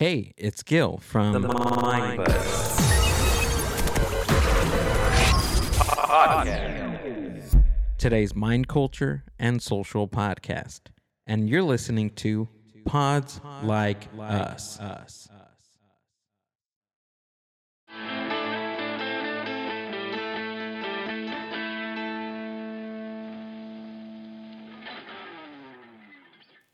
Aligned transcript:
Hey, 0.00 0.32
it's 0.38 0.62
Gil 0.62 0.96
from 0.96 1.34
The 1.34 1.40
Mind 1.40 2.16
Buzz 2.16 2.80
Podcast. 5.76 7.62
today's 7.98 8.34
Mind 8.34 8.66
Culture 8.66 9.24
and 9.38 9.60
Social 9.60 10.08
Podcast. 10.08 10.88
And 11.26 11.50
you're 11.50 11.62
listening 11.62 12.08
to 12.12 12.48
Pods 12.86 13.42
Like 13.62 14.08
Us. 14.18 14.78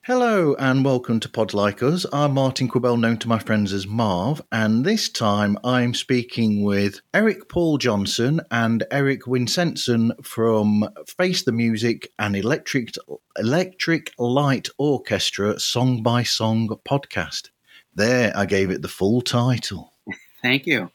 Hello 0.07 0.55
and 0.61 0.85
welcome 0.85 1.19
to 1.19 1.29
Pod 1.29 1.53
Like 1.53 1.83
Us. 1.83 2.07
I'm 2.13 2.35
Martin 2.35 2.69
Quibell, 2.69 2.97
known 2.97 3.19
to 3.19 3.29
my 3.29 3.41
friends 3.41 3.73
as 3.73 3.89
Marv, 3.89 4.41
and 4.53 4.85
this 4.85 5.09
time 5.09 5.59
I'm 5.65 5.95
speaking 5.95 6.63
with 6.63 7.01
Eric 7.13 7.49
Paul 7.49 7.77
Johnson 7.77 8.41
and 8.53 8.85
Eric 8.93 9.23
Winsenson 9.23 10.13
from 10.25 10.89
Face 11.09 11.43
the 11.43 11.51
Music 11.51 12.13
and 12.21 12.37
Electric 12.37 12.91
Electric 13.37 14.13
Light 14.17 14.69
Orchestra 14.79 15.59
Song 15.59 16.05
by 16.05 16.23
Song 16.23 16.69
podcast. 16.89 17.51
There, 17.93 18.33
I 18.37 18.47
gave 18.47 18.71
it 18.71 18.83
the 18.83 18.89
full 18.89 19.23
title. 19.23 19.93
Thank 20.41 20.67
you. 20.69 20.93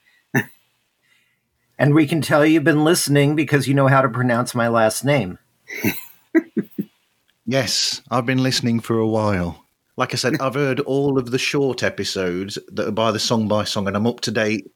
And 1.77 1.93
we 1.93 2.07
can 2.07 2.21
tell 2.21 2.45
you've 2.45 2.63
been 2.63 2.85
listening 2.85 3.35
because 3.35 3.67
you 3.67 3.73
know 3.73 3.87
how 3.87 4.03
to 4.03 4.07
pronounce 4.07 4.55
my 4.55 4.69
last 4.69 5.03
name. 5.03 5.37
Yes, 7.45 8.01
I've 8.09 8.25
been 8.25 8.43
listening 8.43 8.79
for 8.79 8.97
a 8.97 9.07
while. 9.07 9.65
Like 9.97 10.13
I 10.13 10.17
said, 10.17 10.39
I've 10.39 10.53
heard 10.53 10.79
all 10.79 11.17
of 11.17 11.31
the 11.31 11.37
short 11.37 11.83
episodes 11.83 12.57
that 12.71 12.87
are 12.87 12.91
by 12.91 13.11
the 13.11 13.19
song 13.19 13.47
by 13.47 13.63
song, 13.63 13.87
and 13.87 13.95
I'm 13.95 14.07
up 14.07 14.21
to 14.21 14.31
date. 14.31 14.71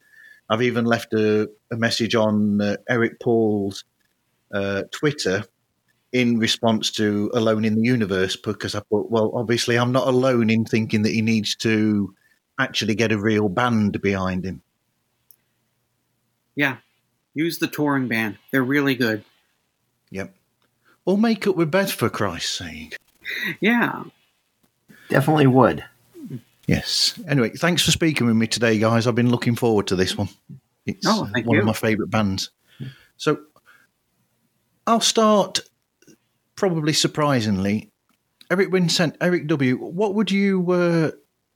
I've 0.48 0.62
even 0.62 0.84
left 0.84 1.12
a, 1.12 1.48
a 1.72 1.76
message 1.76 2.14
on 2.14 2.60
uh, 2.60 2.76
Eric 2.88 3.18
Paul's 3.20 3.84
uh, 4.52 4.82
Twitter 4.92 5.44
in 6.12 6.38
response 6.38 6.90
to 6.92 7.30
Alone 7.34 7.64
in 7.64 7.74
the 7.74 7.82
Universe 7.82 8.36
because 8.36 8.74
I 8.74 8.80
thought, 8.88 9.10
well, 9.10 9.32
obviously, 9.34 9.76
I'm 9.76 9.92
not 9.92 10.06
alone 10.06 10.50
in 10.50 10.64
thinking 10.64 11.02
that 11.02 11.12
he 11.12 11.22
needs 11.22 11.56
to 11.56 12.14
actually 12.58 12.94
get 12.94 13.12
a 13.12 13.18
real 13.18 13.48
band 13.48 14.00
behind 14.00 14.44
him. 14.44 14.62
Yeah. 16.54 16.76
Use 17.34 17.58
the 17.58 17.66
touring 17.66 18.08
band. 18.08 18.38
They're 18.50 18.62
really 18.62 18.94
good. 18.94 19.24
Yep. 20.10 20.35
Or 21.06 21.16
make 21.16 21.46
up 21.46 21.56
with 21.56 21.70
Beth, 21.70 21.90
for 21.92 22.10
Christ's 22.10 22.58
sake. 22.58 22.96
Yeah. 23.60 24.02
Definitely 25.08 25.46
would. 25.46 25.84
Yes. 26.66 27.18
Anyway, 27.28 27.50
thanks 27.50 27.82
for 27.82 27.92
speaking 27.92 28.26
with 28.26 28.36
me 28.36 28.46
today, 28.48 28.78
guys. 28.78 29.06
I've 29.06 29.14
been 29.14 29.30
looking 29.30 29.54
forward 29.54 29.86
to 29.86 29.96
this 29.96 30.16
one. 30.18 30.28
It's 30.84 31.06
Oh, 31.06 31.24
uh, 31.24 31.40
one 31.44 31.54
you. 31.54 31.60
of 31.60 31.64
my 31.66 31.72
favourite 31.72 32.10
bands. 32.10 32.50
So 33.16 33.38
I'll 34.86 35.00
start, 35.00 35.60
probably 36.56 36.92
surprisingly, 36.92 37.90
Eric 38.50 38.70
Vincent, 38.70 39.16
Eric 39.20 39.46
W. 39.46 39.76
What 39.78 40.14
would 40.14 40.30
you 40.30 40.70
uh, 40.72 41.10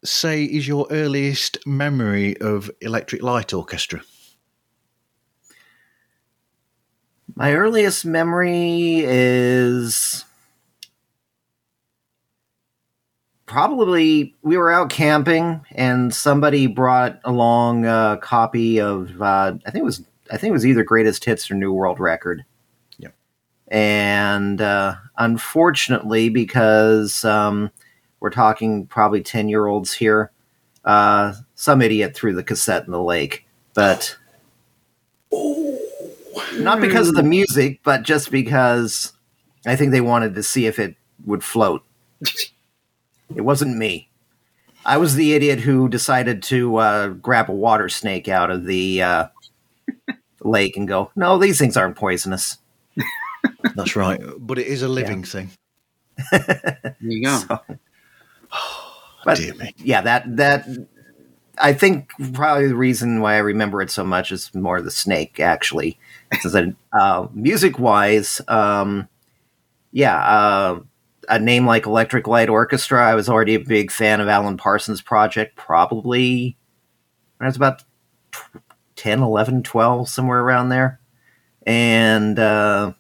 say 0.05 0.45
is 0.45 0.67
your 0.67 0.87
earliest 0.91 1.59
memory 1.67 2.37
of 2.41 2.71
Electric 2.81 3.23
Light 3.23 3.53
Orchestra? 3.53 4.01
My 7.37 7.55
earliest 7.55 8.05
memory 8.05 9.03
is 9.05 10.25
probably 13.51 14.33
we 14.43 14.57
were 14.57 14.71
out 14.71 14.91
camping 14.91 15.61
and 15.73 16.15
somebody 16.15 16.69
brought 16.69 17.19
along 17.25 17.85
a 17.85 18.17
copy 18.23 18.81
of 18.81 19.21
uh, 19.21 19.55
I 19.67 19.71
think 19.71 19.83
it 19.83 19.85
was 19.85 20.05
I 20.31 20.37
think 20.37 20.51
it 20.51 20.53
was 20.53 20.67
either 20.67 20.85
Greatest 20.85 21.25
Hits 21.25 21.51
or 21.51 21.55
New 21.55 21.73
World 21.73 21.99
Record. 21.99 22.45
Yep. 22.99 23.13
And 23.69 24.61
uh, 24.61 24.95
unfortunately, 25.19 26.29
because 26.29 27.25
um, 27.25 27.73
we're 28.21 28.31
talking 28.31 28.87
probably 28.87 29.23
ten 29.23 29.49
year 29.49 29.67
olds 29.67 29.93
here, 29.93 30.31
uh, 30.85 31.35
some 31.57 31.83
idiot 31.83 32.15
threw 32.15 32.33
the 32.33 32.45
cassette 32.45 32.85
in 32.87 32.93
the 32.93 33.03
lake, 33.03 33.47
but. 33.75 34.17
Not 36.57 36.81
because 36.81 37.09
of 37.09 37.15
the 37.15 37.23
music, 37.23 37.81
but 37.85 38.03
just 38.03 38.31
because 38.31 39.13
I 39.67 39.77
think 39.77 39.93
they 39.93 40.01
wanted 40.01 40.35
to 40.35 40.43
see 40.43 40.67
if 40.67 40.79
it 40.79 40.97
would 41.25 41.45
float. 41.45 41.83
it 43.35 43.43
wasn't 43.43 43.77
me. 43.77 44.09
I 44.85 44.97
was 44.97 45.15
the 45.15 45.35
idiot 45.35 45.61
who 45.61 45.89
decided 45.89 46.43
to 46.45 46.77
uh, 46.77 47.09
grab 47.09 47.51
a 47.51 47.55
water 47.55 47.89
snake 47.89 48.29
out 48.29 48.51
of 48.51 48.65
the 48.65 49.03
uh, 49.03 49.27
lake 50.43 50.77
and 50.77 50.89
go, 50.89 51.11
no, 51.17 51.39
these 51.39 51.59
things 51.59 51.77
aren't 51.77 51.97
poisonous. 51.97 52.57
That's 53.75 53.95
right. 53.97 54.21
But 54.39 54.59
it 54.59 54.67
is 54.67 54.83
a 54.83 54.89
living 54.89 55.23
thing. 55.25 55.51
There 56.31 56.95
you 57.01 57.25
go. 57.25 57.39
So- 57.39 57.61
but 59.25 59.37
Dear 59.39 59.55
me. 59.55 59.75
yeah, 59.79 60.01
that 60.03 60.37
that 60.37 60.67
I 61.61 61.73
think 61.73 62.11
probably 62.33 62.69
the 62.69 62.77
reason 62.77 63.21
why 63.21 63.35
I 63.35 63.39
remember 63.39 63.83
it 63.83 63.91
so 63.91 64.05
much 64.05 64.33
is 64.33 64.55
more 64.55 64.81
the 64.81 64.91
snake 64.91 65.41
actually. 65.41 65.99
Uh, 66.93 67.29
music 67.33 67.79
wise, 67.79 68.41
um, 68.49 69.09
yeah, 69.93 70.17
uh, 70.17 70.81
a 71.29 71.39
name 71.39 71.67
like 71.67 71.87
Electric 71.87 72.27
Light 72.27 72.49
Orchestra, 72.49 73.05
I 73.05 73.15
was 73.15 73.29
already 73.29 73.55
a 73.55 73.61
big 73.61 73.91
fan 73.91 74.21
of 74.21 74.29
Alan 74.29 74.57
Parsons' 74.57 75.01
project. 75.01 75.57
Probably 75.57 76.57
when 77.39 77.47
I 77.47 77.49
was 77.49 77.57
about 77.57 77.85
10, 78.97 79.21
11, 79.23 79.63
12, 79.63 80.09
somewhere 80.09 80.41
around 80.41 80.69
there, 80.69 81.01
and 81.67 82.39
uh, 82.39 82.93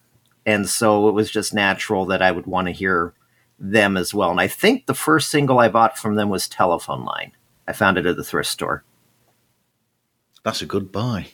and 0.46 0.68
so 0.68 1.08
it 1.08 1.12
was 1.12 1.30
just 1.30 1.52
natural 1.52 2.06
that 2.06 2.22
I 2.22 2.30
would 2.30 2.46
want 2.46 2.66
to 2.68 2.72
hear 2.72 3.12
them 3.58 3.96
as 3.96 4.14
well. 4.14 4.30
And 4.30 4.40
I 4.40 4.48
think 4.48 4.86
the 4.86 4.94
first 4.94 5.30
single 5.30 5.58
I 5.58 5.68
bought 5.68 5.98
from 5.98 6.14
them 6.14 6.28
was 6.30 6.48
Telephone 6.48 7.04
Line. 7.04 7.32
I 7.70 7.72
found 7.72 7.98
it 7.98 8.06
at 8.06 8.16
the 8.16 8.24
thrift 8.24 8.50
store. 8.50 8.82
That's 10.42 10.60
a 10.60 10.66
good 10.66 10.90
buy. 10.90 11.28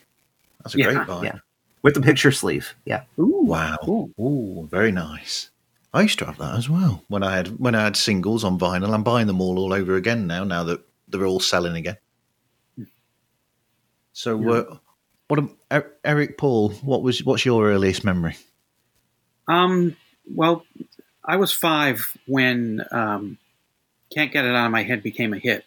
That's 0.62 0.74
a 0.74 0.78
Yeah, 0.78 0.92
great 0.92 1.06
buy. 1.06 1.22
yeah. 1.24 1.38
With 1.82 1.94
the 1.94 2.02
picture 2.02 2.30
sleeve. 2.30 2.74
Yeah. 2.84 3.04
Ooh. 3.18 3.40
Wow. 3.44 3.78
Cool. 3.82 4.10
Ooh, 4.20 4.68
very 4.70 4.92
nice. 4.92 5.48
I 5.94 6.02
used 6.02 6.18
to 6.18 6.26
have 6.26 6.36
that 6.38 6.56
as 6.56 6.68
well 6.68 7.02
when 7.08 7.22
I 7.22 7.34
had 7.34 7.58
when 7.58 7.74
I 7.74 7.84
had 7.84 7.96
singles 7.96 8.44
on 8.44 8.58
vinyl. 8.58 8.92
I'm 8.92 9.02
buying 9.02 9.26
them 9.28 9.40
all 9.40 9.58
all 9.58 9.72
over 9.72 9.94
again 9.96 10.26
now. 10.26 10.44
Now 10.44 10.62
that 10.64 10.80
they're 11.08 11.24
all 11.24 11.40
selling 11.40 11.74
again. 11.76 11.96
So, 14.12 14.38
Yeah. 14.40 14.50
uh, 14.72 14.76
what 15.28 15.38
am- 15.38 15.56
Er- 15.72 15.92
Eric 16.04 16.36
Paul? 16.38 16.70
What 16.82 17.02
was 17.02 17.24
what's 17.24 17.44
your 17.46 17.66
earliest 17.70 18.04
memory? 18.04 18.36
Um, 19.48 19.96
well, 20.26 20.64
I 21.24 21.36
was 21.36 21.52
five 21.52 22.16
when 22.26 22.84
um, 22.90 23.38
Can't 24.14 24.32
Get 24.32 24.44
It 24.44 24.54
Out 24.54 24.66
of 24.66 24.72
My 24.72 24.82
Head 24.82 25.02
became 25.02 25.32
a 25.32 25.38
hit. 25.38 25.64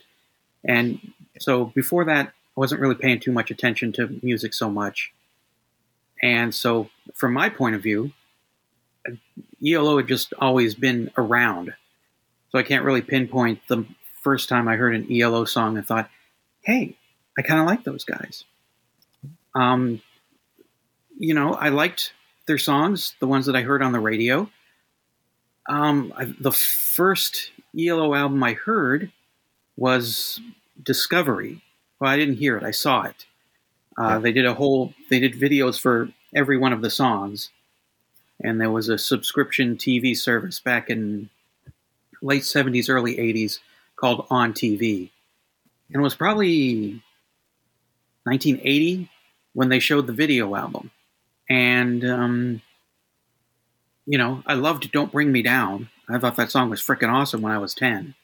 And 0.63 0.99
so 1.39 1.65
before 1.65 2.05
that, 2.05 2.27
I 2.27 2.59
wasn't 2.59 2.81
really 2.81 2.95
paying 2.95 3.19
too 3.19 3.31
much 3.31 3.51
attention 3.51 3.91
to 3.93 4.19
music 4.21 4.53
so 4.53 4.69
much. 4.69 5.11
And 6.21 6.53
so, 6.53 6.89
from 7.15 7.33
my 7.33 7.47
point 7.47 7.75
of 7.75 7.83
view, 7.83 8.11
ELO 9.65 9.97
had 9.97 10.07
just 10.07 10.33
always 10.37 10.75
been 10.75 11.11
around. 11.17 11.73
So 12.51 12.59
I 12.59 12.63
can't 12.63 12.83
really 12.83 13.01
pinpoint 13.01 13.61
the 13.67 13.85
first 14.21 14.49
time 14.49 14.67
I 14.67 14.75
heard 14.75 14.95
an 14.95 15.07
ELO 15.11 15.45
song 15.45 15.77
and 15.77 15.85
thought, 15.85 16.09
hey, 16.61 16.97
I 17.37 17.41
kind 17.41 17.61
of 17.61 17.65
like 17.65 17.83
those 17.83 18.03
guys. 18.03 18.43
Um, 19.55 20.01
you 21.17 21.33
know, 21.33 21.53
I 21.53 21.69
liked 21.69 22.13
their 22.47 22.57
songs, 22.57 23.15
the 23.19 23.27
ones 23.27 23.45
that 23.45 23.55
I 23.55 23.61
heard 23.61 23.81
on 23.81 23.91
the 23.91 23.99
radio. 23.99 24.49
Um, 25.69 26.11
I, 26.17 26.33
the 26.39 26.51
first 26.51 27.51
ELO 27.77 28.13
album 28.13 28.43
I 28.43 28.53
heard 28.53 29.11
was 29.79 30.39
Discovery. 30.81 31.61
Well, 31.99 32.11
I 32.11 32.17
didn't 32.17 32.37
hear 32.37 32.57
it; 32.57 32.63
I 32.63 32.71
saw 32.71 33.03
it. 33.03 33.25
Uh, 33.97 34.03
Yeah. 34.07 34.19
They 34.19 34.31
did 34.31 34.45
a 34.45 34.53
whole. 34.55 34.93
They 35.09 35.19
did 35.19 35.33
videos 35.33 35.79
for 35.79 36.09
every 36.35 36.57
one 36.57 36.73
of 36.73 36.81
the 36.81 36.89
songs, 36.89 37.49
and 38.43 38.59
there 38.61 38.71
was 38.71 38.89
a 38.89 38.97
subscription 38.97 39.77
TV 39.77 40.15
service 40.15 40.59
back 40.59 40.89
in 40.89 41.29
late 42.21 42.43
'70s, 42.43 42.89
early 42.89 43.17
'80s 43.17 43.59
called 43.95 44.25
On 44.29 44.53
TV, 44.53 45.09
and 45.89 46.01
it 46.01 46.03
was 46.03 46.15
probably 46.15 47.01
1980 48.23 49.09
when 49.53 49.69
they 49.69 49.79
showed 49.79 50.07
the 50.07 50.13
video 50.13 50.55
album 50.55 50.91
and 51.49 52.05
um, 52.05 52.61
you 54.05 54.17
know, 54.17 54.43
I 54.45 54.53
loved 54.53 54.91
"Don't 54.91 55.11
Bring 55.11 55.31
Me 55.31 55.41
Down." 55.41 55.89
I 56.07 56.17
thought 56.19 56.35
that 56.37 56.51
song 56.51 56.69
was 56.69 56.81
freaking 56.81 57.11
awesome 57.11 57.41
when 57.41 57.51
I 57.51 57.57
was 57.57 57.73
ten. 57.73 58.15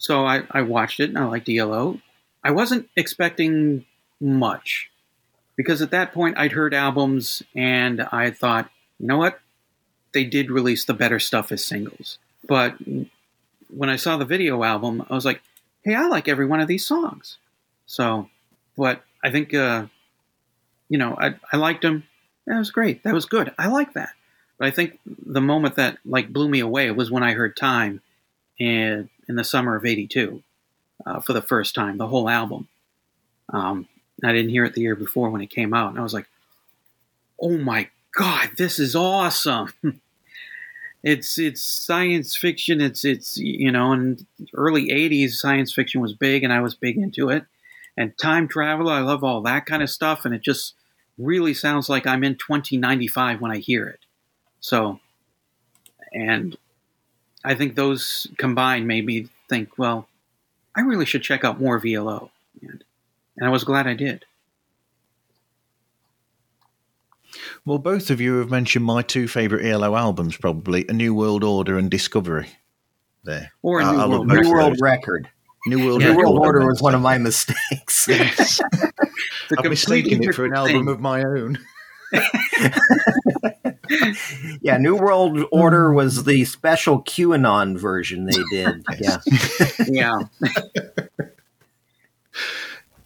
So 0.00 0.24
I, 0.24 0.44
I 0.50 0.62
watched 0.62 0.98
it 0.98 1.10
and 1.10 1.18
I 1.18 1.24
liked 1.24 1.48
ELO. 1.48 2.00
I 2.42 2.52
wasn't 2.52 2.88
expecting 2.96 3.84
much 4.18 4.90
because 5.56 5.82
at 5.82 5.90
that 5.90 6.14
point 6.14 6.38
I'd 6.38 6.52
heard 6.52 6.72
albums 6.72 7.42
and 7.54 8.00
I 8.00 8.30
thought, 8.30 8.70
you 8.98 9.06
know 9.06 9.18
what, 9.18 9.40
they 10.12 10.24
did 10.24 10.50
release 10.50 10.86
the 10.86 10.94
better 10.94 11.20
stuff 11.20 11.52
as 11.52 11.62
singles. 11.62 12.18
But 12.48 12.76
when 13.68 13.90
I 13.90 13.96
saw 13.96 14.16
the 14.16 14.24
video 14.24 14.62
album, 14.64 15.04
I 15.10 15.14
was 15.14 15.26
like, 15.26 15.42
hey, 15.82 15.94
I 15.94 16.06
like 16.06 16.28
every 16.28 16.46
one 16.46 16.60
of 16.60 16.66
these 16.66 16.86
songs. 16.86 17.36
So, 17.84 18.30
but 18.78 19.04
I 19.22 19.30
think, 19.30 19.52
uh, 19.52 19.86
you 20.88 20.96
know, 20.96 21.14
I, 21.20 21.34
I 21.52 21.58
liked 21.58 21.82
them. 21.82 22.04
That 22.46 22.56
was 22.56 22.70
great. 22.70 23.02
That 23.02 23.12
was 23.12 23.26
good. 23.26 23.52
I 23.58 23.68
like 23.68 23.92
that. 23.92 24.14
But 24.56 24.68
I 24.68 24.70
think 24.70 24.98
the 25.04 25.42
moment 25.42 25.76
that 25.76 25.98
like 26.06 26.32
blew 26.32 26.48
me 26.48 26.60
away 26.60 26.90
was 26.90 27.10
when 27.10 27.22
I 27.22 27.34
heard 27.34 27.54
Time 27.54 28.00
in, 28.58 29.10
in 29.30 29.36
the 29.36 29.44
summer 29.44 29.76
of 29.76 29.86
82 29.86 30.42
uh, 31.06 31.20
for 31.20 31.32
the 31.32 31.40
first 31.40 31.74
time, 31.74 31.96
the 31.96 32.08
whole 32.08 32.28
album. 32.28 32.68
Um, 33.48 33.88
I 34.22 34.32
didn't 34.32 34.50
hear 34.50 34.64
it 34.64 34.74
the 34.74 34.82
year 34.82 34.96
before 34.96 35.30
when 35.30 35.40
it 35.40 35.50
came 35.50 35.72
out. 35.72 35.90
And 35.90 35.98
I 35.98 36.02
was 36.02 36.12
like, 36.12 36.26
oh 37.40 37.56
my 37.56 37.88
God, 38.12 38.50
this 38.58 38.78
is 38.78 38.96
awesome. 38.96 39.72
it's 41.02 41.38
it's 41.38 41.62
science 41.62 42.36
fiction. 42.36 42.80
It's 42.80 43.04
it's 43.04 43.38
you 43.38 43.70
know, 43.70 43.92
in 43.92 44.26
early 44.52 44.88
'80s, 44.88 45.30
science 45.30 45.72
fiction 45.72 46.00
was 46.00 46.12
big, 46.12 46.42
and 46.42 46.52
I 46.52 46.60
was 46.60 46.74
big 46.74 46.98
into 46.98 47.30
it. 47.30 47.44
And 47.96 48.18
time 48.18 48.48
travel, 48.48 48.88
I 48.88 49.00
love 49.00 49.22
all 49.24 49.40
that 49.42 49.64
kind 49.64 49.82
of 49.82 49.90
stuff, 49.90 50.24
and 50.24 50.34
it 50.34 50.42
just 50.42 50.74
really 51.16 51.54
sounds 51.54 51.88
like 51.88 52.06
I'm 52.06 52.24
in 52.24 52.34
2095 52.34 53.40
when 53.40 53.50
I 53.52 53.58
hear 53.58 53.86
it. 53.86 54.00
So, 54.60 55.00
and 56.12 56.56
I 57.44 57.54
think 57.54 57.74
those 57.74 58.26
combined 58.36 58.86
made 58.86 59.06
me 59.06 59.28
think, 59.48 59.78
well, 59.78 60.08
I 60.76 60.82
really 60.82 61.06
should 61.06 61.22
check 61.22 61.44
out 61.44 61.60
more 61.60 61.80
ELO, 61.84 62.30
and, 62.62 62.84
and 63.36 63.46
I 63.46 63.50
was 63.50 63.64
glad 63.64 63.86
I 63.86 63.94
did. 63.94 64.24
Well, 67.64 67.78
both 67.78 68.10
of 68.10 68.20
you 68.20 68.38
have 68.38 68.50
mentioned 68.50 68.84
my 68.84 69.02
two 69.02 69.28
favourite 69.28 69.64
ELO 69.64 69.94
albums, 69.94 70.36
probably 70.36 70.84
A 70.88 70.92
New 70.92 71.14
World 71.14 71.44
Order 71.44 71.78
and 71.78 71.90
Discovery. 71.90 72.48
There. 73.24 73.52
Or 73.62 73.80
a 73.80 73.84
I- 73.84 73.92
New 73.92 73.98
I 74.00 74.06
World 74.06 74.26
New 74.28 74.50
World. 74.50 74.76
Record. 74.80 75.28
New 75.66 75.84
World, 75.86 76.00
Yeah, 76.00 76.08
Record. 76.08 76.22
World 76.24 76.38
Order 76.38 76.66
was 76.66 76.80
one 76.82 76.94
of 76.94 77.02
my 77.02 77.18
mistakes. 77.18 78.06
Yes. 78.08 78.60
It's 78.60 78.60
a 78.82 78.92
I've 79.58 79.64
mistaken 79.70 80.22
it 80.24 80.34
for 80.34 80.46
an 80.46 80.54
album 80.54 80.86
thing. 80.86 80.88
of 80.88 81.00
my 81.00 81.22
own. 81.22 81.58
yeah, 84.62 84.76
New 84.78 84.96
World 84.96 85.44
Order 85.50 85.92
was 85.92 86.24
the 86.24 86.44
special 86.44 87.02
QAnon 87.02 87.78
version 87.78 88.26
they 88.26 88.42
did. 88.50 88.84
yeah. 89.00 89.18
yeah. 89.88 90.18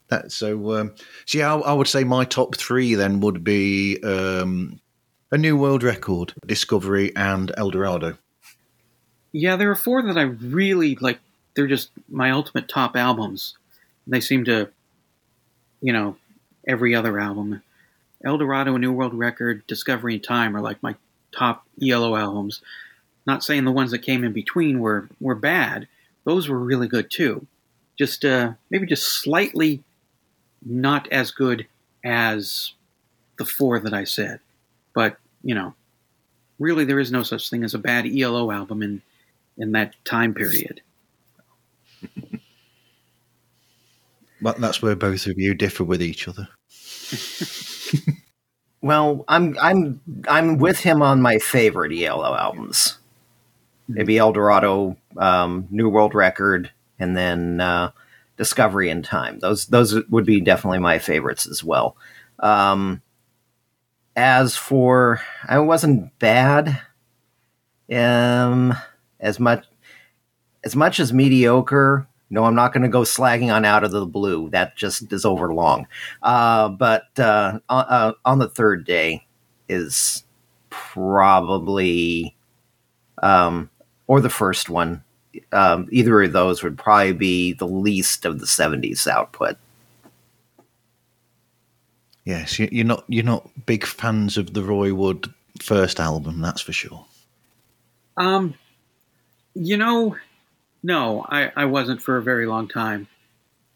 That, 0.09 0.33
so, 0.33 0.75
um, 0.75 0.95
so 1.27 1.39
yeah, 1.39 1.55
I, 1.55 1.59
I 1.59 1.73
would 1.73 1.89
say 1.89 2.05
my 2.05 2.25
top 2.25 2.57
three 2.57 2.95
then 2.95 3.21
would 3.21 3.43
be 3.43 3.99
um, 4.03 4.81
A 5.31 5.39
New 5.39 5.57
World 5.57 5.83
Record, 5.83 6.35
Discovery, 6.47 7.15
and 7.17 7.53
El 7.57 7.71
Dorado. 7.71 8.19
Yeah, 9.33 9.57
there 9.57 9.71
are 9.71 9.77
four 9.77 10.03
that 10.03 10.19
I 10.19 10.23
really 10.23 10.97
like. 11.01 11.19
They're 11.55 11.67
just 11.67 11.91
my 12.09 12.31
ultimate 12.31 12.69
top 12.69 12.97
albums. 12.97 13.57
They 14.07 14.21
seem 14.21 14.45
to, 14.45 14.69
you 15.81 15.93
know, 15.93 16.17
every 16.67 16.95
other 16.95 17.19
album. 17.19 17.63
El 18.25 18.38
Dorado, 18.38 18.75
A 18.75 18.79
New 18.79 18.93
World 18.93 19.15
Record, 19.15 19.67
Discovery, 19.67 20.15
and 20.15 20.25
Time 20.25 20.56
are 20.56 20.61
like 20.61 20.82
my 20.82 20.94
top 21.32 21.67
ELO 21.82 22.17
albums. 22.17 22.62
Not 23.26 23.43
saying 23.43 23.65
the 23.65 23.73
ones 23.73 23.91
that 23.91 24.00
came 24.00 24.25
in 24.25 24.32
between 24.32 24.81
were 24.81 25.09
were 25.21 25.35
bad; 25.35 25.88
those 26.25 26.49
were 26.49 26.59
really 26.59 26.88
good 26.88 27.11
too. 27.11 27.47
Just 27.99 28.25
uh, 28.25 28.53
maybe 28.71 28.87
just 28.87 29.23
slightly 29.23 29.82
not 30.65 31.11
as 31.12 31.31
good 31.31 31.67
as 32.03 32.73
the 33.38 33.44
four 33.44 33.79
that 33.81 33.94
I 33.94 34.05
said. 34.05 34.41
But 34.94 35.19
you 35.43 35.55
know, 35.55 35.75
really, 36.59 36.85
there 36.85 37.00
is 37.00 37.12
no 37.12 37.23
such 37.23 37.50
thing 37.50 37.65
as 37.65 37.75
a 37.75 37.79
bad 37.79 38.06
ELO 38.06 38.50
album 38.50 38.82
in 38.82 39.03
in 39.56 39.73
that 39.73 39.94
time 40.05 40.35
period. 40.35 40.81
But 44.44 44.61
that's 44.61 44.82
where 44.82 44.94
both 44.94 45.27
of 45.27 45.38
you 45.38 45.55
differ 45.55 45.85
with 45.85 46.03
each 46.03 46.29
other. 46.29 46.47
Well, 48.85 49.25
I'm 49.29 49.56
I'm 49.62 50.00
I'm 50.29 50.58
with 50.58 50.81
him 50.81 51.00
on 51.00 51.23
my 51.23 51.38
favorite 51.38 51.91
ELO 51.99 52.35
albums. 52.35 52.99
Maybe 53.88 54.19
El 54.19 54.32
Dorado, 54.32 54.99
um, 55.17 55.67
New 55.70 55.88
World 55.88 56.14
Record, 56.14 56.70
and 56.99 57.17
then 57.17 57.62
uh, 57.62 57.93
Discovery 58.37 58.91
in 58.91 59.02
Time. 59.02 59.38
Those 59.38 59.64
those 59.69 60.06
would 60.11 60.26
be 60.26 60.41
definitely 60.43 60.81
my 60.81 60.99
favorites 60.99 61.46
as 61.46 61.64
well. 61.64 61.96
Um, 62.41 63.00
as 64.17 64.55
for, 64.55 65.20
I 65.49 65.58
wasn't 65.61 66.17
bad. 66.19 66.81
Um, 67.91 68.75
as 69.19 69.41
much 69.41 69.64
as 70.62 70.76
much 70.76 71.00
as 71.00 71.12
mediocre. 71.12 72.06
No, 72.35 72.45
I'm 72.45 72.57
not 72.57 72.73
going 72.73 72.83
to 72.83 72.89
go 72.89 73.03
slagging 73.03 73.55
on 73.55 73.65
out 73.65 73.85
of 73.85 73.93
the 73.93 74.05
blue. 74.05 74.51
That 74.51 74.77
just 74.77 75.13
is 75.13 75.25
over 75.25 75.55
long. 75.55 75.87
Uh, 76.21 76.69
but 76.69 77.17
uh, 77.19 77.61
on, 77.69 77.85
uh, 77.89 78.13
on 78.25 78.41
the 78.41 78.49
third 78.49 78.85
day 78.85 79.25
is 79.69 80.25
probably, 80.69 82.35
um, 83.23 83.71
or 84.09 84.21
the 84.21 84.29
first 84.31 84.69
one. 84.69 85.05
Um, 85.53 85.89
either 85.93 86.23
of 86.23 86.33
those 86.33 86.63
would 86.65 86.77
probably 86.77 87.13
be 87.13 87.53
the 87.53 87.67
least 87.69 88.25
of 88.25 88.41
the 88.41 88.47
'70s 88.47 89.07
output. 89.07 89.57
Yes, 92.25 92.59
you- 92.59 92.69
you're 92.73 92.85
not 92.85 93.05
you're 93.09 93.25
not 93.25 93.49
big 93.67 93.85
fans 93.85 94.37
of 94.37 94.55
the 94.55 94.63
Roy 94.63 94.93
Wood 94.95 95.33
first 95.61 96.01
album, 96.01 96.41
that's 96.41 96.61
for 96.61 96.73
sure. 96.73 97.05
Um, 98.17 98.55
you 99.55 99.77
know, 99.77 100.17
no, 100.85 101.25
I, 101.27 101.51
I 101.57 101.65
wasn't 101.65 102.03
for 102.03 102.19
a 102.19 102.23
very 102.23 102.47
long 102.47 102.69
time. 102.69 103.09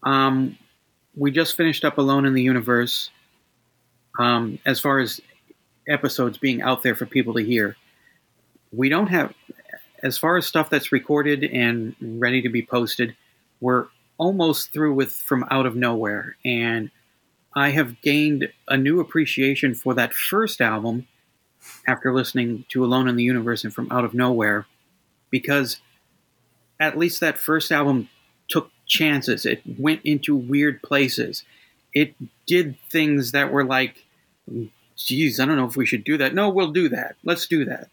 Um, 0.02 0.58
we 1.16 1.30
just 1.30 1.56
finished 1.56 1.82
up 1.82 1.96
Alone 1.96 2.26
in 2.26 2.34
the 2.34 2.42
Universe. 2.42 3.10
Um, 4.18 4.58
as 4.66 4.78
far 4.78 4.98
as 4.98 5.18
episodes 5.88 6.36
being 6.36 6.60
out 6.60 6.82
there 6.82 6.94
for 6.94 7.06
people 7.06 7.32
to 7.34 7.40
hear, 7.40 7.76
we 8.72 8.90
don't 8.90 9.06
have, 9.06 9.32
as 10.02 10.18
far 10.18 10.36
as 10.36 10.46
stuff 10.46 10.68
that's 10.68 10.92
recorded 10.92 11.44
and 11.44 11.96
ready 12.00 12.42
to 12.42 12.50
be 12.50 12.60
posted, 12.62 13.16
we're 13.58 13.86
almost 14.18 14.74
through 14.74 14.92
with 14.92 15.10
From 15.12 15.46
Out 15.50 15.64
of 15.64 15.74
Nowhere. 15.74 16.36
And 16.44 16.90
I 17.56 17.70
have 17.70 18.02
gained 18.02 18.52
a 18.68 18.76
new 18.76 19.00
appreciation 19.00 19.74
for 19.74 19.94
that 19.94 20.12
first 20.12 20.60
album 20.60 21.08
after 21.86 22.12
listening 22.12 22.66
to 22.68 22.84
Alone 22.84 23.08
in 23.08 23.16
the 23.16 23.24
Universe 23.24 23.64
and 23.64 23.72
From 23.72 23.90
Out 23.90 24.04
of 24.04 24.12
Nowhere 24.12 24.66
because 25.30 25.80
at 26.80 26.98
least 26.98 27.20
that 27.20 27.38
first 27.38 27.72
album 27.72 28.08
took 28.48 28.70
chances. 28.86 29.44
It 29.44 29.62
went 29.78 30.00
into 30.04 30.34
weird 30.34 30.82
places. 30.82 31.44
It 31.92 32.14
did 32.46 32.76
things 32.90 33.32
that 33.32 33.52
were 33.52 33.64
like, 33.64 34.04
geez, 34.96 35.40
I 35.40 35.44
don't 35.44 35.56
know 35.56 35.66
if 35.66 35.76
we 35.76 35.86
should 35.86 36.04
do 36.04 36.16
that. 36.18 36.34
No, 36.34 36.48
we'll 36.48 36.72
do 36.72 36.88
that. 36.90 37.16
Let's 37.24 37.46
do 37.46 37.64
that. 37.64 37.88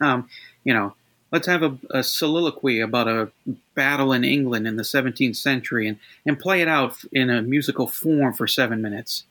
Um, 0.00 0.28
you 0.64 0.74
know, 0.74 0.94
let's 1.30 1.46
have 1.46 1.62
a, 1.62 1.78
a 1.90 2.02
soliloquy 2.02 2.80
about 2.80 3.08
a 3.08 3.30
battle 3.74 4.12
in 4.12 4.24
England 4.24 4.66
in 4.66 4.76
the 4.76 4.82
17th 4.82 5.36
century 5.36 5.88
and, 5.88 5.98
and 6.26 6.38
play 6.38 6.60
it 6.60 6.68
out 6.68 6.96
in 7.12 7.30
a 7.30 7.42
musical 7.42 7.88
form 7.88 8.34
for 8.34 8.46
seven 8.46 8.82
minutes. 8.82 9.24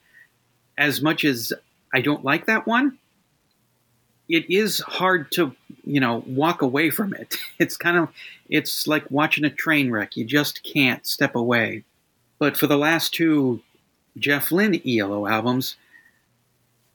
As 0.78 1.02
much 1.02 1.24
as 1.24 1.54
I 1.94 2.02
don't 2.02 2.26
like 2.26 2.48
that 2.48 2.66
one, 2.66 2.98
it 4.32 4.50
is 4.50 4.80
hard 4.80 5.32
to 5.34 5.54
you 5.84 6.00
know 6.00 6.24
walk 6.26 6.62
away 6.62 6.90
from 6.90 7.14
it. 7.14 7.38
It's 7.60 7.78
kind 7.78 7.98
of 7.98 8.10
it's 8.50 8.88
like 8.88 9.12
watching 9.12 9.44
a 9.44 9.50
train 9.50 9.92
wreck. 9.92 10.18
You 10.18 10.26
just 10.26 10.64
can't 10.64 11.06
step 11.06 11.36
away. 11.36 11.84
But 12.40 12.58
for 12.58 12.66
the 12.66 12.78
last 12.78 13.14
two 13.14 13.62
jeff 14.18 14.52
lynne 14.52 14.82
elo 14.86 15.26
albums 15.26 15.78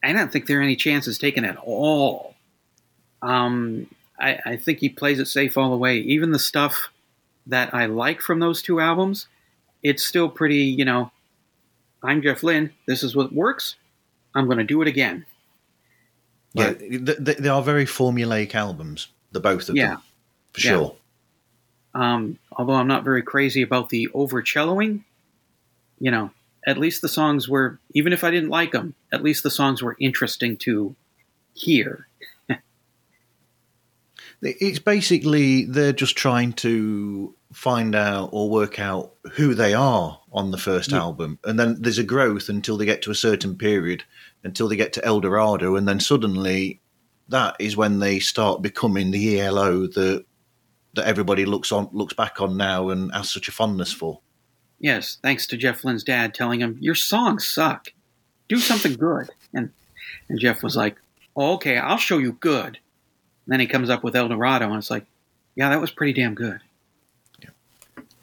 i 0.04 0.12
don't 0.12 0.30
think 0.30 0.44
there 0.44 0.58
are 0.58 0.62
any 0.62 0.76
chances 0.76 1.18
taken 1.18 1.44
at 1.46 1.56
all. 1.56 2.34
Um, 3.22 3.86
I, 4.20 4.38
I 4.44 4.56
think 4.56 4.80
he 4.80 4.90
plays 4.90 5.18
it 5.18 5.26
safe 5.26 5.56
all 5.56 5.70
the 5.70 5.78
way. 5.78 5.96
Even 5.98 6.32
the 6.32 6.38
stuff 6.38 6.90
that 7.46 7.72
i 7.72 7.86
like 7.86 8.20
from 8.20 8.40
those 8.40 8.60
two 8.60 8.80
albums 8.80 9.28
it's 9.82 10.04
still 10.04 10.28
pretty 10.28 10.64
you 10.64 10.84
know 10.84 11.10
i'm 12.02 12.22
jeff 12.22 12.42
lynne. 12.42 12.72
This 12.86 13.02
is 13.02 13.14
what 13.14 13.32
works. 13.32 13.76
I'm 14.34 14.46
going 14.46 14.58
to 14.58 14.64
do 14.64 14.82
it 14.82 14.88
again 14.88 15.24
Yeah, 16.56 16.72
th- 16.74 17.24
th- 17.24 17.38
they 17.38 17.48
are 17.48 17.62
very 17.62 17.84
formulaic 17.84 18.54
albums, 18.54 19.08
the 19.32 19.40
both 19.40 19.68
of 19.68 19.76
Yeah. 19.76 19.88
them, 19.88 20.02
for 20.52 20.60
Yeah. 20.60 20.70
sure. 20.70 20.96
Um, 21.94 22.38
although 22.52 22.74
I'm 22.74 22.88
not 22.88 23.04
very 23.04 23.22
crazy 23.22 23.62
about 23.62 23.88
the 23.88 24.08
over 24.12 24.42
celloing, 24.42 25.04
you 25.98 26.10
know, 26.10 26.30
at 26.66 26.78
least 26.78 27.00
the 27.02 27.08
songs 27.08 27.48
were, 27.48 27.78
even 27.94 28.12
if 28.12 28.22
I 28.24 28.30
didn't 28.30 28.50
like 28.50 28.72
them, 28.72 28.94
at 29.12 29.22
least 29.22 29.42
the 29.42 29.50
songs 29.50 29.82
were 29.82 29.96
interesting 30.00 30.56
to 30.58 30.94
hear. 31.54 32.05
It's 34.42 34.78
basically 34.78 35.64
they're 35.64 35.92
just 35.92 36.16
trying 36.16 36.52
to 36.54 37.34
find 37.52 37.94
out 37.94 38.30
or 38.32 38.50
work 38.50 38.78
out 38.78 39.12
who 39.32 39.54
they 39.54 39.72
are 39.72 40.20
on 40.32 40.50
the 40.50 40.58
first 40.58 40.92
Yeah. 40.92 40.98
album, 40.98 41.38
and 41.44 41.58
then 41.58 41.80
there's 41.80 41.98
a 41.98 42.04
growth 42.04 42.48
until 42.48 42.76
they 42.76 42.84
get 42.84 43.02
to 43.02 43.10
a 43.10 43.14
certain 43.14 43.56
period, 43.56 44.04
until 44.44 44.68
they 44.68 44.76
get 44.76 44.92
to 44.94 45.04
El 45.04 45.20
Dorado, 45.20 45.74
and 45.76 45.88
then 45.88 46.00
suddenly 46.00 46.80
that 47.28 47.56
is 47.58 47.76
when 47.76 47.98
they 47.98 48.18
start 48.20 48.62
becoming 48.62 49.10
the 49.10 49.40
ELO 49.40 49.86
that 49.86 50.24
that 50.94 51.06
everybody 51.06 51.44
looks 51.44 51.72
on 51.72 51.88
looks 51.92 52.14
back 52.14 52.40
on 52.40 52.56
now 52.56 52.88
and 52.90 53.12
has 53.12 53.30
such 53.30 53.48
a 53.48 53.52
fondness 53.52 53.92
for. 53.92 54.20
Yes, 54.78 55.18
thanks 55.22 55.46
to 55.48 55.56
Jeff 55.56 55.84
Lynne's 55.84 56.04
dad 56.04 56.34
telling 56.34 56.60
him, 56.60 56.76
Your 56.80 56.94
songs 56.94 57.46
suck. 57.46 57.88
Do 58.48 58.58
something 58.58 58.94
good. 58.94 59.30
And 59.54 59.70
and 60.28 60.38
Jeff 60.38 60.62
was 60.62 60.76
like, 60.76 60.96
oh, 61.36 61.54
Okay, 61.54 61.78
I'll 61.78 61.96
show 61.96 62.18
you 62.18 62.32
good. 62.32 62.78
And 63.46 63.52
then 63.52 63.60
he 63.60 63.66
comes 63.66 63.90
up 63.90 64.02
with 64.02 64.16
El 64.16 64.28
Dorado, 64.28 64.66
and 64.66 64.76
it's 64.76 64.90
like, 64.90 65.06
Yeah, 65.54 65.70
that 65.70 65.80
was 65.80 65.90
pretty 65.90 66.12
damn 66.12 66.34
good. 66.34 66.60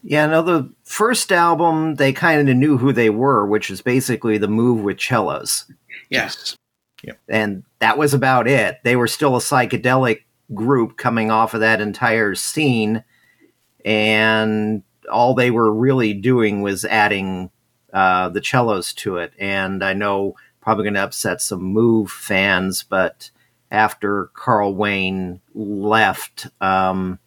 Yeah, 0.06 0.25
no, 0.25 0.42
the 0.42 0.70
first 0.84 1.32
album, 1.32 1.96
they 1.96 2.12
kind 2.12 2.50
of 2.50 2.56
knew 2.58 2.77
who 2.77 2.92
they 2.92 3.10
were, 3.10 3.48
which 3.48 3.72
is 3.72 3.82
basically 3.82 4.38
the 4.38 4.50
move 4.50 4.84
with 4.84 5.00
cellos. 5.00 5.65
Yes. 6.10 6.58
Yep. 7.03 7.20
And 7.30 7.63
that 7.80 7.98
was 7.98 8.13
about 8.13 8.48
it. 8.48 8.80
They 8.84 8.98
were 8.98 9.08
still 9.08 9.38
a 9.38 9.39
psychedelic 9.39 10.24
group 10.53 10.98
coming 10.98 11.32
off 11.32 11.53
of 11.53 11.62
that 11.62 11.80
entire 11.80 12.36
scene. 12.36 13.06
And 13.86 14.84
all 15.10 15.34
they 15.34 15.51
were 15.51 15.74
really 15.74 16.13
doing 16.13 16.62
was 16.62 16.84
adding 16.84 17.50
uh, 17.94 18.27
the 18.30 18.44
cellos 18.44 18.94
to 18.96 19.18
it. 19.18 19.32
And 19.39 19.84
I 19.84 19.94
know 19.94 20.36
probably 20.60 20.84
going 20.84 20.96
to 20.96 21.03
upset 21.03 21.42
some 21.42 21.63
Move 21.63 22.12
fans, 22.12 22.84
but 22.84 23.32
after 23.74 24.30
Carl 24.36 24.75
Wayne 24.75 25.42
left, 25.56 26.48
um, 26.62 27.20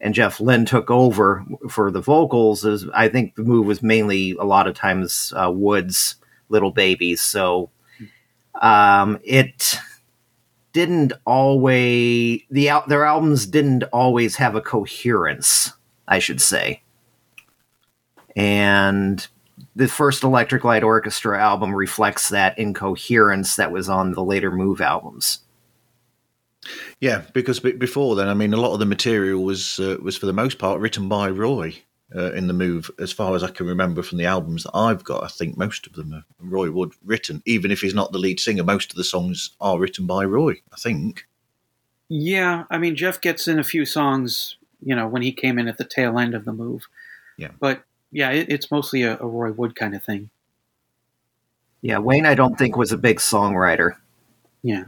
and 0.00 0.12
Jeff 0.12 0.40
Lynne 0.40 0.66
took 0.66 0.90
over 0.90 1.44
for 1.70 1.90
the 1.90 2.00
vocals. 2.00 2.64
Is 2.64 2.86
I 2.94 3.08
think 3.08 3.36
the 3.36 3.44
move 3.44 3.66
was 3.66 3.82
mainly 3.82 4.32
a 4.32 4.44
lot 4.44 4.66
of 4.66 4.74
times 4.74 5.32
uh, 5.36 5.50
Wood's 5.50 6.16
"Little 6.50 6.72
Babies," 6.72 7.20
so 7.22 7.70
um, 8.60 9.18
it 9.22 9.78
didn't 10.72 11.12
always 11.24 12.40
the 12.50 12.70
their 12.88 13.04
albums 13.04 13.46
didn't 13.46 13.84
always 13.84 14.36
have 14.36 14.56
a 14.56 14.60
coherence, 14.60 15.72
I 16.08 16.18
should 16.18 16.40
say, 16.40 16.82
and 18.36 19.26
the 19.76 19.88
first 19.88 20.24
Electric 20.24 20.64
Light 20.64 20.82
Orchestra 20.82 21.40
album 21.40 21.72
reflects 21.72 22.30
that 22.30 22.58
incoherence 22.58 23.54
that 23.56 23.70
was 23.70 23.88
on 23.88 24.12
the 24.12 24.24
later 24.24 24.50
Move 24.50 24.80
albums. 24.80 25.40
Yeah, 27.00 27.22
because 27.32 27.60
be- 27.60 27.72
before 27.72 28.16
then, 28.16 28.28
I 28.28 28.34
mean, 28.34 28.52
a 28.52 28.60
lot 28.60 28.72
of 28.72 28.80
the 28.80 28.86
material 28.86 29.44
was 29.44 29.78
uh, 29.78 29.96
was 30.02 30.16
for 30.16 30.26
the 30.26 30.32
most 30.32 30.58
part 30.58 30.80
written 30.80 31.08
by 31.08 31.30
Roy 31.30 31.76
uh, 32.14 32.32
in 32.32 32.48
the 32.48 32.52
move, 32.52 32.90
as 32.98 33.12
far 33.12 33.36
as 33.36 33.44
I 33.44 33.50
can 33.50 33.66
remember 33.66 34.02
from 34.02 34.18
the 34.18 34.26
albums 34.26 34.64
that 34.64 34.74
I've 34.74 35.04
got. 35.04 35.22
I 35.22 35.28
think 35.28 35.56
most 35.56 35.86
of 35.86 35.92
them 35.92 36.12
are 36.12 36.24
Roy 36.40 36.70
Wood 36.70 36.92
written, 37.04 37.42
even 37.46 37.70
if 37.70 37.80
he's 37.80 37.94
not 37.94 38.12
the 38.12 38.18
lead 38.18 38.40
singer. 38.40 38.64
Most 38.64 38.90
of 38.90 38.96
the 38.96 39.04
songs 39.04 39.50
are 39.60 39.78
written 39.78 40.06
by 40.06 40.24
Roy. 40.24 40.54
I 40.72 40.76
think. 40.76 41.26
Yeah, 42.08 42.64
I 42.70 42.78
mean, 42.78 42.96
Jeff 42.96 43.20
gets 43.20 43.46
in 43.46 43.58
a 43.58 43.64
few 43.64 43.84
songs, 43.84 44.56
you 44.82 44.96
know, 44.96 45.06
when 45.06 45.22
he 45.22 45.30
came 45.30 45.58
in 45.58 45.68
at 45.68 45.78
the 45.78 45.84
tail 45.84 46.18
end 46.18 46.34
of 46.34 46.46
the 46.46 46.52
move. 46.52 46.88
Yeah. 47.36 47.50
But 47.60 47.84
yeah, 48.10 48.30
it, 48.30 48.48
it's 48.48 48.70
mostly 48.70 49.02
a, 49.02 49.18
a 49.18 49.26
Roy 49.26 49.52
Wood 49.52 49.76
kind 49.76 49.94
of 49.94 50.02
thing. 50.02 50.30
Yeah, 51.80 51.98
Wayne, 51.98 52.26
I 52.26 52.34
don't 52.34 52.58
think 52.58 52.76
was 52.76 52.90
a 52.90 52.98
big 52.98 53.18
songwriter. 53.18 53.92
Yeah. 54.62 54.84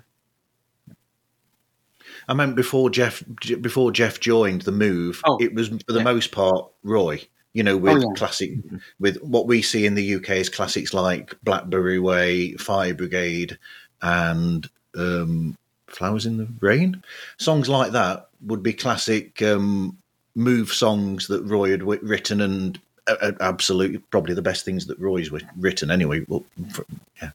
I 2.30 2.34
meant 2.34 2.54
before 2.56 2.88
Jeff 2.90 3.22
before 3.60 3.90
Jeff 3.92 4.20
joined 4.20 4.62
the 4.62 4.72
move, 4.72 5.20
Oh, 5.26 5.36
it 5.40 5.52
was 5.52 5.68
for 5.68 5.92
the 5.92 5.98
yeah. 5.98 6.04
most 6.04 6.30
part 6.32 6.70
Roy. 6.82 7.20
You 7.52 7.64
know, 7.64 7.76
with 7.76 8.00
yeah. 8.00 8.08
classic, 8.14 8.52
with 9.00 9.20
what 9.22 9.48
we 9.48 9.60
see 9.60 9.84
in 9.84 9.96
the 9.96 10.14
UK 10.14 10.30
as 10.30 10.48
classics 10.48 10.94
like 10.94 11.34
Blackberry 11.42 11.98
Way, 11.98 12.52
Fire 12.52 12.94
Brigade, 12.94 13.58
and 14.00 14.70
um, 14.96 15.56
Flowers 15.88 16.26
in 16.26 16.36
the 16.36 16.46
Rain. 16.60 17.02
Songs 17.38 17.68
like 17.68 17.90
that 17.90 18.28
would 18.46 18.62
be 18.62 18.72
classic 18.72 19.42
um, 19.42 19.98
move 20.36 20.70
songs 20.72 21.26
that 21.26 21.42
Roy 21.42 21.70
had 21.72 21.80
wi- 21.80 21.98
written, 22.04 22.40
and 22.40 22.78
uh, 23.08 23.32
absolutely 23.40 23.98
probably 23.98 24.34
the 24.34 24.42
best 24.42 24.64
things 24.64 24.86
that 24.86 25.00
Roy's 25.00 25.30
wi- 25.30 25.50
written 25.58 25.90
anyway. 25.90 26.24
Well, 26.28 26.44
for, 26.72 26.86
yeah, 27.20 27.30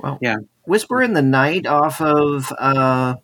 Well, 0.00 0.18
Yeah. 0.20 0.38
Whisper 0.64 1.00
in 1.02 1.12
the 1.14 1.22
Night 1.22 1.66
off 1.68 2.00
of 2.00 2.52
uh, 2.58 3.14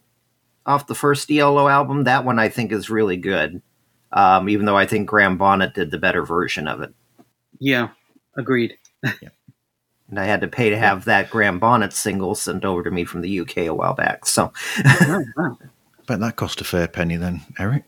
off 0.66 0.86
the 0.86 0.94
first 0.94 1.30
ELO 1.30 1.68
album. 1.68 2.04
That 2.04 2.24
one 2.24 2.38
I 2.38 2.48
think 2.48 2.72
is 2.72 2.90
really 2.90 3.16
good. 3.16 3.60
Um, 4.12 4.48
even 4.48 4.66
though 4.66 4.76
I 4.76 4.86
think 4.86 5.08
Graham 5.08 5.38
Bonnet 5.38 5.72
did 5.74 5.90
the 5.90 5.98
better 5.98 6.24
version 6.24 6.68
of 6.68 6.82
it, 6.82 6.92
Yeah. 7.58 7.88
Agreed. 8.36 8.76
and 9.02 10.18
I 10.18 10.24
had 10.24 10.40
to 10.42 10.48
pay 10.48 10.68
to 10.70 10.76
have 10.78 11.04
that 11.06 11.30
Graham 11.30 11.58
Bonnet 11.58 11.92
single 11.94 12.34
sent 12.34 12.64
over 12.64 12.82
to 12.82 12.90
me 12.90 13.04
from 13.04 13.22
the 13.22 13.40
UK 13.40 13.56
a 13.58 13.70
while 13.70 13.94
back. 13.94 14.26
So, 14.26 14.52
Oh, 14.84 15.24
wow. 15.36 15.58
bet 16.06 16.20
that 16.20 16.36
cost 16.36 16.60
a 16.60 16.64
fair 16.64 16.88
penny 16.88 17.16
then, 17.16 17.40
Eric. 17.58 17.84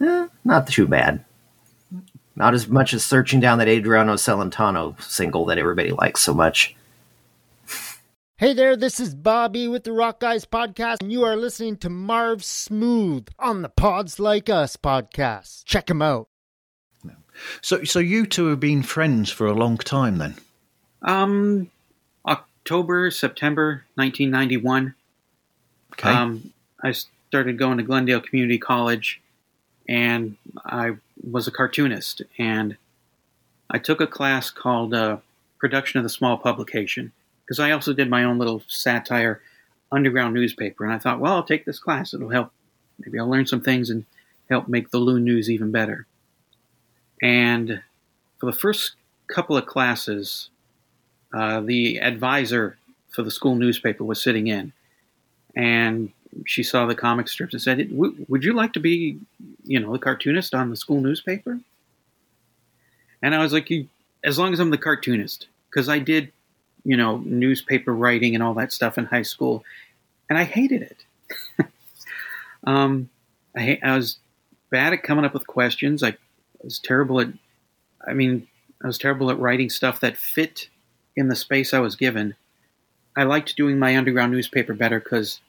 eh, 0.00 0.28
not 0.44 0.66
too 0.68 0.86
bad. 0.86 1.24
Not 2.36 2.54
as 2.54 2.68
much 2.68 2.94
as 2.94 3.04
searching 3.04 3.40
down 3.40 3.58
that 3.58 3.66
Adriano 3.68 4.14
Celentano 4.14 5.00
single 5.02 5.44
that 5.46 5.58
everybody 5.58 5.90
likes 5.90 6.20
so 6.20 6.32
much. 6.32 6.76
Hey 8.38 8.54
there, 8.54 8.76
this 8.76 9.00
is 9.00 9.16
Bobby 9.16 9.66
with 9.66 9.82
the 9.82 9.90
Rock 9.90 10.20
Guys 10.20 10.44
Podcast, 10.44 10.98
and 11.00 11.10
you 11.10 11.24
are 11.24 11.34
listening 11.34 11.76
to 11.78 11.90
Marv 11.90 12.44
Smooth 12.44 13.26
on 13.36 13.62
the 13.62 13.68
Pods 13.68 14.20
Like 14.20 14.48
Us 14.48 14.76
podcast. 14.76 15.64
Check 15.64 15.90
him 15.90 16.00
out. 16.00 16.28
So, 17.62 17.82
so 17.82 17.98
you 17.98 18.26
two 18.26 18.46
have 18.46 18.60
been 18.60 18.84
friends 18.84 19.28
for 19.28 19.48
a 19.48 19.54
long 19.54 19.76
time 19.76 20.18
then. 20.18 20.36
Um, 21.02 21.68
October, 22.24 23.10
September 23.10 23.84
1991. 23.96 24.94
Okay. 25.94 26.08
Um, 26.08 26.52
I 26.80 26.92
started 26.92 27.58
going 27.58 27.78
to 27.78 27.82
Glendale 27.82 28.20
Community 28.20 28.58
College, 28.58 29.20
and 29.88 30.36
I 30.64 30.92
was 31.28 31.48
a 31.48 31.50
cartoonist. 31.50 32.22
And 32.38 32.76
I 33.68 33.78
took 33.78 34.00
a 34.00 34.06
class 34.06 34.52
called 34.52 34.94
uh, 34.94 35.16
Production 35.58 35.98
of 35.98 36.04
the 36.04 36.08
Small 36.08 36.38
Publication 36.38 37.10
because 37.48 37.58
I 37.58 37.70
also 37.70 37.94
did 37.94 38.10
my 38.10 38.24
own 38.24 38.36
little 38.36 38.62
satire 38.68 39.40
underground 39.90 40.34
newspaper. 40.34 40.84
And 40.84 40.92
I 40.92 40.98
thought, 40.98 41.18
well, 41.18 41.32
I'll 41.32 41.42
take 41.42 41.64
this 41.64 41.78
class; 41.78 42.12
it'll 42.12 42.28
help. 42.28 42.52
Maybe 42.98 43.18
I'll 43.18 43.30
learn 43.30 43.46
some 43.46 43.62
things 43.62 43.88
and 43.88 44.04
help 44.50 44.68
make 44.68 44.90
the 44.90 44.98
Loon 44.98 45.24
News 45.24 45.48
even 45.48 45.70
better. 45.70 46.06
And 47.22 47.82
for 48.38 48.46
the 48.46 48.56
first 48.56 48.92
couple 49.28 49.56
of 49.56 49.64
classes, 49.64 50.50
uh, 51.32 51.60
the 51.60 52.00
advisor 52.00 52.76
for 53.08 53.22
the 53.22 53.30
school 53.30 53.54
newspaper 53.54 54.04
was 54.04 54.22
sitting 54.22 54.48
in, 54.48 54.72
and 55.56 56.12
she 56.44 56.62
saw 56.62 56.84
the 56.84 56.94
comic 56.94 57.28
strips 57.28 57.54
and 57.54 57.62
said, 57.62 57.90
"W- 57.90 58.26
"Would 58.28 58.44
you 58.44 58.52
like 58.52 58.74
to 58.74 58.80
be, 58.80 59.18
you 59.64 59.80
know, 59.80 59.92
the 59.92 59.98
cartoonist 59.98 60.54
on 60.54 60.68
the 60.68 60.76
school 60.76 61.00
newspaper?" 61.00 61.60
And 63.22 63.34
I 63.34 63.38
was 63.38 63.54
like, 63.54 63.70
"You- 63.70 63.88
"As 64.22 64.38
long 64.38 64.52
as 64.52 64.60
I'm 64.60 64.70
the 64.70 64.78
cartoonist, 64.78 65.46
because 65.70 65.88
I 65.88 65.98
did, 65.98 66.32
you 66.88 66.96
know, 66.96 67.18
newspaper 67.18 67.94
writing 67.94 68.34
and 68.34 68.42
all 68.42 68.54
that 68.54 68.72
stuff 68.72 68.96
in 68.96 69.04
high 69.04 69.20
school, 69.20 69.62
and 70.30 70.38
I 70.38 70.44
hated 70.44 70.80
it. 70.80 71.04
um, 72.64 73.10
I, 73.54 73.78
I 73.82 73.94
was 73.94 74.16
bad 74.70 74.94
at 74.94 75.02
coming 75.02 75.26
up 75.26 75.34
with 75.34 75.46
questions. 75.46 76.02
I 76.02 76.16
was 76.64 76.78
terrible 76.78 77.20
at, 77.20 77.28
I 78.08 78.14
mean, 78.14 78.48
I 78.82 78.86
was 78.86 78.96
terrible 78.96 79.30
at 79.30 79.38
writing 79.38 79.68
stuff 79.68 80.00
that 80.00 80.16
fit 80.16 80.70
in 81.14 81.28
the 81.28 81.36
space 81.36 81.74
I 81.74 81.80
was 81.80 81.94
given. 81.94 82.36
I 83.14 83.24
liked 83.24 83.54
doing 83.54 83.78
my 83.78 83.94
underground 83.94 84.32
newspaper 84.32 84.72
better 84.72 84.98
because 84.98 85.40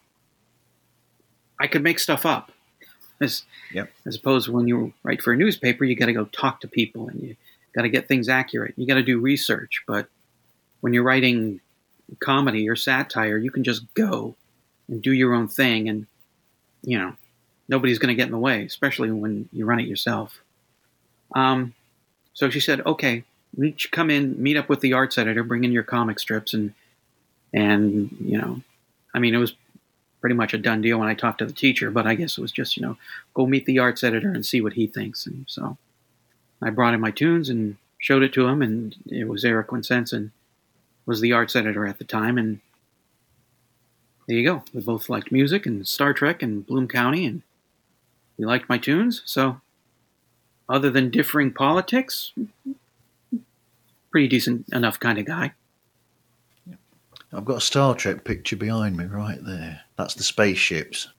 I 1.58 1.68
could 1.68 1.84
make 1.84 2.00
stuff 2.00 2.26
up. 2.26 2.52
As, 3.22 3.44
Yep. 3.74 3.92
as 4.06 4.16
opposed 4.18 4.48
to 4.48 4.52
when 4.52 4.68
you 4.68 4.94
write 5.04 5.22
for 5.22 5.32
a 5.32 5.38
newspaper, 5.38 5.86
you 5.86 5.96
got 5.96 6.08
to 6.08 6.14
go 6.14 6.26
talk 6.26 6.60
to 6.62 6.68
people 6.68 7.08
and 7.08 7.22
you 7.22 7.38
got 7.74 7.84
to 7.84 7.90
get 7.90 8.10
things 8.10 8.28
accurate. 8.28 8.74
You 8.76 8.86
got 8.86 8.96
to 8.96 9.04
do 9.04 9.20
research. 9.20 9.84
But 9.88 10.10
when 10.82 10.94
you're 10.94 11.04
writing 11.04 11.60
comedy 12.20 12.68
or 12.68 12.76
satire, 12.76 13.38
you 13.38 13.52
can 13.52 13.64
just 13.64 13.94
go 13.94 14.36
and 14.88 15.02
do 15.02 15.12
your 15.12 15.34
own 15.34 15.48
thing, 15.48 15.90
and 15.90 16.08
you 16.82 16.98
know 16.98 17.14
nobody's 17.68 18.00
going 18.00 18.10
to 18.10 18.16
get 18.16 18.26
in 18.26 18.32
the 18.32 18.38
way, 18.38 18.66
especially 18.66 19.12
when 19.12 19.48
you 19.54 19.66
run 19.66 19.80
it 19.80 19.88
yourself. 19.88 20.40
Um, 21.36 21.74
so 22.34 22.50
she 22.50 22.60
said, 22.60 22.82
"Okay, 22.86 23.24
should 23.76 23.92
come 23.92 24.10
in, 24.10 24.42
meet 24.42 24.58
up 24.58 24.70
with 24.70 24.82
the 24.82 24.94
arts 24.94 25.18
editor, 25.18 25.44
bring 25.44 25.64
in 25.64 25.72
your 25.72 25.84
comic 25.84 26.20
strips, 26.20 26.54
and 26.54 26.74
and 27.54 28.16
you 28.20 28.38
know, 28.38 28.62
I 29.14 29.20
mean, 29.20 29.36
it 29.36 29.40
was 29.40 29.54
pretty 30.22 30.36
much 30.36 30.54
a 30.54 30.58
done 30.58 30.82
deal 30.82 30.98
when 30.98 31.08
I 31.08 31.14
talked 31.14 31.40
to 31.40 31.46
the 31.46 31.54
teacher, 31.54 31.92
but 31.92 32.06
I 32.06 32.16
guess 32.16 32.38
it 32.38 32.42
was 32.42 32.52
just 32.52 32.76
you 32.76 32.84
know, 32.84 32.98
go 33.34 33.46
meet 33.46 33.66
the 33.66 33.80
arts 33.80 34.04
editor 34.04 34.32
and 34.32 34.46
see 34.46 34.62
what 34.62 34.74
he 34.74 34.88
thinks." 34.88 35.26
And 35.26 35.46
so 35.48 35.78
I 36.62 36.70
brought 36.72 36.94
in 36.94 37.02
my 37.02 37.12
tunes 37.12 37.50
and 37.50 37.78
showed 38.00 38.24
it 38.24 38.34
to 38.34 38.48
him, 38.48 38.62
and 38.62 38.96
it 39.08 39.28
was 39.28 39.46
Eric 39.46 39.68
Quincenson 39.68 40.32
was 41.10 41.22
the 41.22 41.34
arts 41.34 41.56
editor 41.56 41.88
at 41.88 41.98
the 41.98 42.04
time, 42.06 42.38
and 42.38 42.60
there 44.28 44.38
you 44.38 44.48
go. 44.48 44.64
We 44.76 44.82
both 44.82 45.10
liked 45.10 45.32
music 45.32 45.66
and 45.66 45.88
Star 45.88 46.14
Trek 46.14 46.44
and 46.44 46.64
Bloom 46.64 46.88
County, 46.88 47.26
and 47.26 47.42
we 48.38 48.46
liked 48.46 48.70
my 48.70 48.78
tunes. 48.78 49.24
So, 49.26 49.60
other 50.70 50.92
than 50.92 51.10
differing 51.10 51.52
politics, 51.52 52.32
pretty 54.12 54.28
decent 54.28 54.72
enough 54.72 55.00
kind 55.00 55.18
of 55.18 55.26
guy. 55.26 55.54
I've 57.34 57.46
got 57.46 57.58
a 57.58 57.62
Star 57.62 57.96
Trek 57.96 58.24
picture 58.24 58.56
behind 58.56 58.96
me 58.96 59.06
right 59.06 59.44
there. 59.44 59.82
That's 59.98 60.14
the 60.14 60.22
spaceships, 60.22 61.10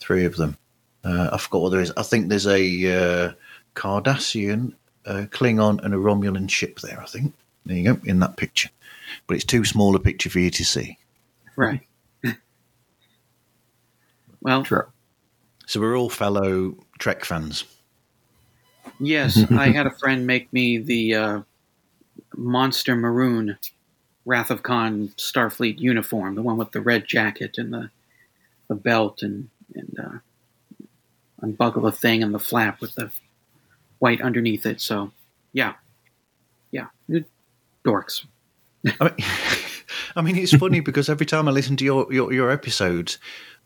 three 0.00 0.24
of 0.24 0.34
them. 0.36 0.58
Uh, 1.04 1.30
I 1.32 1.38
forgot 1.38 1.62
what 1.62 1.68
there 1.68 1.80
is. 1.80 1.92
I 1.96 2.02
think 2.02 2.28
there's 2.28 2.48
a 2.48 3.26
uh, 3.28 3.32
Cardassian, 3.76 4.74
a 5.04 5.26
Klingon, 5.26 5.84
and 5.84 5.94
a 5.94 5.98
Romulan 5.98 6.50
ship 6.50 6.80
there. 6.80 7.00
I 7.00 7.06
think. 7.06 7.32
There 7.64 7.76
you 7.76 7.94
go 7.94 8.00
in 8.04 8.18
that 8.20 8.36
picture, 8.36 8.70
but 9.26 9.36
it's 9.36 9.44
too 9.44 9.64
small 9.64 9.94
a 9.96 10.00
picture 10.00 10.30
for 10.30 10.38
you 10.38 10.50
to 10.50 10.64
see. 10.64 10.98
Right. 11.56 11.80
well, 14.40 14.64
True. 14.64 14.86
So 15.66 15.80
we're 15.80 15.96
all 15.96 16.10
fellow 16.10 16.76
Trek 16.98 17.24
fans. 17.24 17.64
yes, 18.98 19.38
I 19.50 19.70
had 19.70 19.86
a 19.86 19.92
friend 19.92 20.26
make 20.26 20.52
me 20.52 20.78
the 20.78 21.14
uh, 21.14 21.40
monster 22.36 22.96
maroon 22.96 23.56
Wrath 24.24 24.50
of 24.50 24.62
Khan 24.62 25.08
Starfleet 25.16 25.78
uniform, 25.78 26.34
the 26.34 26.42
one 26.42 26.56
with 26.56 26.72
the 26.72 26.80
red 26.80 27.06
jacket 27.06 27.58
and 27.58 27.72
the 27.72 27.90
the 28.68 28.74
belt 28.74 29.22
and 29.22 29.48
and 29.74 29.98
uh, 29.98 30.18
unbuckle 31.42 31.82
the 31.82 31.92
thing 31.92 32.22
and 32.22 32.34
the 32.34 32.38
flap 32.38 32.80
with 32.80 32.94
the 32.94 33.10
white 33.98 34.20
underneath 34.20 34.66
it. 34.66 34.80
So, 34.80 35.12
yeah, 35.52 35.74
yeah, 36.70 36.86
dorks. 37.84 38.26
I 38.86 39.04
mean, 39.04 39.14
I 40.16 40.22
mean, 40.22 40.36
it's 40.36 40.54
funny 40.54 40.80
because 40.80 41.08
every 41.08 41.26
time 41.26 41.48
I 41.48 41.50
listen 41.52 41.76
to 41.76 41.84
your 41.84 42.12
your, 42.12 42.32
your 42.32 42.50
episodes, 42.50 43.18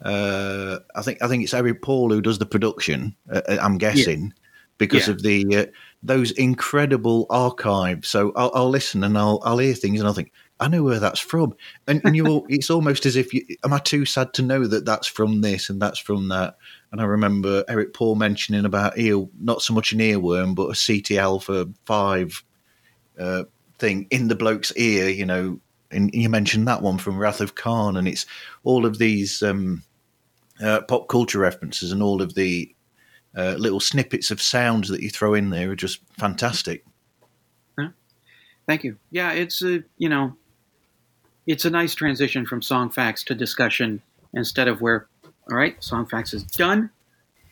uh, 0.03 0.79
I 0.95 1.03
think 1.03 1.23
I 1.23 1.29
think 1.29 1.43
it's 1.45 1.55
Eric 1.55 1.83
Paul 1.83 2.11
who 2.11 2.21
does 2.21 2.39
the 2.39 2.47
production. 2.47 3.17
Uh, 3.31 3.43
I'm 3.61 3.79
guessing 3.79 4.33
because 4.79 5.07
Yeah. 5.07 5.15
of 5.15 5.23
the 5.23 5.57
uh, 5.57 5.67
those 6.03 6.33
incredible 6.33 7.27
archives. 7.31 8.09
So 8.09 8.33
I'll, 8.37 8.51
I'll 8.55 8.71
listen 8.71 9.05
and 9.05 9.17
I'll 9.17 9.41
I'll 9.45 9.59
hear 9.59 9.75
things 9.75 10.01
and 10.01 10.07
I'll 10.07 10.15
think 10.15 10.33
I 10.61 10.69
know 10.69 10.83
where 10.83 11.01
that's 11.01 11.21
from. 11.21 11.55
And, 11.87 12.01
and 12.05 12.17
you 12.17 12.45
it's 12.49 12.71
almost 12.71 13.07
as 13.07 13.17
if 13.17 13.33
you 13.33 13.45
am 13.65 13.73
I 13.73 13.79
too 13.79 14.05
sad 14.05 14.35
to 14.35 14.43
know 14.43 14.67
that 14.67 14.85
that's 14.85 15.07
from 15.07 15.41
this 15.41 15.71
and 15.71 15.81
that's 15.81 15.99
from 15.99 16.29
that. 16.29 16.57
And 16.93 17.01
I 17.01 17.05
remember 17.05 17.65
Eric 17.69 17.93
Paul 17.93 18.15
mentioning 18.15 18.65
about 18.65 18.99
ear, 18.99 19.25
not 19.41 19.63
so 19.63 19.75
much 19.75 19.93
an 19.93 19.99
earworm, 19.99 20.55
but 20.55 20.71
a 20.71 20.75
Ceti 20.75 21.19
Alpha 21.19 21.69
five 21.87 22.45
uh, 23.19 23.45
thing 23.85 24.07
in 24.11 24.29
the 24.29 24.35
bloke's 24.35 24.73
ear, 24.77 25.09
you 25.09 25.27
know, 25.27 25.61
and 25.91 26.13
you 26.15 26.29
mentioned 26.29 26.67
that 26.69 26.83
one 26.83 26.99
from 26.99 27.19
Wrath 27.19 27.41
of 27.41 27.55
Khan, 27.55 27.97
and 27.97 28.09
it's 28.09 28.27
all 28.63 28.87
of 28.87 28.99
these 28.99 29.43
um, 29.43 29.83
uh, 30.63 30.81
pop 30.89 31.09
culture 31.09 31.39
references 31.39 31.93
and 31.93 32.03
all 32.03 32.23
of 32.23 32.35
the 32.35 32.75
uh, 33.37 33.55
little 33.59 33.81
snippets 33.81 34.31
of 34.31 34.41
sounds 34.41 34.89
that 34.89 35.03
you 35.03 35.11
throw 35.11 35.35
in 35.35 35.51
there 35.51 35.71
are 35.71 35.77
just 35.77 36.01
fantastic. 36.19 36.85
Thank 38.67 38.85
you. 38.85 38.97
Yeah, 39.11 39.33
it's 39.33 39.63
a 39.63 39.83
you 39.99 40.09
know, 40.09 40.37
it's 41.47 41.65
a 41.65 41.71
nice 41.71 41.95
transition 41.95 42.47
from 42.47 42.63
song 42.63 42.91
facts 42.91 43.23
to 43.25 43.35
discussion 43.35 44.03
instead 44.33 44.69
of 44.69 44.81
where, 44.81 45.07
all 45.51 45.57
right, 45.57 45.83
song 45.83 46.07
facts 46.07 46.33
is 46.33 46.43
done 46.43 46.91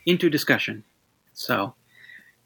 into 0.05 0.29
discussion. 0.29 0.83
So, 1.33 1.75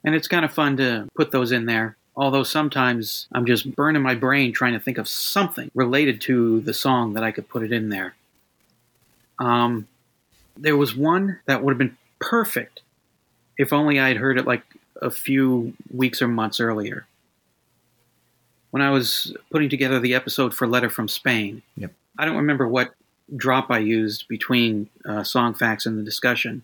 and 0.04 0.16
it's 0.16 0.28
kind 0.28 0.46
of 0.46 0.54
fun 0.54 0.78
to 0.78 1.08
put 1.16 1.32
those 1.32 1.52
in 1.52 1.66
there. 1.66 1.97
Although 2.18 2.44
sometimes 2.44 3.28
I'm 3.32 3.46
just 3.46 3.76
burning 3.76 4.02
my 4.02 4.16
brain 4.16 4.52
trying 4.52 4.74
to 4.74 4.80
think 4.80 4.98
of 4.98 5.08
something 5.08 5.70
related 5.76 6.20
to 6.22 6.62
the 6.62 6.74
song 6.74 7.14
that 7.14 7.24
I 7.24 7.32
could 7.32 7.48
put 7.48 7.62
it 7.62 7.72
in 7.72 7.90
there. 7.90 8.16
Um, 9.38 9.88
there 10.58 10.76
was 10.76 10.96
one 10.96 11.40
that 11.46 11.64
would 11.64 11.74
have 11.74 11.78
been 11.78 11.96
perfect 12.20 12.82
if 13.58 13.72
only 13.72 14.00
I 14.00 14.08
had 14.08 14.18
heard 14.18 14.40
it 14.40 14.48
like 14.48 14.64
a 15.00 15.12
few 15.12 15.74
weeks 15.94 16.20
or 16.20 16.28
months 16.28 16.60
earlier 16.60 17.06
when 18.72 18.82
I 18.82 18.90
was 18.90 19.36
putting 19.52 19.70
together 19.70 20.00
the 20.00 20.16
episode 20.16 20.54
for 20.56 20.68
Letter 20.68 20.90
from 20.90 21.08
Spain. 21.08 21.62
Yep. 21.78 21.94
I 22.18 22.26
don't 22.26 22.36
remember 22.36 22.68
what 22.68 22.96
drop 23.36 23.70
I 23.70 23.80
used 23.80 24.28
between 24.28 24.90
uh, 25.06 25.24
song 25.24 25.54
facts 25.54 25.86
and 25.86 26.00
the 26.00 26.04
discussion, 26.04 26.64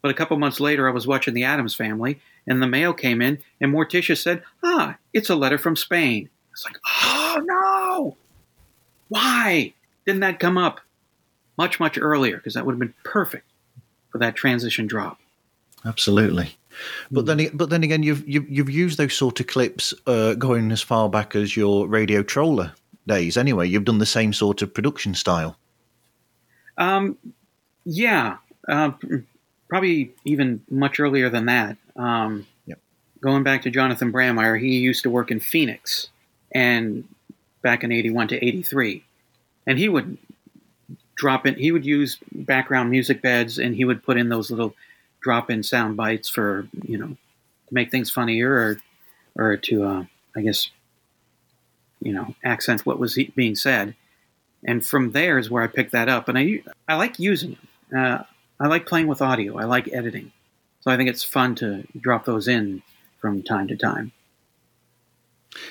but 0.00 0.10
a 0.10 0.14
couple 0.14 0.36
months 0.38 0.60
later, 0.60 0.88
I 0.88 0.92
was 0.92 1.06
watching 1.06 1.34
The 1.34 1.44
Addams 1.44 1.74
Family, 1.74 2.20
and 2.48 2.62
the 2.62 2.66
mail 2.66 2.92
came 2.92 3.22
in, 3.22 3.38
and 3.60 3.72
Morticia 3.72 4.16
said, 4.16 4.42
"Ah, 4.64 4.96
it's 5.12 5.30
a 5.30 5.36
letter 5.36 5.58
from 5.58 5.76
Spain." 5.76 6.28
It's 6.52 6.64
like, 6.64 6.78
oh 7.04 7.40
no! 7.44 8.16
Why 9.08 9.74
didn't 10.06 10.22
that 10.22 10.40
come 10.40 10.58
up 10.58 10.80
much 11.56 11.78
much 11.78 11.98
earlier? 11.98 12.36
Because 12.36 12.54
that 12.54 12.66
would 12.66 12.72
have 12.72 12.80
been 12.80 12.94
perfect 13.04 13.46
for 14.10 14.18
that 14.18 14.34
transition 14.34 14.86
drop. 14.86 15.20
Absolutely. 15.84 16.56
But 17.10 17.26
then, 17.26 17.50
but 17.54 17.70
then 17.70 17.82
again, 17.82 18.02
you've 18.02 18.28
you've, 18.28 18.48
you've 18.48 18.70
used 18.70 18.98
those 18.98 19.14
sort 19.14 19.40
of 19.40 19.46
clips 19.46 19.94
uh, 20.06 20.34
going 20.34 20.70
as 20.72 20.82
far 20.82 21.08
back 21.08 21.34
as 21.36 21.56
your 21.56 21.86
radio 21.86 22.22
troller 22.22 22.72
days. 23.06 23.36
Anyway, 23.36 23.68
you've 23.68 23.84
done 23.84 23.98
the 23.98 24.06
same 24.06 24.32
sort 24.32 24.62
of 24.62 24.72
production 24.72 25.14
style. 25.14 25.56
Um, 26.76 27.16
yeah, 27.84 28.36
uh, 28.68 28.92
probably 29.68 30.12
even 30.24 30.62
much 30.70 31.00
earlier 31.00 31.28
than 31.30 31.46
that. 31.46 31.76
Um, 31.98 32.46
Yep. 32.66 32.78
Going 33.20 33.42
back 33.42 33.62
to 33.62 33.70
Jonathan 33.70 34.12
Brandmeier, 34.12 34.60
he 34.60 34.78
used 34.78 35.02
to 35.02 35.10
work 35.10 35.30
in 35.30 35.40
Phoenix, 35.40 36.08
and 36.54 37.04
back 37.62 37.84
in 37.84 37.92
'81 37.92 38.28
to 38.28 38.36
'83, 38.44 39.04
and 39.66 39.78
he 39.78 39.88
would 39.88 40.18
drop 41.16 41.46
in. 41.46 41.56
He 41.56 41.72
would 41.72 41.84
use 41.84 42.18
background 42.32 42.90
music 42.90 43.20
beds, 43.20 43.58
and 43.58 43.74
he 43.74 43.84
would 43.84 44.02
put 44.02 44.16
in 44.16 44.28
those 44.28 44.50
little 44.50 44.74
drop-in 45.20 45.64
sound 45.64 45.96
bites 45.96 46.28
for 46.28 46.68
you 46.82 46.96
know 46.96 47.08
to 47.08 47.74
make 47.74 47.90
things 47.90 48.10
funnier 48.10 48.52
or 48.52 48.80
or 49.34 49.56
to 49.56 49.84
uh, 49.84 50.04
I 50.36 50.42
guess 50.42 50.70
you 52.00 52.12
know 52.12 52.34
accent 52.44 52.86
what 52.86 53.00
was 53.00 53.18
being 53.34 53.56
said 53.56 53.96
and 54.64 54.84
from 54.84 55.12
there 55.12 55.38
is 55.38 55.50
where 55.50 55.62
I 55.62 55.66
picked 55.66 55.92
that 55.92 56.08
up. 56.08 56.28
And 56.28 56.38
I 56.38 56.62
I 56.88 56.96
like 56.96 57.18
using 57.18 57.56
them. 57.90 57.98
Uh, 57.98 58.22
I 58.60 58.66
like 58.66 58.86
playing 58.86 59.06
with 59.06 59.22
audio. 59.22 59.56
I 59.56 59.64
like 59.64 59.88
editing, 59.92 60.32
so 60.88 60.94
I 60.94 60.96
think 60.96 61.10
it's 61.10 61.22
fun 61.22 61.54
to 61.56 61.86
drop 62.00 62.24
those 62.24 62.48
in 62.48 62.80
from 63.20 63.42
time 63.42 63.68
to 63.68 63.76
time. 63.76 64.10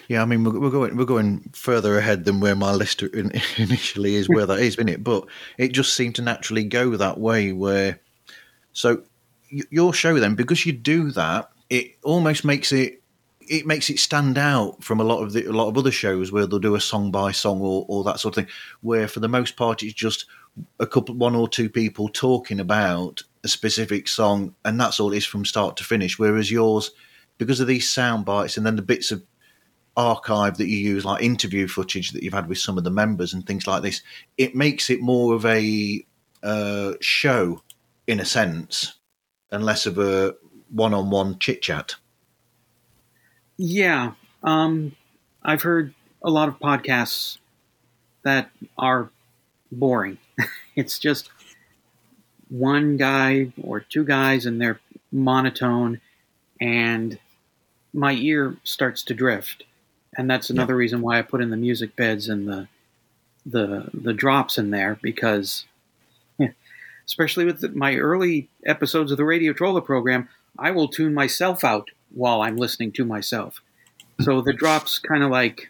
Yeah, 0.08 0.22
I 0.22 0.26
mean 0.26 0.44
we're, 0.44 0.60
we're 0.60 0.70
going 0.70 0.96
we're 0.96 1.06
going 1.06 1.50
further 1.54 1.98
ahead 1.98 2.24
than 2.24 2.40
where 2.40 2.56
my 2.56 2.72
list 2.72 3.02
in, 3.02 3.32
initially 3.58 4.14
is 4.14 4.30
where 4.30 4.46
that 4.46 4.60
is, 4.60 4.76
isn't 4.76 4.90
it? 4.90 5.04
But 5.04 5.26
it 5.58 5.70
just 5.70 5.96
seemed 5.96 6.14
to 6.16 6.22
naturally 6.22 6.66
go 6.66 6.96
that 6.98 7.20
way. 7.20 7.52
Where 7.52 8.00
so 8.74 9.02
your 9.50 9.92
show 9.92 10.20
then 10.20 10.36
because 10.36 10.68
you 10.68 10.72
do 10.72 11.10
that, 11.14 11.50
it 11.72 11.96
almost 12.04 12.46
makes 12.46 12.72
it 12.72 13.02
it 13.42 13.66
makes 13.66 13.90
it 13.90 13.98
stand 13.98 14.38
out 14.38 14.84
from 14.84 15.00
a 15.00 15.04
lot 15.04 15.24
of 15.24 15.34
the 15.34 15.46
a 15.46 15.52
lot 15.52 15.68
of 15.68 15.80
other 15.80 15.90
shows 15.90 16.32
where 16.32 16.46
they'll 16.46 16.60
do 16.60 16.76
a 16.76 16.80
song 16.80 17.10
by 17.10 17.32
song 17.32 17.60
or, 17.60 17.88
or 17.88 18.04
that 18.04 18.20
sort 18.20 18.38
of 18.38 18.46
thing. 18.46 18.54
Where 18.82 19.08
for 19.08 19.20
the 19.20 19.28
most 19.28 19.56
part 19.56 19.82
it's 19.82 19.96
just 19.96 20.28
a 20.80 20.86
couple 20.86 21.16
one 21.16 21.34
or 21.34 21.48
two 21.48 21.72
people 21.72 22.08
talking 22.08 22.60
about 22.60 23.24
a 23.48 23.50
specific 23.50 24.10
song 24.10 24.54
and 24.66 24.80
that's 24.80 25.00
all 25.00 25.14
it 25.14 25.18
is 25.18 25.26
from 25.26 25.46
start 25.46 25.78
to 25.78 25.84
finish. 25.86 26.20
Whereas 26.20 26.52
yours, 26.52 26.92
because 27.38 27.62
of 27.62 27.68
these 27.68 27.90
sound 27.90 28.26
bites 28.26 28.58
and 28.58 28.66
then 28.66 28.76
the 28.76 28.82
bits 28.82 29.12
of 29.12 29.24
archive 29.96 30.58
that 30.58 30.68
you 30.68 30.78
use, 30.78 31.06
like 31.06 31.24
interview 31.24 31.68
footage 31.68 32.12
that 32.12 32.24
you've 32.24 32.34
had 32.34 32.50
with 32.50 32.58
some 32.58 32.78
of 32.78 32.84
the 32.84 32.92
members 32.92 33.34
and 33.34 33.46
things 33.48 33.66
like 33.66 33.82
this, 33.82 34.02
it 34.38 34.54
makes 34.54 34.90
it 34.90 35.02
more 35.02 35.34
of 35.34 35.46
a 35.46 36.06
uh, 36.44 36.94
show 37.00 37.64
in 38.06 38.20
a 38.20 38.26
sense 38.26 38.96
and 39.50 39.64
less 39.64 39.86
of 39.86 39.98
a 39.98 40.36
one-on-one 40.70 41.40
chit 41.40 41.62
chat. 41.62 41.96
Yeah, 43.56 44.12
um, 44.44 44.96
I've 45.42 45.62
heard 45.62 45.94
a 46.22 46.30
lot 46.30 46.50
of 46.50 46.60
podcasts 46.60 47.38
that 48.24 48.52
are 48.78 49.10
boring. 49.72 50.18
it's 50.76 51.00
just 51.00 51.30
one 52.50 52.98
guy 52.98 53.52
or 53.62 53.80
two 53.80 54.04
guys 54.04 54.46
and 54.46 54.62
they're 54.62 54.80
monotone 55.12 56.00
and 56.60 57.20
my 57.94 58.14
ear 58.14 58.58
starts 58.64 59.04
to 59.04 59.14
drift. 59.14 59.64
And 60.18 60.30
that's 60.30 60.50
another 60.50 60.76
reason 60.76 61.02
why 61.02 61.20
i 61.20 61.22
put 61.22 61.42
in 61.42 61.50
the 61.50 61.58
music 61.58 61.96
beds 61.96 62.28
and 62.28 62.48
the 62.48 62.68
the 63.46 63.90
the 63.94 64.14
drops 64.14 64.58
in 64.58 64.72
there 64.72 64.98
because 65.02 65.66
yeah, 66.40 66.50
especially 67.06 67.46
with 67.46 67.62
the, 67.62 67.70
my 67.70 67.96
early 67.96 68.50
episodes 68.66 69.12
of 69.12 69.18
the 69.18 69.24
radio 69.24 69.54
troller 69.54 69.82
program 69.82 70.28
i 70.60 70.72
will 70.72 70.88
tune 70.88 71.14
myself 71.14 71.64
out 71.64 71.90
while 72.14 72.42
i'm 72.42 72.58
listening 72.58 72.92
to 72.94 73.06
myself. 73.06 73.62
So 74.20 74.42
the 74.42 74.54
drops 74.62 75.00
kind 75.00 75.24
of 75.24 75.30
like 75.30 75.70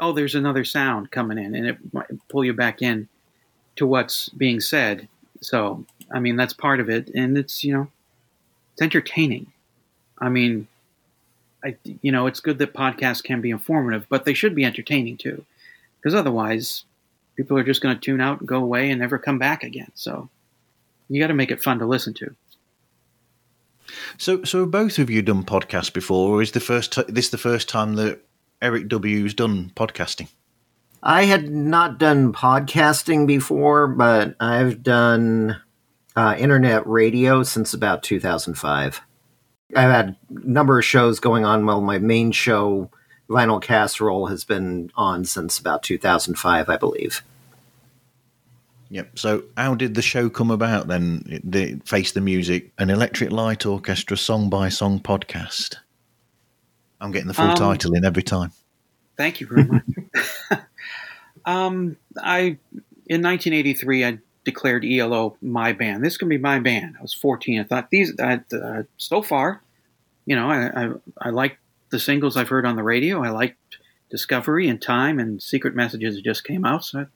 oh 0.00 0.12
there's 0.12 0.34
another 0.34 0.64
sound 0.64 1.10
coming 1.10 1.38
in 1.38 1.54
and 1.54 1.66
it 1.66 1.76
might 1.92 2.06
pull 2.28 2.44
you 2.44 2.54
back 2.54 2.80
in 2.80 3.08
to 3.76 3.86
what's 3.86 4.28
being 4.30 4.60
said 4.60 5.08
so 5.42 5.84
i 6.10 6.18
mean 6.18 6.36
that's 6.36 6.52
part 6.52 6.80
of 6.80 6.88
it 6.88 7.10
and 7.14 7.36
it's 7.36 7.62
you 7.62 7.72
know 7.72 7.88
it's 8.72 8.82
entertaining 8.82 9.46
i 10.18 10.28
mean 10.28 10.66
I, 11.64 11.76
you 12.00 12.10
know, 12.10 12.26
it's 12.26 12.40
good 12.40 12.58
that 12.58 12.74
podcasts 12.74 13.22
can 13.22 13.40
be 13.40 13.50
informative, 13.50 14.06
but 14.08 14.24
they 14.24 14.34
should 14.34 14.54
be 14.54 14.64
entertaining 14.64 15.16
too, 15.16 15.44
because 15.98 16.14
otherwise, 16.14 16.84
people 17.36 17.56
are 17.56 17.64
just 17.64 17.80
going 17.80 17.94
to 17.94 18.00
tune 18.00 18.20
out 18.20 18.40
and 18.40 18.48
go 18.48 18.58
away 18.58 18.90
and 18.90 19.00
never 19.00 19.18
come 19.18 19.38
back 19.38 19.62
again. 19.62 19.92
So, 19.94 20.28
you 21.08 21.20
got 21.20 21.28
to 21.28 21.34
make 21.34 21.50
it 21.50 21.62
fun 21.62 21.78
to 21.78 21.86
listen 21.86 22.14
to. 22.14 22.34
So, 24.18 24.42
so 24.44 24.66
both 24.66 24.98
of 24.98 25.10
you 25.10 25.22
done 25.22 25.44
podcasts 25.44 25.92
before, 25.92 26.30
or 26.30 26.42
is 26.42 26.52
the 26.52 26.60
first 26.60 26.92
t- 26.92 27.04
this 27.08 27.28
the 27.28 27.38
first 27.38 27.68
time 27.68 27.94
that 27.94 28.20
Eric 28.60 28.88
W's 28.88 29.34
done 29.34 29.70
podcasting? 29.76 30.28
I 31.02 31.24
had 31.24 31.50
not 31.50 31.98
done 31.98 32.32
podcasting 32.32 33.26
before, 33.26 33.88
but 33.88 34.36
I've 34.38 34.82
done 34.82 35.60
uh, 36.14 36.36
internet 36.38 36.86
radio 36.86 37.42
since 37.42 37.74
about 37.74 38.02
2005. 38.02 39.00
I've 39.74 39.90
had 39.90 40.08
a 40.10 40.16
number 40.30 40.78
of 40.78 40.84
shows 40.84 41.18
going 41.18 41.44
on. 41.44 41.66
Well, 41.66 41.80
my 41.80 41.98
main 41.98 42.30
show, 42.30 42.90
Vinyl 43.28 43.60
Casserole, 43.60 44.26
has 44.26 44.44
been 44.44 44.92
on 44.94 45.24
since 45.24 45.58
about 45.58 45.82
2005, 45.82 46.68
I 46.68 46.76
believe. 46.76 47.22
Yep. 48.90 49.18
So, 49.18 49.44
how 49.56 49.74
did 49.74 49.94
the 49.94 50.02
show 50.02 50.28
come 50.28 50.50
about 50.50 50.86
then? 50.86 51.40
The 51.42 51.80
Face 51.86 52.12
the 52.12 52.20
Music, 52.20 52.70
an 52.78 52.90
Electric 52.90 53.32
Light 53.32 53.64
Orchestra 53.64 54.18
song 54.18 54.50
by 54.50 54.68
song 54.68 55.00
podcast. 55.00 55.76
I'm 57.00 57.10
getting 57.10 57.28
the 57.28 57.34
full 57.34 57.46
Um, 57.46 57.56
title 57.56 57.94
in 57.94 58.04
every 58.04 58.22
time. 58.22 58.52
Thank 59.16 59.40
you 59.40 59.46
very 59.46 59.64
much. 59.64 59.82
um, 61.44 61.96
I 62.16 62.58
in 63.06 63.22
1983 63.22 64.04
I 64.04 64.18
declared 64.44 64.84
ELO 64.84 65.36
my 65.40 65.72
band. 65.72 66.04
This 66.04 66.16
can 66.16 66.28
be 66.28 66.38
my 66.38 66.58
band. 66.58 66.96
I 66.98 67.02
was 67.02 67.14
14. 67.14 67.60
I 67.60 67.64
thought 67.64 67.90
these 67.90 68.12
uh, 68.18 68.38
uh, 68.52 68.82
so 68.96 69.22
far, 69.22 69.62
you 70.26 70.36
know, 70.36 70.50
I, 70.50 70.84
I 70.84 70.90
I 71.20 71.30
like 71.30 71.58
the 71.90 72.00
singles 72.00 72.36
I've 72.36 72.48
heard 72.48 72.66
on 72.66 72.76
the 72.76 72.82
radio. 72.82 73.22
I 73.22 73.30
liked 73.30 73.58
Discovery 74.10 74.68
and 74.68 74.80
Time 74.80 75.18
and 75.18 75.42
Secret 75.42 75.74
Messages 75.74 76.20
just 76.20 76.44
came 76.44 76.64
out. 76.64 76.84
So, 76.84 77.00
I, 77.00 77.06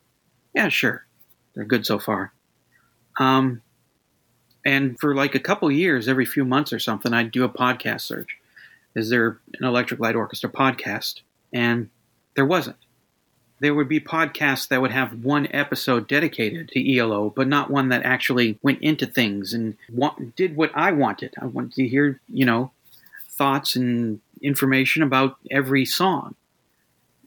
yeah, 0.55 0.69
sure, 0.69 1.07
they're 1.55 1.65
good 1.65 1.87
so 1.87 1.99
far. 1.99 2.33
Um, 3.19 3.63
and 4.65 4.99
for 4.99 5.15
like 5.15 5.35
a 5.35 5.41
couple 5.41 5.71
years, 5.71 6.09
every 6.09 6.27
few 6.27 6.45
months 6.45 6.73
or 6.73 6.79
something, 6.79 7.13
I'd 7.13 7.31
do 7.31 7.45
a 7.45 7.49
podcast 7.49 8.03
search. 8.03 8.39
Is 8.97 9.11
there 9.11 9.39
an 9.59 9.65
Electric 9.65 10.01
Light 10.01 10.17
Orchestra 10.17 10.51
podcast? 10.51 11.21
And 11.53 11.91
there 12.35 12.47
wasn't. 12.47 12.77
There 13.59 13.75
would 13.75 13.89
be 13.89 14.01
podcasts 14.01 14.69
that 14.69 14.83
would 14.83 14.91
have 14.91 15.25
one 15.25 15.49
episode 15.51 16.07
dedicated 16.09 16.69
to 16.69 16.97
ELO, 16.97 17.31
but 17.31 17.49
not 17.49 17.71
one 17.71 17.89
that 17.89 18.05
actually 18.05 18.59
went 18.63 18.83
into 18.83 19.07
things 19.07 19.55
and 19.55 19.77
did 20.37 20.57
what 20.57 20.71
I 20.75 20.93
wanted. 20.93 21.35
I 21.41 21.47
wanted 21.47 21.73
to 21.75 21.89
hear, 21.89 22.21
you 22.29 22.45
know, 22.45 22.71
thoughts 23.31 23.77
and 23.77 24.21
information 24.43 25.03
about 25.03 25.37
every 25.51 25.85
song. 25.85 26.35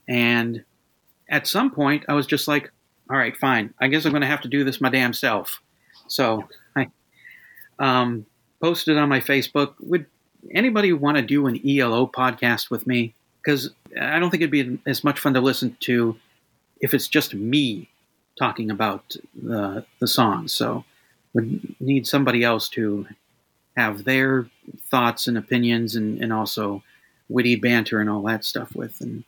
And 0.06 0.64
at 1.28 1.46
some 1.46 1.70
point, 1.70 2.04
I 2.08 2.14
was 2.14 2.26
just 2.26 2.48
like, 2.48 2.70
all 3.08 3.16
right, 3.16 3.36
fine. 3.36 3.74
I 3.80 3.88
guess 3.88 4.04
I'm 4.04 4.12
going 4.12 4.22
to 4.22 4.28
have 4.28 4.42
to 4.42 4.48
do 4.48 4.64
this 4.64 4.80
my 4.80 4.88
damn 4.88 5.12
self. 5.12 5.60
So 6.06 6.48
I 6.76 6.88
um, 7.78 8.26
posted 8.60 8.96
on 8.98 9.08
my 9.08 9.20
Facebook 9.20 9.74
would 9.80 10.06
anybody 10.52 10.92
want 10.92 11.16
to 11.16 11.22
do 11.22 11.46
an 11.46 11.60
ELO 11.66 12.06
podcast 12.06 12.70
with 12.70 12.86
me? 12.86 13.14
Because 13.42 13.70
I 13.98 14.18
don't 14.18 14.30
think 14.30 14.42
it'd 14.42 14.50
be 14.50 14.78
as 14.86 15.04
much 15.04 15.18
fun 15.18 15.34
to 15.34 15.40
listen 15.40 15.76
to 15.80 16.16
if 16.80 16.94
it's 16.94 17.08
just 17.08 17.34
me 17.34 17.88
talking 18.38 18.70
about 18.70 19.16
the 19.34 19.84
the 19.98 20.08
songs. 20.08 20.52
So 20.52 20.84
would 21.34 21.76
need 21.80 22.06
somebody 22.06 22.42
else 22.42 22.68
to 22.70 23.06
have 23.76 24.04
their 24.04 24.48
thoughts 24.90 25.26
and 25.26 25.38
opinions 25.38 25.94
and, 25.94 26.20
and 26.20 26.32
also 26.32 26.82
witty 27.28 27.56
banter 27.56 28.00
and 28.00 28.10
all 28.10 28.22
that 28.22 28.44
stuff 28.44 28.74
with. 28.74 29.00
And 29.00 29.24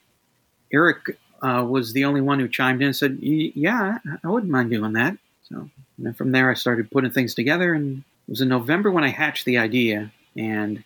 Eric 0.72 1.16
uh, 1.42 1.64
was 1.68 1.92
the 1.92 2.04
only 2.04 2.20
one 2.20 2.40
who 2.40 2.48
chimed 2.48 2.80
in 2.80 2.88
and 2.88 2.96
said, 2.96 3.18
"Yeah, 3.20 3.98
I 4.24 4.28
wouldn't 4.28 4.52
mind 4.52 4.70
doing 4.70 4.92
that." 4.94 5.16
So 5.48 5.68
and 5.98 6.16
from 6.16 6.32
there, 6.32 6.50
I 6.50 6.54
started 6.54 6.90
putting 6.90 7.10
things 7.10 7.34
together, 7.34 7.74
and 7.74 7.98
it 7.98 8.30
was 8.30 8.40
in 8.40 8.48
November 8.48 8.90
when 8.90 9.04
I 9.04 9.08
hatched 9.08 9.44
the 9.44 9.58
idea, 9.58 10.12
and 10.36 10.82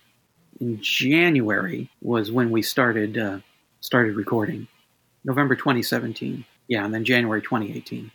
in 0.61 0.81
January 0.81 1.89
was 2.03 2.33
when 2.33 2.51
we 2.51 2.63
started 2.63 3.19
uh, 3.19 3.39
started 3.87 4.17
recording. 4.17 4.67
November 5.25 5.55
2017, 5.55 6.45
yeah, 6.67 6.85
and 6.85 6.93
then 6.93 7.05
January 7.05 7.41
2018. 7.41 8.11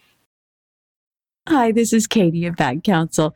Hi, 1.48 1.72
this 1.72 1.94
is 1.94 2.08
Katie 2.08 2.46
at 2.46 2.58
Bad 2.58 2.84
Counsel 2.84 3.34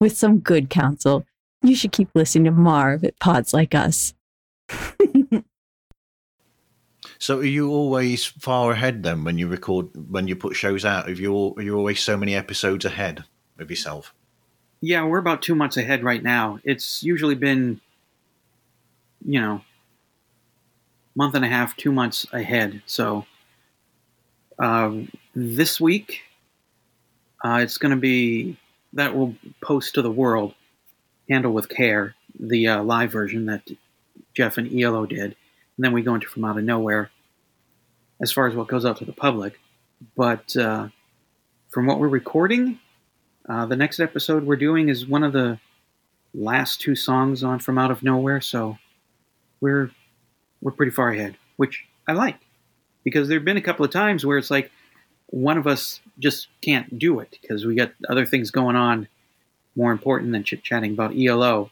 with 0.00 0.16
some 0.16 0.38
good 0.38 0.70
counsel. 0.70 1.26
You 1.62 1.74
should 1.74 1.92
keep 1.92 2.08
listening 2.14 2.44
to 2.44 2.50
Marv 2.52 3.04
at 3.04 3.18
Pods 3.18 3.52
Like 3.52 3.74
Us. 3.74 4.14
So, 7.18 7.38
are 7.38 7.44
you 7.44 7.70
always 7.70 8.24
far 8.24 8.72
ahead 8.72 9.04
then 9.04 9.22
when 9.22 9.38
you 9.38 9.46
record 9.46 9.86
when 10.10 10.26
you 10.26 10.34
put 10.34 10.56
shows 10.56 10.84
out? 10.84 11.08
Are 11.08 11.12
you 11.12 11.32
al- 11.32 11.54
are 11.56 11.62
you 11.62 11.76
always 11.76 12.00
so 12.00 12.16
many 12.16 12.34
episodes 12.34 12.84
ahead 12.84 13.22
of 13.60 13.70
yourself? 13.70 14.12
Yeah, 14.80 15.04
we're 15.04 15.20
about 15.20 15.40
two 15.40 15.54
months 15.54 15.76
ahead 15.76 16.02
right 16.02 16.20
now. 16.20 16.58
It's 16.64 17.04
usually 17.04 17.36
been, 17.36 17.80
you 19.24 19.40
know, 19.40 19.60
month 21.14 21.34
and 21.34 21.44
a 21.44 21.48
half, 21.48 21.76
two 21.76 21.92
months 21.92 22.26
ahead. 22.32 22.82
So 22.86 23.26
um, 24.58 25.10
this 25.34 25.80
week, 25.80 26.20
uh, 27.44 27.60
it's 27.62 27.78
going 27.78 27.90
to 27.90 28.00
be 28.00 28.56
that 28.92 29.14
will 29.14 29.34
post 29.62 29.94
to 29.94 30.02
the 30.02 30.10
world, 30.10 30.54
handle 31.28 31.52
with 31.52 31.68
care, 31.68 32.14
the 32.38 32.68
uh, 32.68 32.82
live 32.82 33.10
version 33.10 33.46
that 33.46 33.68
Jeff 34.34 34.58
and 34.58 34.72
ELO 34.78 35.06
did, 35.06 35.20
and 35.20 35.34
then 35.78 35.92
we 35.92 36.02
go 36.02 36.14
into 36.14 36.28
from 36.28 36.44
out 36.44 36.58
of 36.58 36.64
nowhere. 36.64 37.10
As 38.20 38.30
far 38.30 38.46
as 38.46 38.54
what 38.54 38.68
goes 38.68 38.84
out 38.84 38.98
to 38.98 39.04
the 39.04 39.12
public, 39.12 39.58
but 40.16 40.56
uh, 40.56 40.88
from 41.70 41.86
what 41.86 41.98
we're 41.98 42.08
recording, 42.08 42.78
uh, 43.48 43.66
the 43.66 43.74
next 43.74 43.98
episode 43.98 44.44
we're 44.44 44.54
doing 44.54 44.88
is 44.88 45.06
one 45.06 45.24
of 45.24 45.32
the 45.32 45.58
last 46.32 46.80
two 46.80 46.94
songs 46.94 47.42
on 47.42 47.58
From 47.58 47.78
Out 47.78 47.90
of 47.90 48.04
Nowhere, 48.04 48.40
so 48.40 48.78
we're 49.60 49.90
we're 50.62 50.72
pretty 50.72 50.92
far 50.92 51.10
ahead, 51.10 51.36
which 51.56 51.84
I 52.08 52.12
like 52.12 52.38
because 53.04 53.28
there've 53.28 53.44
been 53.44 53.56
a 53.56 53.62
couple 53.62 53.84
of 53.84 53.90
times 53.90 54.24
where 54.24 54.38
it's 54.38 54.50
like 54.50 54.70
one 55.26 55.58
of 55.58 55.66
us 55.66 56.00
just 56.18 56.48
can't 56.60 56.98
do 56.98 57.20
it 57.20 57.36
because 57.40 57.66
we 57.66 57.74
got 57.74 57.92
other 58.08 58.26
things 58.26 58.50
going 58.50 58.76
on 58.76 59.08
more 59.74 59.92
important 59.92 60.32
than 60.32 60.44
chit 60.44 60.62
chatting 60.62 60.92
about 60.92 61.16
ELO, 61.16 61.70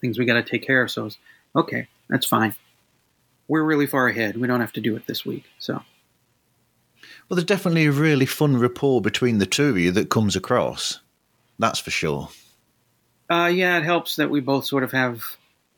things 0.00 0.18
we 0.18 0.26
got 0.26 0.34
to 0.34 0.42
take 0.42 0.66
care 0.66 0.82
of. 0.82 0.90
So, 0.90 1.06
it's, 1.06 1.18
okay, 1.56 1.88
that's 2.08 2.26
fine. 2.26 2.54
We're 3.48 3.62
really 3.62 3.86
far 3.86 4.08
ahead. 4.08 4.36
We 4.36 4.46
don't 4.46 4.60
have 4.60 4.72
to 4.74 4.80
do 4.80 4.96
it 4.96 5.06
this 5.06 5.24
week, 5.24 5.44
so. 5.58 5.74
Well, 7.28 7.36
there's 7.36 7.44
definitely 7.44 7.86
a 7.86 7.92
really 7.92 8.26
fun 8.26 8.58
rapport 8.58 9.00
between 9.00 9.38
the 9.38 9.46
two 9.46 9.70
of 9.70 9.78
you 9.78 9.90
that 9.92 10.10
comes 10.10 10.36
across. 10.36 11.00
That's 11.58 11.78
for 11.78 11.90
sure. 11.90 12.28
Uh, 13.30 13.50
yeah, 13.52 13.78
it 13.78 13.84
helps 13.84 14.16
that 14.16 14.28
we 14.28 14.40
both 14.40 14.66
sort 14.66 14.84
of 14.84 14.92
have 14.92 15.22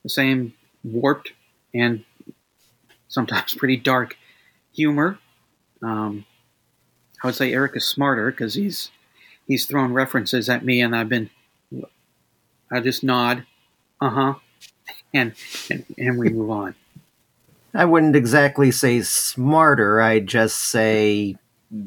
the 0.03 0.09
same 0.09 0.55
warped 0.83 1.33
and 1.79 2.05
sometimes 3.09 3.55
pretty 3.55 3.77
dark 3.77 4.17
humor. 4.75 5.19
Um, 5.83 6.25
I 7.23 7.27
would 7.29 7.35
say 7.35 7.53
Eric 7.53 7.73
is 7.77 7.87
smarter 7.87 8.31
because 8.31 8.55
he's 8.55 8.91
he's 9.47 9.67
thrown 9.67 9.93
references 9.93 10.49
at 10.49 10.65
me, 10.65 10.81
and 10.81 10.95
I've 10.95 11.09
been 11.09 11.31
I 12.71 12.81
just 12.81 13.05
nod, 13.05 13.45
uh 14.01 14.11
huh, 14.11 14.35
and, 15.15 15.35
and 15.71 15.85
and 15.99 16.19
we 16.19 16.29
move 16.31 16.51
on. 16.51 16.75
I 17.75 17.85
wouldn't 17.85 18.17
exactly 18.17 18.71
say 18.71 19.03
smarter, 19.03 20.01
I'd 20.01 20.27
just 20.27 20.57
say 20.59 21.37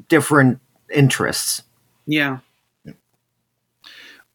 different 0.08 0.60
interests. 0.94 1.64
Yeah, 2.06 2.40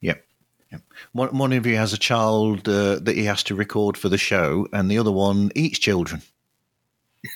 Yep. 0.01 0.25
yep. 0.71 0.81
One, 1.15 1.39
one 1.39 1.53
of 1.53 1.65
you 1.65 1.77
has 1.77 1.93
a 1.93 1.99
child 1.99 2.69
uh, 2.69 2.99
that 2.99 3.15
he 3.15 3.25
has 3.25 3.45
to 3.45 3.55
record 3.55 3.97
for 3.97 4.09
the 4.09 4.19
show, 4.19 4.67
and 4.73 4.91
the 4.91 4.99
other 4.99 5.13
one 5.13 5.53
eats 5.55 5.79
children. 5.79 6.23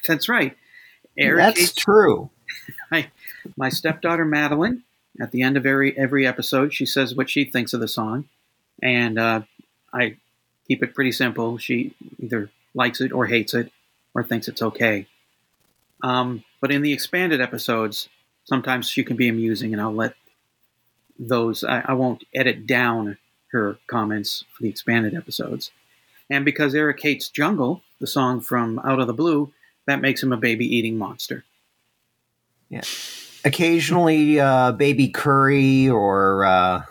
that's 0.06 0.28
right. 0.28 0.56
Eric 1.16 1.38
That's 1.38 1.60
hates- 1.60 1.74
true. 1.74 2.30
my 3.56 3.68
stepdaughter 3.68 4.24
Madeline. 4.24 4.82
At 5.20 5.30
the 5.32 5.42
end 5.42 5.56
of 5.56 5.64
every 5.66 5.96
every 5.98 6.26
episode, 6.26 6.72
she 6.74 6.86
says 6.86 7.14
what 7.14 7.30
she 7.30 7.44
thinks 7.44 7.72
of 7.72 7.80
the 7.80 7.88
song, 7.88 8.28
and 8.82 9.18
uh, 9.18 9.42
I 9.92 10.16
keep 10.68 10.82
it 10.82 10.94
pretty 10.94 11.10
simple. 11.12 11.58
She 11.58 11.94
either 12.20 12.50
likes 12.74 13.00
it 13.00 13.10
or 13.12 13.26
hates 13.26 13.52
it, 13.54 13.72
or 14.14 14.22
thinks 14.22 14.46
it's 14.46 14.62
okay. 14.62 15.06
Um, 16.04 16.44
but 16.60 16.70
in 16.70 16.82
the 16.82 16.92
expanded 16.92 17.40
episodes, 17.40 18.08
sometimes 18.44 18.88
she 18.88 19.02
can 19.02 19.16
be 19.16 19.28
amusing, 19.28 19.72
and 19.72 19.80
I'll 19.82 19.94
let 19.94 20.14
those. 21.18 21.64
I, 21.64 21.82
I 21.86 21.92
won't 21.94 22.22
edit 22.32 22.66
down 22.66 23.18
her 23.52 23.78
comments 23.86 24.44
for 24.52 24.62
the 24.62 24.68
expanded 24.68 25.14
episodes. 25.14 25.70
And 26.30 26.44
because 26.44 26.74
Eric 26.74 27.00
hates 27.00 27.28
Jungle, 27.28 27.82
the 28.00 28.06
song 28.06 28.40
from 28.40 28.78
Out 28.80 29.00
of 29.00 29.06
the 29.06 29.14
Blue, 29.14 29.52
that 29.86 30.00
makes 30.00 30.22
him 30.22 30.32
a 30.32 30.36
baby 30.36 30.66
eating 30.66 30.98
monster. 30.98 31.44
Yeah. 32.68 32.82
Occasionally, 33.44 34.38
uh, 34.38 34.72
baby 34.72 35.08
curry 35.08 35.88
or. 35.88 36.44
Uh, 36.44 36.82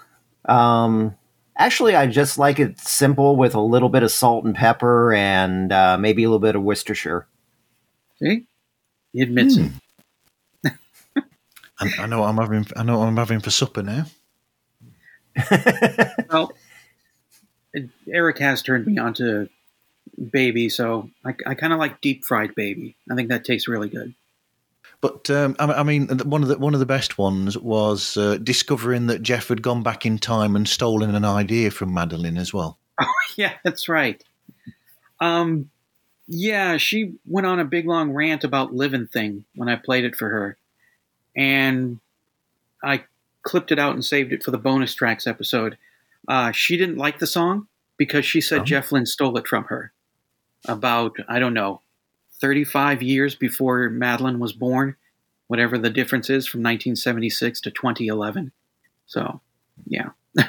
um, 0.46 1.15
actually, 1.58 1.96
I 1.96 2.08
just 2.08 2.38
like 2.38 2.60
it 2.60 2.80
simple 2.80 3.36
with 3.36 3.54
a 3.54 3.62
little 3.62 3.89
bit 3.89 4.04
of 4.04 4.12
salt 4.12 4.46
and 4.46 4.56
pepper 4.56 5.13
and 5.13 5.72
uh, 5.72 5.98
maybe 6.00 6.24
a 6.24 6.28
little 6.28 6.39
bit 6.39 6.56
of 6.56 6.63
Worcestershire. 6.63 7.28
See? 8.20 8.48
He 9.13 9.22
admits 9.22 9.58
it. 9.58 9.72
I, 11.80 11.91
I 12.00 12.06
know 12.08 12.22
what 12.22 12.30
I'm 12.30 12.38
having. 12.38 12.65
I 12.76 12.84
know 12.84 13.00
what 13.00 13.08
I'm 13.08 13.17
having 13.17 13.39
for 13.39 13.52
supper 13.52 13.84
now. 13.84 14.06
Well, 16.30 16.52
Eric 18.12 18.39
has 18.39 18.62
turned 18.62 18.86
me 18.86 18.97
on 18.97 19.13
to 19.15 19.50
baby, 20.32 20.69
so 20.69 21.10
I, 21.26 21.36
I 21.45 21.56
kind 21.56 21.73
of 21.73 21.80
like 21.80 22.02
deep 22.02 22.26
fried 22.26 22.56
baby. 22.56 22.95
I 23.10 23.15
think 23.15 23.30
that 23.30 23.45
tastes 23.45 23.67
really 23.67 23.89
good. 23.89 24.13
But 25.00 25.30
um, 25.30 25.56
I, 25.60 25.65
I 25.65 25.84
mean, 25.84 26.08
one 26.19 26.41
of 26.41 26.50
the 26.50 26.58
one 26.58 26.73
of 26.73 26.80
the 26.80 26.86
best 26.86 27.17
ones 27.17 27.58
was 27.58 28.17
uh, 28.17 28.38
discovering 28.38 29.08
that 29.08 29.21
Jeff 29.21 29.47
had 29.50 29.62
gone 29.62 29.84
back 29.84 30.06
in 30.06 30.17
time 30.17 30.56
and 30.56 30.67
stolen 30.67 31.13
an 31.13 31.26
idea 31.26 31.71
from 31.71 31.93
Madeline 31.93 32.38
as 32.38 32.54
well. 32.54 32.78
Oh, 33.00 33.34
yeah, 33.36 33.54
that's 33.63 33.88
right. 33.88 34.23
Um, 35.21 35.69
yeah, 36.28 36.78
she 36.78 37.13
went 37.28 37.45
on 37.45 37.60
a 37.60 37.65
big 37.65 37.86
long 37.86 38.12
rant 38.12 38.43
about 38.43 38.73
Living 38.73 39.06
Thing 39.06 39.45
when 39.54 39.69
I 39.69 39.76
played 39.76 40.04
it 40.04 40.15
for 40.15 40.28
her, 40.28 40.58
and 41.36 42.00
I 42.84 43.04
clipped 43.48 43.72
it 43.72 43.80
out 43.80 43.94
and 43.94 44.04
saved 44.04 44.34
it 44.34 44.44
for 44.44 44.52
the 44.52 44.58
bonus 44.58 44.94
tracks 44.94 45.26
episode. 45.26 45.78
Uh, 46.28 46.52
she 46.52 46.76
didn't 46.76 46.98
like 46.98 47.20
the 47.20 47.28
song 47.28 47.68
because 47.98 48.26
she 48.26 48.42
said 48.42 48.62
Oh. 48.62 48.66
Jeff 48.66 48.92
Lynne 48.92 49.06
stole 49.06 49.38
it 49.38 49.48
from 49.48 49.64
her 49.66 49.94
about 50.68 51.16
I 51.30 51.40
don't 51.40 51.54
know, 51.54 51.82
thirty 52.42 52.66
five 52.66 53.02
years 53.02 53.36
before 53.36 53.90
Madeline 53.90 54.40
was 54.40 54.52
born, 54.54 54.96
whatever 55.48 55.78
the 55.78 55.90
difference 55.90 56.30
is 56.30 56.46
from 56.46 56.62
nineteen 56.62 56.96
seventy 56.98 57.30
six 57.30 57.62
to 57.62 57.72
twenty 57.72 58.08
eleven. 58.08 58.52
So, 59.06 59.40
yeah. 59.86 60.10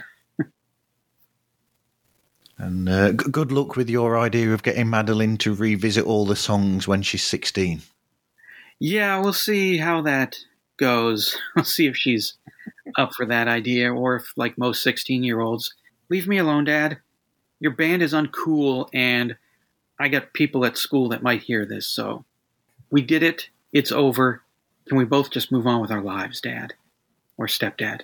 And 2.60 2.88
uh, 2.88 3.12
g- 3.12 3.30
good 3.30 3.52
luck 3.52 3.76
with 3.76 3.88
your 3.88 4.18
idea 4.18 4.52
of 4.52 4.64
getting 4.64 4.90
Madeline 4.90 5.36
to 5.38 5.54
revisit 5.54 6.04
all 6.04 6.26
the 6.26 6.34
songs 6.34 6.88
when 6.88 7.02
she's 7.02 7.22
sixteen. 7.22 7.82
Yeah, 8.80 9.20
we'll 9.20 9.32
see 9.32 9.76
how 9.76 10.02
that 10.02 10.38
goes. 10.78 11.36
We'll 11.56 11.64
see 11.64 11.86
if 11.86 11.96
she's 11.96 12.34
up 12.96 13.14
for 13.14 13.26
that 13.26 13.48
idea 13.48 13.92
or 13.92 14.16
if, 14.16 14.32
like 14.36 14.56
most 14.56 14.82
16 14.82 15.22
year 15.22 15.40
olds, 15.40 15.74
leave 16.08 16.26
me 16.26 16.38
alone, 16.38 16.64
Dad. 16.64 16.98
Your 17.60 17.72
band 17.72 18.02
is 18.02 18.12
uncool, 18.12 18.88
and 18.94 19.36
I 19.98 20.08
got 20.08 20.32
people 20.32 20.64
at 20.64 20.78
school 20.78 21.08
that 21.08 21.24
might 21.24 21.42
hear 21.42 21.66
this, 21.66 21.88
so 21.88 22.24
we 22.90 23.02
did 23.02 23.22
it. 23.22 23.48
It's 23.72 23.90
over. 23.90 24.42
Can 24.86 24.96
we 24.96 25.04
both 25.04 25.30
just 25.30 25.52
move 25.52 25.66
on 25.66 25.80
with 25.80 25.90
our 25.90 26.00
lives, 26.00 26.40
Dad? 26.40 26.74
Or 27.36 27.46
stepdad? 27.46 28.02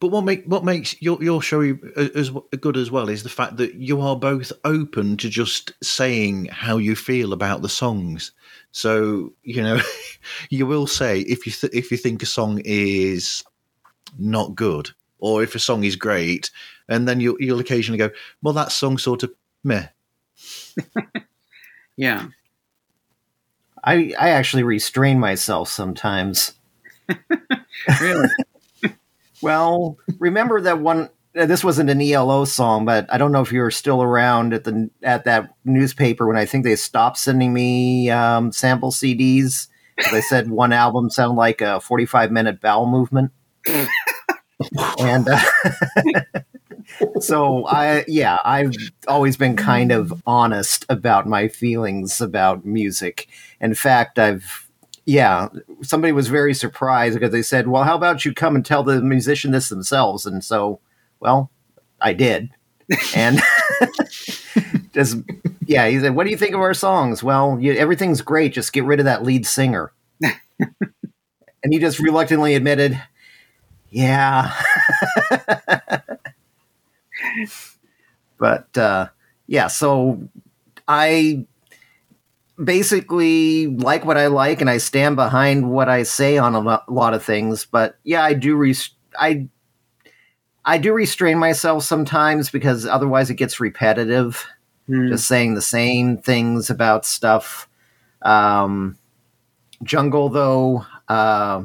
But 0.00 0.08
what 0.08 0.24
make 0.24 0.44
what 0.44 0.64
makes 0.64 1.00
your 1.00 1.22
your 1.22 1.42
show 1.42 1.60
as 1.96 2.30
good 2.60 2.76
as 2.76 2.90
well 2.90 3.08
is 3.08 3.22
the 3.22 3.28
fact 3.28 3.56
that 3.58 3.74
you 3.74 4.00
are 4.00 4.16
both 4.16 4.52
open 4.64 5.16
to 5.18 5.28
just 5.28 5.72
saying 5.82 6.46
how 6.46 6.76
you 6.76 6.94
feel 6.96 7.32
about 7.32 7.62
the 7.62 7.68
songs. 7.68 8.32
So 8.76 9.32
you 9.42 9.62
know, 9.62 9.80
you 10.50 10.66
will 10.66 10.86
say 10.86 11.20
if 11.20 11.46
you 11.46 11.52
th- 11.52 11.72
if 11.72 11.90
you 11.90 11.96
think 11.96 12.22
a 12.22 12.26
song 12.26 12.60
is 12.62 13.42
not 14.18 14.54
good, 14.54 14.90
or 15.18 15.42
if 15.42 15.54
a 15.54 15.58
song 15.58 15.82
is 15.82 15.96
great, 15.96 16.50
and 16.86 17.08
then 17.08 17.18
you'll 17.18 17.40
you'll 17.40 17.58
occasionally 17.58 17.96
go, 17.96 18.10
"Well, 18.42 18.52
that 18.52 18.72
song 18.72 18.98
sort 18.98 19.22
of 19.22 19.32
meh." 19.64 19.86
Yeah. 21.98 22.26
I 23.82 24.12
I 24.20 24.28
actually 24.28 24.64
restrain 24.64 25.18
myself 25.18 25.70
sometimes. 25.70 26.52
Really? 28.00 28.28
Well, 29.40 29.96
remember 30.18 30.60
that 30.62 30.80
one. 30.80 31.08
Uh, 31.36 31.46
This 31.46 31.64
wasn't 31.64 31.90
an 31.90 32.00
ELO 32.00 32.44
song, 32.44 32.84
but 32.84 33.06
I 33.12 33.18
don't 33.18 33.32
know 33.32 33.40
if 33.40 33.52
you 33.52 33.60
were 33.60 33.70
still 33.70 34.02
around 34.02 34.54
at 34.54 34.64
the 34.64 34.90
at 35.02 35.24
that 35.24 35.50
newspaper 35.64 36.26
when 36.26 36.36
I 36.36 36.44
think 36.44 36.64
they 36.64 36.76
stopped 36.76 37.18
sending 37.18 37.52
me 37.52 38.10
um, 38.10 38.52
sample 38.52 38.90
CDs. 38.90 39.68
They 40.12 40.20
said 40.20 40.50
one 40.50 40.72
album 40.72 41.10
sounded 41.10 41.34
like 41.36 41.60
a 41.60 41.80
forty-five 41.80 42.30
minute 42.30 42.60
bowel 42.60 42.86
movement, 42.86 43.32
and 44.98 45.28
uh, 45.28 45.40
so 47.20 47.66
I 47.66 48.04
yeah 48.08 48.38
I've 48.44 48.74
always 49.08 49.36
been 49.36 49.56
kind 49.56 49.92
of 49.92 50.22
honest 50.26 50.84
about 50.88 51.26
my 51.26 51.48
feelings 51.48 52.20
about 52.20 52.64
music. 52.64 53.28
In 53.60 53.74
fact, 53.74 54.18
I've 54.18 54.68
yeah, 55.06 55.48
somebody 55.82 56.12
was 56.12 56.26
very 56.28 56.52
surprised 56.52 57.14
because 57.14 57.30
they 57.30 57.42
said, 57.42 57.68
"Well, 57.68 57.84
how 57.84 57.94
about 57.96 58.24
you 58.24 58.34
come 58.34 58.56
and 58.56 58.64
tell 58.66 58.82
the 58.82 59.00
musician 59.00 59.52
this 59.52 59.68
themselves?" 59.68 60.26
And 60.26 60.42
so, 60.44 60.80
well, 61.26 61.50
I 62.00 62.12
did, 62.12 62.50
and 63.16 63.40
just 64.94 65.16
yeah, 65.66 65.88
he 65.88 65.98
said, 65.98 66.14
"What 66.14 66.22
do 66.24 66.30
you 66.30 66.36
think 66.36 66.54
of 66.54 66.60
our 66.60 66.72
songs?" 66.72 67.20
Well, 67.20 67.58
you, 67.60 67.72
everything's 67.72 68.22
great. 68.22 68.52
Just 68.52 68.72
get 68.72 68.84
rid 68.84 69.00
of 69.00 69.06
that 69.06 69.24
lead 69.24 69.44
singer. 69.44 69.90
and 70.22 71.72
he 71.72 71.80
just 71.80 71.98
reluctantly 71.98 72.54
admitted, 72.54 73.02
"Yeah." 73.90 74.52
but 78.38 78.78
uh, 78.78 79.08
yeah, 79.48 79.66
so 79.66 80.20
I 80.86 81.44
basically 82.62 83.66
like 83.66 84.04
what 84.04 84.16
I 84.16 84.28
like, 84.28 84.60
and 84.60 84.70
I 84.70 84.78
stand 84.78 85.16
behind 85.16 85.72
what 85.72 85.88
I 85.88 86.04
say 86.04 86.38
on 86.38 86.54
a 86.54 86.60
lo- 86.60 86.82
lot 86.86 87.14
of 87.14 87.24
things. 87.24 87.66
But 87.66 87.98
yeah, 88.04 88.22
I 88.22 88.34
do. 88.34 88.54
Res- 88.54 88.90
I 89.18 89.48
I 90.66 90.78
do 90.78 90.92
restrain 90.92 91.38
myself 91.38 91.84
sometimes 91.84 92.50
because 92.50 92.84
otherwise 92.86 93.30
it 93.30 93.34
gets 93.36 93.60
repetitive. 93.60 94.44
Hmm. 94.88 95.08
Just 95.08 95.28
saying 95.28 95.54
the 95.54 95.62
same 95.62 96.18
things 96.18 96.70
about 96.70 97.06
stuff. 97.06 97.68
Um, 98.22 98.98
jungle, 99.84 100.28
though, 100.28 100.84
uh, 101.08 101.62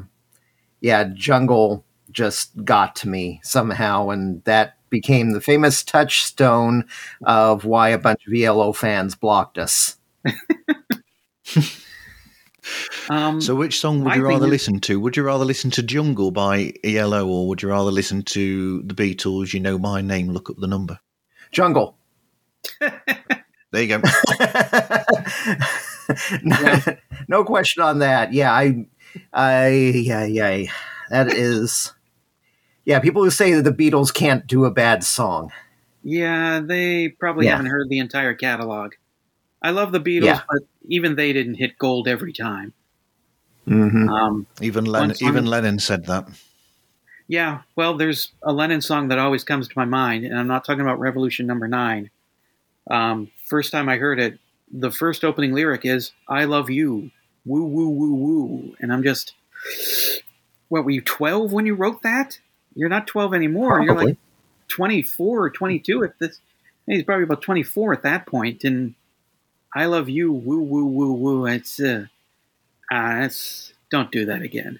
yeah, 0.80 1.04
jungle 1.14 1.84
just 2.12 2.64
got 2.64 2.94
to 2.96 3.08
me 3.08 3.40
somehow, 3.42 4.10
and 4.10 4.44
that 4.44 4.76
became 4.88 5.32
the 5.32 5.40
famous 5.40 5.82
touchstone 5.82 6.84
of 7.24 7.64
why 7.64 7.88
a 7.88 7.98
bunch 7.98 8.26
of 8.26 8.34
ELO 8.34 8.72
fans 8.72 9.16
blocked 9.16 9.58
us. 9.58 9.96
Um, 13.10 13.40
So, 13.40 13.54
which 13.54 13.80
song 13.80 14.04
would 14.04 14.14
you 14.14 14.26
rather 14.26 14.46
listen 14.46 14.80
to? 14.80 15.00
Would 15.00 15.16
you 15.16 15.22
rather 15.24 15.44
listen 15.44 15.70
to 15.72 15.82
"Jungle" 15.82 16.30
by 16.30 16.72
ELO, 16.84 17.26
or 17.26 17.48
would 17.48 17.62
you 17.62 17.68
rather 17.70 17.90
listen 17.90 18.22
to 18.22 18.82
the 18.82 18.94
Beatles? 18.94 19.52
You 19.52 19.60
know 19.60 19.78
my 19.78 20.00
name. 20.00 20.28
Look 20.30 20.50
up 20.50 20.56
the 20.58 20.66
number. 20.66 20.98
Jungle. 21.50 21.96
There 23.72 23.82
you 23.82 23.88
go. 23.88 24.02
no, 26.42 26.78
no 27.28 27.44
question 27.44 27.82
on 27.82 28.00
that. 28.00 28.32
Yeah, 28.34 28.52
I, 28.52 28.86
I, 29.32 29.68
yeah, 29.70 30.24
yeah, 30.24 30.64
that 31.10 31.28
is, 31.32 31.92
yeah. 32.84 32.98
People 33.00 33.24
who 33.24 33.30
say 33.30 33.52
that 33.54 33.62
the 33.62 33.72
Beatles 33.72 34.12
can't 34.12 34.46
do 34.46 34.66
a 34.66 34.70
bad 34.70 35.02
song. 35.04 35.52
Yeah, 36.02 36.60
they 36.60 37.08
probably 37.08 37.46
Yeah. 37.46 37.52
haven't 37.52 37.70
heard 37.70 37.88
the 37.88 37.98
entire 37.98 38.34
catalog. 38.34 38.92
I 39.62 39.70
love 39.70 39.90
the 39.92 40.00
Beatles, 40.00 40.24
Yeah. 40.24 40.42
but 40.50 40.62
even 40.88 41.16
they 41.16 41.32
didn't 41.32 41.54
hit 41.54 41.78
gold 41.78 42.06
every 42.08 42.34
time. 42.34 42.74
Mm-hmm. 43.68 44.08
Um, 44.08 44.46
even 44.60 44.84
Lennon, 44.84 45.14
song- 45.14 45.28
even 45.28 45.46
Lennon 45.46 45.78
said 45.78 46.06
that. 46.06 46.28
yeah, 47.28 47.62
well, 47.76 47.96
there's 47.96 48.32
a 48.42 48.52
Lennon 48.52 48.80
song 48.80 49.08
that 49.08 49.18
always 49.18 49.44
comes 49.44 49.68
to 49.68 49.74
my 49.78 49.84
mind, 49.84 50.24
and 50.24 50.38
I'm 50.38 50.48
not 50.48 50.64
talking 50.64 50.80
about 50.80 50.98
Revolution 50.98 51.46
Number 51.46 51.68
Nine. 51.68 52.10
Um, 52.90 53.30
first 53.46 53.70
time 53.70 53.88
I 53.88 53.96
heard 53.98 54.18
it, 54.18 54.38
the 54.72 54.90
first 54.90 55.24
opening 55.24 55.52
lyric 55.52 55.84
is 55.84 56.12
"I 56.28 56.44
love 56.44 56.70
you, 56.70 57.10
woo 57.44 57.64
woo 57.64 57.88
woo 57.88 58.14
woo," 58.14 58.76
and 58.80 58.92
I'm 58.92 59.02
just, 59.04 59.34
what 60.68 60.84
were 60.84 60.90
you 60.90 61.00
12 61.02 61.52
when 61.52 61.66
you 61.66 61.74
wrote 61.74 62.02
that? 62.02 62.38
You're 62.74 62.88
not 62.88 63.06
12 63.06 63.34
anymore. 63.34 63.82
You're 63.82 63.94
like 63.94 64.16
24 64.68 65.44
or 65.44 65.50
22 65.50 66.04
at 66.04 66.18
this. 66.18 66.40
He's 66.86 67.04
probably 67.04 67.24
about 67.24 67.42
24 67.42 67.92
at 67.92 68.02
that 68.02 68.26
point, 68.26 68.64
and 68.64 68.94
I 69.74 69.84
love 69.86 70.08
you, 70.08 70.32
woo 70.32 70.60
woo 70.62 70.86
woo 70.86 71.12
woo. 71.12 71.46
It's 71.46 71.78
uh, 71.78 72.06
uh 72.92 73.24
it's 73.24 73.72
don't 73.90 74.10
do 74.12 74.26
that 74.26 74.42
again. 74.42 74.78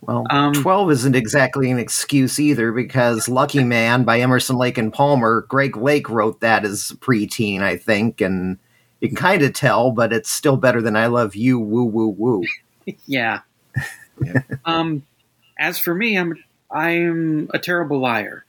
Well, 0.00 0.26
Um, 0.30 0.52
12 0.54 0.92
isn't 0.92 1.16
exactly 1.16 1.70
an 1.70 1.78
excuse 1.78 2.38
either 2.38 2.70
because 2.72 3.28
Lucky 3.28 3.64
Man 3.64 4.04
by 4.04 4.20
Emerson, 4.20 4.56
Lake 4.56 4.78
and 4.78 4.92
Palmer, 4.92 5.44
Greg 5.48 5.76
Lake 5.76 6.08
wrote 6.08 6.40
that 6.40 6.64
as 6.64 6.92
preteen, 7.00 7.62
I 7.62 7.76
think, 7.76 8.20
and 8.20 8.58
you 9.00 9.08
can 9.08 9.16
kind 9.16 9.42
of 9.42 9.52
tell, 9.54 9.90
but 9.90 10.12
it's 10.12 10.30
still 10.30 10.56
better 10.56 10.80
than 10.80 10.94
I 10.96 11.06
Love 11.06 11.34
You, 11.34 11.58
Woo 11.58 11.84
Woo 11.84 12.08
Woo. 12.08 12.42
Yeah. 13.06 13.40
Yeah. 14.24 14.40
Um, 14.64 15.02
as 15.58 15.78
for 15.78 15.94
me, 15.94 16.16
I'm 16.16 16.42
I'm 16.70 17.50
a 17.52 17.58
terrible 17.58 17.98
liar. 17.98 18.46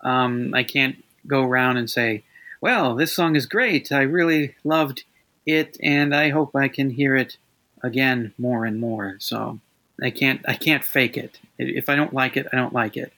Um, 0.00 0.54
I 0.54 0.62
can't 0.64 1.04
go 1.26 1.42
around 1.42 1.76
and 1.76 1.90
say, 1.90 2.24
"Well, 2.62 2.94
this 2.94 3.12
song 3.12 3.36
is 3.36 3.44
great. 3.44 3.92
I 3.92 4.00
really 4.00 4.54
loved 4.64 5.04
it, 5.46 5.76
and 5.82 6.14
I 6.14 6.30
hope 6.30 6.54
I 6.54 6.68
can 6.68 6.90
hear 6.90 7.16
it 7.16 7.36
again 7.82 8.34
more 8.38 8.64
and 8.64 8.78
more." 8.80 9.16
So 9.18 9.60
I 10.02 10.10
can't 10.10 10.40
I 10.48 10.54
can't 10.54 10.84
fake 10.84 11.16
it. 11.16 11.38
If 11.58 11.88
I 11.88 11.96
don't 11.96 12.12
like 12.12 12.36
it, 12.36 12.46
I 12.52 12.56
don't 12.56 12.74
like 12.74 12.96
it. 12.96 13.12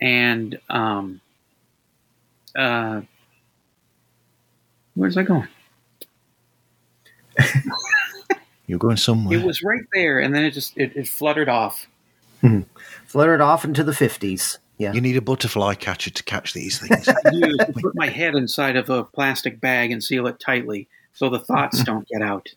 And 0.00 0.58
um, 0.68 1.20
uh, 2.56 3.02
where's 4.94 5.16
I 5.16 5.22
going? 5.22 5.48
You're 8.66 8.78
going 8.78 8.96
somewhere. 8.96 9.38
It 9.38 9.44
was 9.44 9.62
right 9.62 9.84
there, 9.92 10.20
and 10.20 10.34
then 10.34 10.44
it 10.44 10.52
just 10.52 10.76
it, 10.76 10.96
it 10.96 11.08
fluttered 11.08 11.48
off. 11.48 11.86
Fluttered 13.06 13.40
off 13.40 13.64
into 13.64 13.82
the 13.82 13.92
50s. 13.92 14.58
Yeah. 14.78 14.92
You 14.92 15.00
need 15.00 15.16
a 15.16 15.22
butterfly 15.22 15.74
catcher 15.74 16.10
to 16.10 16.22
catch 16.24 16.52
these 16.52 16.78
things. 16.78 17.06
used 17.32 17.60
to 17.60 17.72
put 17.72 17.94
my 17.94 18.08
head 18.08 18.34
inside 18.34 18.76
of 18.76 18.90
a 18.90 19.04
plastic 19.04 19.60
bag 19.60 19.92
and 19.92 20.02
seal 20.02 20.26
it 20.26 20.40
tightly 20.40 20.88
so 21.14 21.30
the 21.30 21.38
thoughts 21.38 21.82
don't 21.84 22.06
get 22.08 22.22
out. 22.22 22.48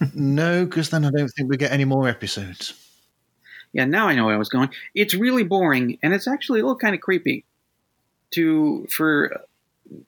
no, 0.14 0.64
because 0.64 0.90
then 0.90 1.04
I 1.04 1.10
don't 1.10 1.28
think 1.28 1.48
we 1.48 1.56
get 1.56 1.72
any 1.72 1.84
more 1.84 2.08
episodes. 2.08 2.74
Yeah, 3.72 3.84
now 3.84 4.08
I 4.08 4.14
know 4.14 4.26
where 4.26 4.34
I 4.34 4.38
was 4.38 4.48
going. 4.48 4.70
It's 4.94 5.14
really 5.14 5.44
boring, 5.44 5.98
and 6.02 6.14
it's 6.14 6.26
actually 6.26 6.60
a 6.60 6.62
little 6.64 6.78
kind 6.78 6.94
of 6.94 7.00
creepy 7.00 7.44
to 8.30 8.86
for 8.90 9.42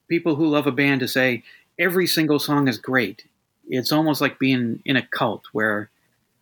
people 0.09 0.35
who 0.35 0.47
love 0.47 0.67
a 0.67 0.73
band 0.73 1.01
to 1.01 1.09
say 1.09 1.43
every 1.79 2.07
single 2.07 2.39
song 2.39 2.69
is 2.69 2.79
great. 2.79 3.27
It's 3.69 3.93
almost 3.93 4.21
like 4.21 4.39
being 4.39 4.83
in 4.85 4.97
a 4.97 5.07
cult 5.07 5.45
where 5.53 5.91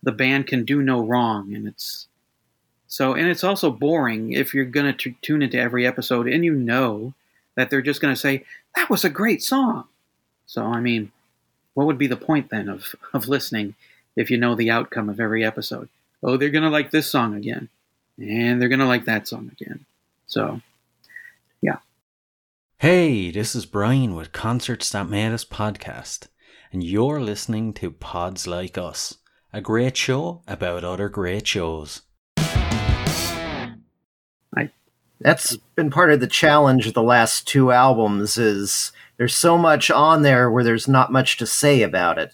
the 0.01 0.11
band 0.11 0.47
can 0.47 0.63
do 0.63 0.81
no 0.81 1.05
wrong, 1.05 1.53
and 1.53 1.67
it's 1.67 2.07
so. 2.87 3.13
And 3.13 3.27
it's 3.27 3.43
also 3.43 3.71
boring 3.71 4.31
if 4.31 4.53
you're 4.53 4.65
going 4.65 4.95
to 4.95 5.15
tune 5.21 5.41
into 5.41 5.59
every 5.59 5.85
episode 5.85 6.27
and 6.27 6.45
you 6.45 6.53
know 6.53 7.13
that 7.55 7.69
they're 7.69 7.81
just 7.81 8.01
going 8.01 8.13
to 8.13 8.19
say 8.19 8.45
that 8.75 8.89
was 8.89 9.03
a 9.03 9.09
great 9.09 9.43
song. 9.43 9.85
So 10.49 10.65
I 10.65 10.79
mean, 10.79 11.11
what 11.75 11.85
would 11.85 11.99
be 11.99 12.07
the 12.07 12.17
point 12.17 12.49
then 12.49 12.69
of 12.69 12.95
of 13.13 13.27
listening 13.27 13.75
if 14.15 14.31
you 14.31 14.37
know 14.37 14.55
the 14.55 14.71
outcome 14.71 15.07
of 15.07 15.19
every 15.19 15.45
episode? 15.45 15.89
oh, 16.23 16.37
they're 16.37 16.49
going 16.49 16.63
to 16.63 16.69
like 16.69 16.91
this 16.91 17.07
song 17.07 17.33
again, 17.35 17.69
and 18.17 18.61
they're 18.61 18.67
going 18.67 18.79
to 18.79 18.85
like 18.85 19.05
that 19.05 19.27
song 19.27 19.51
again. 19.59 19.85
So, 20.27 20.59
yeah. 21.61 21.77
Hey, 22.79 23.31
this 23.31 23.55
is 23.55 23.65
Brian 23.65 24.15
with 24.15 24.33
Concerts 24.33 24.89
That 24.89 25.07
Made 25.07 25.31
Us 25.31 25.45
podcast, 25.45 26.27
and 26.73 26.83
you're 26.83 27.21
listening 27.21 27.73
to 27.75 27.91
Pods 27.91 28.47
Like 28.47 28.77
Us, 28.77 29.19
a 29.53 29.61
great 29.61 29.95
show 29.95 30.41
about 30.45 30.83
other 30.83 31.07
great 31.07 31.47
shows. 31.47 32.01
That's 35.21 35.57
been 35.75 35.91
part 35.91 36.11
of 36.11 36.21
the 36.21 36.27
challenge 36.27 36.87
of 36.87 36.93
the 36.93 37.03
last 37.03 37.45
two 37.45 37.71
albums 37.71 38.37
is 38.37 38.93
there's 39.19 39.35
so 39.35 39.57
much 39.57 39.91
on 39.91 40.21
there 40.21 40.49
where 40.49 40.63
there's 40.63 40.87
not 40.87 41.11
much 41.11 41.35
to 41.37 41.45
say 41.45 41.81
about 41.81 42.17
it. 42.17 42.33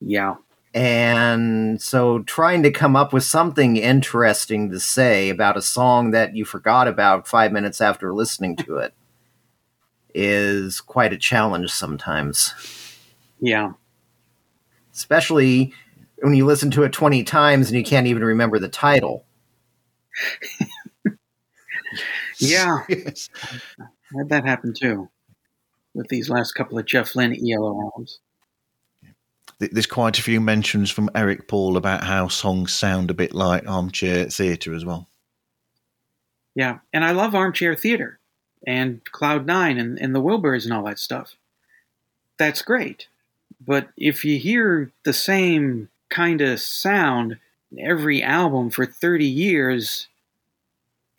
Yeah. 0.00 0.34
And 0.74 1.80
so 1.80 2.24
trying 2.24 2.64
to 2.64 2.72
come 2.72 2.96
up 2.96 3.12
with 3.12 3.22
something 3.22 3.76
interesting 3.76 4.72
to 4.72 4.80
say 4.80 5.30
about 5.30 5.56
a 5.56 5.62
song 5.62 6.10
that 6.10 6.34
you 6.34 6.44
forgot 6.44 6.88
about 6.88 7.28
5 7.28 7.52
minutes 7.52 7.80
after 7.80 8.12
listening 8.12 8.56
to 8.56 8.78
it 8.78 8.92
is 10.12 10.80
quite 10.80 11.12
a 11.12 11.16
challenge 11.16 11.70
sometimes. 11.70 12.52
Yeah. 13.38 13.74
Especially 14.92 15.72
when 16.18 16.34
you 16.34 16.44
listen 16.44 16.72
to 16.72 16.82
it 16.82 16.92
20 16.92 17.22
times 17.22 17.68
and 17.68 17.78
you 17.78 17.84
can't 17.84 18.08
even 18.08 18.24
remember 18.24 18.58
the 18.58 18.68
title. 18.68 19.24
Yeah, 22.40 22.84
had 22.88 24.28
that 24.28 24.44
happen 24.44 24.74
too 24.74 25.08
with 25.94 26.08
these 26.08 26.28
last 26.28 26.52
couple 26.52 26.78
of 26.78 26.86
Jeff 26.86 27.14
Lynne 27.14 27.36
ELO 27.36 27.80
albums. 27.80 28.18
There's 29.58 29.86
quite 29.86 30.18
a 30.18 30.22
few 30.22 30.40
mentions 30.40 30.90
from 30.90 31.08
Eric 31.14 31.46
Paul 31.46 31.76
about 31.76 32.04
how 32.04 32.28
songs 32.28 32.72
sound 32.72 33.10
a 33.10 33.14
bit 33.14 33.34
like 33.34 33.66
armchair 33.66 34.26
theatre 34.26 34.74
as 34.74 34.84
well. 34.84 35.08
Yeah, 36.54 36.78
and 36.92 37.04
I 37.04 37.12
love 37.12 37.34
Armchair 37.34 37.74
Theater 37.74 38.18
and 38.66 39.04
Cloud 39.04 39.46
Nine 39.46 39.78
and, 39.78 39.98
and 39.98 40.14
the 40.14 40.22
Wilburys 40.22 40.64
and 40.64 40.72
all 40.72 40.84
that 40.84 40.98
stuff. 40.98 41.36
That's 42.36 42.62
great. 42.62 43.08
But 43.64 43.88
if 43.96 44.24
you 44.24 44.38
hear 44.38 44.92
the 45.04 45.12
same 45.12 45.88
kind 46.10 46.40
of 46.40 46.60
sound 46.60 47.38
in 47.72 47.78
every 47.78 48.22
album 48.22 48.70
for 48.70 48.86
30 48.86 49.24
years, 49.24 50.08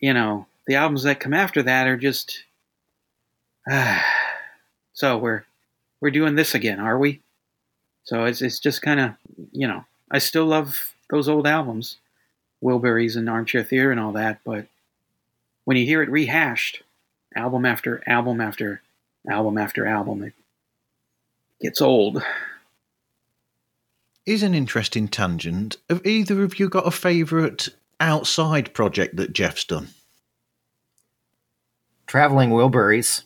you 0.00 0.12
know, 0.12 0.46
the 0.66 0.74
albums 0.74 1.02
that 1.02 1.20
come 1.20 1.34
after 1.34 1.62
that 1.62 1.86
are 1.86 1.96
just. 1.96 2.44
Ah, 3.68 4.15
so 4.96 5.18
we're 5.18 5.44
we're 6.00 6.10
doing 6.10 6.34
this 6.34 6.54
again, 6.54 6.80
are 6.80 6.98
we? 6.98 7.20
So 8.04 8.24
it's 8.24 8.40
it's 8.40 8.58
just 8.58 8.80
kind 8.80 8.98
of 8.98 9.14
you 9.52 9.68
know 9.68 9.84
I 10.10 10.18
still 10.18 10.46
love 10.46 10.94
those 11.10 11.28
old 11.28 11.46
albums, 11.46 11.98
Wilburys 12.64 13.14
and 13.14 13.28
Armchair 13.28 13.62
Theater 13.62 13.92
and 13.92 14.00
all 14.00 14.12
that, 14.12 14.40
but 14.44 14.66
when 15.64 15.76
you 15.76 15.84
hear 15.84 16.02
it 16.02 16.10
rehashed, 16.10 16.82
album 17.36 17.66
after 17.66 18.02
album 18.06 18.40
after 18.40 18.80
album 19.28 19.58
after 19.58 19.86
album, 19.86 20.22
it 20.22 20.32
gets 21.60 21.82
old. 21.82 22.22
Is 24.24 24.42
an 24.42 24.54
interesting 24.54 25.08
tangent. 25.08 25.76
Have 25.90 26.04
either 26.06 26.42
of 26.42 26.58
you 26.58 26.70
got 26.70 26.86
a 26.86 26.90
favourite 26.90 27.68
outside 28.00 28.72
project 28.72 29.16
that 29.16 29.34
Jeff's 29.34 29.64
done? 29.64 29.88
Traveling 32.06 32.50
Wilburys. 32.50 33.24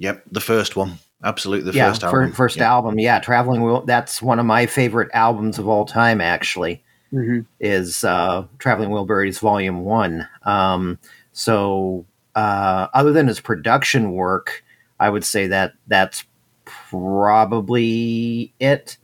Yep, 0.00 0.24
the 0.32 0.40
first 0.40 0.76
one. 0.76 0.94
Absolutely, 1.22 1.70
the 1.70 1.76
yeah, 1.76 1.90
first 1.90 2.02
album. 2.02 2.32
first 2.32 2.56
Yeah. 2.56 2.70
album. 2.72 2.98
Yeah, 2.98 3.20
Traveling 3.20 3.60
Wil. 3.62 3.82
That's 3.82 4.22
one 4.22 4.38
of 4.38 4.46
my 4.46 4.64
favorite 4.64 5.10
albums 5.12 5.58
of 5.58 5.68
all 5.68 5.84
time. 5.84 6.20
Actually, 6.20 6.82
Mm-hmm. 7.12 7.40
is 7.58 8.02
uh, 8.04 8.44
Traveling 8.58 8.90
Wilburys 8.90 9.40
Volume 9.40 9.84
One. 9.84 10.26
Um, 10.44 10.98
so, 11.32 12.06
uh, 12.34 12.86
other 12.94 13.12
than 13.12 13.26
his 13.26 13.40
production 13.40 14.12
work, 14.12 14.62
I 15.00 15.10
would 15.10 15.24
say 15.24 15.48
that 15.48 15.72
that's 15.88 16.24
probably 16.64 18.52
it. 18.60 18.96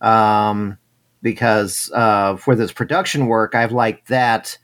Um, 0.00 0.78
because 1.22 1.90
uh, 1.94 2.36
for 2.36 2.56
this 2.56 2.72
production 2.72 3.26
work, 3.26 3.54
I've 3.54 3.70
liked 3.72 4.08
that 4.08 4.58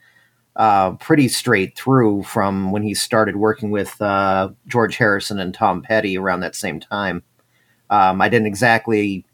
uh, 0.59 0.93
pretty 0.97 1.29
straight 1.29 1.79
through 1.79 2.25
from 2.25 2.73
when 2.73 2.83
he 2.83 2.93
started 2.93 3.37
working 3.37 3.71
with 3.71 4.01
uh, 4.03 4.51
George 4.67 4.97
Harrison 4.97 5.39
and 5.39 5.55
Tom 5.55 5.83
Petty 5.83 6.19
around 6.19 6.41
that 6.41 6.57
same 6.57 6.81
time. 6.81 7.23
Um, 7.91 8.21
I 8.21 8.29
didn't 8.29 8.49
exactly. 8.49 9.25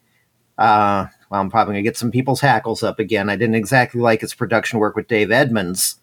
Uh, 0.59 1.07
well, 1.31 1.41
I'm 1.41 1.51
probably 1.51 1.73
gonna 1.73 1.83
get 1.83 1.97
some 1.97 2.11
people's 2.11 2.43
hackles 2.43 2.83
up 2.83 2.99
again. 2.99 3.31
I 3.31 3.37
didn't 3.37 3.55
exactly 3.57 4.01
like 4.01 4.21
his 4.21 4.35
production 4.35 4.79
work 4.79 4.95
with 4.95 5.09
Dave 5.09 5.33
Edmunds 5.33 5.97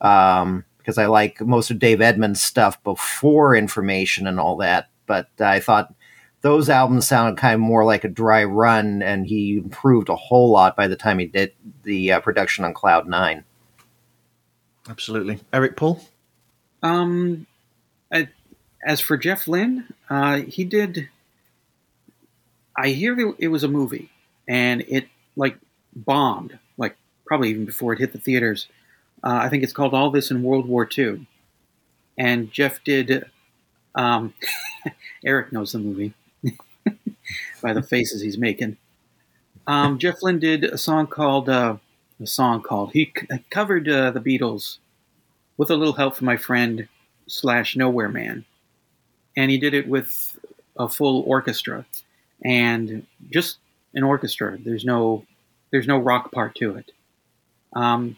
um, 0.00 0.64
because 0.78 0.96
I 0.96 1.06
like 1.06 1.40
most 1.42 1.70
of 1.70 1.78
Dave 1.78 2.00
Edmunds' 2.00 2.42
stuff 2.42 2.82
before 2.82 3.54
Information 3.54 4.26
and 4.26 4.40
all 4.40 4.56
that. 4.56 4.88
But 5.06 5.28
I 5.38 5.60
thought 5.60 5.94
those 6.40 6.70
albums 6.70 7.06
sounded 7.06 7.38
kind 7.38 7.54
of 7.54 7.60
more 7.60 7.84
like 7.84 8.04
a 8.04 8.08
dry 8.08 8.44
run, 8.44 9.02
and 9.02 9.26
he 9.26 9.58
improved 9.58 10.08
a 10.08 10.16
whole 10.16 10.50
lot 10.50 10.74
by 10.74 10.88
the 10.88 10.96
time 10.96 11.18
he 11.18 11.26
did 11.26 11.52
the 11.82 12.12
uh, 12.12 12.20
production 12.20 12.64
on 12.64 12.72
Cloud 12.72 13.06
Nine. 13.06 13.44
Absolutely. 14.88 15.40
Eric 15.52 15.76
Paul? 15.76 16.00
Um, 16.82 17.46
as 18.84 19.00
for 19.00 19.16
Jeff 19.16 19.48
Lynne, 19.48 19.86
uh, 20.10 20.42
he 20.42 20.64
did. 20.64 21.08
I 22.76 22.88
hear 22.88 23.34
it 23.38 23.48
was 23.48 23.64
a 23.64 23.68
movie, 23.68 24.10
and 24.48 24.82
it 24.82 25.08
like 25.36 25.58
bombed, 25.94 26.58
like 26.76 26.96
probably 27.26 27.50
even 27.50 27.64
before 27.64 27.92
it 27.92 27.98
hit 27.98 28.12
the 28.12 28.18
theaters. 28.18 28.68
Uh, 29.22 29.38
I 29.42 29.48
think 29.48 29.62
it's 29.62 29.72
called 29.72 29.94
All 29.94 30.10
This 30.10 30.30
and 30.30 30.44
World 30.44 30.68
War 30.68 30.88
II, 30.96 31.26
and 32.18 32.52
Jeff 32.52 32.84
did. 32.84 33.24
Um, 33.94 34.34
Eric 35.24 35.52
knows 35.52 35.72
the 35.72 35.78
movie 35.78 36.12
by 37.62 37.72
the 37.72 37.82
faces 37.82 38.20
he's 38.20 38.36
making. 38.36 38.76
Um, 39.66 39.98
Jeff 39.98 40.16
Lynne 40.22 40.40
did 40.40 40.64
a 40.64 40.76
song 40.76 41.06
called 41.06 41.48
uh, 41.48 41.76
a 42.20 42.26
song 42.26 42.62
called 42.62 42.92
he 42.92 43.12
c- 43.16 43.26
covered 43.50 43.88
uh, 43.88 44.10
the 44.10 44.20
Beatles 44.20 44.78
with 45.56 45.70
a 45.70 45.76
little 45.76 45.94
help 45.94 46.16
from 46.16 46.26
my 46.26 46.36
friend 46.36 46.88
slash 47.26 47.76
Nowhere 47.76 48.08
Man, 48.08 48.44
and 49.36 49.50
he 49.50 49.58
did 49.58 49.74
it 49.74 49.88
with 49.88 50.38
a 50.76 50.88
full 50.88 51.22
orchestra 51.22 51.86
and 52.44 53.06
just 53.30 53.58
an 53.94 54.02
orchestra. 54.02 54.58
There's 54.58 54.84
no 54.84 55.24
there's 55.70 55.86
no 55.86 55.98
rock 55.98 56.32
part 56.32 56.54
to 56.56 56.76
it, 56.76 56.92
um, 57.72 58.16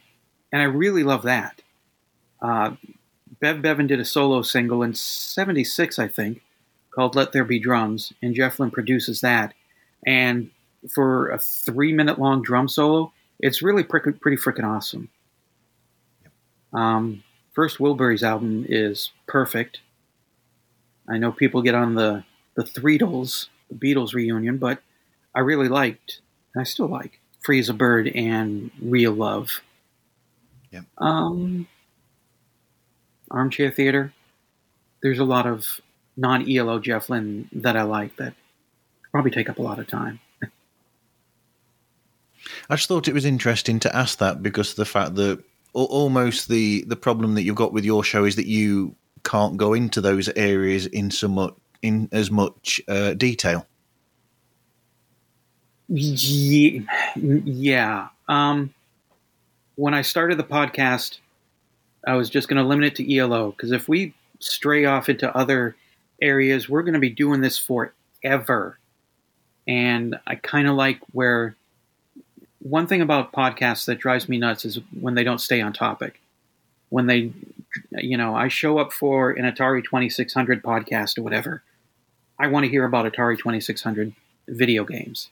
and 0.52 0.62
I 0.62 0.66
really 0.66 1.02
love 1.02 1.22
that. 1.22 1.62
Uh, 2.40 2.72
Bev 3.40 3.62
Bevan 3.62 3.86
did 3.86 4.00
a 4.00 4.04
solo 4.04 4.42
single 4.42 4.82
in 4.82 4.94
'76, 4.94 5.98
I 5.98 6.08
think, 6.08 6.42
called 6.90 7.14
"Let 7.14 7.32
There 7.32 7.44
Be 7.44 7.58
Drums," 7.58 8.12
and 8.22 8.34
Jeff 8.34 8.58
Lynne 8.58 8.70
produces 8.70 9.20
that. 9.20 9.54
And 10.06 10.50
for 10.88 11.30
a 11.30 11.38
three-minute 11.38 12.18
long 12.18 12.42
drum 12.42 12.68
solo, 12.68 13.12
it's 13.40 13.62
really 13.62 13.82
pretty, 13.82 14.12
pretty 14.12 14.36
freaking 14.36 14.64
awesome. 14.64 15.08
Um, 16.72 17.22
first 17.54 17.78
Wilburys 17.78 18.22
album 18.22 18.66
is 18.68 19.10
perfect. 19.26 19.80
I 21.08 21.18
know 21.18 21.32
people 21.32 21.62
get 21.62 21.74
on 21.74 21.94
the 21.94 22.24
the 22.56 22.64
Threetles, 22.64 23.48
the 23.70 23.76
Beatles 23.76 24.14
reunion, 24.14 24.56
but 24.58 24.80
I 25.34 25.40
really 25.40 25.68
liked, 25.68 26.20
and 26.54 26.60
I 26.62 26.64
still 26.64 26.86
like, 26.86 27.20
Free 27.42 27.60
as 27.60 27.68
a 27.68 27.74
Bird 27.74 28.08
and 28.08 28.70
Real 28.80 29.12
Love. 29.12 29.60
Yep. 30.70 30.84
Um, 30.98 31.68
Armchair 33.30 33.70
Theater. 33.70 34.12
There's 35.02 35.18
a 35.18 35.24
lot 35.24 35.46
of 35.46 35.80
non 36.16 36.50
ELO 36.50 36.78
Jeff 36.80 37.10
Lynne 37.10 37.48
that 37.52 37.76
I 37.76 37.82
like 37.82 38.16
that 38.16 38.34
probably 39.12 39.30
take 39.30 39.48
up 39.48 39.58
a 39.58 39.62
lot 39.62 39.78
of 39.78 39.86
time. 39.86 40.20
I 42.70 42.76
just 42.76 42.88
thought 42.88 43.08
it 43.08 43.14
was 43.14 43.24
interesting 43.24 43.80
to 43.80 43.94
ask 43.96 44.18
that 44.18 44.42
because 44.42 44.70
of 44.70 44.76
the 44.76 44.84
fact 44.84 45.14
that 45.16 45.42
almost 45.72 46.48
the 46.48 46.84
the 46.86 46.96
problem 46.96 47.34
that 47.34 47.42
you've 47.42 47.56
got 47.56 47.72
with 47.72 47.84
your 47.84 48.02
show 48.02 48.24
is 48.24 48.36
that 48.36 48.46
you 48.46 48.94
can't 49.24 49.56
go 49.56 49.74
into 49.74 50.00
those 50.00 50.28
areas 50.36 50.86
in 50.86 51.10
so 51.10 51.28
much 51.28 51.54
in 51.82 52.08
as 52.12 52.30
much 52.30 52.80
uh, 52.88 53.14
detail. 53.14 53.66
Ye- 55.88 56.86
Yeah. 57.16 58.08
Um, 58.28 58.72
when 59.76 59.94
I 59.94 60.02
started 60.02 60.38
the 60.38 60.44
podcast, 60.44 61.18
I 62.06 62.14
was 62.14 62.30
just 62.30 62.48
going 62.48 62.60
to 62.60 62.66
limit 62.68 62.86
it 62.86 62.94
to 62.96 63.16
ELO 63.16 63.50
because 63.52 63.72
if 63.72 63.88
we 63.88 64.14
stray 64.40 64.84
off 64.84 65.08
into 65.08 65.34
other 65.36 65.76
areas, 66.22 66.68
we're 66.68 66.82
going 66.82 66.94
to 66.94 67.00
be 67.00 67.10
doing 67.10 67.40
this 67.40 67.58
forever. 67.58 68.78
And 69.68 70.16
I 70.26 70.36
kind 70.36 70.66
of 70.68 70.74
like 70.76 71.00
where 71.12 71.56
one 72.68 72.86
thing 72.86 73.00
about 73.00 73.32
podcasts 73.32 73.84
that 73.86 73.98
drives 73.98 74.28
me 74.28 74.38
nuts 74.38 74.64
is 74.64 74.80
when 74.98 75.14
they 75.14 75.24
don't 75.24 75.40
stay 75.40 75.60
on 75.60 75.72
topic. 75.72 76.20
When 76.88 77.06
they, 77.06 77.32
you 77.92 78.16
know, 78.16 78.34
I 78.34 78.48
show 78.48 78.78
up 78.78 78.92
for 78.92 79.30
an 79.30 79.44
Atari 79.44 79.84
2600 79.84 80.62
podcast 80.62 81.16
or 81.16 81.22
whatever. 81.22 81.62
I 82.38 82.48
want 82.48 82.64
to 82.64 82.70
hear 82.70 82.84
about 82.84 83.10
Atari 83.10 83.38
2600 83.38 84.12
video 84.48 84.84
games. 84.84 85.30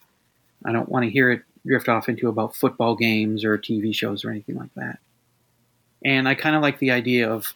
I 0.64 0.72
don't 0.72 0.88
want 0.88 1.04
to 1.04 1.10
hear 1.10 1.30
it 1.30 1.42
drift 1.66 1.88
off 1.88 2.08
into 2.08 2.28
about 2.28 2.54
football 2.54 2.94
games 2.94 3.44
or 3.44 3.58
TV 3.58 3.94
shows 3.94 4.24
or 4.24 4.30
anything 4.30 4.56
like 4.56 4.74
that. 4.76 4.98
And 6.04 6.28
I 6.28 6.34
kind 6.34 6.54
of 6.54 6.62
like 6.62 6.78
the 6.78 6.90
idea 6.90 7.30
of 7.30 7.54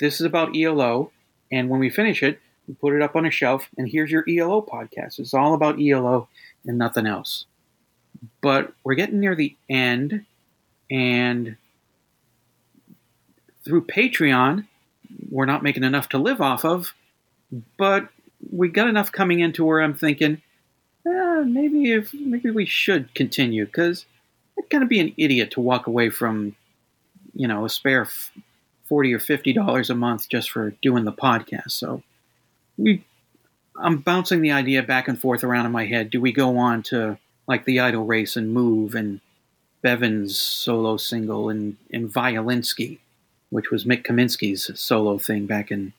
this 0.00 0.20
is 0.20 0.26
about 0.26 0.56
ELO, 0.56 1.12
and 1.52 1.68
when 1.68 1.78
we 1.78 1.90
finish 1.90 2.22
it, 2.22 2.40
we 2.66 2.74
put 2.74 2.94
it 2.94 3.02
up 3.02 3.14
on 3.14 3.26
a 3.26 3.30
shelf, 3.30 3.68
and 3.76 3.88
here's 3.88 4.10
your 4.10 4.24
ELO 4.28 4.62
podcast. 4.62 5.18
It's 5.18 5.34
all 5.34 5.54
about 5.54 5.80
ELO 5.80 6.28
and 6.66 6.78
nothing 6.78 7.06
else. 7.06 7.44
But 8.40 8.72
we're 8.84 8.94
getting 8.94 9.20
near 9.20 9.34
the 9.34 9.56
end, 9.68 10.26
and 10.90 11.56
through 13.64 13.86
Patreon, 13.86 14.66
we're 15.30 15.46
not 15.46 15.62
making 15.62 15.84
enough 15.84 16.10
to 16.10 16.18
live 16.18 16.40
off 16.40 16.64
of, 16.64 16.94
but 17.78 18.08
we 18.52 18.68
got 18.68 18.88
enough 18.88 19.10
coming 19.10 19.40
into 19.40 19.64
where 19.64 19.80
I'm 19.80 19.94
thinking, 19.94 20.42
eh, 21.06 21.42
maybe 21.46 21.92
if 21.92 22.12
maybe 22.12 22.50
we 22.50 22.66
should 22.66 23.14
continue 23.14 23.64
because 23.64 24.04
I'd 24.58 24.68
kind 24.68 24.82
of 24.82 24.88
be 24.88 25.00
an 25.00 25.14
idiot 25.16 25.52
to 25.52 25.60
walk 25.60 25.86
away 25.86 26.10
from, 26.10 26.56
you 27.34 27.48
know, 27.48 27.64
a 27.64 27.70
spare 27.70 28.06
forty 28.84 29.14
or 29.14 29.18
fifty 29.18 29.52
dollars 29.52 29.88
a 29.88 29.94
month 29.94 30.28
just 30.28 30.50
for 30.50 30.70
doing 30.82 31.04
the 31.04 31.12
podcast. 31.12 31.70
So 31.70 32.02
we, 32.76 33.04
I'm 33.80 33.98
bouncing 33.98 34.42
the 34.42 34.52
idea 34.52 34.82
back 34.82 35.08
and 35.08 35.18
forth 35.18 35.42
around 35.42 35.66
in 35.66 35.72
my 35.72 35.86
head. 35.86 36.10
Do 36.10 36.20
we 36.20 36.32
go 36.32 36.58
on 36.58 36.82
to 36.84 37.18
like 37.46 37.64
the 37.64 37.80
Idle 37.80 38.04
Race 38.04 38.36
and 38.36 38.52
Move 38.52 38.94
and 38.94 39.20
Bevan's 39.82 40.38
solo 40.38 40.96
single 40.96 41.48
and 41.48 41.76
and 41.92 42.12
Violinski, 42.12 42.98
which 43.50 43.70
was 43.70 43.86
Mik 43.86 44.04
Kaminski's 44.04 44.70
solo 44.80 45.18
thing 45.18 45.46
back 45.46 45.70
in 45.70 45.92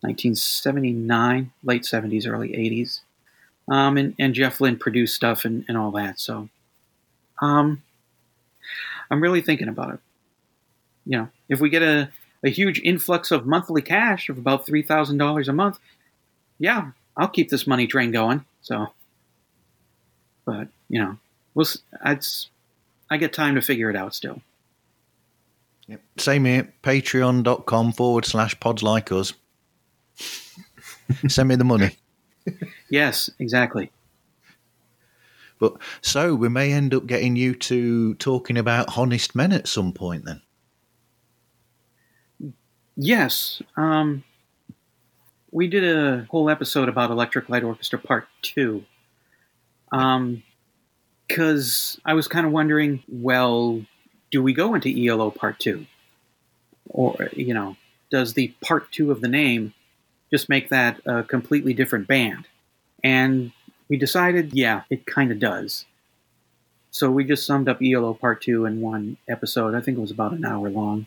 1979, 0.00 1.52
late 1.62 1.82
70s, 1.82 2.26
early 2.26 2.48
80s 2.50 3.00
um, 3.68 3.96
and, 3.96 4.14
and 4.18 4.34
Jeff 4.34 4.60
Lynne 4.60 4.78
produced 4.78 5.14
stuff 5.14 5.44
and, 5.44 5.64
and 5.68 5.76
all 5.76 5.90
that. 5.92 6.18
So, 6.20 6.48
um, 7.40 7.82
I'm 9.10 9.22
really 9.22 9.40
thinking 9.40 9.68
about 9.68 9.94
it. 9.94 10.00
You 11.06 11.18
know, 11.18 11.28
if 11.48 11.60
we 11.60 11.68
get 11.68 11.82
a, 11.82 12.10
a 12.44 12.50
huge 12.50 12.80
influx 12.80 13.30
of 13.30 13.46
monthly 13.46 13.82
cash 13.82 14.28
of 14.28 14.38
about 14.38 14.66
three 14.66 14.82
thousand 14.82 15.18
dollars 15.18 15.48
a 15.48 15.52
month, 15.52 15.78
yeah, 16.58 16.92
I'll 17.16 17.28
keep 17.28 17.50
this 17.50 17.66
money 17.66 17.86
train 17.86 18.10
going. 18.10 18.44
So, 18.62 18.88
but 20.44 20.68
you 20.88 21.00
know, 21.00 21.18
we'll. 21.54 21.66
It's 22.04 22.50
I 23.10 23.16
get 23.16 23.32
time 23.32 23.54
to 23.56 23.62
figure 23.62 23.90
it 23.90 23.96
out 23.96 24.14
still. 24.14 24.40
Yep. 25.86 26.00
Same 26.16 26.44
here. 26.44 26.72
Patreon.com 26.82 27.92
forward 27.92 28.24
slash 28.24 28.58
pods 28.58 28.82
like 28.82 29.12
us. 29.12 29.34
Send 31.28 31.48
me 31.48 31.56
the 31.56 31.64
money. 31.64 31.96
Yes, 32.90 33.30
exactly. 33.38 33.90
But 35.58 35.76
so 36.02 36.34
we 36.34 36.48
may 36.48 36.72
end 36.72 36.92
up 36.92 37.06
getting 37.06 37.36
you 37.36 37.54
to 37.54 38.14
talking 38.14 38.58
about 38.58 38.98
honest 38.98 39.36
men 39.36 39.52
at 39.52 39.68
some 39.68 39.92
point 39.92 40.24
then. 40.24 40.42
Yes. 42.96 43.62
Um, 43.76 44.24
we 45.52 45.68
did 45.68 45.84
a 45.84 46.26
whole 46.30 46.50
episode 46.50 46.88
about 46.88 47.10
Electric 47.10 47.48
Light 47.48 47.62
Orchestra 47.62 47.98
Part 47.98 48.26
2. 48.42 48.84
Um, 49.92 50.42
because 51.28 51.98
I 52.04 52.14
was 52.14 52.28
kind 52.28 52.46
of 52.46 52.52
wondering, 52.52 53.02
well, 53.08 53.82
do 54.30 54.42
we 54.42 54.52
go 54.52 54.74
into 54.74 54.90
ELO 54.90 55.30
Part 55.30 55.58
2? 55.60 55.86
Or, 56.90 57.30
you 57.32 57.54
know, 57.54 57.76
does 58.10 58.34
the 58.34 58.48
Part 58.60 58.92
2 58.92 59.10
of 59.10 59.22
the 59.22 59.28
name 59.28 59.72
just 60.30 60.50
make 60.50 60.68
that 60.70 61.00
a 61.06 61.22
completely 61.22 61.72
different 61.72 62.06
band? 62.06 62.48
And 63.02 63.52
we 63.88 63.96
decided, 63.96 64.52
yeah, 64.52 64.82
it 64.90 65.06
kind 65.06 65.32
of 65.32 65.38
does. 65.38 65.86
So 66.90 67.10
we 67.10 67.24
just 67.24 67.46
summed 67.46 67.68
up 67.68 67.80
ELO 67.82 68.12
Part 68.12 68.42
2 68.42 68.66
in 68.66 68.82
one 68.82 69.16
episode. 69.28 69.74
I 69.74 69.80
think 69.80 69.96
it 69.96 70.02
was 70.02 70.10
about 70.10 70.32
an 70.32 70.44
hour 70.44 70.68
long 70.68 71.06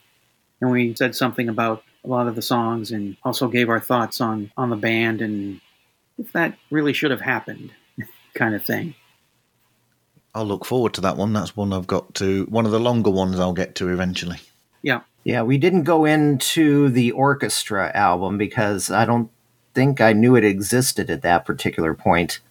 and 0.62 0.72
we 0.72 0.96
said 0.96 1.16
something 1.16 1.50
about 1.50 1.84
a 2.04 2.08
lot 2.08 2.28
of 2.28 2.36
the 2.36 2.42
songs 2.42 2.92
and 2.92 3.18
also 3.24 3.48
gave 3.48 3.70
our 3.70 3.80
thoughts 3.80 4.22
on 4.22 4.52
on 4.58 4.70
the 4.70 4.76
band 4.76 5.22
and 5.22 5.60
if 6.18 6.32
that 6.32 6.58
really 6.72 6.94
should 6.94 7.12
have 7.12 7.22
happened 7.22 7.72
kind 8.36 8.54
of 8.54 8.64
thing 8.64 8.94
I'll 10.36 10.46
look 10.46 10.66
forward 10.66 10.94
to 10.96 11.02
that 11.02 11.16
one. 11.16 11.32
That's 11.32 11.56
one 11.56 11.72
I've 11.72 11.88
got 11.88 12.14
to, 12.16 12.44
one 12.50 12.66
of 12.66 12.74
the 12.74 12.80
longer 12.80 13.10
ones 13.10 13.40
I'll 13.40 13.54
get 13.54 13.74
to 13.76 13.88
eventually. 13.88 14.40
yeah 14.82 15.02
Yeah, 15.24 15.44
we 15.44 15.58
didn't 15.58 15.84
go 15.84 16.04
into 16.04 16.90
the 16.90 17.12
orchestra 17.12 17.90
album 17.96 18.38
because 18.38 18.92
I 18.92 19.06
don't 19.06 19.32
think 19.74 20.02
I 20.02 20.12
knew 20.12 20.36
it 20.36 20.44
existed 20.44 21.10
at 21.10 21.22
that 21.22 21.46
particular 21.46 21.94
point, 21.94 22.42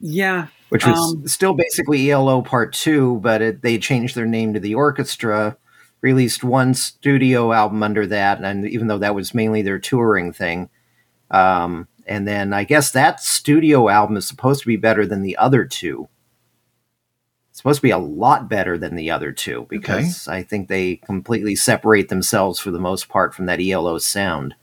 yeah 0.00 0.48
which 0.68 0.86
was 0.86 1.14
Um, 1.14 1.26
still 1.26 1.54
basically 1.54 2.10
ELO 2.10 2.42
Part 2.42 2.74
2, 2.74 3.20
but 3.20 3.40
it, 3.40 3.62
they 3.62 3.78
changed 3.78 4.14
their 4.14 4.26
name 4.26 4.52
to 4.52 4.60
the 4.60 4.74
orchestra, 4.74 5.56
released 6.02 6.44
one 6.44 6.74
studio 6.74 7.52
album 7.52 7.82
under 7.82 8.06
that, 8.06 8.42
and 8.42 8.66
even 8.68 8.86
though 8.86 8.98
that 8.98 9.14
was 9.14 9.34
mainly 9.34 9.62
their 9.62 9.78
touring 9.78 10.32
thing. 10.32 10.68
Um, 11.30 11.88
and 12.08 12.26
then 12.26 12.52
I 12.52 12.64
guess 12.64 12.90
that 12.92 13.20
studio 13.20 13.88
album 13.88 14.16
is 14.16 14.26
supposed 14.26 14.60
to 14.62 14.66
be 14.66 14.76
better 14.76 15.06
than 15.06 15.22
the 15.22 15.36
other 15.36 15.64
two. 15.64 16.08
It's 17.50 17.58
supposed 17.58 17.78
to 17.78 17.82
be 17.82 17.90
a 17.90 17.98
lot 17.98 18.48
better 18.48 18.78
than 18.78 18.94
the 18.94 19.10
other 19.10 19.32
two 19.32 19.66
because 19.68 20.28
I 20.28 20.42
think 20.42 20.68
they 20.68 20.96
completely 20.96 21.56
separate 21.56 22.08
themselves 22.08 22.60
for 22.60 22.70
the 22.70 22.78
most 22.78 23.08
part 23.08 23.34
from 23.34 23.46
that 23.46 23.60
ELO 23.60 23.98
sound. 23.98 24.54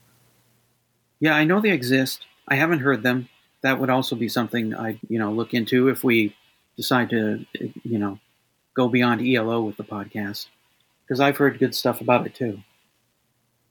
yeah 1.20 1.34
i 1.34 1.44
know 1.44 1.60
they 1.60 1.70
exist 1.70 2.26
i 2.48 2.54
haven't 2.56 2.80
heard 2.80 3.02
them 3.02 3.28
that 3.62 3.78
would 3.80 3.90
also 3.90 4.14
be 4.16 4.28
something 4.28 4.74
i 4.74 4.98
you 5.08 5.18
know 5.18 5.32
look 5.32 5.54
into 5.54 5.88
if 5.88 6.04
we 6.04 6.34
decide 6.76 7.10
to 7.10 7.44
you 7.84 7.98
know 7.98 8.18
go 8.74 8.88
beyond 8.88 9.20
elo 9.26 9.60
with 9.62 9.76
the 9.76 9.84
podcast 9.84 10.48
because 11.02 11.20
i've 11.20 11.36
heard 11.38 11.58
good 11.58 11.74
stuff 11.74 12.00
about 12.00 12.26
it 12.26 12.34
too 12.34 12.60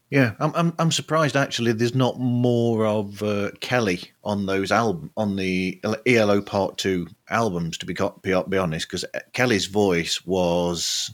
Yeah, 0.10 0.34
I'm 0.40 0.52
I'm, 0.56 0.74
I'm 0.78 0.92
surprised 0.92 1.36
actually. 1.36 1.72
There's 1.72 1.96
not 1.96 2.20
more 2.20 2.86
of 2.86 3.24
uh, 3.24 3.52
Kelly 3.60 4.12
on 4.24 4.46
those 4.46 4.72
album 4.72 5.12
on 5.18 5.36
the 5.36 5.82
ELO 6.06 6.42
Part 6.42 6.78
Two 6.78 7.08
albums. 7.30 7.78
To 7.80 7.86
be 7.86 7.96
be, 8.22 8.58
honest, 8.58 8.88
because 8.88 9.04
Kelly's 9.34 9.66
voice 9.66 10.24
was 10.26 11.14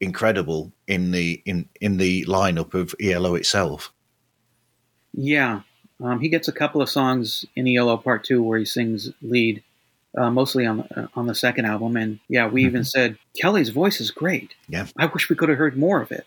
incredible 0.00 0.72
in 0.88 1.12
the 1.12 1.40
in 1.46 1.68
in 1.80 1.98
the 1.98 2.24
lineup 2.24 2.74
of 2.74 2.94
ELO 3.00 3.36
itself. 3.36 3.92
Yeah, 5.14 5.60
um, 6.02 6.20
he 6.20 6.28
gets 6.28 6.48
a 6.48 6.52
couple 6.52 6.82
of 6.82 6.90
songs 6.90 7.44
in 7.54 7.68
ELO 7.68 7.96
Part 7.96 8.24
Two 8.24 8.42
where 8.42 8.58
he 8.58 8.64
sings 8.64 9.12
lead, 9.22 9.62
uh, 10.18 10.30
mostly 10.30 10.66
on 10.66 10.80
uh, 10.80 11.06
on 11.14 11.26
the 11.26 11.34
second 11.34 11.66
album. 11.66 11.96
And 11.96 12.18
yeah, 12.28 12.48
we 12.48 12.64
even 12.64 12.82
said 12.82 13.18
Kelly's 13.40 13.68
voice 13.68 14.00
is 14.00 14.10
great. 14.10 14.54
Yeah. 14.68 14.88
I 14.98 15.06
wish 15.06 15.30
we 15.30 15.36
could 15.36 15.48
have 15.48 15.58
heard 15.58 15.78
more 15.78 16.02
of 16.02 16.10
it. 16.10 16.26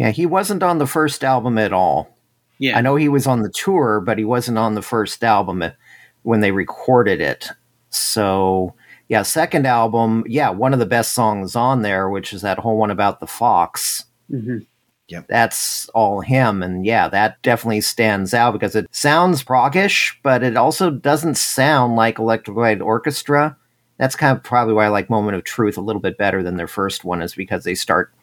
Yeah, 0.00 0.12
he 0.12 0.24
wasn't 0.24 0.62
on 0.62 0.78
the 0.78 0.86
first 0.86 1.22
album 1.22 1.58
at 1.58 1.74
all. 1.74 2.16
Yeah, 2.58 2.78
I 2.78 2.80
know 2.80 2.96
he 2.96 3.10
was 3.10 3.26
on 3.26 3.42
the 3.42 3.50
tour, 3.50 4.00
but 4.00 4.16
he 4.16 4.24
wasn't 4.24 4.56
on 4.56 4.74
the 4.74 4.80
first 4.80 5.22
album 5.22 5.62
when 6.22 6.40
they 6.40 6.52
recorded 6.52 7.20
it. 7.20 7.50
So, 7.90 8.74
yeah, 9.08 9.20
second 9.20 9.66
album, 9.66 10.24
yeah, 10.26 10.48
one 10.48 10.72
of 10.72 10.78
the 10.78 10.86
best 10.86 11.12
songs 11.12 11.54
on 11.54 11.82
there, 11.82 12.08
which 12.08 12.32
is 12.32 12.40
that 12.40 12.58
whole 12.58 12.78
one 12.78 12.90
about 12.90 13.20
the 13.20 13.26
fox. 13.26 14.06
hmm 14.30 14.60
That's 15.28 15.90
all 15.90 16.22
him, 16.22 16.62
and 16.62 16.86
yeah, 16.86 17.06
that 17.08 17.42
definitely 17.42 17.82
stands 17.82 18.32
out 18.32 18.52
because 18.52 18.74
it 18.74 18.86
sounds 18.92 19.44
proggish, 19.44 20.14
but 20.22 20.42
it 20.42 20.56
also 20.56 20.88
doesn't 20.88 21.36
sound 21.36 21.96
like 21.96 22.18
Electric 22.18 22.56
Light 22.56 22.80
Orchestra. 22.80 23.54
That's 23.98 24.16
kind 24.16 24.34
of 24.34 24.42
probably 24.42 24.72
why 24.72 24.86
I 24.86 24.88
like 24.88 25.10
Moment 25.10 25.36
of 25.36 25.44
Truth 25.44 25.76
a 25.76 25.82
little 25.82 26.00
bit 26.00 26.16
better 26.16 26.42
than 26.42 26.56
their 26.56 26.66
first 26.66 27.04
one, 27.04 27.20
is 27.20 27.34
because 27.34 27.64
they 27.64 27.74
start 27.74 28.14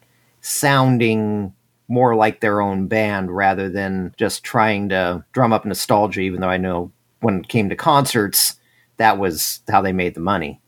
sounding 0.41 1.53
more 1.88 2.15
like 2.15 2.41
their 2.41 2.61
own 2.61 2.88
band 2.88 3.31
rather 3.31 3.69
than 3.69 4.13
just 4.17 4.43
trying 4.43 4.89
to 4.89 5.23
drum 5.31 5.53
up 5.53 5.65
nostalgia, 5.65 6.21
even 6.21 6.41
though 6.41 6.49
I 6.49 6.57
know 6.57 6.91
when 7.21 7.39
it 7.39 7.47
came 7.47 7.69
to 7.69 7.75
concerts, 7.75 8.59
that 8.97 9.17
was 9.17 9.61
how 9.69 9.81
they 9.81 9.93
made 9.93 10.13
the 10.13 10.19
money. 10.19 10.61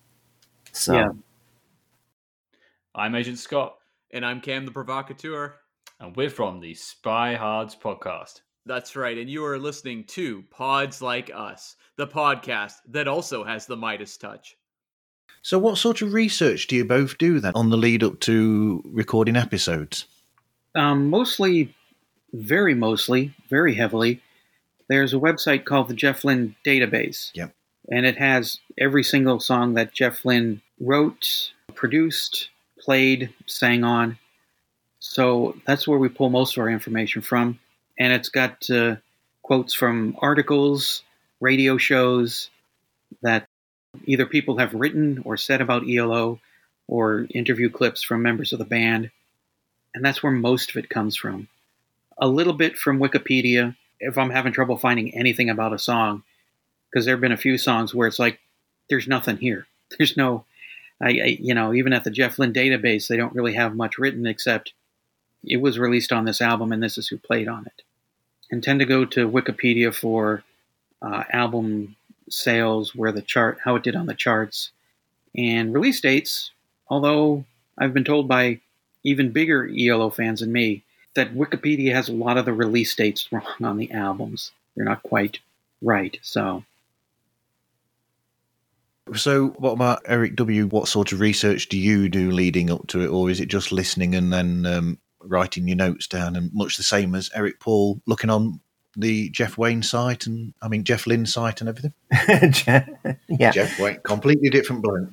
So, 0.71 0.93
Yeah. 0.93 1.09
I'm 2.95 3.15
Agent 3.15 3.39
Scott. 3.39 3.75
And 4.11 4.25
I'm 4.25 4.41
Cam 4.41 4.65
the 4.65 4.71
Provocateur. 4.71 5.53
And 5.99 6.15
we're 6.15 6.29
from 6.29 6.59
the 6.59 6.73
Spy 6.73 7.35
Hards 7.35 7.75
podcast. 7.75 8.41
That's 8.65 8.95
right. 8.95 9.17
And 9.17 9.29
you 9.29 9.45
are 9.45 9.59
listening 9.59 10.03
to 10.05 10.43
Pods 10.49 11.01
Like 11.01 11.29
Us, 11.33 11.75
the 11.97 12.07
podcast 12.07 12.73
that 12.89 13.07
also 13.07 13.43
has 13.43 13.65
the 13.65 13.77
Midas 13.77 14.17
touch. 14.17 14.55
So, 15.41 15.57
what 15.57 15.77
sort 15.77 16.01
of 16.01 16.13
research 16.13 16.67
do 16.67 16.75
you 16.75 16.85
both 16.85 17.17
do 17.17 17.39
then 17.39 17.53
on 17.55 17.69
the 17.69 17.77
lead 17.77 18.03
up 18.03 18.19
to 18.21 18.81
recording 18.85 19.35
episodes? 19.35 20.05
Um, 20.75 21.09
mostly, 21.09 21.75
very 22.33 22.73
mostly, 22.73 23.33
very 23.49 23.75
heavily. 23.75 24.21
There's 24.87 25.13
a 25.13 25.17
website 25.17 25.65
called 25.65 25.87
the 25.87 25.93
Jeff 25.93 26.23
Lynne 26.23 26.55
Database. 26.65 27.31
Yep. 27.33 27.53
And 27.91 28.05
it 28.05 28.17
has 28.17 28.59
every 28.77 29.03
single 29.03 29.39
song 29.39 29.73
that 29.73 29.93
Jeff 29.93 30.25
Lynne 30.25 30.61
wrote, 30.79 31.51
produced, 31.75 32.49
played, 32.79 33.33
sang 33.45 33.83
on. 33.83 34.17
So 34.99 35.55
that's 35.65 35.87
where 35.87 35.99
we 35.99 36.09
pull 36.09 36.29
most 36.29 36.57
of 36.57 36.61
our 36.61 36.69
information 36.69 37.21
from. 37.21 37.59
And 37.97 38.13
it's 38.13 38.29
got 38.29 38.69
uh, 38.69 38.97
quotes 39.41 39.73
from 39.73 40.15
articles, 40.21 41.03
radio 41.39 41.77
shows 41.77 42.49
that 43.21 43.45
either 44.05 44.25
people 44.25 44.57
have 44.57 44.73
written 44.73 45.21
or 45.25 45.37
said 45.37 45.61
about 45.61 45.89
ELO, 45.89 46.39
or 46.87 47.27
interview 47.33 47.69
clips 47.69 48.01
from 48.03 48.21
members 48.21 48.51
of 48.51 48.59
the 48.59 48.65
band. 48.65 49.11
And 49.93 50.03
that's 50.03 50.21
where 50.21 50.31
most 50.31 50.69
of 50.69 50.77
it 50.77 50.89
comes 50.89 51.15
from. 51.15 51.47
A 52.17 52.27
little 52.27 52.53
bit 52.53 52.77
from 52.77 52.99
Wikipedia 52.99 53.75
if 53.99 54.17
I'm 54.17 54.29
having 54.29 54.53
trouble 54.53 54.77
finding 54.77 55.13
anything 55.13 55.49
about 55.49 55.73
a 55.73 55.79
song, 55.79 56.23
because 56.89 57.05
there 57.05 57.15
have 57.15 57.21
been 57.21 57.31
a 57.31 57.37
few 57.37 57.57
songs 57.57 57.93
where 57.93 58.07
it's 58.07 58.19
like, 58.19 58.39
there's 58.89 59.07
nothing 59.07 59.37
here. 59.37 59.67
There's 59.97 60.15
no, 60.15 60.45
I, 61.01 61.07
I, 61.07 61.37
you 61.39 61.55
know, 61.55 61.73
even 61.73 61.93
at 61.93 62.03
the 62.03 62.11
Jeff 62.11 62.37
Lynne 62.37 62.53
database, 62.53 63.07
they 63.07 63.17
don't 63.17 63.33
really 63.33 63.55
have 63.55 63.75
much 63.75 63.97
written 63.97 64.27
except 64.27 64.73
it 65.43 65.57
was 65.57 65.79
released 65.79 66.11
on 66.11 66.25
this 66.25 66.41
album 66.41 66.71
and 66.71 66.83
this 66.83 66.97
is 66.97 67.07
who 67.07 67.17
played 67.17 67.47
on 67.47 67.65
it. 67.65 67.81
And 68.51 68.63
tend 68.63 68.79
to 68.79 68.85
go 68.85 69.05
to 69.05 69.29
Wikipedia 69.29 69.93
for 69.93 70.43
uh, 71.01 71.23
album 71.31 71.95
sales, 72.29 72.93
where 72.93 73.11
the 73.11 73.21
chart, 73.21 73.59
how 73.63 73.75
it 73.75 73.83
did 73.83 73.95
on 73.95 74.05
the 74.05 74.13
charts, 74.13 74.71
and 75.35 75.73
release 75.73 76.01
dates. 76.01 76.51
Although 76.87 77.45
I've 77.77 77.93
been 77.93 78.03
told 78.03 78.27
by 78.27 78.59
even 79.03 79.31
bigger 79.31 79.69
ELO 79.77 80.09
fans 80.09 80.41
than 80.41 80.51
me 80.51 80.83
that 81.15 81.35
Wikipedia 81.35 81.93
has 81.93 82.09
a 82.09 82.13
lot 82.13 82.37
of 82.37 82.45
the 82.45 82.53
release 82.53 82.95
dates 82.95 83.31
wrong 83.31 83.43
on 83.63 83.77
the 83.77 83.91
albums. 83.91 84.51
They're 84.75 84.85
not 84.85 85.03
quite 85.03 85.39
right. 85.81 86.17
So, 86.21 86.63
So, 89.15 89.47
what 89.57 89.71
about 89.71 90.01
Eric 90.05 90.35
W? 90.35 90.67
What 90.67 90.87
sort 90.87 91.11
of 91.11 91.19
research 91.19 91.69
do 91.69 91.77
you 91.77 92.09
do 92.09 92.31
leading 92.31 92.69
up 92.69 92.87
to 92.87 93.01
it, 93.01 93.07
or 93.07 93.29
is 93.29 93.39
it 93.39 93.47
just 93.47 93.71
listening 93.71 94.15
and 94.15 94.31
then 94.31 94.65
um, 94.65 94.97
writing 95.21 95.67
your 95.67 95.77
notes 95.77 96.07
down? 96.07 96.35
And 96.35 96.53
much 96.53 96.77
the 96.77 96.83
same 96.83 97.15
as 97.15 97.29
Eric 97.33 97.59
Paul 97.59 98.01
looking 98.05 98.29
on 98.29 98.59
the 98.95 99.29
Jeff 99.29 99.57
Wayne 99.57 99.83
site 99.83 100.25
and 100.25 100.53
I 100.61 100.67
mean 100.67 100.83
Jeff 100.83 101.07
Lynne 101.07 101.25
site 101.25 101.61
and 101.61 101.69
everything. 101.69 101.93
yeah. 103.27 103.51
Jeff 103.51 103.79
Wayne, 103.79 103.99
completely 104.03 104.49
different 104.49 104.81
bloke. 104.81 105.09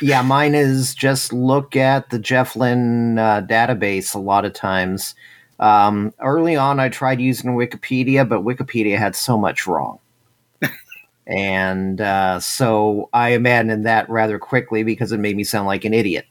Yeah, 0.00 0.22
mine 0.22 0.54
is 0.54 0.94
just 0.94 1.32
look 1.32 1.76
at 1.76 2.10
the 2.10 2.18
Jeff 2.18 2.56
Lynne 2.56 3.18
uh, 3.18 3.42
database 3.42 4.14
a 4.14 4.18
lot 4.18 4.44
of 4.44 4.52
times. 4.52 5.14
Um, 5.58 6.14
early 6.20 6.56
on, 6.56 6.78
I 6.78 6.88
tried 6.88 7.20
using 7.20 7.56
Wikipedia, 7.56 8.28
but 8.28 8.44
Wikipedia 8.44 8.96
had 8.98 9.16
so 9.16 9.36
much 9.36 9.66
wrong. 9.66 9.98
and 11.26 12.00
uh, 12.00 12.40
so 12.40 13.08
I 13.12 13.30
abandoned 13.30 13.86
that 13.86 14.08
rather 14.08 14.38
quickly 14.38 14.82
because 14.82 15.12
it 15.12 15.18
made 15.18 15.36
me 15.36 15.44
sound 15.44 15.66
like 15.66 15.84
an 15.84 15.94
idiot. 15.94 16.26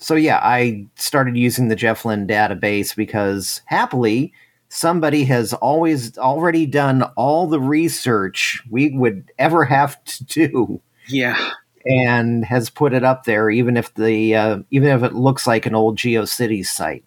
So, 0.00 0.16
yeah, 0.16 0.40
I 0.42 0.86
started 0.96 1.36
using 1.36 1.68
the 1.68 1.76
Jeff 1.76 2.04
Lynne 2.04 2.26
database 2.26 2.96
because 2.96 3.62
happily, 3.66 4.32
somebody 4.68 5.24
has 5.24 5.52
always 5.54 6.18
already 6.18 6.66
done 6.66 7.04
all 7.16 7.46
the 7.46 7.60
research 7.60 8.60
we 8.68 8.90
would 8.90 9.30
ever 9.38 9.64
have 9.64 10.02
to 10.04 10.24
do 10.24 10.80
yeah. 11.08 11.50
And 11.86 12.44
has 12.44 12.70
put 12.70 12.94
it 12.94 13.04
up 13.04 13.24
there, 13.24 13.50
even 13.50 13.76
if 13.76 13.92
the 13.94 14.34
uh, 14.34 14.58
even 14.70 14.88
if 14.88 15.02
it 15.02 15.14
looks 15.14 15.46
like 15.46 15.66
an 15.66 15.74
old 15.74 15.98
GeoCities 15.98 16.66
site. 16.66 17.04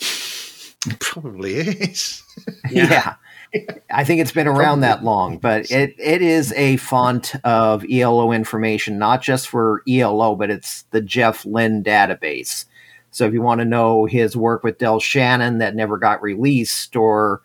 It 0.00 0.98
probably 1.00 1.54
is. 1.54 2.22
Yeah. 2.70 3.14
I 3.90 4.04
think 4.04 4.20
it's 4.20 4.32
been 4.32 4.46
around 4.46 4.80
that 4.80 5.02
long, 5.02 5.38
but 5.38 5.70
it, 5.70 5.94
it 5.98 6.20
is 6.20 6.52
a 6.52 6.76
font 6.76 7.34
of 7.44 7.84
ELO 7.90 8.30
information, 8.30 8.98
not 8.98 9.22
just 9.22 9.48
for 9.48 9.82
ELO, 9.88 10.36
but 10.36 10.50
it's 10.50 10.82
the 10.90 11.00
Jeff 11.00 11.46
Lynne 11.46 11.82
database. 11.82 12.66
So 13.10 13.24
if 13.24 13.32
you 13.32 13.40
want 13.40 13.60
to 13.60 13.64
know 13.64 14.04
his 14.04 14.36
work 14.36 14.62
with 14.62 14.78
Del 14.78 15.00
Shannon 15.00 15.58
that 15.58 15.74
never 15.74 15.96
got 15.96 16.22
released, 16.22 16.94
or 16.94 17.40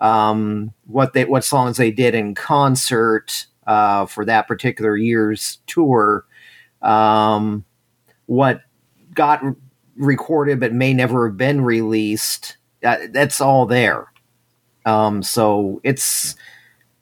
um, 0.00 0.72
what 0.86 1.12
they 1.12 1.24
what 1.24 1.44
songs 1.44 1.76
they 1.76 1.90
did 1.90 2.14
in 2.14 2.34
concert 2.34 3.46
uh, 3.68 4.06
for 4.06 4.24
that 4.24 4.48
particular 4.48 4.96
year's 4.96 5.58
tour, 5.66 6.24
um, 6.80 7.64
what 8.26 8.62
got 9.14 9.44
re- 9.44 9.54
recorded 9.96 10.58
but 10.58 10.72
may 10.72 10.94
never 10.94 11.28
have 11.28 11.36
been 11.36 11.60
released, 11.60 12.56
uh, 12.82 12.96
that's 13.10 13.40
all 13.40 13.66
there. 13.66 14.10
Um, 14.86 15.22
so 15.22 15.82
it's 15.84 16.34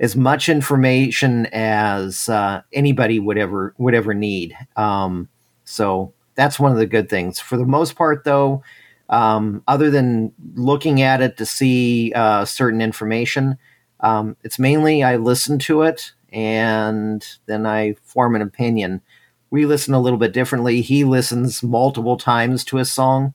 as 0.00 0.16
much 0.16 0.48
information 0.48 1.46
as 1.52 2.28
uh, 2.28 2.62
anybody 2.72 3.20
would 3.20 3.38
ever 3.38 3.72
would 3.78 3.94
ever 3.94 4.12
need. 4.12 4.56
Um, 4.74 5.28
so 5.64 6.12
that's 6.34 6.58
one 6.58 6.72
of 6.72 6.78
the 6.78 6.86
good 6.86 7.08
things. 7.08 7.38
For 7.38 7.56
the 7.56 7.64
most 7.64 7.94
part, 7.94 8.24
though, 8.24 8.64
um, 9.08 9.62
other 9.68 9.88
than 9.88 10.32
looking 10.54 11.00
at 11.00 11.22
it 11.22 11.36
to 11.36 11.46
see 11.46 12.12
uh, 12.16 12.44
certain 12.44 12.82
information, 12.82 13.56
um, 14.00 14.36
it's 14.42 14.58
mainly 14.58 15.04
I 15.04 15.14
listen 15.14 15.60
to 15.60 15.82
it 15.82 16.12
and 16.32 17.26
then 17.46 17.66
I 17.66 17.94
form 18.04 18.34
an 18.34 18.42
opinion. 18.42 19.02
We 19.50 19.66
listen 19.66 19.94
a 19.94 20.00
little 20.00 20.18
bit 20.18 20.32
differently. 20.32 20.80
He 20.80 21.04
listens 21.04 21.62
multiple 21.62 22.16
times 22.16 22.64
to 22.64 22.78
a 22.78 22.84
song. 22.84 23.32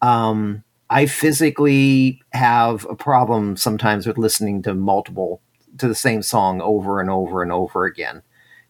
Um, 0.00 0.64
I 0.90 1.06
physically 1.06 2.20
have 2.32 2.86
a 2.90 2.94
problem 2.94 3.56
sometimes 3.56 4.06
with 4.06 4.18
listening 4.18 4.62
to 4.62 4.74
multiple 4.74 5.40
to 5.78 5.88
the 5.88 5.94
same 5.94 6.22
song 6.22 6.60
over 6.60 7.00
and 7.00 7.08
over 7.08 7.42
and 7.42 7.52
over 7.52 7.84
again. 7.84 8.22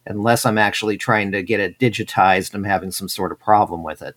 Unless 0.05 0.45
I'm 0.45 0.57
actually 0.57 0.97
trying 0.97 1.31
to 1.31 1.43
get 1.43 1.59
it 1.59 1.79
digitized, 1.79 2.53
I'm 2.53 2.63
having 2.63 2.91
some 2.91 3.09
sort 3.09 3.31
of 3.31 3.39
problem 3.39 3.83
with 3.83 4.01
it. 4.01 4.15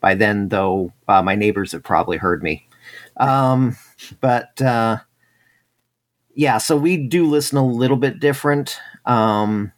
By 0.00 0.14
then, 0.14 0.48
though, 0.48 0.92
uh, 1.08 1.22
my 1.22 1.34
neighbors 1.34 1.72
have 1.72 1.82
probably 1.82 2.18
heard 2.18 2.42
me. 2.42 2.68
Um, 3.16 3.76
but 4.20 4.60
uh, 4.60 4.98
yeah, 6.34 6.58
so 6.58 6.76
we 6.76 6.96
do 6.96 7.26
listen 7.26 7.58
a 7.58 7.66
little 7.66 7.96
bit 7.96 8.20
different. 8.20 8.78
Um, 9.06 9.72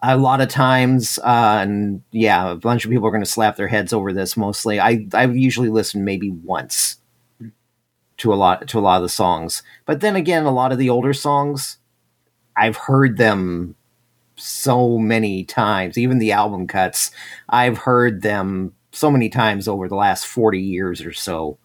a 0.00 0.16
lot 0.16 0.40
of 0.40 0.48
times, 0.48 1.18
uh, 1.18 1.58
and 1.60 2.02
yeah, 2.12 2.50
a 2.50 2.56
bunch 2.56 2.84
of 2.84 2.90
people 2.90 3.06
are 3.06 3.10
going 3.10 3.22
to 3.24 3.30
slap 3.30 3.56
their 3.56 3.68
heads 3.68 3.92
over 3.92 4.12
this. 4.12 4.36
Mostly, 4.36 4.80
I 4.80 5.06
I 5.12 5.26
usually 5.26 5.68
listen 5.68 6.04
maybe 6.04 6.30
once 6.30 6.96
to 8.18 8.32
a 8.32 8.36
lot 8.36 8.68
to 8.68 8.78
a 8.78 8.80
lot 8.80 8.96
of 8.96 9.02
the 9.02 9.08
songs. 9.08 9.62
But 9.86 10.00
then 10.00 10.16
again, 10.16 10.44
a 10.44 10.52
lot 10.52 10.72
of 10.72 10.78
the 10.78 10.90
older 10.90 11.12
songs, 11.12 11.78
I've 12.56 12.76
heard 12.76 13.16
them 13.16 13.74
so 14.36 14.98
many 14.98 15.44
times. 15.44 15.98
Even 15.98 16.18
the 16.18 16.32
album 16.32 16.66
cuts, 16.68 17.10
I've 17.48 17.78
heard 17.78 18.22
them 18.22 18.74
so 18.92 19.10
many 19.10 19.28
times 19.28 19.66
over 19.66 19.88
the 19.88 19.96
last 19.96 20.26
forty 20.26 20.60
years 20.60 21.02
or 21.02 21.12
so. 21.12 21.58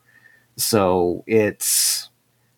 So 0.57 1.23
it's 1.27 2.02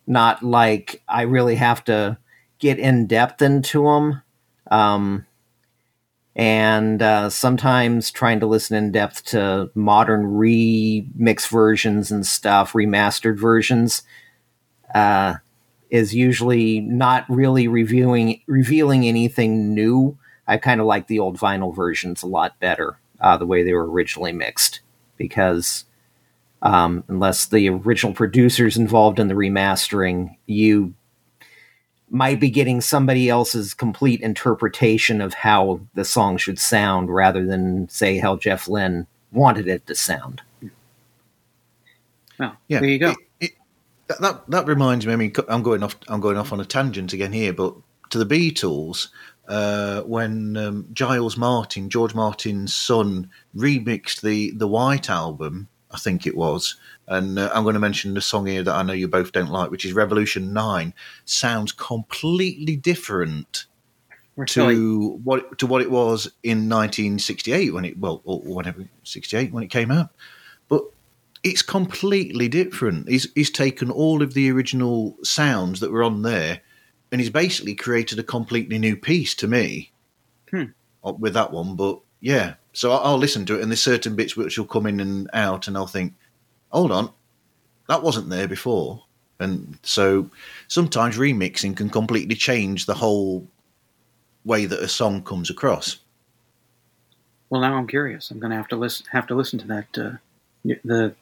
not 0.06 0.42
like 0.42 1.02
I 1.08 1.22
really 1.22 1.56
have 1.56 1.84
to 1.84 2.18
get 2.58 2.78
in 2.78 3.06
depth 3.06 3.42
into 3.42 3.82
them. 3.82 4.22
Um, 4.70 5.26
and 6.36 7.00
uh, 7.00 7.30
sometimes 7.30 8.10
trying 8.10 8.40
to 8.40 8.46
listen 8.46 8.76
in 8.76 8.92
depth 8.92 9.24
to 9.26 9.70
modern 9.74 10.24
remix 10.24 11.48
versions 11.48 12.10
and 12.10 12.26
stuff, 12.26 12.74
remastered 12.74 13.38
versions, 13.38 14.02
uh, 14.94 15.36
is 15.88 16.14
usually 16.14 16.80
not 16.80 17.24
really 17.30 17.68
reviewing 17.68 18.42
revealing 18.46 19.06
anything 19.06 19.72
new. 19.74 20.18
I 20.46 20.58
kind 20.58 20.80
of 20.80 20.86
like 20.86 21.06
the 21.06 21.20
old 21.20 21.38
vinyl 21.38 21.74
versions 21.74 22.22
a 22.22 22.26
lot 22.26 22.60
better, 22.60 22.98
uh, 23.18 23.38
the 23.38 23.46
way 23.46 23.62
they 23.62 23.72
were 23.72 23.90
originally 23.90 24.32
mixed, 24.32 24.80
because 25.16 25.85
um, 26.66 27.04
unless 27.08 27.46
the 27.46 27.68
original 27.68 28.12
producers 28.12 28.76
involved 28.76 29.18
in 29.18 29.28
the 29.28 29.34
remastering, 29.34 30.36
you 30.46 30.94
might 32.10 32.38
be 32.40 32.50
getting 32.50 32.80
somebody 32.80 33.28
else's 33.28 33.74
complete 33.74 34.20
interpretation 34.20 35.20
of 35.20 35.34
how 35.34 35.80
the 35.94 36.04
song 36.04 36.36
should 36.36 36.58
sound 36.58 37.10
rather 37.10 37.44
than 37.46 37.88
say 37.88 38.18
how 38.18 38.36
Jeff 38.36 38.68
Lynne 38.68 39.06
wanted 39.32 39.66
it 39.68 39.86
to 39.86 39.94
sound. 39.94 40.42
Well, 42.38 42.56
Yeah, 42.68 42.80
there 42.80 42.88
you 42.88 42.98
go. 42.98 43.10
it- 43.10 43.16
it- 43.40 43.52
that, 44.08 44.20
that 44.20 44.50
that 44.50 44.66
reminds 44.66 45.04
me. 45.06 45.12
I 45.12 45.16
mean, 45.16 45.32
I'm 45.48 45.62
going 45.64 45.82
off. 45.82 45.96
I'm 46.06 46.20
going 46.20 46.36
off 46.36 46.52
on 46.52 46.60
a 46.60 46.64
tangent 46.64 47.12
again 47.12 47.32
here, 47.32 47.52
but 47.52 47.74
to 48.10 48.22
the 48.22 48.26
Beatles, 48.26 49.08
uh, 49.48 50.02
when 50.02 50.56
um, 50.56 50.86
Giles 50.92 51.36
Martin, 51.36 51.90
George 51.90 52.14
Martin's 52.14 52.72
son, 52.74 53.28
remixed 53.56 54.20
the 54.20 54.52
the 54.52 54.68
White 54.68 55.10
album, 55.10 55.66
I 55.96 55.98
think 55.98 56.26
it 56.26 56.36
was, 56.36 56.76
and 57.08 57.38
uh, 57.38 57.50
I'm 57.54 57.62
going 57.62 57.72
to 57.72 57.80
mention 57.80 58.12
the 58.12 58.20
song 58.20 58.44
here 58.44 58.62
that 58.62 58.74
I 58.74 58.82
know 58.82 58.92
you 58.92 59.08
both 59.08 59.32
don't 59.32 59.48
like, 59.48 59.70
which 59.70 59.86
is 59.86 59.94
Revolution 59.94 60.52
Nine. 60.52 60.92
Sounds 61.24 61.72
completely 61.72 62.76
different 62.76 63.64
We're 64.36 64.44
to 64.44 65.18
what 65.24 65.58
to 65.58 65.66
what 65.66 65.80
it 65.80 65.90
was 65.90 66.26
in 66.42 66.68
1968 66.68 67.72
when 67.72 67.86
it 67.86 67.98
well 67.98 68.20
or 68.24 68.40
whatever 68.40 68.84
68 69.04 69.52
when 69.52 69.64
it 69.64 69.70
came 69.70 69.90
out. 69.90 70.10
But 70.68 70.82
it's 71.42 71.62
completely 71.62 72.48
different. 72.48 73.08
He's 73.08 73.32
he's 73.34 73.50
taken 73.50 73.90
all 73.90 74.20
of 74.20 74.34
the 74.34 74.50
original 74.50 75.16
sounds 75.22 75.80
that 75.80 75.90
were 75.90 76.02
on 76.02 76.20
there 76.20 76.60
and 77.10 77.22
he's 77.22 77.30
basically 77.30 77.74
created 77.74 78.18
a 78.18 78.22
completely 78.22 78.78
new 78.78 78.96
piece 78.96 79.34
to 79.36 79.48
me. 79.48 79.92
Hmm. 80.50 80.64
uh, 81.02 81.12
with 81.12 81.34
that 81.34 81.50
one 81.50 81.74
but 81.74 81.98
yeah 82.20 82.54
so 82.76 82.92
I'll, 82.92 83.00
I'll 83.00 83.18
listen 83.18 83.46
to 83.46 83.56
it 83.56 83.62
and 83.62 83.70
there's 83.70 83.82
certain 83.82 84.16
bits 84.16 84.36
which 84.36 84.58
will 84.58 84.66
come 84.66 84.86
in 84.86 85.00
and 85.00 85.30
out 85.32 85.68
and 85.68 85.76
I'll 85.76 85.86
think 85.86 86.14
hold 86.70 86.92
on 86.92 87.10
that 87.88 88.02
wasn't 88.02 88.28
there 88.28 88.48
before 88.48 89.02
and 89.38 89.78
so 89.82 90.30
sometimes 90.68 91.18
remixing 91.18 91.76
can 91.76 91.90
completely 91.90 92.34
change 92.34 92.86
the 92.86 92.94
whole 92.94 93.46
way 94.44 94.64
that 94.64 94.80
a 94.80 94.88
song 94.88 95.22
comes 95.22 95.50
across. 95.50 95.98
Well, 97.50 97.60
now 97.60 97.74
I'm 97.74 97.86
curious. 97.86 98.30
I'm 98.30 98.40
going 98.40 98.50
to 98.50 98.56
have 98.56 98.68
to 98.68 98.76
listen 98.76 99.06
have 99.12 99.26
to 99.28 99.34
listen 99.34 99.58
to 99.60 99.66
that 99.66 99.98
uh, 99.98 100.10
the 100.84 101.14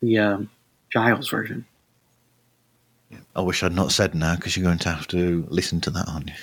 the 0.00 0.18
um, 0.18 0.50
Giles 0.90 1.28
version. 1.28 1.66
I 3.34 3.40
wish 3.40 3.62
I'd 3.62 3.72
not 3.72 3.92
said 3.92 4.14
now 4.14 4.36
because 4.36 4.56
you're 4.56 4.64
going 4.64 4.78
to 4.78 4.90
have 4.90 5.08
to 5.08 5.46
listen 5.48 5.80
to 5.82 5.90
that, 5.90 6.08
aren't 6.08 6.28
you? 6.28 6.34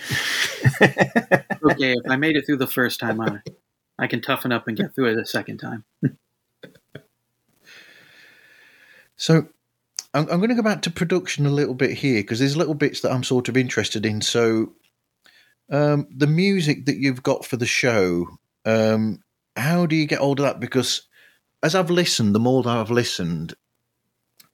Okay, 1.66 1.94
if 1.94 2.12
I 2.12 2.16
made 2.16 2.36
it 2.36 2.46
through 2.46 2.58
the 2.58 2.68
first 2.68 3.00
time, 3.00 3.20
I, 3.20 3.40
I 3.98 4.08
can 4.08 4.22
toughen 4.22 4.52
up 4.52 4.68
and 4.68 4.78
get 4.78 4.94
through 4.94 5.12
it 5.12 5.18
a 5.18 5.26
second 5.26 5.58
time. 5.60 5.86
So 9.18 9.48
I'm, 10.14 10.30
I'm 10.30 10.40
going 10.40 10.50
to 10.50 10.56
go 10.56 10.62
back 10.62 10.82
to 10.84 10.92
production 10.92 11.46
a 11.46 11.52
little 11.52 11.74
bit 11.74 11.92
here 11.92 12.22
because 12.22 12.40
there's 12.40 12.58
little 12.58 12.74
bits 12.74 13.02
that 13.02 13.12
I'm 13.12 13.24
sort 13.24 13.50
of 13.50 13.58
interested 13.58 14.06
in. 14.06 14.22
So 14.22 14.74
um, 15.72 16.08
the 16.16 16.28
music 16.28 16.86
that 16.86 16.98
you've 16.98 17.24
got 17.24 17.46
for 17.46 17.58
the 17.58 17.66
show, 17.66 18.28
um, 18.66 19.20
how 19.56 19.86
do 19.86 19.96
you 19.96 20.06
get 20.06 20.20
hold 20.20 20.40
of 20.40 20.46
that? 20.46 20.60
Because 20.60 21.04
as 21.64 21.76
I've 21.76 21.90
listened, 21.90 22.36
the 22.36 22.40
more 22.40 22.64
that 22.64 22.78
I've 22.78 22.92
listened, 22.92 23.54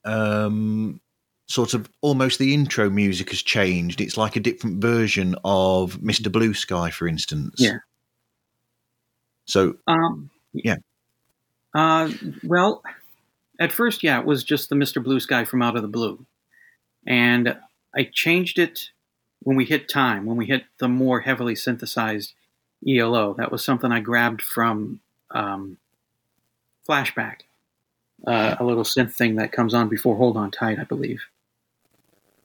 um, 0.04 1.00
sort 1.48 1.74
of 1.74 1.90
almost 2.00 2.38
the 2.38 2.54
intro 2.54 2.88
music 2.88 3.30
has 3.30 3.42
changed. 3.42 4.00
It's 4.00 4.16
like 4.16 4.36
a 4.36 4.40
different 4.40 4.80
version 4.80 5.34
of 5.44 5.98
Mr. 6.00 6.30
Blue 6.30 6.54
Sky, 6.54 6.90
for 6.90 7.06
instance. 7.06 7.56
Yeah. 7.58 7.78
So 9.46 9.76
Um, 9.86 10.30
Yeah. 10.52 10.76
Uh, 11.74 12.10
well, 12.44 12.82
at 13.58 13.72
first, 13.72 14.02
yeah, 14.02 14.20
it 14.20 14.26
was 14.26 14.44
just 14.44 14.68
the 14.68 14.74
Mr. 14.74 15.02
Blue 15.02 15.20
Sky 15.20 15.44
from 15.44 15.62
Out 15.62 15.76
of 15.76 15.82
the 15.82 15.88
Blue, 15.88 16.26
and 17.06 17.56
I 17.94 18.04
changed 18.12 18.58
it 18.58 18.90
when 19.40 19.56
we 19.56 19.64
hit 19.64 19.88
time, 19.88 20.26
when 20.26 20.36
we 20.36 20.46
hit 20.46 20.64
the 20.78 20.88
more 20.88 21.20
heavily 21.20 21.54
synthesized 21.54 22.34
ELO. 22.86 23.34
That 23.34 23.50
was 23.50 23.64
something 23.64 23.90
I 23.90 24.00
grabbed 24.00 24.42
from 24.42 25.00
um, 25.30 25.78
Flashback, 26.88 27.40
uh, 28.26 28.56
a 28.58 28.64
little 28.64 28.84
synth 28.84 29.12
thing 29.12 29.36
that 29.36 29.52
comes 29.52 29.74
on 29.74 29.88
before 29.88 30.16
Hold 30.16 30.36
On 30.36 30.50
Tight, 30.50 30.78
I 30.78 30.84
believe. 30.84 31.22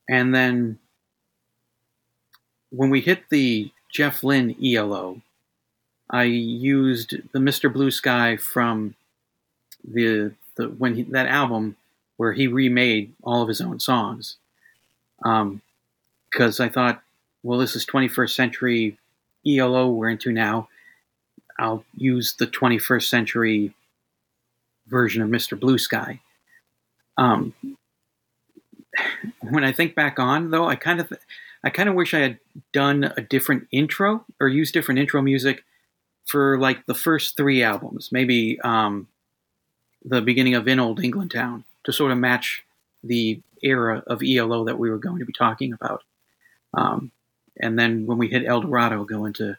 And 0.10 0.34
then 0.34 0.80
when 2.70 2.90
we 2.90 3.02
hit 3.02 3.24
the 3.30 3.72
Jeff 3.92 4.24
Lynne 4.24 4.56
ELO, 4.64 5.22
I 6.10 6.24
used 6.24 7.16
the 7.32 7.40
Mr. 7.40 7.72
Blue 7.72 7.92
Sky 7.92 8.38
from 8.38 8.96
the 9.84 10.34
the 10.56 10.70
when 10.70 10.96
he, 10.96 11.04
that 11.04 11.28
album 11.28 11.76
where 12.18 12.34
he 12.34 12.48
remade 12.48 13.14
all 13.24 13.42
of 13.42 13.48
his 13.48 13.62
own 13.62 13.80
songs. 13.80 14.38
Um, 15.24 15.62
because 16.30 16.60
I 16.60 16.68
thought, 16.68 17.02
well, 17.42 17.58
this 17.58 17.76
is 17.76 17.86
21st 17.86 18.32
century 18.32 18.98
ELO 19.46 19.90
we're 19.90 20.10
into 20.10 20.32
now. 20.32 20.68
I'll 21.58 21.84
use 21.96 22.34
the 22.34 22.48
21st 22.48 23.08
century 23.08 23.74
version 24.88 25.22
of 25.22 25.30
Mr. 25.30 25.60
Blue 25.60 25.78
Sky. 25.78 26.20
Um, 27.18 27.54
when 29.42 29.64
I 29.64 29.72
think 29.72 29.96
back 29.96 30.20
on, 30.20 30.52
though, 30.52 30.68
I 30.68 30.76
kind 30.76 31.00
of, 31.00 31.12
I 31.64 31.70
kind 31.70 31.90
of 31.90 31.96
wish 31.96 32.14
I 32.14 32.20
had 32.20 32.40
done 32.74 33.14
a 33.16 33.22
different 33.22 33.68
intro 33.72 34.26
or 34.40 34.48
used 34.48 34.74
different 34.74 35.00
intro 35.00 35.22
music 35.22 35.64
for 36.28 36.60
like 36.60 36.86
the 36.86 36.94
first 36.94 37.38
three 37.38 37.64
albums, 37.64 38.12
maybe 38.12 38.60
um, 38.62 39.08
the 40.04 40.22
beginning 40.22 40.56
of 40.56 40.68
In 40.68 40.80
Old 40.80 41.04
England 41.04 41.32
Town, 41.32 41.64
to 41.86 41.94
sort 41.94 42.12
of 42.12 42.18
match 42.18 42.64
the 43.04 43.40
era 43.64 44.04
of 44.06 44.22
ELO 44.22 44.66
that 44.66 44.78
we 44.78 44.90
were 44.90 44.98
going 44.98 45.20
to 45.20 45.26
be 45.26 45.34
talking 45.34 45.74
about. 45.74 46.04
Um, 46.74 47.12
and 47.60 47.80
then 47.80 48.06
when 48.06 48.18
we 48.18 48.28
hit 48.28 48.46
El 48.46 48.62
Dorado, 48.62 49.04
go 49.06 49.26
into 49.26 49.58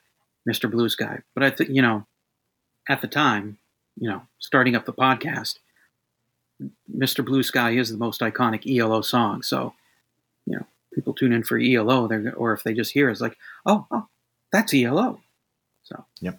Mr. 0.49 0.71
Blue 0.71 0.89
Sky. 0.89 1.21
But 1.35 1.43
I 1.43 1.51
think, 1.51 1.71
you 1.71 1.83
know, 1.83 2.07
at 2.89 3.01
the 3.01 3.09
time, 3.09 3.59
you 3.99 4.09
know, 4.09 4.23
starting 4.39 4.77
up 4.77 4.85
the 4.85 4.93
podcast, 4.93 5.59
Mr. 6.95 7.25
Blue 7.25 7.43
Sky 7.43 7.71
is 7.71 7.91
the 7.91 7.97
most 7.97 8.21
iconic 8.21 8.67
ELO 8.67 9.01
song. 9.01 9.43
So, 9.43 9.75
you 10.47 10.57
know, 10.57 10.67
people 10.95 11.15
tune 11.15 11.33
in 11.33 11.43
for 11.43 11.59
ELO, 11.59 12.09
or 12.37 12.53
if 12.53 12.63
they 12.63 12.75
just 12.75 12.93
hear 12.93 13.09
it, 13.09 13.13
it's 13.13 13.21
like, 13.21 13.37
oh, 13.67 13.87
oh, 13.91 14.07
that's 14.53 14.75
ELO. 14.75 15.21
So, 15.83 16.05
yep. 16.21 16.39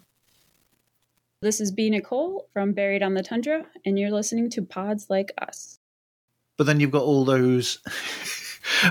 This 1.42 1.58
is 1.60 1.72
B. 1.72 1.88
Nicole 1.88 2.48
from 2.52 2.72
Buried 2.74 3.02
on 3.02 3.14
the 3.14 3.22
Tundra, 3.22 3.64
and 3.86 3.98
you're 3.98 4.10
listening 4.10 4.50
to 4.50 4.62
Pods 4.62 5.06
Like 5.08 5.32
Us. 5.38 5.78
But 6.58 6.64
then 6.64 6.80
you've 6.80 6.90
got 6.90 7.04
all 7.04 7.24
those 7.24 7.76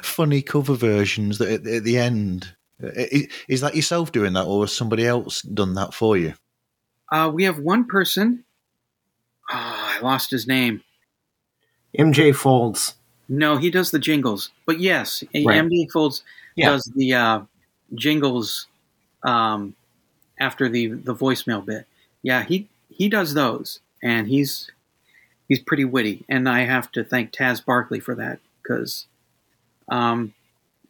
funny 0.01 0.41
cover 0.41 0.73
versions 0.73 1.37
that 1.37 1.49
at, 1.49 1.67
at 1.67 1.83
the 1.83 1.97
end. 1.99 2.55
Is 2.79 3.61
that 3.61 3.75
yourself 3.75 4.11
doing 4.11 4.33
that, 4.33 4.45
or 4.47 4.63
has 4.63 4.73
somebody 4.73 5.05
else 5.05 5.43
done 5.43 5.75
that 5.75 5.93
for 5.93 6.17
you? 6.17 6.33
Uh, 7.11 7.29
we 7.31 7.43
have 7.43 7.59
one 7.59 7.85
person. 7.85 8.43
Oh, 9.51 9.53
I 9.53 9.99
lost 10.01 10.31
his 10.31 10.47
name. 10.47 10.81
MJ 11.99 12.33
Folds. 12.35 12.95
No, 13.27 13.57
he 13.57 13.69
does 13.69 13.91
the 13.91 13.99
jingles. 13.99 14.49
But 14.65 14.79
yes, 14.79 15.23
Right. 15.35 15.63
MJ 15.63 15.91
Folds 15.91 16.23
Yeah. 16.55 16.69
does 16.71 16.91
the 16.95 17.13
uh, 17.13 17.41
jingles 17.93 18.65
um, 19.21 19.75
after 20.39 20.67
the 20.67 20.87
the 20.87 21.13
voicemail 21.13 21.63
bit. 21.63 21.85
Yeah, 22.21 22.43
he 22.43 22.67
he 22.89 23.09
does 23.09 23.33
those, 23.33 23.79
and 24.03 24.27
he's 24.27 24.71
he's 25.47 25.59
pretty 25.59 25.85
witty. 25.85 26.25
And 26.29 26.47
I 26.47 26.61
have 26.61 26.91
to 26.93 27.03
thank 27.03 27.31
Taz 27.31 27.63
Barkley 27.63 27.99
for 27.99 28.15
that 28.15 28.39
because 28.61 29.05
um, 29.89 30.33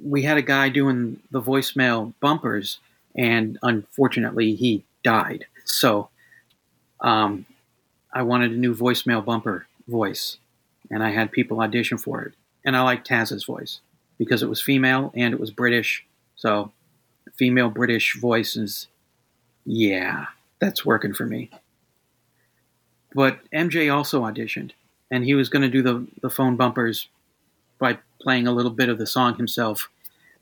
we 0.03 0.23
had 0.23 0.37
a 0.37 0.41
guy 0.41 0.69
doing 0.69 1.21
the 1.31 1.41
voicemail 1.41 2.13
bumpers, 2.19 2.79
and 3.15 3.57
unfortunately, 3.61 4.55
he 4.55 4.83
died. 5.03 5.45
So 5.65 6.09
um, 7.01 7.45
I 8.13 8.23
wanted 8.23 8.51
a 8.51 8.57
new 8.57 8.75
voicemail 8.75 9.23
bumper 9.23 9.67
voice, 9.87 10.37
and 10.89 11.03
I 11.03 11.11
had 11.11 11.31
people 11.31 11.61
audition 11.61 11.97
for 11.97 12.21
it. 12.23 12.33
And 12.65 12.75
I 12.75 12.81
liked 12.81 13.07
Taz's 13.07 13.45
voice 13.45 13.79
because 14.17 14.43
it 14.43 14.49
was 14.49 14.61
female 14.61 15.11
and 15.15 15.33
it 15.33 15.39
was 15.39 15.51
British. 15.51 16.05
So, 16.35 16.71
female 17.35 17.69
British 17.69 18.17
voice 18.17 18.55
is, 18.57 18.87
yeah, 19.65 20.25
that's 20.59 20.85
working 20.85 21.13
for 21.13 21.25
me. 21.25 21.49
But 23.13 23.39
MJ 23.51 23.93
also 23.93 24.21
auditioned, 24.21 24.71
and 25.09 25.23
he 25.23 25.33
was 25.33 25.49
going 25.49 25.63
to 25.63 25.69
do 25.69 25.81
the, 25.81 26.05
the 26.21 26.29
phone 26.29 26.55
bumpers 26.55 27.07
by 27.79 27.99
playing 28.21 28.47
a 28.47 28.51
little 28.51 28.71
bit 28.71 28.89
of 28.89 28.97
the 28.97 29.07
song 29.07 29.35
himself, 29.35 29.89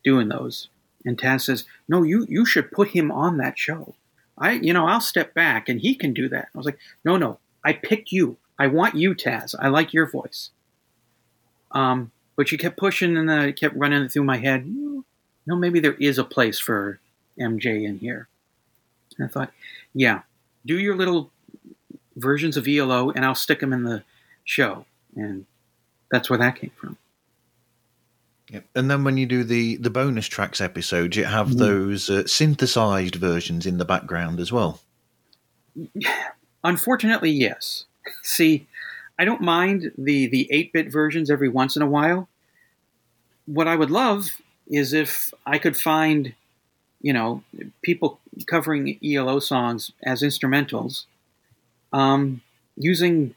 doing 0.03 0.27
those. 0.27 0.67
And 1.05 1.17
Taz 1.17 1.41
says, 1.41 1.65
"No, 1.87 2.03
you 2.03 2.25
you 2.27 2.45
should 2.45 2.71
put 2.71 2.89
him 2.89 3.11
on 3.11 3.37
that 3.37 3.57
show. 3.57 3.95
I, 4.37 4.53
you 4.53 4.73
know, 4.73 4.87
I'll 4.87 5.01
step 5.01 5.33
back 5.33 5.69
and 5.69 5.79
he 5.79 5.95
can 5.95 6.13
do 6.13 6.27
that." 6.29 6.49
I 6.53 6.57
was 6.57 6.65
like, 6.65 6.79
"No, 7.05 7.15
no, 7.15 7.39
I 7.63 7.73
picked 7.73 8.11
you. 8.11 8.37
I 8.59 8.67
want 8.67 8.95
you, 8.95 9.15
Taz. 9.15 9.55
I 9.57 9.69
like 9.69 9.93
your 9.93 10.09
voice." 10.09 10.49
Um, 11.71 12.11
but 12.35 12.49
she 12.49 12.57
kept 12.57 12.77
pushing, 12.77 13.15
and 13.15 13.29
then 13.29 13.39
I 13.39 13.51
kept 13.51 13.75
running 13.75 14.03
it 14.03 14.11
through 14.11 14.23
my 14.23 14.37
head. 14.37 14.65
You 14.65 15.05
know, 15.45 15.55
maybe 15.55 15.79
there 15.79 15.93
is 15.93 16.17
a 16.17 16.23
place 16.23 16.59
for 16.59 16.99
MJ 17.39 17.85
in 17.85 17.99
here. 17.99 18.27
And 19.17 19.27
I 19.27 19.31
thought, 19.31 19.51
yeah, 19.93 20.21
do 20.65 20.77
your 20.79 20.95
little 20.95 21.31
versions 22.15 22.57
of 22.57 22.67
ELO, 22.67 23.11
and 23.11 23.23
I'll 23.25 23.35
stick 23.35 23.59
them 23.59 23.73
in 23.73 23.83
the 23.83 24.03
show. 24.43 24.85
And 25.15 25.45
that's 26.11 26.29
where 26.29 26.39
that 26.39 26.55
came 26.57 26.71
from. 26.79 26.97
Yep. 28.49 28.65
And 28.75 28.89
then 28.89 29.03
when 29.03 29.17
you 29.17 29.25
do 29.25 29.43
the 29.43 29.75
the 29.77 29.89
bonus 29.89 30.25
tracks 30.27 30.61
episodes, 30.61 31.17
you 31.17 31.25
have 31.25 31.49
Mhm. 31.49 31.57
those 31.57 32.09
uh, 32.09 32.25
synthesized 32.25 33.15
versions 33.15 33.65
in 33.65 33.77
the 33.77 33.83
background 33.85 34.39
as 34.39 34.51
well. 34.51 34.79
Unfortunately, 36.63 37.31
yes. 37.31 37.85
See, 38.23 38.67
I 39.19 39.25
don't 39.25 39.41
mind 39.41 39.91
the 39.97 40.27
the 40.27 40.47
eight 40.51 40.71
bit 40.71 40.91
versions 40.91 41.29
every 41.29 41.49
once 41.49 41.75
in 41.75 41.81
a 41.81 41.87
while. 41.87 42.29
What 43.45 43.67
I 43.67 43.75
would 43.75 43.91
love 43.91 44.29
is 44.67 44.93
if 44.93 45.33
I 45.45 45.57
could 45.57 45.77
find, 45.77 46.33
you 47.01 47.13
know, 47.13 47.43
people 47.81 48.19
covering 48.45 48.97
ELO 49.03 49.39
songs 49.39 49.91
as 50.03 50.21
instrumentals, 50.21 51.05
um, 51.93 52.41
using 52.75 53.35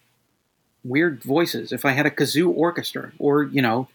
weird 0.85 1.23
voices. 1.23 1.73
If 1.73 1.85
I 1.85 1.93
had 1.93 2.07
a 2.07 2.11
kazoo 2.11 2.53
orchestra, 2.57 3.13
or 3.19 3.45
you 3.45 3.63
know, 3.63 3.89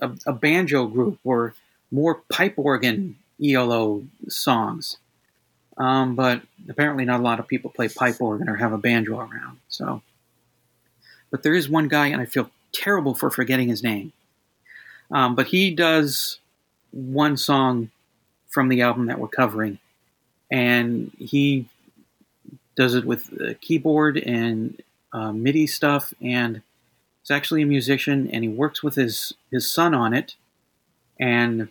a, 0.00 0.10
a 0.26 0.32
banjo 0.32 0.86
group, 0.86 1.18
or 1.24 1.54
more 1.90 2.22
pipe 2.30 2.54
organ 2.56 3.16
ELO 3.42 4.04
songs, 4.28 4.98
Um, 5.78 6.16
but 6.16 6.42
apparently, 6.68 7.04
not 7.04 7.20
a 7.20 7.22
lot 7.22 7.38
of 7.38 7.46
people 7.46 7.70
play 7.70 7.88
pipe 7.88 8.20
organ 8.20 8.48
or 8.48 8.56
have 8.56 8.72
a 8.72 8.78
banjo 8.78 9.18
around. 9.18 9.58
So, 9.68 10.02
but 11.30 11.42
there 11.42 11.54
is 11.54 11.68
one 11.68 11.88
guy, 11.88 12.08
and 12.08 12.20
I 12.20 12.26
feel 12.26 12.50
terrible 12.72 13.14
for 13.14 13.30
forgetting 13.30 13.68
his 13.68 13.82
name. 13.82 14.12
Um, 15.10 15.34
but 15.34 15.46
he 15.48 15.70
does 15.74 16.40
one 16.90 17.36
song 17.36 17.90
from 18.58 18.68
the 18.70 18.82
album 18.82 19.06
that 19.06 19.20
we're 19.20 19.28
covering, 19.28 19.78
and 20.50 21.12
he 21.16 21.68
does 22.74 22.96
it 22.96 23.04
with 23.04 23.30
keyboard 23.60 24.18
and 24.18 24.82
uh, 25.12 25.30
MIDI 25.30 25.64
stuff, 25.68 26.12
and 26.20 26.60
he's 27.22 27.30
actually 27.30 27.62
a 27.62 27.66
musician, 27.66 28.28
and 28.32 28.42
he 28.42 28.48
works 28.48 28.82
with 28.82 28.96
his 28.96 29.32
his 29.52 29.70
son 29.70 29.94
on 29.94 30.12
it, 30.12 30.34
and 31.20 31.68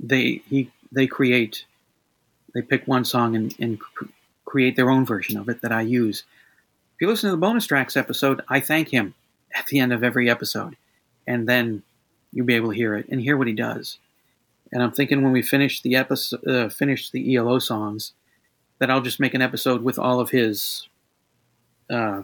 they 0.00 0.40
he 0.48 0.70
they 0.90 1.06
create 1.06 1.66
they 2.54 2.62
pick 2.62 2.88
one 2.88 3.04
song 3.04 3.36
and, 3.36 3.54
and 3.60 3.78
cr- 3.78 4.06
create 4.46 4.76
their 4.76 4.88
own 4.88 5.04
version 5.04 5.36
of 5.36 5.50
it 5.50 5.60
that 5.60 5.72
I 5.72 5.82
use. 5.82 6.24
If 6.94 7.02
you 7.02 7.06
listen 7.06 7.28
to 7.28 7.36
the 7.36 7.46
bonus 7.46 7.66
tracks 7.66 7.98
episode, 7.98 8.40
I 8.48 8.60
thank 8.60 8.88
him 8.88 9.12
at 9.54 9.66
the 9.66 9.78
end 9.78 9.92
of 9.92 10.02
every 10.02 10.30
episode, 10.30 10.74
and 11.26 11.46
then 11.46 11.82
you'll 12.32 12.46
be 12.46 12.54
able 12.54 12.70
to 12.70 12.76
hear 12.76 12.94
it 12.94 13.10
and 13.10 13.20
hear 13.20 13.36
what 13.36 13.46
he 13.46 13.52
does. 13.52 13.98
And 14.72 14.82
I'm 14.82 14.92
thinking 14.92 15.22
when 15.22 15.32
we 15.32 15.42
finish 15.42 15.82
the 15.82 15.94
episode, 15.96 16.46
uh, 16.48 16.68
finish 16.68 17.10
the 17.10 17.36
ELO 17.36 17.58
songs, 17.58 18.12
that 18.78 18.90
I'll 18.90 19.02
just 19.02 19.20
make 19.20 19.34
an 19.34 19.42
episode 19.42 19.82
with 19.82 19.98
all 19.98 20.18
of 20.18 20.30
his, 20.30 20.88
uh, 21.90 22.22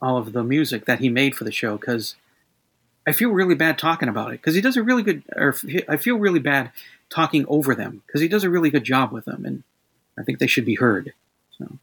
all 0.00 0.16
of 0.16 0.32
the 0.32 0.44
music 0.44 0.84
that 0.84 1.00
he 1.00 1.08
made 1.08 1.34
for 1.34 1.44
the 1.44 1.50
show 1.50 1.76
because 1.76 2.14
I 3.06 3.12
feel 3.12 3.30
really 3.30 3.54
bad 3.54 3.78
talking 3.78 4.08
about 4.08 4.28
it 4.28 4.40
because 4.40 4.54
he 4.54 4.60
does 4.60 4.76
a 4.76 4.82
really 4.82 5.02
good, 5.02 5.22
or 5.34 5.56
I 5.88 5.96
feel 5.96 6.18
really 6.18 6.38
bad 6.38 6.70
talking 7.10 7.44
over 7.48 7.74
them 7.74 8.02
because 8.06 8.20
he 8.20 8.28
does 8.28 8.44
a 8.44 8.50
really 8.50 8.70
good 8.70 8.84
job 8.84 9.12
with 9.12 9.24
them, 9.24 9.44
and 9.44 9.64
I 10.18 10.22
think 10.22 10.38
they 10.38 10.46
should 10.46 10.64
be 10.64 10.76
heard. 10.76 11.12
So 11.58 11.78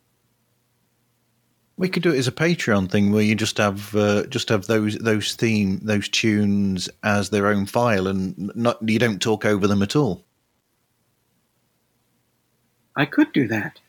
We 1.79 1.87
could 1.87 2.03
do 2.03 2.13
it 2.13 2.17
as 2.17 2.27
a 2.27 2.33
Patreon 2.33 2.91
thing 2.91 3.13
where 3.13 3.23
you 3.23 3.35
just 3.35 3.57
have 3.57 3.95
uh, 3.95 4.25
just 4.25 4.49
have 4.49 4.67
those 4.67 4.97
those 4.97 5.35
theme 5.35 5.79
those 5.81 6.09
tunes 6.09 6.89
as 7.03 7.29
their 7.29 7.47
own 7.47 7.65
file, 7.65 8.07
and 8.07 8.51
not 8.53 8.77
you 8.87 8.99
don't 8.99 9.21
talk 9.21 9.45
over 9.45 9.65
them 9.65 9.81
at 9.81 9.95
all. 9.95 10.25
I 12.97 13.05
could 13.05 13.31
do 13.31 13.47
that. 13.47 13.79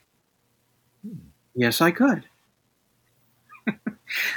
Yes, 1.57 1.81
I 1.81 1.91
could. 1.91 2.23
I 3.67 3.73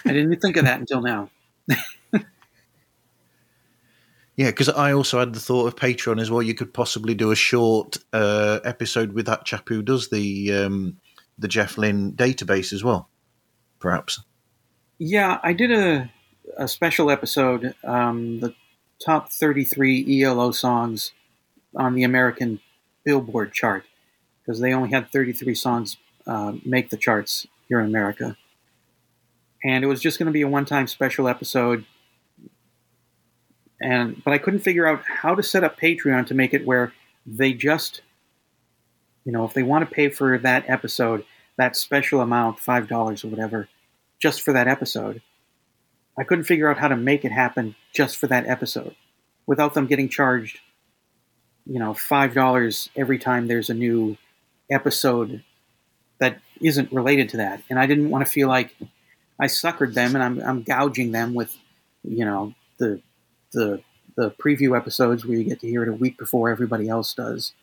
didn't 0.04 0.40
think 0.40 0.58
of 0.58 0.66
that 0.66 0.80
until 0.80 1.02
now. 1.02 1.30
Yeah, 4.36 4.48
because 4.50 4.70
I 4.70 4.94
also 4.94 5.20
had 5.20 5.34
the 5.34 5.40
thought 5.40 5.68
of 5.68 5.76
Patreon 5.76 6.20
as 6.20 6.32
well. 6.32 6.42
You 6.42 6.56
could 6.56 6.74
possibly 6.74 7.14
do 7.14 7.30
a 7.30 7.36
short 7.36 7.98
uh, 8.14 8.62
episode 8.64 9.14
with 9.14 9.28
that 9.28 9.46
chap 9.46 9.70
who 9.70 9.84
does 9.84 10.10
the 10.10 10.52
um, 10.52 10.98
the 11.38 11.48
Jeff 11.48 11.78
Lynne 11.78 12.14
database 12.14 12.74
as 12.74 12.84
well, 12.84 13.10
perhaps. 13.84 14.22
Yeah, 14.98 15.40
I 15.44 15.52
did 15.52 15.72
a, 15.72 16.10
a 16.58 16.70
special 16.70 17.12
episode, 17.12 17.76
um, 17.84 18.40
the 18.40 18.56
top 19.06 19.30
33 19.30 20.24
ELO 20.24 20.52
songs 20.52 21.12
on 21.76 21.94
the 21.94 22.04
American 22.04 22.62
Billboard 23.04 23.52
chart, 23.52 23.84
because 24.40 24.62
they 24.62 24.74
only 24.74 24.90
had 24.90 25.12
33 25.12 25.54
songs 25.54 25.98
uh, 26.26 26.54
make 26.66 26.90
the 26.90 26.98
charts 26.98 27.46
here 27.68 27.82
in 27.82 27.86
America. 27.86 28.38
And 29.66 29.84
it 29.84 29.88
was 29.88 30.00
just 30.00 30.18
going 30.18 30.28
to 30.28 30.32
be 30.32 30.42
a 30.42 30.48
one 30.48 30.66
time 30.66 30.88
special 30.88 31.28
episode. 31.28 31.84
And 33.82 34.24
but 34.24 34.34
I 34.34 34.38
couldn't 34.38 34.62
figure 34.62 34.88
out 34.88 35.04
how 35.06 35.36
to 35.36 35.44
set 35.44 35.66
up 35.66 35.78
Patreon 35.78 36.26
to 36.28 36.34
make 36.34 36.54
it 36.54 36.66
where 36.66 36.94
they 37.26 37.52
just, 37.52 38.02
you 39.26 39.34
know, 39.34 39.44
if 39.44 39.54
they 39.54 39.64
want 39.64 39.88
to 39.88 39.94
pay 39.94 40.08
for 40.08 40.38
that 40.38 40.70
episode, 40.70 41.26
that 41.58 41.76
special 41.76 42.22
amount, 42.22 42.60
five 42.60 42.88
dollars 42.88 43.24
or 43.24 43.28
whatever, 43.28 43.68
just 44.20 44.42
for 44.42 44.54
that 44.54 44.68
episode. 44.68 45.22
I 46.18 46.24
couldn't 46.24 46.44
figure 46.46 46.70
out 46.70 46.78
how 46.78 46.88
to 46.88 46.96
make 46.96 47.26
it 47.26 47.32
happen 47.32 47.76
just 47.94 48.18
for 48.18 48.28
that 48.28 48.46
episode 48.48 48.96
without 49.46 49.74
them 49.74 49.88
getting 49.88 50.10
charged, 50.10 50.60
you 51.66 51.80
know, 51.80 51.94
five 51.94 52.34
dollars 52.34 52.90
every 52.96 53.18
time 53.18 53.48
there's 53.48 53.70
a 53.70 53.74
new 53.74 54.18
episode 54.72 55.44
that 56.20 56.40
isn't 56.62 56.92
related 56.92 57.30
to 57.30 57.38
that. 57.38 57.62
And 57.70 57.80
I 57.80 57.86
didn't 57.86 58.10
want 58.10 58.26
to 58.26 58.32
feel 58.32 58.48
like 58.48 58.76
I 59.40 59.46
suckered 59.46 59.94
them 59.94 60.16
and 60.16 60.24
I'm 60.24 60.42
I'm 60.42 60.64
gouging 60.64 61.12
them 61.12 61.34
with, 61.34 61.58
you 62.04 62.26
know, 62.26 62.54
the 62.78 63.02
the 63.52 63.82
the 64.16 64.32
preview 64.32 64.78
episodes 64.78 65.26
where 65.26 65.38
you 65.38 65.44
get 65.44 65.60
to 65.62 65.68
hear 65.68 65.84
it 65.84 65.90
a 65.90 65.94
week 65.94 66.18
before 66.18 66.50
everybody 66.50 66.88
else 66.88 67.14
does, 67.14 67.54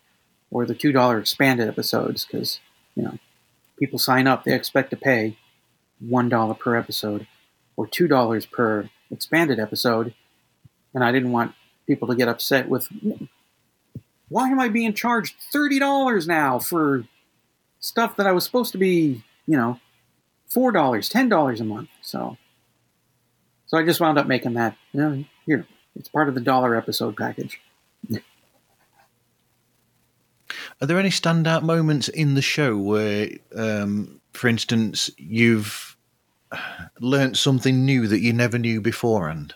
or 0.51 0.66
the 0.66 0.74
two 0.74 0.93
dollar 0.93 1.18
expanded 1.18 1.68
episodes 1.68 2.24
because 2.24 2.61
you 2.95 3.03
know 3.03 3.18
people 3.80 3.98
sign 3.98 4.28
up 4.28 4.44
they 4.44 4.54
expect 4.54 4.90
to 4.90 4.96
pay 4.96 5.36
one 5.98 6.28
dollar 6.28 6.54
per 6.54 6.76
episode 6.76 7.26
or 7.76 7.86
two 7.86 8.06
dollars 8.06 8.46
per 8.46 8.88
expanded 9.10 9.58
episode, 9.58 10.14
and 10.94 11.02
I 11.02 11.10
didn't 11.10 11.32
want 11.32 11.54
people 11.86 12.06
to 12.08 12.14
get 12.14 12.28
upset 12.28 12.68
with 12.68 12.88
why 14.28 14.48
am 14.48 14.60
I 14.60 14.68
being 14.68 14.94
charged 14.94 15.34
thirty 15.52 15.80
dollars 15.80 16.28
now 16.28 16.58
for 16.60 17.04
stuff 17.80 18.16
that 18.16 18.26
I 18.26 18.32
was 18.32 18.44
supposed 18.44 18.72
to 18.72 18.78
be 18.78 19.24
you 19.46 19.56
know 19.56 19.80
four 20.46 20.70
dollars 20.70 21.08
ten 21.08 21.28
dollars 21.28 21.60
a 21.60 21.64
month 21.64 21.88
so. 22.02 22.36
So 23.66 23.78
I 23.78 23.84
just 23.84 24.00
wound 24.00 24.18
up 24.18 24.26
making 24.26 24.54
that. 24.54 24.76
You 24.92 25.00
know, 25.00 25.24
here, 25.46 25.64
it's 25.94 26.08
part 26.08 26.28
of 26.28 26.34
the 26.34 26.40
dollar 26.40 26.74
episode 26.74 27.16
package. 27.16 27.60
Are 30.82 30.86
there 30.86 30.98
any 30.98 31.10
standout 31.10 31.62
moments 31.62 32.08
in 32.08 32.34
the 32.34 32.42
show 32.42 32.76
where, 32.76 33.28
um, 33.54 34.20
for 34.32 34.48
instance, 34.48 35.10
you've 35.18 35.96
learnt 37.00 37.36
something 37.36 37.84
new 37.84 38.06
that 38.06 38.20
you 38.20 38.32
never 38.32 38.58
knew 38.58 38.80
beforehand? 38.80 39.54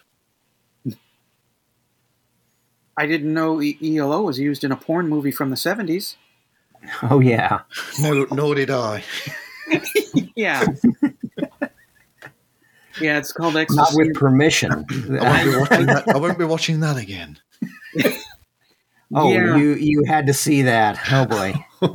I 2.96 3.06
didn't 3.06 3.32
know 3.32 3.60
ELO 3.60 4.22
was 4.22 4.38
used 4.38 4.62
in 4.62 4.70
a 4.70 4.76
porn 4.76 5.08
movie 5.08 5.32
from 5.32 5.50
the 5.50 5.56
70s. 5.56 6.16
Oh 7.02 7.20
yeah. 7.20 7.60
No, 8.00 8.26
nor 8.30 8.54
did 8.54 8.70
I. 8.70 9.02
yeah. 10.36 10.64
yeah, 13.00 13.18
it's 13.18 13.32
called 13.32 13.54
Not 13.54 13.90
with 13.94 14.14
permission. 14.14 14.70
I 14.70 15.44
won't 15.44 15.44
be 15.44 15.56
watching 15.56 15.86
that, 15.86 16.04
I 16.08 16.16
won't 16.18 16.38
be 16.38 16.44
watching 16.44 16.80
that 16.80 16.96
again. 16.96 17.38
Oh, 19.14 19.32
Yeah. 19.32 19.56
you 19.56 19.74
you 19.74 20.02
had 20.06 20.26
to 20.26 20.34
see 20.34 20.62
that. 20.62 20.98
Oh 21.12 21.26
boy. 21.26 21.54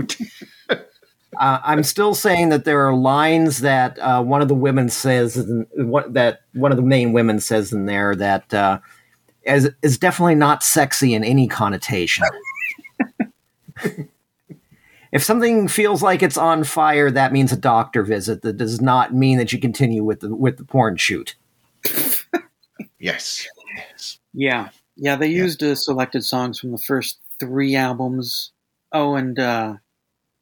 Uh, 1.38 1.60
I'm 1.64 1.84
still 1.84 2.14
saying 2.16 2.50
that 2.50 2.66
there 2.66 2.86
are 2.86 2.94
lines 2.94 3.60
that 3.60 3.98
uh, 4.00 4.22
one 4.22 4.42
of 4.42 4.50
the 4.50 4.56
women 4.56 4.90
says, 4.90 5.38
in- 5.38 5.68
what 5.76 6.14
that 6.16 6.42
one 6.54 6.72
of 6.72 6.76
the 6.76 6.84
main 6.84 7.14
women 7.14 7.40
says 7.40 7.72
in 7.72 7.86
there 7.86 8.14
that 8.16 8.54
uh, 8.54 8.80
is 9.44 9.70
is 9.82 9.98
definitely 9.98 10.36
not 10.36 10.64
sexy 10.64 11.14
in 11.14 11.24
any 11.24 11.48
connotation. 11.48 12.26
if 15.12 15.24
something 15.24 15.68
feels 15.70 16.04
like 16.04 16.22
it's 16.22 16.38
on 16.38 16.66
fire, 16.66 17.10
that 17.12 17.32
means 17.32 17.54
a 17.54 17.58
doctor 17.58 18.04
visit. 18.04 18.42
That 18.42 18.58
does 18.58 18.82
not 18.82 19.14
mean 19.14 19.38
that 19.38 19.54
you 19.54 19.60
continue 19.60 20.04
with 20.04 20.20
the 20.22 20.36
with 20.36 20.58
the 20.58 20.66
porn 20.66 20.98
shoot. 20.98 21.36
Yes. 23.02 23.48
Yes. 23.78 24.20
Yeah. 24.34 24.70
Yeah, 25.02 25.16
they 25.16 25.28
used 25.28 25.64
uh, 25.64 25.76
selected 25.76 26.26
songs 26.26 26.60
from 26.60 26.72
the 26.72 26.78
first 26.78 27.20
three 27.40 27.76
albums. 27.76 28.52
Oh, 28.92 29.16
and 29.16 29.40
uh, 29.40 29.76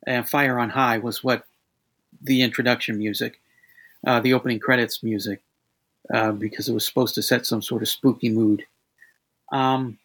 and 0.05 0.27
Fire 0.27 0.57
on 0.57 0.71
High 0.71 0.97
was 0.97 1.23
what 1.23 1.45
the 2.21 2.41
introduction 2.41 2.97
music, 2.97 3.39
uh, 4.05 4.19
the 4.19 4.33
opening 4.33 4.59
credits 4.59 5.03
music, 5.03 5.41
uh, 6.11 6.31
because 6.31 6.67
it 6.67 6.73
was 6.73 6.85
supposed 6.85 7.15
to 7.15 7.21
set 7.21 7.45
some 7.45 7.61
sort 7.61 7.83
of 7.83 7.89
spooky 7.89 8.29
mood. 8.29 8.65
Um, 9.51 9.99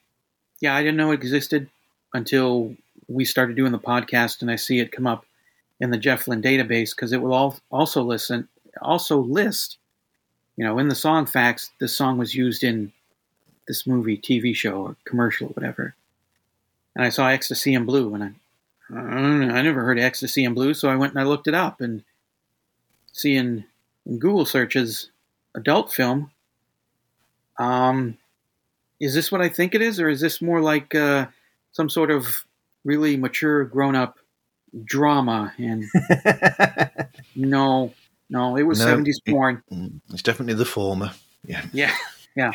yeah, 0.61 0.77
I 0.77 0.83
didn't 0.83 0.99
know 0.99 1.13
it 1.13 1.15
existed 1.15 1.71
until 2.13 2.77
we 3.09 3.25
started 3.25 3.57
doing 3.57 3.73
the 3.73 3.79
podcast, 3.79 4.43
and 4.43 4.51
I 4.51 4.57
see 4.57 4.81
it 4.81 4.93
come 4.93 5.07
up 5.07 5.25
in 5.81 5.91
the 5.91 5.99
Jeff 5.99 6.29
Lynne 6.29 6.43
database 6.43 6.95
because 6.95 7.13
it 7.13 7.23
will 7.23 7.33
all, 7.33 7.57
also 7.71 8.03
listen 8.03 8.49
also 8.81 9.19
list, 9.19 9.79
you 10.57 10.65
know, 10.65 10.79
in 10.79 10.89
the 10.89 10.95
song 10.95 11.27
facts, 11.27 11.71
this 11.79 11.95
song 11.95 12.19
was 12.19 12.35
used 12.35 12.65
in 12.65 12.93
this 13.73 13.87
movie, 13.87 14.19
TV 14.19 14.55
show, 14.55 14.75
or 14.83 14.97
commercial, 15.07 15.47
or 15.47 15.51
whatever. 15.51 15.95
And 16.95 17.03
I 17.03 17.09
saw 17.09 17.29
Ecstasy 17.29 17.75
and 17.75 17.87
Blue, 17.87 18.15
and 18.15 18.23
I, 18.23 18.31
I, 18.91 19.01
don't 19.15 19.49
know, 19.49 19.55
I 19.55 19.63
never 19.63 19.83
heard 19.83 19.97
of 19.99 20.05
Ecstasy 20.05 20.45
and 20.45 20.55
Blue, 20.55 20.75
so 20.75 20.91
I 20.91 20.97
went 20.97 21.15
and 21.15 21.21
I 21.21 21.25
looked 21.25 21.49
it 21.49 21.55
up, 21.55 21.81
and 21.81 22.03
seeing 23.13 23.65
in 24.05 24.19
Google 24.19 24.45
searches 24.45 25.11
adult 25.55 25.91
film. 25.91 26.31
Um, 27.59 28.19
is 29.01 29.15
this 29.15 29.33
what 29.33 29.41
I 29.41 29.49
think 29.49 29.75
it 29.75 29.81
is, 29.81 29.99
or 29.99 30.11
is 30.11 30.21
this 30.21 30.43
more 30.43 30.61
like 30.61 30.95
uh, 30.95 31.27
some 31.73 31.89
sort 31.89 32.11
of 32.11 32.45
really 32.85 33.17
mature, 33.17 33.65
grown-up 33.65 34.19
drama? 34.85 35.55
And 35.57 35.85
no, 37.35 37.95
no, 38.29 38.57
it 38.57 38.65
was 38.65 38.81
No. 38.81 38.85
seventies 38.85 39.21
porn. 39.27 39.63
Mm, 39.73 40.01
It's 40.13 40.23
definitely 40.23 40.55
the 40.55 40.67
former. 40.67 41.13
Yeah. 41.45 41.65
Yeah, 41.73 41.95
yeah. 42.37 42.53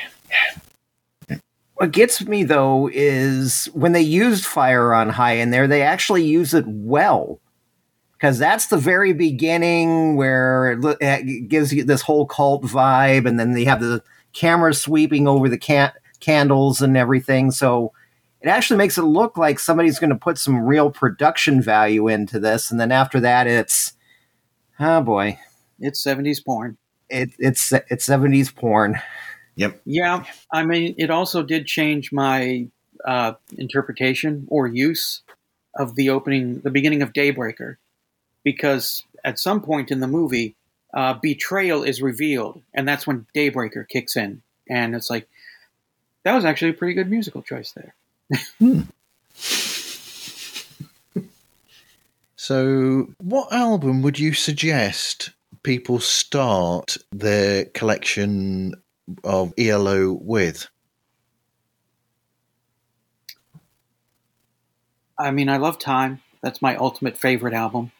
What 1.77 1.91
gets 1.91 2.25
me 2.25 2.43
though 2.43 2.89
is 2.91 3.65
when 3.73 3.91
they 3.91 4.01
used 4.01 4.45
Fire 4.45 4.93
on 4.93 5.09
High 5.09 5.33
in 5.33 5.51
there, 5.51 5.67
they 5.67 5.81
actually 5.83 6.23
use 6.25 6.53
it 6.53 6.65
well. 6.67 7.39
Because 8.13 8.39
that's 8.39 8.67
the 8.67 8.77
very 8.77 9.13
beginning 9.13 10.15
where 10.15 10.71
it, 10.71 10.97
it 10.99 11.49
gives 11.49 11.71
you 11.71 11.83
this 11.83 12.01
whole 12.01 12.25
cult 12.25 12.63
vibe, 12.63 13.27
and 13.27 13.39
then 13.39 13.51
they 13.53 13.63
have 13.65 13.79
the 13.79 14.01
camera 14.33 14.73
sweeping 14.73 15.27
over 15.27 15.47
the 15.47 15.57
can- 15.57 15.91
candles 16.19 16.81
and 16.81 16.97
everything. 16.97 17.51
So 17.51 17.93
it 18.41 18.47
actually 18.47 18.77
makes 18.77 18.97
it 18.97 19.03
look 19.03 19.37
like 19.37 19.59
somebody's 19.59 19.99
going 19.99 20.09
to 20.09 20.15
put 20.15 20.39
some 20.39 20.63
real 20.65 20.89
production 20.89 21.61
value 21.61 22.07
into 22.07 22.39
this. 22.39 22.71
And 22.71 22.79
then 22.79 22.91
after 22.91 23.19
that, 23.19 23.45
it's 23.45 23.93
oh 24.79 25.01
boy, 25.01 25.37
It's 25.79 26.03
70s 26.03 26.43
porn. 26.43 26.77
it, 27.09 27.29
it's 27.37 27.71
it's 27.71 28.05
seventies 28.05 28.51
porn. 28.51 28.99
Yep. 29.57 29.81
Yeah, 29.85 30.23
I 30.53 30.63
mean, 30.63 30.95
it 30.97 31.09
also 31.09 31.43
did 31.43 31.65
change 31.65 32.11
my 32.11 32.67
uh, 33.05 33.33
interpretation 33.57 34.47
or 34.49 34.67
use 34.67 35.21
of 35.75 35.95
the 35.95 36.09
opening, 36.09 36.59
the 36.61 36.69
beginning 36.69 37.01
of 37.01 37.11
Daybreaker, 37.11 37.77
because 38.43 39.03
at 39.25 39.39
some 39.39 39.61
point 39.61 39.91
in 39.91 39.99
the 39.99 40.07
movie, 40.07 40.55
uh, 40.93 41.15
betrayal 41.15 41.83
is 41.83 42.01
revealed, 42.01 42.61
and 42.73 42.87
that's 42.87 43.05
when 43.05 43.25
Daybreaker 43.35 43.87
kicks 43.87 44.15
in, 44.15 44.41
and 44.69 44.95
it's 44.95 45.09
like 45.09 45.27
that 46.23 46.35
was 46.35 46.45
actually 46.45 46.71
a 46.71 46.73
pretty 46.73 46.93
good 46.93 47.09
musical 47.09 47.41
choice 47.41 47.73
there. 47.73 47.95
So, 52.39 53.09
what 53.17 53.51
album 53.51 54.03
would 54.03 54.19
you 54.19 54.31
suggest 54.31 55.31
people 55.63 55.99
start 55.99 56.95
their 57.11 57.65
collection 57.65 58.73
of 59.23 59.53
ELO 59.57 60.13
with? 60.13 60.67
I 65.19 65.31
mean, 65.31 65.49
I 65.49 65.57
love 65.57 65.79
Time. 65.79 66.21
That's 66.41 66.61
my 66.61 66.75
ultimate 66.75 67.17
favorite 67.17 67.53
album. 67.53 67.91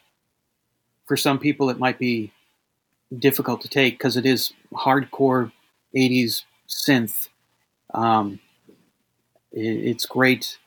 For 1.06 1.18
some 1.18 1.40
people, 1.40 1.70
it 1.70 1.80
might 1.80 1.98
be 1.98 2.32
difficult 3.18 3.62
to 3.62 3.70
take 3.70 3.98
because 3.98 4.18
it 4.18 4.26
is 4.26 4.54
hardcore 4.74 5.52
80s 5.96 6.44
synth. 6.68 7.30
Um, 7.94 8.40
it, 9.52 9.62
it's 9.62 10.06
great 10.06 10.58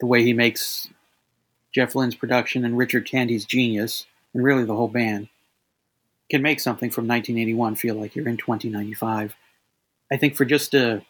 the 0.00 0.06
way 0.06 0.22
he 0.22 0.32
makes 0.32 0.88
Jeff 1.72 1.94
Lynne's 1.94 2.16
production 2.16 2.64
and 2.64 2.76
Richard 2.76 3.06
Tandy's 3.06 3.44
genius, 3.44 4.06
and 4.34 4.44
really 4.44 4.64
the 4.64 4.74
whole 4.74 4.88
band, 4.88 5.28
can 6.28 6.42
make 6.42 6.60
something 6.60 6.90
from 6.90 7.06
1981 7.06 7.76
feel 7.76 7.94
like 7.94 8.14
you're 8.14 8.28
in 8.28 8.36
2095. 8.36 9.34
I 10.12 10.18
think 10.18 10.36
for 10.36 10.44
just 10.44 10.74
a 10.74 11.02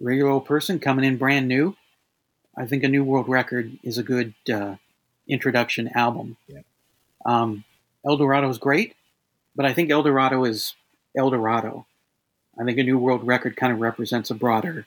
regular 0.00 0.30
old 0.30 0.46
person 0.46 0.78
coming 0.78 1.04
in 1.04 1.18
brand 1.18 1.48
new, 1.48 1.76
I 2.56 2.64
think 2.64 2.82
a 2.82 2.88
New 2.88 3.04
World 3.04 3.28
Record 3.28 3.78
is 3.82 3.98
a 3.98 4.02
good 4.02 4.32
uh, 4.50 4.76
introduction 5.28 5.88
album. 5.88 6.38
Yeah. 6.46 6.60
Um, 7.26 7.64
El 8.06 8.16
Dorado 8.16 8.48
is 8.48 8.56
great, 8.56 8.96
but 9.54 9.66
I 9.66 9.74
think 9.74 9.90
El 9.90 10.02
Dorado 10.02 10.44
is 10.44 10.74
El 11.14 11.28
Dorado. 11.28 11.84
I 12.58 12.64
think 12.64 12.78
a 12.78 12.84
New 12.84 12.96
World 12.96 13.26
Record 13.26 13.54
kind 13.54 13.70
of 13.70 13.80
represents 13.80 14.30
a 14.30 14.34
broader 14.34 14.86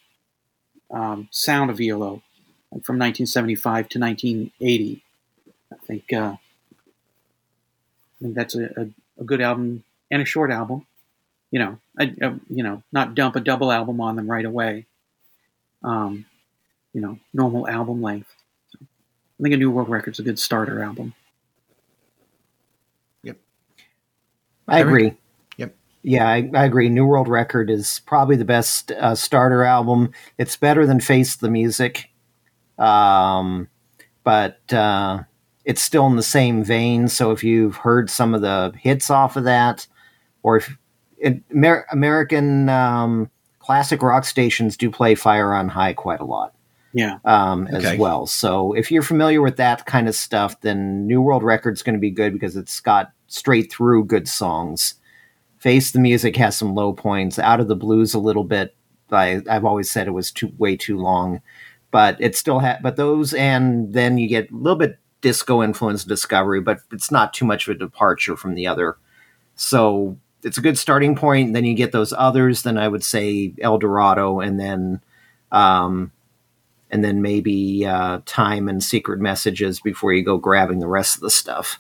um, 0.90 1.28
sound 1.30 1.70
of 1.70 1.80
ELO, 1.80 2.24
like 2.72 2.84
from 2.84 2.98
1975 2.98 3.90
to 3.90 4.00
1980. 4.00 5.04
I 5.72 5.76
think 5.86 6.12
uh, 6.12 6.36
I 6.36 8.24
think 8.24 8.34
that's 8.34 8.56
a, 8.56 8.64
a, 8.76 9.22
a 9.22 9.24
good 9.24 9.40
album 9.40 9.84
and 10.10 10.20
a 10.20 10.26
short 10.26 10.50
album. 10.50 10.88
You 11.52 11.60
know, 11.60 11.80
I, 12.00 12.14
uh, 12.22 12.36
you 12.50 12.64
know, 12.64 12.84
not 12.92 13.16
dump 13.16 13.36
a 13.36 13.42
double 13.42 13.72
album 13.72 14.02
on 14.02 14.16
them 14.16 14.30
right 14.32 14.46
away. 14.46 14.88
Um, 15.84 16.26
you 16.94 17.02
know, 17.02 17.20
normal 17.34 17.68
album 17.68 18.02
length. 18.02 18.34
So 18.70 18.80
I 18.82 19.44
think 19.44 19.56
a 19.56 19.58
New 19.58 19.72
World 19.72 19.90
Record's 19.90 20.20
a 20.20 20.24
good 20.24 20.40
starter 20.40 20.82
album. 20.84 21.14
Yep, 23.24 23.38
I 24.68 24.80
Eric? 24.80 24.88
agree. 24.88 25.18
Yep. 25.58 25.76
Yeah, 26.04 26.28
I, 26.28 26.50
I 26.56 26.66
agree. 26.66 26.90
New 26.90 27.06
World 27.06 27.28
Record 27.28 27.70
is 27.70 28.02
probably 28.06 28.36
the 28.36 28.46
best 28.46 28.92
uh, 28.92 29.16
starter 29.16 29.64
album. 29.64 30.12
It's 30.38 30.58
better 30.58 30.86
than 30.86 31.00
Face 31.00 31.36
the 31.36 31.50
Music, 31.50 32.10
um, 32.80 33.68
but 34.24 34.72
uh, 34.74 35.24
it's 35.66 35.82
still 35.82 36.08
in 36.08 36.16
the 36.16 36.24
same 36.24 36.64
vein. 36.64 37.08
So 37.08 37.32
if 37.32 37.44
you've 37.44 37.78
heard 37.78 38.10
some 38.10 38.34
of 38.34 38.42
the 38.42 38.74
hits 38.78 39.10
off 39.12 39.36
of 39.36 39.44
that, 39.46 39.88
or 40.44 40.58
if 40.58 40.70
it, 40.70 40.78
Amer- 41.24 41.86
American 41.92 42.70
um, 42.70 43.30
classic 43.60 44.02
rock 44.02 44.26
stations 44.26 44.78
do 44.78 44.90
play 44.90 45.16
Fire 45.16 45.54
on 45.54 45.68
High 45.70 45.94
quite 45.94 46.20
a 46.20 46.26
lot 46.26 46.54
Yeah. 46.94 47.20
um, 47.26 47.68
as 47.68 47.86
Okay. 47.86 47.98
well. 47.98 48.26
So 48.26 48.74
if 48.74 48.92
you're 48.92 49.04
familiar 49.04 49.42
with 49.42 49.58
that 49.58 49.86
kind 49.86 50.08
of 50.08 50.16
stuff, 50.16 50.60
then 50.62 51.06
New 51.08 51.22
World 51.22 51.44
Record's 51.44 51.84
going 51.84 51.96
to 51.96 52.00
be 52.00 52.12
good 52.12 52.34
because 52.34 52.56
it's 52.58 52.80
got 52.80 53.12
straight 53.28 53.72
through 53.72 54.06
good 54.06 54.28
songs. 54.28 54.96
Face 55.60 55.92
the 55.92 56.00
Music 56.00 56.36
has 56.38 56.58
some 56.58 56.74
low 56.74 56.92
points. 56.92 57.38
Out 57.38 57.60
of 57.60 57.68
the 57.68 57.76
Blues 57.76 58.14
a 58.14 58.20
little 58.20 58.44
bit. 58.44 58.74
I, 59.12 59.42
I've 59.50 59.66
always 59.66 59.92
said 59.92 60.08
it 60.08 60.12
was 60.12 60.32
too 60.32 60.52
way 60.58 60.76
too 60.76 60.98
long, 60.98 61.42
but 61.92 62.16
it 62.20 62.36
still 62.36 62.60
had. 62.60 62.82
But 62.82 62.96
those 62.96 63.34
and 63.34 63.94
then 63.94 64.18
you 64.18 64.28
get 64.28 64.50
a 64.52 64.56
little 64.56 64.80
bit 64.80 64.98
disco 65.20 65.62
influence 65.62 66.04
Discovery, 66.04 66.62
but 66.62 66.80
it's 66.92 67.12
not 67.12 67.32
too 67.34 67.46
much 67.46 67.68
of 67.68 67.76
a 67.76 67.78
departure 67.80 68.36
from 68.36 68.56
the 68.56 68.66
other. 68.66 68.98
So 69.56 70.18
it's 70.44 70.58
a 70.58 70.62
good 70.62 70.78
starting 70.78 71.16
point. 71.16 71.54
Then 71.54 71.66
you 71.66 71.74
get 71.74 71.92
those 71.92 72.14
others. 72.14 72.64
Then 72.64 72.78
I 72.78 72.88
would 72.88 73.04
say 73.04 73.54
El 73.62 73.78
Dorado, 73.78 74.40
and 74.40 74.60
then 74.60 75.02
um, 75.52 76.12
and 76.90 77.04
then 77.04 77.22
maybe 77.22 77.86
uh, 77.86 78.20
time 78.26 78.68
and 78.68 78.84
secret 78.84 79.20
messages 79.20 79.80
before 79.80 80.14
you 80.14 80.24
go 80.24 80.38
grabbing 80.38 80.80
the 80.80 80.88
rest 80.88 81.16
of 81.16 81.22
the 81.22 81.30
stuff. 81.30 81.80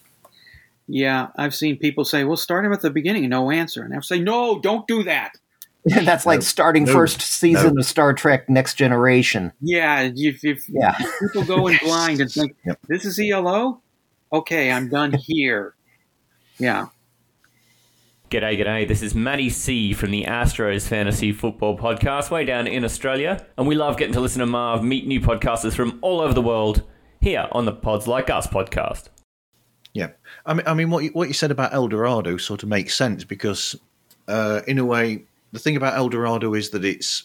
Yeah, 0.88 1.28
I've 1.38 1.55
seen 1.55 1.78
people 1.78 2.03
say, 2.05 2.24
"Well, 2.24 2.38
start 2.38 2.66
him 2.66 2.74
at 2.74 2.82
the 2.82 2.89
beginning, 2.89 3.28
no 3.30 3.49
answer," 3.51 3.84
and 3.84 3.93
I 3.95 3.99
say, 4.01 4.20
"No, 4.20 4.59
don't 4.59 4.86
do 4.88 5.03
that." 5.03 5.34
That's 5.86 6.26
like 6.28 6.38
No, 6.39 6.41
starting 6.41 6.84
no, 6.84 6.93
first 6.93 7.22
season 7.22 7.74
no. 7.76 7.80
of 7.80 7.86
Star 7.88 8.14
Trek 8.14 8.47
Next 8.49 8.76
Generation. 8.76 9.51
Yeah, 9.62 10.12
if, 10.16 10.43
if 10.43 10.70
Yeah. 10.70 10.95
people 11.22 11.43
go 11.43 11.68
in 11.68 11.78
blind 11.84 12.20
and 12.22 12.32
think 12.32 12.55
Yep. 12.66 12.80
this 12.88 13.03
is 13.05 13.20
ELO, 13.20 13.82
okay, 14.32 14.72
I'm 14.72 14.89
done 14.89 15.14
here. 15.14 15.74
Yeah, 16.59 16.88
G'day, 18.32 18.57
g'day. 18.57 18.88
This 18.88 19.01
is 19.01 19.13
Matty 19.13 19.49
C 19.49 19.91
from 19.91 20.11
the 20.11 20.23
Astros 20.23 20.88
Fantasy 20.88 21.34
Football 21.34 21.77
Podcast, 21.77 22.32
way 22.32 22.45
down 22.45 22.65
in 22.65 22.86
Australia. 22.86 23.45
And 23.57 23.67
we 23.67 23.75
love 23.75 23.97
getting 23.97 24.13
to 24.13 24.21
listen 24.21 24.39
to 24.39 24.45
Marv 24.45 24.86
meet 24.86 25.05
new 25.05 25.19
podcasters 25.19 25.73
from 25.73 25.99
all 26.01 26.21
over 26.21 26.34
the 26.34 26.41
world 26.41 26.84
here 27.19 27.49
on 27.51 27.65
the 27.65 27.73
Pods 27.73 28.07
Like 28.07 28.29
Us 28.29 28.47
podcast. 28.47 29.09
Yeah, 29.93 30.11
I 30.45 30.53
mean, 30.53 30.65
I 30.65 30.73
mean, 30.73 30.89
what 30.89 31.03
you, 31.03 31.09
what 31.09 31.27
you 31.27 31.34
said 31.34 31.51
about 31.51 31.73
El 31.73 31.89
Dorado 31.89 32.38
sort 32.38 32.63
of 32.63 32.69
makes 32.69 32.95
sense 32.95 33.25
because, 33.25 33.75
uh, 34.29 34.61
in 34.65 34.79
a 34.79 34.86
way, 34.86 35.25
the 35.51 35.59
thing 35.59 35.75
about 35.75 35.97
El 35.97 36.07
Dorado 36.07 36.53
is 36.53 36.69
that 36.69 36.86
it's 36.86 37.23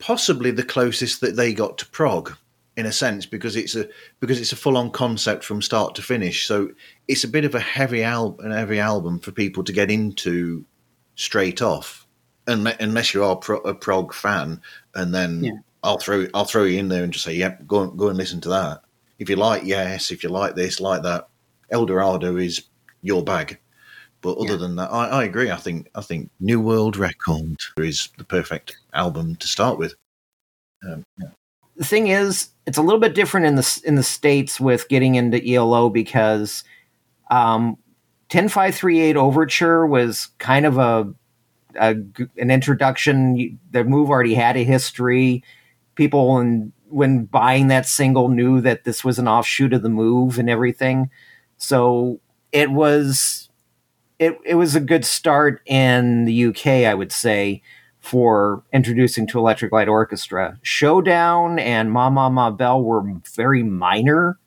possibly 0.00 0.50
the 0.50 0.64
closest 0.64 1.20
that 1.20 1.36
they 1.36 1.54
got 1.54 1.78
to 1.78 1.86
prog, 1.86 2.36
in 2.76 2.86
a 2.86 2.92
sense, 2.92 3.24
because 3.26 3.56
it's 3.56 3.74
a 3.74 3.88
because 4.20 4.40
it's 4.40 4.52
a 4.52 4.56
full 4.56 4.76
on 4.76 4.90
concept 4.90 5.44
from 5.44 5.62
start 5.62 5.94
to 5.94 6.02
finish. 6.02 6.46
So 6.46 6.70
it's 7.08 7.24
a 7.24 7.28
bit 7.28 7.44
of 7.44 7.54
a 7.54 7.60
heavy 7.60 8.02
album, 8.02 8.44
an 8.46 8.52
heavy 8.52 8.78
album 8.80 9.18
for 9.18 9.32
people 9.32 9.64
to 9.64 9.72
get 9.72 9.90
into 9.90 10.64
straight 11.14 11.62
off, 11.62 12.06
unless, 12.46 12.76
unless 12.80 13.14
you 13.14 13.24
are 13.24 13.36
pro, 13.36 13.58
a 13.60 13.74
prog 13.74 14.12
fan, 14.12 14.60
and 14.94 15.14
then 15.14 15.44
Yeah. 15.44 15.52
I'll 15.82 15.98
throw 15.98 16.26
I'll 16.34 16.44
throw 16.44 16.64
you 16.64 16.78
in 16.78 16.88
there 16.88 17.04
and 17.04 17.12
just 17.12 17.24
say, 17.24 17.34
yep, 17.34 17.66
go 17.66 17.86
go 17.88 18.08
and 18.08 18.18
listen 18.18 18.40
to 18.42 18.48
that. 18.50 18.82
If 19.18 19.30
you 19.30 19.36
like, 19.36 19.62
yes. 19.64 20.10
If 20.10 20.22
you 20.22 20.28
like 20.28 20.54
this, 20.54 20.78
like 20.80 21.02
that. 21.02 21.28
El 21.70 21.86
Dorado 21.86 22.36
is 22.36 22.62
your 23.02 23.24
bag. 23.24 23.58
But 24.20 24.38
other 24.38 24.52
Yeah. 24.52 24.56
than 24.56 24.76
that, 24.76 24.90
I, 24.92 25.08
I 25.08 25.24
agree. 25.24 25.50
I 25.50 25.56
think 25.56 25.88
I 25.94 26.00
think 26.02 26.30
New 26.40 26.60
World 26.60 26.96
Record 26.96 27.56
is 27.78 28.10
the 28.18 28.24
perfect 28.24 28.76
album 28.92 29.36
to 29.36 29.46
start 29.48 29.78
with. 29.78 29.94
Um, 30.86 31.02
yeah. 31.18 31.28
the 31.76 31.84
thing 31.84 32.08
is, 32.08 32.48
it's 32.66 32.78
a 32.78 32.82
little 32.82 33.00
bit 33.00 33.14
different 33.14 33.46
in 33.46 33.54
the 33.54 33.82
in 33.84 33.94
the 33.94 34.02
states 34.02 34.60
with 34.60 34.88
getting 34.88 35.14
into 35.14 35.44
ELO 35.48 35.88
because 35.88 36.64
um, 37.30 37.78
ten 38.28 38.48
five 38.48 38.74
three 38.74 39.00
eight 39.00 39.16
Overture 39.16 39.86
was 39.86 40.28
kind 40.38 40.66
of 40.66 40.78
a, 40.78 41.12
a 41.76 41.96
an 42.36 42.50
introduction. 42.50 43.58
The 43.70 43.84
move 43.84 44.10
already 44.10 44.34
had 44.34 44.56
a 44.56 44.64
history. 44.64 45.44
People 45.94 46.38
and 46.38 46.72
when 46.88 47.24
buying 47.24 47.68
that 47.68 47.86
single 47.86 48.28
knew 48.28 48.60
that 48.60 48.84
this 48.84 49.04
was 49.04 49.18
an 49.18 49.28
offshoot 49.28 49.72
of 49.72 49.82
the 49.82 49.88
move 49.88 50.38
and 50.38 50.50
everything. 50.50 51.10
So 51.58 52.20
it 52.52 52.70
was 52.70 53.48
it 54.18 54.38
it 54.44 54.56
was 54.56 54.74
a 54.74 54.80
good 54.80 55.04
start 55.04 55.62
in 55.66 56.24
the 56.24 56.46
UK, 56.46 56.66
I 56.66 56.94
would 56.94 57.12
say 57.12 57.62
for 58.06 58.62
introducing 58.72 59.26
to 59.26 59.38
Electric 59.38 59.72
Light 59.72 59.88
Orchestra. 59.88 60.58
Showdown 60.62 61.58
and 61.58 61.90
Ma 61.90 62.08
Ma 62.08 62.28
Ma 62.28 62.50
Bell 62.50 62.82
were 62.82 63.02
very 63.34 63.62
minor 63.62 64.38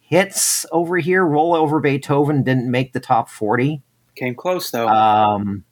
hits 0.00 0.66
over 0.72 0.98
here. 0.98 1.24
Roll 1.24 1.54
Over 1.54 1.80
Beethoven 1.80 2.42
didn't 2.42 2.70
make 2.70 2.92
the 2.92 3.00
top 3.00 3.30
40. 3.30 3.82
came 4.14 4.34
close 4.34 4.70
though. 4.70 4.88
Um, 4.88 5.64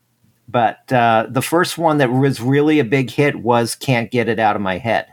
but 0.49 0.91
uh, 0.93 1.27
the 1.29 1.43
first 1.43 1.77
one 1.77 1.99
that 1.99 2.11
was 2.11 2.41
really 2.41 2.79
a 2.79 2.85
big 2.85 3.11
hit 3.11 3.37
was 3.37 3.75
"Can't 3.75 4.11
Get 4.11 4.29
It 4.29 4.41
Out 4.41 4.57
of 4.57 4.63
My 4.63 4.79
Head." 4.79 5.07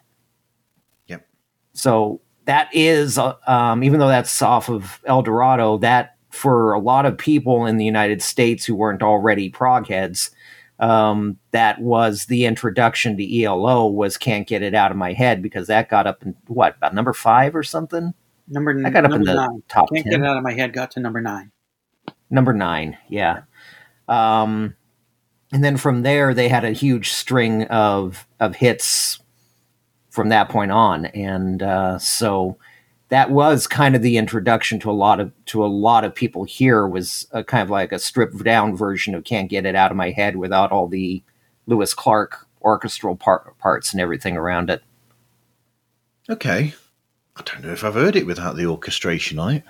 Yep. 1.08 1.28
So 1.74 2.22
that 2.46 2.70
is, 2.74 3.18
uh, 3.18 3.34
um, 3.46 3.84
even 3.84 4.00
though 4.00 4.08
that's 4.08 4.42
off 4.42 4.70
of 4.70 5.02
El 5.06 5.22
Dorado, 5.22 5.78
that 5.80 6.16
for 6.32 6.72
a 6.72 6.80
lot 6.80 7.06
of 7.06 7.18
people 7.18 7.66
in 7.66 7.78
the 7.78 7.86
United 7.86 8.22
States 8.22 8.66
who 8.66 8.76
weren't 8.76 9.04
already 9.04 9.50
prog 9.50 9.88
heads, 9.88 10.32
um, 10.80 11.38
that 11.52 11.82
was 11.82 12.26
the 12.26 12.46
introduction 12.46 13.18
to 13.18 13.44
ELO 13.44 13.88
was 13.88 14.18
"Can't 14.18 14.48
Get 14.48 14.62
It 14.62 14.76
Out 14.76 14.92
of 14.92 14.98
My 14.98 15.14
Head" 15.14 15.42
because 15.42 15.68
that 15.68 15.90
got 15.90 16.08
up 16.08 16.24
in 16.24 16.36
what 16.48 16.78
about 16.78 16.94
number 16.94 17.14
five 17.14 17.56
or 17.56 17.64
something? 17.64 18.14
Number 18.48 18.80
I 18.86 18.90
got 18.90 19.06
up 19.06 19.12
in 19.12 19.24
the 19.24 19.34
nine. 19.34 19.64
top 19.68 19.90
Can't 19.92 20.04
10. 20.06 20.12
get 20.12 20.22
it 20.22 20.26
out 20.26 20.38
of 20.38 20.44
my 20.44 20.54
head. 20.54 20.74
Got 20.74 20.92
to 20.92 21.00
number 21.00 21.20
nine. 21.20 21.52
Number 22.30 22.54
nine, 22.54 22.98
yeah. 23.10 23.42
Um, 24.08 24.76
and 25.52 25.64
then 25.64 25.78
from 25.78 26.04
there, 26.04 26.34
they 26.34 26.50
had 26.50 26.64
a 26.64 26.72
huge 26.72 27.12
string 27.12 27.64
of 27.64 28.28
of 28.40 28.56
hits 28.56 29.20
from 30.10 30.30
that 30.30 30.50
point 30.50 30.72
on, 30.72 31.06
and 31.08 31.62
uh, 31.64 31.98
so 32.00 32.58
that 33.10 33.32
was 33.32 33.68
kind 33.68 33.96
of 33.96 34.02
the 34.02 34.18
introduction 34.18 34.80
to 34.82 34.90
a 34.90 34.94
lot 34.94 35.20
of 35.20 35.32
to 35.46 35.64
a 35.64 35.68
lot 35.68 36.04
of 36.04 36.14
people 36.14 36.44
here 36.44 36.88
was 36.88 37.28
a 37.32 37.44
kind 37.44 37.64
of 37.64 37.70
like 37.70 37.92
a 37.92 38.00
stripped 38.00 38.44
down 38.44 38.76
version 38.76 39.16
of 39.16 39.24
"Can't 39.24 39.50
Get 39.50 39.66
It 39.66 39.76
Out 39.76 39.92
of 39.92 39.98
My 39.98 40.12
Head" 40.12 40.36
without 40.36 40.72
all 40.72 40.88
the 40.88 41.24
Louis 41.68 41.94
Clark 41.94 42.46
orchestral 42.62 43.16
part, 43.16 43.58
parts 43.60 43.94
and 43.94 44.02
everything 44.02 44.36
around 44.36 44.70
it. 44.70 44.82
Okay. 46.30 46.74
I 47.36 47.42
don't 47.44 47.64
know 47.64 47.72
if 47.72 47.84
I've 47.84 47.94
heard 47.94 48.16
it 48.16 48.26
without 48.26 48.56
the 48.56 48.66
orchestration 48.66 49.38
on 49.40 49.54
it. 49.56 49.64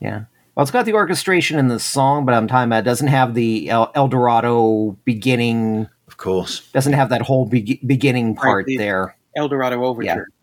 Yeah. 0.00 0.24
Well, 0.54 0.62
it's 0.62 0.70
got 0.70 0.86
the 0.86 0.94
orchestration 0.94 1.58
in 1.58 1.68
the 1.68 1.78
song, 1.80 2.24
but 2.24 2.34
I'm 2.34 2.46
talking 2.48 2.68
about 2.68 2.80
it 2.80 2.84
doesn't 2.84 3.08
have 3.08 3.34
the 3.34 3.68
El, 3.70 3.90
Eldorado 3.94 4.96
beginning. 5.04 5.88
Of 6.06 6.16
course. 6.16 6.60
Doesn't 6.72 6.92
have 6.92 7.08
that 7.10 7.22
whole 7.22 7.46
be- 7.46 7.80
beginning 7.86 8.34
part 8.34 8.66
the- 8.66 8.76
there. 8.76 9.16
Eldorado 9.36 9.84
Overture. 9.84 10.06
Yeah. 10.28 10.33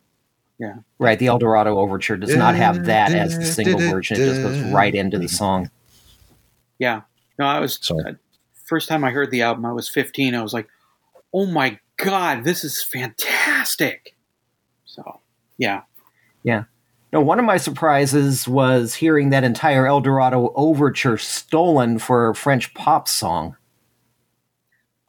Right. 1.00 1.18
The 1.18 1.28
Eldorado 1.28 1.78
Overture 1.78 2.18
does 2.18 2.36
not 2.36 2.56
have 2.56 2.86
that 2.86 3.14
as 3.14 3.38
the 3.38 3.46
single 3.46 3.80
version. 3.80 4.18
It 4.20 4.26
just 4.26 4.42
goes 4.42 4.60
right 4.72 4.94
into 4.94 5.18
the 5.18 5.28
song. 5.28 5.70
Yeah. 6.78 7.02
No, 7.40 7.46
I 7.46 7.60
was 7.60 7.80
Sorry. 7.82 8.04
uh, 8.06 8.14
first 8.66 8.88
time 8.88 9.04
I 9.04 9.12
heard 9.12 9.32
the 9.32 9.42
album. 9.42 9.66
I 9.66 9.72
was 9.72 9.90
15. 9.90 10.36
I 10.36 10.44
was 10.44 10.54
like, 10.54 10.68
"Oh 11.34 11.46
my 11.48 11.80
god, 11.98 12.44
this 12.44 12.64
is 12.64 12.84
fantastic!" 12.84 14.16
So, 14.86 15.22
yeah. 15.58 15.82
Yeah. 16.44 16.66
No, 17.14 17.22
one 17.22 17.40
of 17.40 17.46
my 17.46 17.58
surprises 17.58 18.48
was 18.48 18.94
hearing 18.96 19.32
that 19.32 19.44
entire 19.44 19.86
Eldorado 19.86 20.54
Overture 20.56 21.18
stolen 21.18 22.00
for 22.00 22.30
a 22.30 22.36
French 22.36 22.74
pop 22.74 23.08
song. 23.08 23.58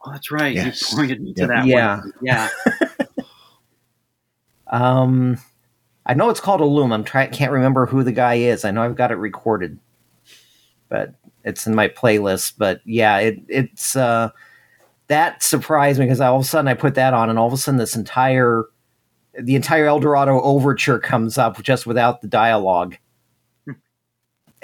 Oh, 0.05 0.11
that's 0.11 0.31
right. 0.31 0.53
Yes. 0.53 0.91
You 0.91 0.97
pointed 0.97 1.21
me 1.21 1.33
to 1.35 1.47
that. 1.47 1.65
Yeah. 1.65 1.99
One. 1.99 2.13
Yeah. 2.21 2.49
Um, 4.73 5.37
I 6.05 6.13
know 6.15 6.29
it's 6.29 6.39
called 6.41 6.59
Illum. 6.61 6.91
I'm 6.91 7.03
trying. 7.05 7.31
Can't 7.31 7.51
remember 7.51 7.85
who 7.85 8.03
the 8.03 8.11
guy 8.11 8.33
is. 8.35 8.65
I 8.65 8.71
know 8.71 8.83
I've 8.83 8.95
got 8.97 9.11
it 9.11 9.15
recorded, 9.15 9.79
but 10.89 11.13
it's 11.45 11.65
in 11.65 11.75
my 11.75 11.87
playlist. 11.87 12.55
But 12.57 12.81
yeah, 12.83 13.19
it, 13.19 13.39
it's 13.47 13.95
uh, 13.95 14.31
that 15.07 15.41
surprised 15.43 15.99
me 15.99 16.05
because 16.07 16.19
all 16.19 16.35
of 16.37 16.41
a 16.41 16.45
sudden 16.45 16.67
I 16.67 16.73
put 16.73 16.95
that 16.95 17.13
on, 17.13 17.29
and 17.29 17.39
all 17.39 17.47
of 17.47 17.53
a 17.53 17.57
sudden 17.57 17.77
this 17.77 17.95
entire 17.95 18.65
the 19.39 19.55
entire 19.55 19.85
Eldorado 19.85 20.41
overture 20.41 20.99
comes 20.99 21.37
up 21.37 21.61
just 21.63 21.85
without 21.87 22.21
the 22.21 22.27
dialogue. 22.27 22.97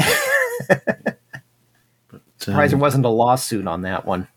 Surprised 2.37 2.71
there 2.71 2.77
Um, 2.77 2.81
wasn't 2.81 3.05
a 3.05 3.09
lawsuit 3.09 3.67
on 3.67 3.81
that 3.83 4.05
one. 4.05 4.27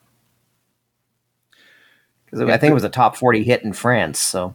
'Cause 2.30 2.40
I 2.40 2.56
think 2.56 2.70
it 2.70 2.74
was 2.74 2.84
a 2.84 2.88
top 2.88 3.16
forty 3.16 3.42
hit 3.44 3.62
in 3.62 3.72
France. 3.72 4.18
So 4.18 4.54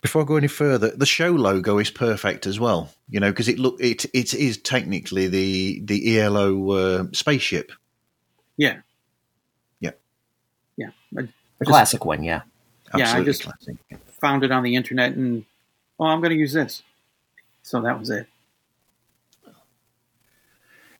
before 0.00 0.22
I 0.22 0.24
go 0.24 0.36
any 0.36 0.48
further, 0.48 0.90
the 0.90 1.06
show 1.06 1.30
logo 1.30 1.78
is 1.78 1.90
perfect 1.90 2.46
as 2.46 2.58
well. 2.58 2.90
You 3.08 3.20
know, 3.20 3.30
because 3.30 3.48
it 3.48 3.58
look 3.58 3.76
it 3.80 4.06
it 4.14 4.32
is 4.34 4.58
technically 4.58 5.26
the 5.28 5.80
the 5.84 6.18
ELO 6.20 6.70
uh, 6.72 7.04
spaceship. 7.12 7.72
Yeah. 8.56 8.78
Yeah. 9.80 9.92
Yeah. 10.76 10.90
I 11.18 11.28
the 11.58 11.64
classic 11.66 12.04
one, 12.04 12.22
yeah. 12.22 12.42
Yeah, 12.96 13.14
I 13.14 13.22
just- 13.22 13.42
classic. 13.42 13.76
found 14.20 14.44
it 14.44 14.50
on 14.50 14.62
the 14.62 14.74
internet 14.74 15.12
and, 15.14 15.44
oh, 15.98 16.04
I'm 16.06 16.20
going 16.20 16.32
to 16.32 16.36
use 16.38 16.52
this. 16.52 16.82
So 17.62 17.80
that 17.82 17.98
was 17.98 18.10
it. 18.10 18.26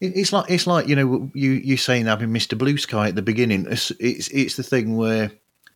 It- 0.01 0.17
It's 0.17 0.33
like 0.33 0.51
it's 0.51 0.67
like 0.67 0.89
you 0.89 0.97
know 0.97 1.31
you 1.35 1.53
you 1.53 1.77
saying 1.77 2.07
having 2.07 2.31
Mr. 2.31 2.57
Blue 2.57 2.77
Sky 2.79 3.09
at 3.09 3.15
the 3.17 3.23
beginning. 3.23 3.67
It's 3.71 3.91
it's, 4.01 4.29
it's 4.29 4.57
the 4.57 4.63
thing 4.63 4.97
where 4.97 5.31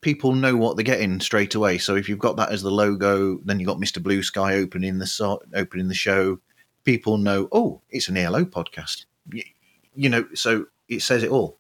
people 0.05 0.35
know 0.35 0.55
what 0.55 0.77
they're 0.77 0.85
getting 0.85 1.19
straight 1.19 1.55
away. 1.55 1.79
So 1.79 1.97
if 1.97 2.09
you've 2.11 2.19
got 2.19 2.37
that 2.37 2.53
as 2.53 2.61
the 2.63 2.71
logo, 2.71 3.39
then 3.39 3.59
you've 3.59 3.67
got 3.67 3.79
Mr. 3.79 4.03
Blue 4.03 4.23
Sky 4.23 4.57
opening 4.57 4.99
the 4.99 5.07
so- 5.07 5.43
opening 5.55 5.89
the 5.89 5.95
show. 5.95 6.39
People 6.85 7.17
know, 7.17 7.49
oh, 7.51 7.81
it's 7.91 8.09
an 8.09 8.19
ELO 8.19 8.45
podcast. 8.45 9.07
You, 9.33 9.43
you 9.97 10.11
know, 10.11 10.29
so 10.35 10.67
it 10.91 11.01
says 11.01 11.23
it 11.23 11.31
all. 11.31 11.57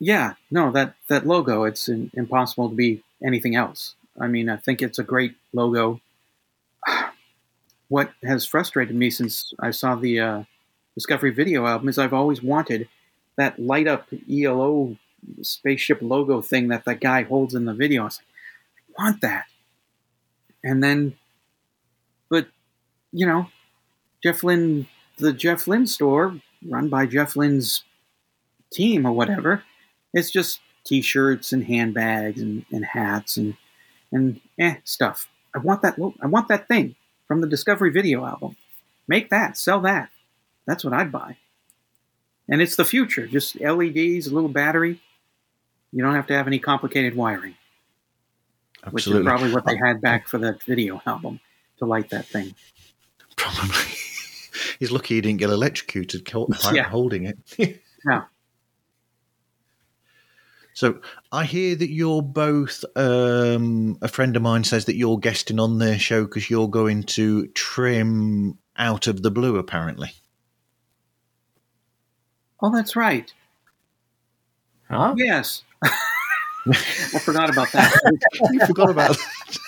Yeah, 0.00 0.34
no, 0.50 0.72
that 0.72 0.94
that 1.08 1.26
logo, 1.26 1.64
it's 1.64 1.88
in, 1.88 2.10
impossible 2.14 2.70
to 2.70 2.74
be 2.74 3.02
anything 3.24 3.54
else. 3.54 3.94
I 4.18 4.28
mean, 4.28 4.48
I 4.48 4.56
think 4.56 4.80
it's 4.80 4.98
a 4.98 5.04
great 5.04 5.36
logo. 5.52 6.00
What 7.88 8.12
has 8.24 8.46
frustrated 8.46 8.96
me 8.96 9.10
since 9.10 9.52
I 9.60 9.70
saw 9.70 9.94
the 9.94 10.18
uh, 10.18 10.42
Discovery 10.94 11.30
Video 11.30 11.66
album 11.66 11.90
is 11.90 11.98
I've 11.98 12.14
always 12.14 12.42
wanted 12.42 12.88
that 13.36 13.58
light 13.58 13.86
up 13.86 14.08
ELO 14.28 14.96
spaceship 15.42 15.98
logo 16.00 16.40
thing 16.40 16.68
that 16.68 16.84
that 16.84 17.00
guy 17.00 17.22
holds 17.22 17.54
in 17.54 17.64
the 17.64 17.74
video. 17.74 18.02
I 18.02 18.04
was 18.04 18.18
like, 18.18 18.98
I 18.98 19.02
want 19.02 19.20
that. 19.22 19.46
And 20.62 20.82
then, 20.82 21.16
but 22.28 22.48
you 23.12 23.26
know, 23.26 23.48
Jeff 24.22 24.42
Lynne, 24.42 24.88
the 25.18 25.32
Jeff 25.32 25.66
Lynne 25.66 25.86
store 25.86 26.40
run 26.66 26.88
by 26.88 27.06
Jeff 27.06 27.36
Lynne's 27.36 27.84
team 28.72 29.06
or 29.06 29.12
whatever, 29.12 29.62
it's 30.12 30.30
just 30.30 30.60
t-shirts 30.84 31.52
and 31.52 31.64
handbags 31.64 32.40
and, 32.40 32.64
and 32.70 32.84
hats 32.84 33.36
and 33.36 33.56
and 34.12 34.40
eh 34.58 34.76
stuff. 34.84 35.28
I 35.54 35.58
want 35.58 35.82
that. 35.82 35.98
I 36.20 36.26
want 36.26 36.48
that 36.48 36.68
thing 36.68 36.96
from 37.26 37.40
the 37.40 37.46
Discovery 37.46 37.90
Video 37.90 38.24
album. 38.24 38.56
Make 39.06 39.30
that. 39.30 39.56
Sell 39.56 39.80
that. 39.80 40.10
That's 40.66 40.84
what 40.84 40.94
I'd 40.94 41.12
buy. 41.12 41.36
And 42.48 42.60
it's 42.60 42.76
the 42.76 42.84
future. 42.84 43.26
Just 43.26 43.60
LEDs, 43.60 44.26
a 44.26 44.34
little 44.34 44.48
battery. 44.48 45.00
You 45.94 46.02
don't 46.02 46.16
have 46.16 46.26
to 46.26 46.34
have 46.34 46.48
any 46.48 46.58
complicated 46.58 47.14
wiring, 47.14 47.54
which 48.90 49.06
is 49.06 49.22
probably 49.24 49.52
what 49.52 49.64
they 49.64 49.76
had 49.76 50.00
back 50.00 50.26
for 50.28 50.38
that 50.38 50.60
video 50.64 51.00
album 51.06 51.38
to 51.78 51.84
light 51.86 52.10
that 52.10 52.26
thing. 52.26 52.52
Probably. 53.36 53.92
He's 54.80 54.90
lucky 54.90 55.14
he 55.14 55.20
didn't 55.20 55.38
get 55.38 55.50
electrocuted 55.50 56.28
Yeah. 56.72 56.82
holding 56.88 57.26
it. 57.26 57.38
Yeah. 58.06 58.24
So 60.72 61.00
I 61.30 61.44
hear 61.44 61.76
that 61.76 61.90
you're 61.90 62.22
both. 62.22 62.84
Um, 62.96 63.96
a 64.02 64.08
friend 64.08 64.34
of 64.34 64.42
mine 64.42 64.64
says 64.64 64.86
that 64.86 64.96
you're 64.96 65.18
guesting 65.18 65.60
on 65.60 65.78
their 65.78 66.00
show 66.00 66.24
because 66.24 66.50
you're 66.50 66.68
going 66.68 67.04
to 67.04 67.46
trim 67.48 68.58
out 68.76 69.06
of 69.06 69.22
the 69.22 69.30
blue. 69.30 69.58
Apparently, 69.58 70.10
Oh, 72.60 72.72
that's 72.74 72.96
right. 72.96 73.32
Huh? 74.94 75.14
Yes. 75.16 75.62
I 75.82 77.18
forgot 77.18 77.50
about 77.50 77.72
that. 77.72 77.92
you 78.52 78.66
forgot 78.66 78.90
about 78.90 79.16
that. 79.16 79.58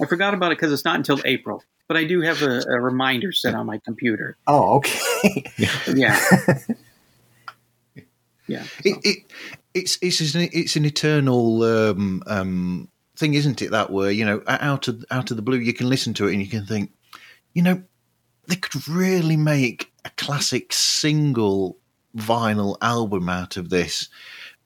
I 0.00 0.06
forgot 0.06 0.34
about 0.34 0.52
it 0.52 0.58
because 0.58 0.72
it's 0.72 0.84
not 0.84 0.96
until 0.96 1.20
April. 1.24 1.62
But 1.88 1.96
I 1.96 2.04
do 2.04 2.22
have 2.22 2.42
a, 2.42 2.60
a 2.60 2.80
reminder 2.80 3.32
set 3.32 3.54
on 3.54 3.66
my 3.66 3.78
computer. 3.78 4.36
Oh, 4.46 4.76
okay. 4.76 5.44
Yeah. 5.94 6.18
Yeah. 8.46 8.64
It, 8.84 8.98
it, 9.04 9.18
it's 9.72 9.98
it's 10.02 10.34
an, 10.34 10.48
it's 10.52 10.76
an 10.76 10.84
eternal 10.84 11.62
um, 11.62 12.22
um, 12.26 12.88
thing, 13.16 13.34
isn't 13.34 13.62
it? 13.62 13.70
That 13.70 13.90
where 13.90 14.10
you 14.10 14.24
know, 14.24 14.42
out 14.46 14.88
of 14.88 15.04
out 15.10 15.30
of 15.30 15.36
the 15.36 15.42
blue, 15.42 15.58
you 15.58 15.72
can 15.72 15.88
listen 15.88 16.14
to 16.14 16.28
it 16.28 16.32
and 16.32 16.42
you 16.42 16.48
can 16.48 16.66
think, 16.66 16.92
you 17.54 17.62
know, 17.62 17.82
they 18.46 18.56
could 18.56 18.86
really 18.86 19.36
make 19.36 19.92
a 20.04 20.10
classic 20.10 20.72
single 20.72 21.78
vinyl 22.16 22.76
album 22.80 23.28
out 23.28 23.56
of 23.56 23.70
this, 23.70 24.08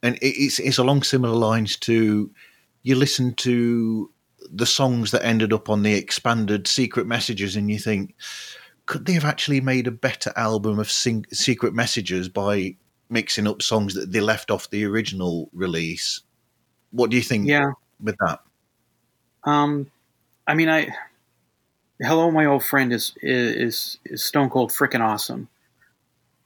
and 0.02 0.18
it's 0.22 0.58
it's 0.58 0.78
along 0.78 1.02
similar 1.02 1.34
lines 1.34 1.76
to 1.76 2.30
you 2.82 2.94
listen 2.94 3.34
to 3.34 4.10
the 4.50 4.66
songs 4.66 5.10
that 5.10 5.24
ended 5.24 5.52
up 5.52 5.68
on 5.68 5.82
the 5.82 5.94
expanded 5.94 6.66
secret 6.66 7.06
messages, 7.06 7.56
and 7.56 7.70
you 7.70 7.78
think, 7.78 8.14
could 8.86 9.04
they 9.04 9.12
have 9.12 9.24
actually 9.24 9.60
made 9.60 9.86
a 9.86 9.92
better 9.92 10.32
album 10.36 10.78
of 10.78 10.90
sing- 10.90 11.26
secret 11.32 11.74
messages 11.74 12.28
by 12.28 12.76
mixing 13.10 13.46
up 13.46 13.62
songs 13.62 13.94
that 13.94 14.12
they 14.12 14.20
left 14.20 14.50
off 14.50 14.70
the 14.70 14.84
original 14.84 15.50
release? 15.52 16.22
What 16.90 17.10
do 17.10 17.16
you 17.16 17.22
think 17.22 17.46
Yeah. 17.48 17.72
with 18.00 18.16
that? 18.20 18.40
Um, 19.44 19.90
I 20.46 20.54
mean, 20.54 20.68
I. 20.68 20.88
Hello, 22.00 22.30
my 22.30 22.46
old 22.46 22.64
friend 22.64 22.92
is 22.92 23.12
is 23.22 23.98
is 24.04 24.24
Stone 24.24 24.50
Cold 24.50 24.70
freaking 24.70 25.00
awesome, 25.00 25.48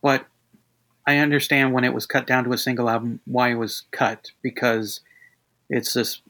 but 0.01 0.27
I 1.07 1.19
understand 1.19 1.73
when 1.73 1.85
it 1.85 1.95
was 1.95 2.07
cut 2.07 2.27
down 2.27 2.45
to 2.45 2.53
a 2.53 2.59
single 2.59 2.89
album 2.89 3.21
why 3.25 3.51
it 3.51 3.57
was 3.57 3.83
cut 3.91 4.31
because 4.41 5.01
it's 5.69 5.95
this 5.95 6.21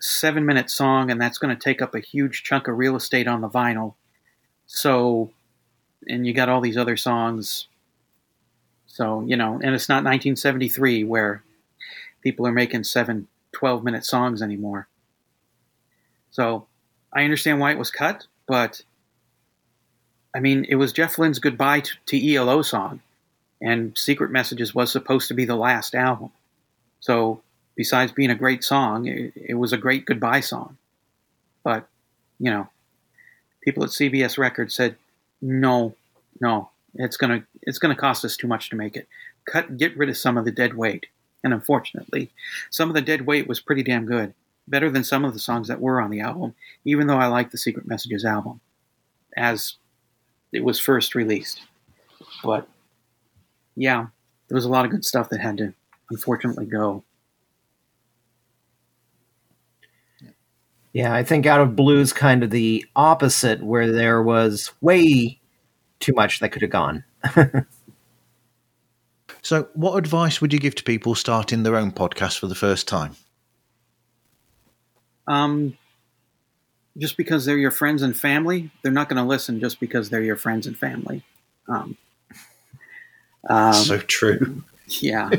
seven 0.00 0.44
minute 0.44 0.70
song 0.70 1.10
and 1.10 1.20
that's 1.20 1.38
going 1.38 1.54
to 1.54 1.62
take 1.62 1.80
up 1.80 1.94
a 1.94 2.00
huge 2.00 2.42
chunk 2.42 2.68
of 2.68 2.76
real 2.76 2.96
estate 2.96 3.28
on 3.28 3.40
the 3.40 3.48
vinyl. 3.48 3.94
So, 4.66 5.30
and 6.06 6.26
you 6.26 6.34
got 6.34 6.48
all 6.48 6.60
these 6.60 6.76
other 6.76 6.96
songs. 6.96 7.68
So, 8.86 9.22
you 9.26 9.36
know, 9.36 9.54
and 9.62 9.74
it's 9.74 9.88
not 9.88 10.04
1973 10.04 11.04
where 11.04 11.42
people 12.22 12.46
are 12.46 12.52
making 12.52 12.84
seven, 12.84 13.28
12 13.52 13.84
minute 13.84 14.04
songs 14.04 14.42
anymore. 14.42 14.88
So 16.30 16.66
I 17.12 17.24
understand 17.24 17.60
why 17.60 17.72
it 17.72 17.78
was 17.78 17.90
cut, 17.90 18.26
but 18.46 18.82
I 20.34 20.40
mean, 20.40 20.64
it 20.68 20.76
was 20.76 20.92
Jeff 20.92 21.18
Lynne's 21.18 21.38
goodbye 21.38 21.80
to, 21.80 21.92
to 22.06 22.34
ELO 22.34 22.62
song, 22.62 23.00
and 23.62 23.96
Secret 23.96 24.30
Messages 24.30 24.74
was 24.74 24.90
supposed 24.90 25.28
to 25.28 25.34
be 25.34 25.44
the 25.44 25.56
last 25.56 25.94
album. 25.94 26.30
So, 27.00 27.42
besides 27.76 28.12
being 28.12 28.30
a 28.30 28.34
great 28.34 28.64
song, 28.64 29.06
it, 29.06 29.32
it 29.36 29.54
was 29.54 29.72
a 29.72 29.78
great 29.78 30.04
goodbye 30.04 30.40
song. 30.40 30.76
But, 31.62 31.88
you 32.40 32.50
know, 32.50 32.68
people 33.62 33.84
at 33.84 33.90
CBS 33.90 34.36
Records 34.36 34.74
said, 34.74 34.96
no, 35.40 35.94
no, 36.40 36.70
it's 36.94 37.16
gonna 37.16 37.44
it's 37.62 37.78
gonna 37.78 37.96
cost 37.96 38.24
us 38.24 38.36
too 38.36 38.46
much 38.46 38.68
to 38.70 38.76
make 38.76 38.96
it. 38.96 39.08
Cut, 39.44 39.76
get 39.76 39.96
rid 39.96 40.08
of 40.08 40.16
some 40.16 40.36
of 40.36 40.44
the 40.44 40.52
dead 40.52 40.74
weight. 40.74 41.06
And 41.44 41.52
unfortunately, 41.52 42.30
some 42.70 42.88
of 42.88 42.94
the 42.94 43.00
dead 43.00 43.26
weight 43.26 43.48
was 43.48 43.60
pretty 43.60 43.82
damn 43.82 44.06
good, 44.06 44.34
better 44.68 44.90
than 44.90 45.02
some 45.02 45.24
of 45.24 45.32
the 45.32 45.40
songs 45.40 45.66
that 45.68 45.80
were 45.80 46.00
on 46.00 46.10
the 46.10 46.20
album. 46.20 46.54
Even 46.84 47.06
though 47.06 47.16
I 47.16 47.26
like 47.26 47.50
the 47.50 47.58
Secret 47.58 47.86
Messages 47.86 48.24
album, 48.24 48.60
as 49.36 49.76
it 50.52 50.62
was 50.64 50.78
first 50.78 51.14
released. 51.14 51.62
But 52.44 52.68
yeah, 53.76 54.06
there 54.48 54.54
was 54.56 54.64
a 54.64 54.70
lot 54.70 54.84
of 54.84 54.90
good 54.90 55.04
stuff 55.04 55.28
that 55.30 55.40
had 55.40 55.58
to 55.58 55.74
unfortunately 56.10 56.66
go. 56.66 57.04
Yeah, 60.92 61.14
I 61.14 61.22
think 61.22 61.46
Out 61.46 61.60
of 61.60 61.74
Blue's 61.74 62.12
kind 62.12 62.42
of 62.42 62.50
the 62.50 62.84
opposite, 62.94 63.62
where 63.62 63.90
there 63.90 64.22
was 64.22 64.72
way 64.82 65.40
too 66.00 66.12
much 66.12 66.40
that 66.40 66.50
could 66.50 66.60
have 66.60 66.70
gone. 66.70 67.04
so, 69.42 69.68
what 69.72 69.96
advice 69.96 70.42
would 70.42 70.52
you 70.52 70.58
give 70.58 70.74
to 70.74 70.84
people 70.84 71.14
starting 71.14 71.62
their 71.62 71.76
own 71.76 71.92
podcast 71.92 72.38
for 72.38 72.46
the 72.46 72.54
first 72.54 72.86
time? 72.86 73.16
Um, 75.26 75.78
just 76.98 77.16
because 77.16 77.46
they're 77.46 77.56
your 77.56 77.70
friends 77.70 78.02
and 78.02 78.14
family, 78.14 78.70
they're 78.82 78.92
not 78.92 79.08
going 79.08 79.22
to 79.22 79.28
listen 79.28 79.60
just 79.60 79.80
because 79.80 80.10
they're 80.10 80.22
your 80.22 80.36
friends 80.36 80.66
and 80.66 80.76
family. 80.76 81.24
Um, 81.68 81.96
um, 83.48 83.72
so 83.74 83.98
true. 83.98 84.62
Yeah. 85.00 85.30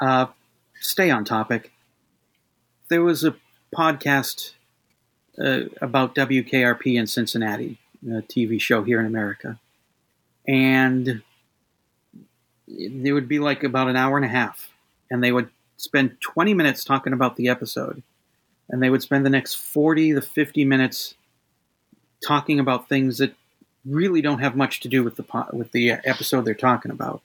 uh, 0.00 0.26
stay 0.80 1.10
on 1.10 1.26
topic. 1.26 1.72
There 2.88 3.02
was 3.02 3.22
a 3.22 3.34
podcast 3.76 4.52
uh, 5.38 5.62
about 5.82 6.14
WKRP 6.14 6.98
in 6.98 7.06
Cincinnati, 7.06 7.78
a 8.06 8.22
TV 8.22 8.58
show 8.58 8.82
here 8.82 8.98
in 8.98 9.04
America. 9.04 9.58
And 10.48 11.22
it 12.66 13.12
would 13.12 13.28
be 13.28 13.40
like 13.40 13.62
about 13.62 13.88
an 13.88 13.96
hour 13.96 14.16
and 14.16 14.24
a 14.24 14.30
half. 14.30 14.70
And 15.10 15.22
they 15.22 15.32
would 15.32 15.50
spend 15.76 16.18
20 16.20 16.54
minutes 16.54 16.82
talking 16.82 17.12
about 17.12 17.36
the 17.36 17.48
episode. 17.48 18.02
And 18.70 18.82
they 18.82 18.88
would 18.88 19.02
spend 19.02 19.26
the 19.26 19.30
next 19.30 19.54
40 19.54 20.14
to 20.14 20.22
50 20.22 20.64
minutes 20.64 21.14
talking 22.26 22.58
about 22.58 22.88
things 22.88 23.18
that 23.18 23.34
really 23.90 24.22
don't 24.22 24.40
have 24.40 24.56
much 24.56 24.80
to 24.80 24.88
do 24.88 25.02
with 25.02 25.16
the 25.16 25.46
with 25.52 25.72
the 25.72 25.92
uh, 25.92 25.98
episode 26.04 26.44
they're 26.44 26.54
talking 26.54 26.90
about. 26.90 27.22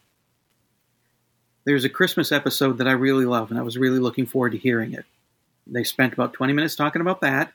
There's 1.65 1.85
a 1.85 1.89
Christmas 1.89 2.31
episode 2.31 2.77
that 2.77 2.87
I 2.87 2.91
really 2.91 3.25
love, 3.25 3.49
and 3.49 3.59
I 3.59 3.63
was 3.63 3.77
really 3.77 3.99
looking 3.99 4.25
forward 4.25 4.51
to 4.51 4.57
hearing 4.57 4.93
it. 4.93 5.05
They 5.65 5.83
spent 5.83 6.13
about 6.13 6.33
20 6.33 6.53
minutes 6.53 6.75
talking 6.75 7.01
about 7.01 7.21
that, 7.21 7.51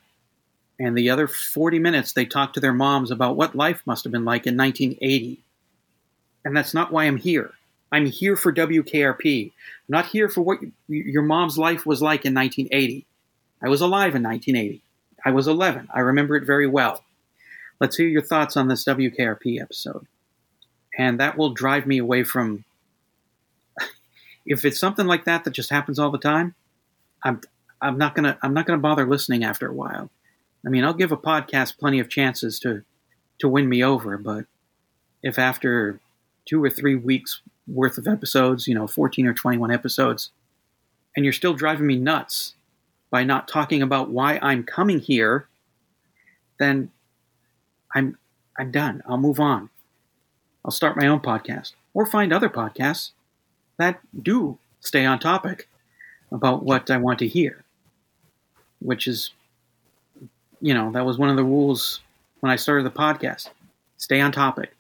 and 0.79 0.97
the 0.97 1.11
other 1.11 1.29
40 1.29 1.79
minutes 1.79 2.13
they 2.13 2.25
talked 2.25 2.55
to 2.55 2.61
their 2.61 2.73
moms 2.73 3.11
about 3.11 3.37
what 3.37 3.55
life 3.55 3.83
must 3.87 4.05
have 4.05 4.13
been 4.13 4.25
like 4.25 4.47
in 4.47 4.57
1980. 4.57 5.41
And 6.45 6.57
that's 6.57 6.75
not 6.75 6.91
why 6.91 7.05
I'm 7.05 7.19
here. 7.19 7.53
I'm 7.93 8.07
here 8.07 8.37
for 8.37 8.53
WKRP. 8.53 9.47
I'm 9.47 9.53
not 9.89 10.07
here 10.07 10.29
for 10.29 10.41
what 10.41 10.61
your 10.89 11.23
mom's 11.23 11.59
life 11.59 11.85
was 11.87 12.01
like 12.01 12.25
in 12.25 12.35
1980. 12.35 13.07
I 13.63 13.69
was 13.69 13.81
alive 13.81 14.15
in 14.15 14.23
1980. 14.23 14.83
I 15.25 15.31
was 15.33 15.47
11. 15.47 15.89
I 15.93 16.01
remember 16.01 16.37
it 16.37 16.47
very 16.47 16.67
well. 16.67 17.05
Let's 17.81 17.97
hear 17.97 18.09
your 18.09 18.23
thoughts 18.23 18.57
on 18.57 18.69
this 18.69 18.85
WKRP 18.85 19.61
episode. 19.61 20.07
And 20.99 21.19
that 21.19 21.39
will 21.39 21.55
drive 21.55 21.87
me 21.87 21.99
away 21.99 22.25
from. 22.25 22.65
If 24.47 24.65
it's 24.65 24.79
something 24.79 25.07
like 25.07 25.25
that 25.27 25.45
that 25.45 25.53
just 25.53 25.71
happens 25.71 25.99
all 25.99 26.11
the 26.11 26.19
time, 26.19 26.55
I'm 27.23 27.41
I'm 27.81 27.99
not 27.99 28.15
gonna 28.15 28.39
I'm 28.43 28.55
not 28.55 28.67
gonna 28.67 28.79
bother 28.79 29.07
listening 29.07 29.45
after 29.45 29.69
a 29.69 29.73
while. 29.73 30.11
I 30.65 30.71
mean, 30.71 30.85
I'll 30.85 30.95
give 30.95 31.13
a 31.13 31.17
podcast 31.17 31.79
plenty 31.79 32.01
of 32.01 32.09
chances 32.09 32.59
to 32.61 32.83
to 33.39 33.49
win 33.49 33.69
me 33.69 33.83
over, 33.85 34.19
but 34.19 34.47
if 35.23 35.39
after 35.39 36.01
two 36.47 36.63
or 36.63 36.71
three 36.71 36.97
weeks 36.97 37.41
worth 37.67 37.99
of 37.99 38.09
episodes, 38.09 38.67
you 38.67 38.75
know, 38.75 38.87
14 38.87 39.27
or 39.27 39.35
21 39.35 39.71
episodes, 39.71 40.31
and 41.15 41.25
you're 41.25 41.33
still 41.33 41.55
driving 41.55 41.87
me 41.87 41.97
nuts 41.97 42.55
by 43.11 43.25
not 43.25 43.49
talking 43.49 43.83
about 43.83 44.11
why 44.11 44.39
I'm 44.43 44.65
coming 44.65 45.01
here, 45.01 45.49
then 46.59 46.91
I'm 47.95 48.19
I'm 48.59 48.71
done. 48.71 49.03
I'll 49.07 49.19
move 49.19 49.41
on. 49.41 49.71
I'll 50.65 50.71
start 50.71 50.97
my 50.97 51.07
own 51.07 51.21
podcast 51.21 51.73
or 51.95 52.07
find 52.07 52.33
other 52.33 52.49
podcasts 52.49 53.13
that 53.79 54.01
do 54.23 54.59
stay 54.81 55.07
on 55.07 55.19
topic 55.19 55.69
about 56.31 56.63
what 56.63 56.91
I 56.91 56.99
want 56.99 57.19
to 57.21 57.29
hear, 57.29 57.65
which 58.81 59.09
is, 59.09 59.33
you 60.61 60.75
know, 60.75 60.93
that 60.93 61.05
was 61.07 61.19
one 61.19 61.31
of 61.31 61.37
the 61.37 61.45
rules 61.45 62.01
when 62.41 62.53
I 62.53 62.57
started 62.57 62.85
the 62.85 62.91
podcast. 62.91 63.49
Stay 63.97 64.21
on 64.21 64.33
topic. 64.33 64.75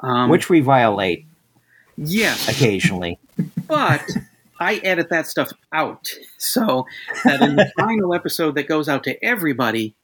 Um, 0.00 0.28
which 0.30 0.48
we 0.48 0.60
violate. 0.60 1.24
Yes. 1.96 2.48
Occasionally. 2.48 3.18
But 3.68 4.02
I 4.58 4.76
edit 4.76 5.10
that 5.10 5.26
stuff 5.26 5.52
out 5.72 6.08
so 6.38 6.86
that 7.24 7.42
in 7.42 7.56
the 7.56 7.70
final 7.78 8.14
episode 8.14 8.54
that 8.54 8.66
goes 8.66 8.88
out 8.88 9.04
to 9.04 9.22
everybody, 9.22 9.94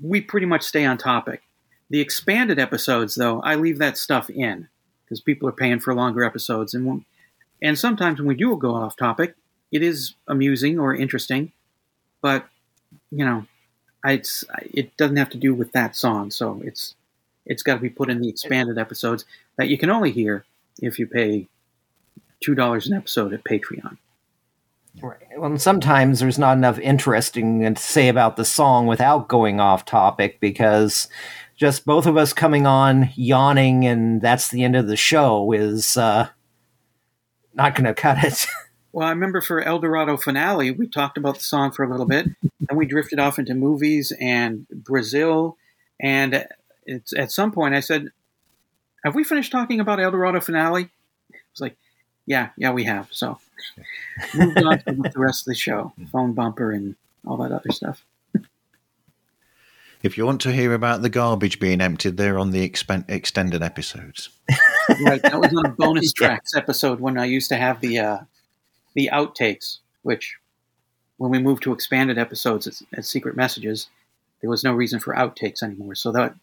we 0.00 0.20
pretty 0.20 0.46
much 0.46 0.62
stay 0.62 0.84
on 0.84 0.98
topic. 0.98 1.42
The 1.90 2.00
expanded 2.00 2.58
episodes, 2.58 3.14
though, 3.14 3.40
I 3.40 3.56
leave 3.56 3.78
that 3.78 3.98
stuff 3.98 4.30
in 4.30 4.68
because 5.04 5.20
people 5.20 5.48
are 5.48 5.52
paying 5.52 5.80
for 5.80 5.94
longer 5.94 6.24
episodes, 6.24 6.74
and 6.74 7.04
and 7.60 7.78
sometimes 7.78 8.18
when 8.18 8.28
we 8.28 8.34
do 8.34 8.56
go 8.56 8.74
off 8.74 8.96
topic, 8.96 9.34
it 9.70 9.82
is 9.82 10.14
amusing 10.26 10.78
or 10.78 10.94
interesting, 10.94 11.52
but 12.22 12.46
you 13.10 13.24
know, 13.24 13.46
it's 14.04 14.44
it 14.72 14.96
doesn't 14.96 15.16
have 15.16 15.30
to 15.30 15.38
do 15.38 15.54
with 15.54 15.72
that 15.72 15.96
song, 15.96 16.30
so 16.30 16.60
it's 16.64 16.94
it's 17.44 17.62
got 17.62 17.74
to 17.74 17.80
be 17.80 17.90
put 17.90 18.10
in 18.10 18.20
the 18.20 18.28
expanded 18.28 18.78
episodes 18.78 19.24
that 19.56 19.68
you 19.68 19.76
can 19.76 19.90
only 19.90 20.12
hear 20.12 20.44
if 20.80 20.98
you 20.98 21.06
pay 21.06 21.48
two 22.40 22.54
dollars 22.54 22.86
an 22.86 22.96
episode 22.96 23.32
at 23.32 23.44
Patreon. 23.44 23.98
Right. 25.00 25.16
Well, 25.36 25.58
sometimes 25.58 26.20
there's 26.20 26.38
not 26.38 26.56
enough 26.56 26.78
interesting 26.78 27.62
to 27.74 27.80
say 27.80 28.08
about 28.08 28.36
the 28.36 28.44
song 28.44 28.86
without 28.86 29.28
going 29.28 29.58
off 29.58 29.84
topic 29.84 30.38
because 30.38 31.08
just 31.56 31.86
both 31.86 32.06
of 32.06 32.16
us 32.16 32.32
coming 32.32 32.66
on 32.66 33.10
yawning 33.14 33.86
and 33.86 34.20
that's 34.20 34.48
the 34.48 34.64
end 34.64 34.76
of 34.76 34.88
the 34.88 34.96
show 34.96 35.52
is 35.52 35.96
uh, 35.96 36.28
not 37.54 37.74
going 37.74 37.84
to 37.92 37.94
cut 37.94 38.22
it. 38.22 38.46
well, 38.92 39.06
I 39.06 39.10
remember 39.10 39.40
for 39.40 39.62
Eldorado 39.62 40.16
finale, 40.16 40.70
we 40.70 40.86
talked 40.86 41.16
about 41.16 41.36
the 41.36 41.44
song 41.44 41.72
for 41.72 41.84
a 41.84 41.90
little 41.90 42.06
bit, 42.06 42.26
and 42.68 42.78
we 42.78 42.84
drifted 42.84 43.18
off 43.18 43.38
into 43.38 43.54
movies 43.54 44.12
and 44.20 44.66
Brazil. 44.68 45.56
And 46.00 46.46
it's 46.84 47.16
at 47.16 47.32
some 47.32 47.52
point 47.52 47.74
I 47.74 47.80
said, 47.80 48.08
"Have 49.04 49.14
we 49.14 49.24
finished 49.24 49.52
talking 49.52 49.80
about 49.80 50.00
Eldorado 50.00 50.40
finale?" 50.40 50.90
It's 51.52 51.60
like, 51.60 51.76
"Yeah, 52.26 52.50
yeah, 52.56 52.72
we 52.72 52.84
have." 52.84 53.08
So 53.10 53.38
moved 54.34 54.62
on 54.62 54.78
to 54.78 55.10
the 55.10 55.12
rest 55.16 55.42
of 55.42 55.46
the 55.46 55.54
show, 55.54 55.92
phone 56.10 56.32
bumper 56.32 56.72
and 56.72 56.96
all 57.26 57.36
that 57.38 57.52
other 57.52 57.70
stuff. 57.70 58.04
If 60.02 60.18
you 60.18 60.26
want 60.26 60.40
to 60.40 60.52
hear 60.52 60.74
about 60.74 61.02
the 61.02 61.08
garbage 61.08 61.60
being 61.60 61.80
emptied, 61.80 62.16
they're 62.16 62.38
on 62.38 62.50
the 62.50 62.68
expen- 62.68 63.08
extended 63.08 63.62
episodes. 63.62 64.30
right, 65.04 65.22
that 65.22 65.40
was 65.40 65.54
on 65.56 65.66
a 65.66 65.68
bonus 65.70 66.12
tracks 66.16 66.56
episode 66.56 66.98
when 66.98 67.16
I 67.16 67.24
used 67.26 67.48
to 67.50 67.56
have 67.56 67.80
the 67.80 67.98
uh, 68.00 68.18
the 68.94 69.10
outtakes, 69.12 69.78
which 70.02 70.36
when 71.18 71.30
we 71.30 71.38
moved 71.38 71.62
to 71.62 71.72
expanded 71.72 72.18
episodes 72.18 72.66
as, 72.66 72.82
as 72.92 73.08
secret 73.08 73.36
messages, 73.36 73.88
there 74.40 74.50
was 74.50 74.64
no 74.64 74.72
reason 74.72 74.98
for 74.98 75.14
outtakes 75.14 75.62
anymore. 75.62 75.94
So 75.94 76.10
that 76.10 76.34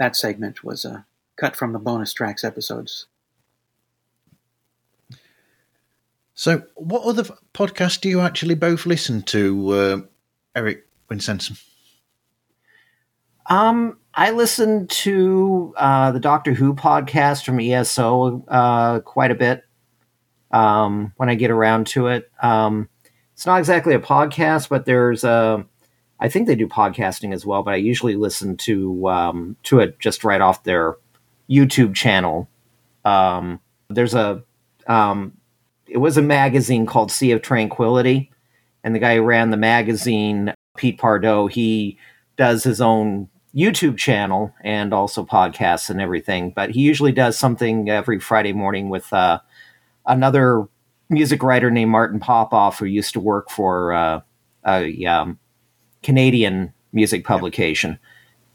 that 0.00 0.16
segment 0.16 0.64
was 0.64 0.84
uh, 0.84 1.02
cut 1.36 1.54
from 1.54 1.72
the 1.72 1.78
bonus 1.78 2.12
tracks 2.12 2.42
episodes. 2.42 3.06
So, 6.38 6.62
what 6.74 7.02
other 7.02 7.24
podcasts 7.54 7.98
do 7.98 8.10
you 8.10 8.20
actually 8.20 8.56
both 8.56 8.84
listen 8.84 9.22
to, 9.22 9.70
uh, 9.70 10.00
Eric 10.54 10.86
Winsenson? 11.10 11.58
Um, 13.46 13.98
I 14.12 14.32
listen 14.32 14.86
to 14.86 15.72
uh, 15.78 16.12
the 16.12 16.20
Doctor 16.20 16.52
Who 16.52 16.74
podcast 16.74 17.46
from 17.46 17.58
ESO 17.58 18.44
uh, 18.48 19.00
quite 19.00 19.30
a 19.30 19.34
bit 19.34 19.64
um, 20.50 21.14
when 21.16 21.30
I 21.30 21.36
get 21.36 21.50
around 21.50 21.86
to 21.88 22.08
it. 22.08 22.30
Um, 22.42 22.90
it's 23.32 23.46
not 23.46 23.58
exactly 23.58 23.94
a 23.94 23.98
podcast, 23.98 24.68
but 24.68 24.84
there's 24.84 25.24
a. 25.24 25.64
I 26.20 26.28
think 26.28 26.48
they 26.48 26.54
do 26.54 26.68
podcasting 26.68 27.32
as 27.32 27.46
well, 27.46 27.62
but 27.62 27.72
I 27.72 27.78
usually 27.78 28.14
listen 28.14 28.58
to 28.58 29.08
um, 29.08 29.56
to 29.62 29.80
it 29.80 29.98
just 30.00 30.22
right 30.22 30.42
off 30.42 30.64
their 30.64 30.96
YouTube 31.48 31.94
channel. 31.94 32.46
Um, 33.06 33.58
there's 33.88 34.14
a 34.14 34.42
um, 34.86 35.32
it 35.86 35.98
was 35.98 36.16
a 36.16 36.22
magazine 36.22 36.86
called 36.86 37.12
Sea 37.12 37.32
of 37.32 37.42
Tranquility, 37.42 38.30
and 38.84 38.94
the 38.94 38.98
guy 38.98 39.16
who 39.16 39.22
ran 39.22 39.50
the 39.50 39.56
magazine, 39.56 40.54
Pete 40.76 40.98
Pardo, 40.98 41.46
he 41.46 41.98
does 42.36 42.64
his 42.64 42.80
own 42.80 43.28
YouTube 43.54 43.96
channel 43.96 44.54
and 44.62 44.92
also 44.92 45.24
podcasts 45.24 45.88
and 45.88 46.00
everything. 46.00 46.52
But 46.54 46.70
he 46.70 46.80
usually 46.80 47.12
does 47.12 47.38
something 47.38 47.88
every 47.88 48.20
Friday 48.20 48.52
morning 48.52 48.90
with 48.90 49.10
uh, 49.12 49.40
another 50.04 50.68
music 51.08 51.42
writer 51.42 51.70
named 51.70 51.90
Martin 51.90 52.20
Popoff, 52.20 52.78
who 52.78 52.84
used 52.84 53.14
to 53.14 53.20
work 53.20 53.50
for 53.50 53.92
uh, 53.92 54.20
a 54.66 55.06
um, 55.06 55.38
Canadian 56.02 56.72
music 56.92 57.24
publication. 57.24 57.98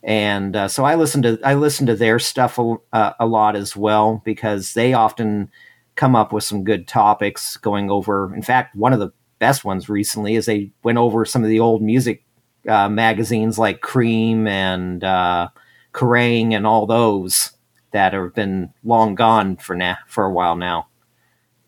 And 0.04 0.56
uh, 0.56 0.68
so 0.68 0.84
I 0.84 0.96
listen 0.96 1.22
to 1.24 1.40
I 1.44 1.54
listen 1.54 1.86
to 1.88 1.96
their 1.96 2.20
stuff 2.20 2.58
a, 2.58 2.76
uh, 2.94 3.14
a 3.20 3.26
lot 3.26 3.56
as 3.56 3.76
well 3.76 4.22
because 4.26 4.74
they 4.74 4.94
often 4.94 5.52
come 5.96 6.16
up 6.16 6.34
with 6.34 6.44
some 6.44 6.64
good 6.64 6.88
topics 6.88 7.58
going 7.58 7.90
over. 7.90 8.34
In 8.34 8.42
fact, 8.42 8.76
one 8.76 8.94
of 8.94 9.00
the 9.00 9.12
best 9.40 9.66
ones 9.66 9.90
recently 9.90 10.36
is 10.36 10.46
they 10.46 10.72
went 10.84 10.98
over 10.98 11.26
some 11.26 11.44
of 11.44 11.50
the 11.50 11.60
old 11.60 11.82
music 11.82 12.24
uh, 12.68 12.90
magazines 12.90 13.58
like 13.58 13.82
Cream 13.82 14.48
and 14.48 15.04
uh, 15.04 15.50
Kerrang 15.94 16.54
and 16.54 16.66
all 16.66 16.86
those 16.86 17.52
that 17.92 18.14
have 18.14 18.34
been 18.34 18.72
long 18.84 19.16
gone 19.16 19.58
for 19.58 19.76
now 19.76 19.98
for 20.08 20.24
a 20.26 20.32
while 20.32 20.56
now. 20.56 20.88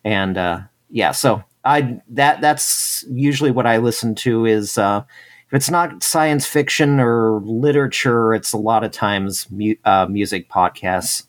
And 0.03 0.37
uh, 0.37 0.61
yeah, 0.89 1.11
so 1.11 1.43
I 1.65 1.99
that 2.09 2.41
that's 2.41 3.05
usually 3.09 3.51
what 3.51 3.65
I 3.65 3.77
listen 3.77 4.15
to 4.15 4.45
is 4.45 4.77
uh, 4.77 5.03
if 5.47 5.53
it's 5.53 5.69
not 5.69 6.03
science 6.03 6.45
fiction 6.45 6.99
or 6.99 7.41
literature, 7.43 8.33
it's 8.33 8.53
a 8.53 8.57
lot 8.57 8.83
of 8.83 8.91
times 8.91 9.47
mu- 9.49 9.75
uh, 9.85 10.07
music 10.09 10.49
podcasts. 10.49 11.25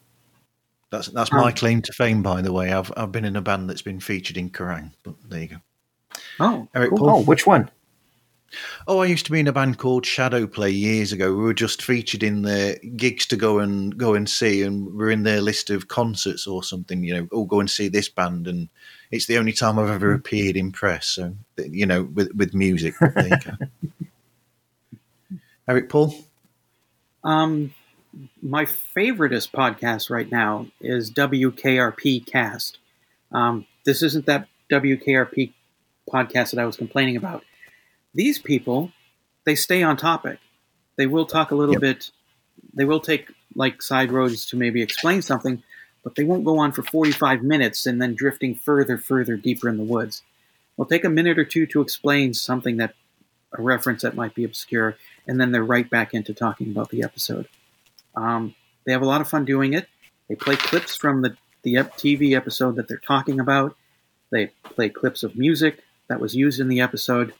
That's 0.94 1.08
that's 1.08 1.32
my 1.32 1.50
claim 1.50 1.82
to 1.82 1.92
fame, 1.92 2.22
by 2.22 2.40
the 2.40 2.52
way. 2.52 2.72
I've 2.72 2.92
I've 2.96 3.10
been 3.10 3.24
in 3.24 3.34
a 3.34 3.42
band 3.42 3.68
that's 3.68 3.82
been 3.82 3.98
featured 3.98 4.36
in 4.36 4.50
Kerrang, 4.50 4.92
but 5.02 5.16
there 5.28 5.40
you 5.40 5.48
go. 5.48 5.56
Oh, 6.38 6.68
Eric 6.72 6.90
cool. 6.90 6.98
Paul. 6.98 7.10
Oh, 7.10 7.22
which 7.22 7.48
one? 7.48 7.68
Oh, 8.86 9.00
I 9.00 9.06
used 9.06 9.26
to 9.26 9.32
be 9.32 9.40
in 9.40 9.48
a 9.48 9.52
band 9.52 9.78
called 9.78 10.06
Shadow 10.06 10.46
Play 10.46 10.70
years 10.70 11.10
ago. 11.10 11.34
We 11.34 11.42
were 11.42 11.52
just 11.54 11.82
featured 11.82 12.22
in 12.22 12.42
their 12.42 12.76
gigs 12.96 13.26
to 13.26 13.36
go 13.36 13.58
and 13.58 13.98
go 13.98 14.14
and 14.14 14.30
see, 14.30 14.62
and 14.62 14.94
we're 14.94 15.10
in 15.10 15.24
their 15.24 15.40
list 15.40 15.68
of 15.68 15.88
concerts 15.88 16.46
or 16.46 16.62
something. 16.62 17.02
You 17.02 17.14
know, 17.14 17.28
oh, 17.32 17.44
go 17.44 17.58
and 17.58 17.68
see 17.68 17.88
this 17.88 18.08
band, 18.08 18.46
and 18.46 18.68
it's 19.10 19.26
the 19.26 19.38
only 19.38 19.52
time 19.52 19.80
I've 19.80 19.90
ever 19.90 20.14
appeared 20.14 20.56
in 20.56 20.70
press. 20.70 21.08
So, 21.08 21.34
you 21.58 21.86
know, 21.86 22.04
with 22.04 22.32
with 22.36 22.54
music. 22.54 22.94
There 23.00 23.26
you 23.26 23.36
go. 23.44 23.66
Eric 25.68 25.88
Paul. 25.88 26.14
Um, 27.24 27.74
my 28.44 28.64
favoriteest 28.66 29.50
podcast 29.52 30.10
right 30.10 30.30
now 30.30 30.66
is 30.80 31.10
WKRP 31.10 32.26
Cast. 32.26 32.78
Um, 33.32 33.66
this 33.86 34.02
isn't 34.02 34.26
that 34.26 34.48
WKRP 34.70 35.52
podcast 36.12 36.50
that 36.50 36.58
I 36.58 36.66
was 36.66 36.76
complaining 36.76 37.16
about. 37.16 37.42
These 38.14 38.38
people, 38.38 38.92
they 39.46 39.54
stay 39.54 39.82
on 39.82 39.96
topic. 39.96 40.38
They 40.96 41.06
will 41.06 41.24
talk 41.26 41.50
a 41.50 41.54
little 41.54 41.74
Yep. 41.74 41.80
bit. 41.80 42.10
They 42.74 42.84
will 42.84 43.00
take 43.00 43.32
like 43.56 43.80
side 43.80 44.12
roads 44.12 44.46
to 44.46 44.56
maybe 44.56 44.82
explain 44.82 45.22
something, 45.22 45.62
but 46.02 46.14
they 46.14 46.24
won't 46.24 46.44
go 46.44 46.58
on 46.58 46.72
for 46.72 46.82
45 46.82 47.42
minutes 47.42 47.86
and 47.86 48.00
then 48.00 48.14
drifting 48.14 48.54
further, 48.54 48.98
further 48.98 49.36
deeper 49.36 49.68
in 49.70 49.78
the 49.78 49.84
woods. 49.84 50.22
They'll 50.76 50.86
take 50.86 51.04
a 51.04 51.08
minute 51.10 51.38
or 51.38 51.44
two 51.44 51.66
to 51.68 51.80
explain 51.80 52.34
something 52.34 52.76
that 52.76 52.94
a 53.56 53.62
reference 53.62 54.02
that 54.02 54.16
might 54.16 54.34
be 54.34 54.44
obscure, 54.44 54.96
and 55.26 55.40
then 55.40 55.50
they're 55.52 55.64
right 55.64 55.88
back 55.88 56.12
into 56.12 56.34
talking 56.34 56.70
about 56.70 56.90
the 56.90 57.02
episode. 57.04 57.48
Um, 58.16 58.54
they 58.86 58.92
have 58.92 59.02
a 59.02 59.06
lot 59.06 59.20
of 59.20 59.28
fun 59.28 59.44
doing 59.44 59.72
it. 59.74 59.88
They 60.28 60.34
play 60.34 60.56
clips 60.56 60.96
from 60.96 61.22
the, 61.22 61.36
the 61.62 61.74
TV 61.74 62.36
episode 62.36 62.76
that 62.76 62.88
they're 62.88 62.98
talking 62.98 63.40
about. 63.40 63.76
They 64.30 64.46
play 64.64 64.88
clips 64.88 65.22
of 65.22 65.36
music 65.36 65.80
that 66.08 66.20
was 66.20 66.34
used 66.34 66.60
in 66.60 66.68
the 66.68 66.80
episode. 66.80 67.34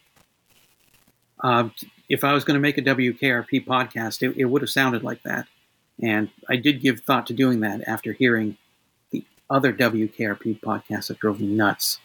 Um, 1.41 1.73
if 2.09 2.25
I 2.25 2.33
was 2.33 2.45
going 2.45 2.55
to 2.55 2.61
make 2.61 2.79
a 2.79 2.83
WKRP 2.83 3.67
podcast, 3.67 4.23
it, 4.23 4.37
it 4.37 4.45
would 4.45 4.63
have 4.63 4.71
sounded 4.71 5.03
like 5.03 5.23
that. 5.23 5.47
And 6.03 6.31
I 6.49 6.57
did 6.57 6.81
give 6.81 7.01
thought 7.01 7.27
to 7.29 7.33
doing 7.33 7.61
that 7.61 7.83
after 7.87 8.13
hearing 8.13 8.57
the 9.11 9.25
other 9.49 9.73
WKRP 9.73 10.61
podcasts 10.61 11.09
that 11.09 11.19
drove 11.19 11.41
me 11.41 11.47
nuts. 11.47 12.01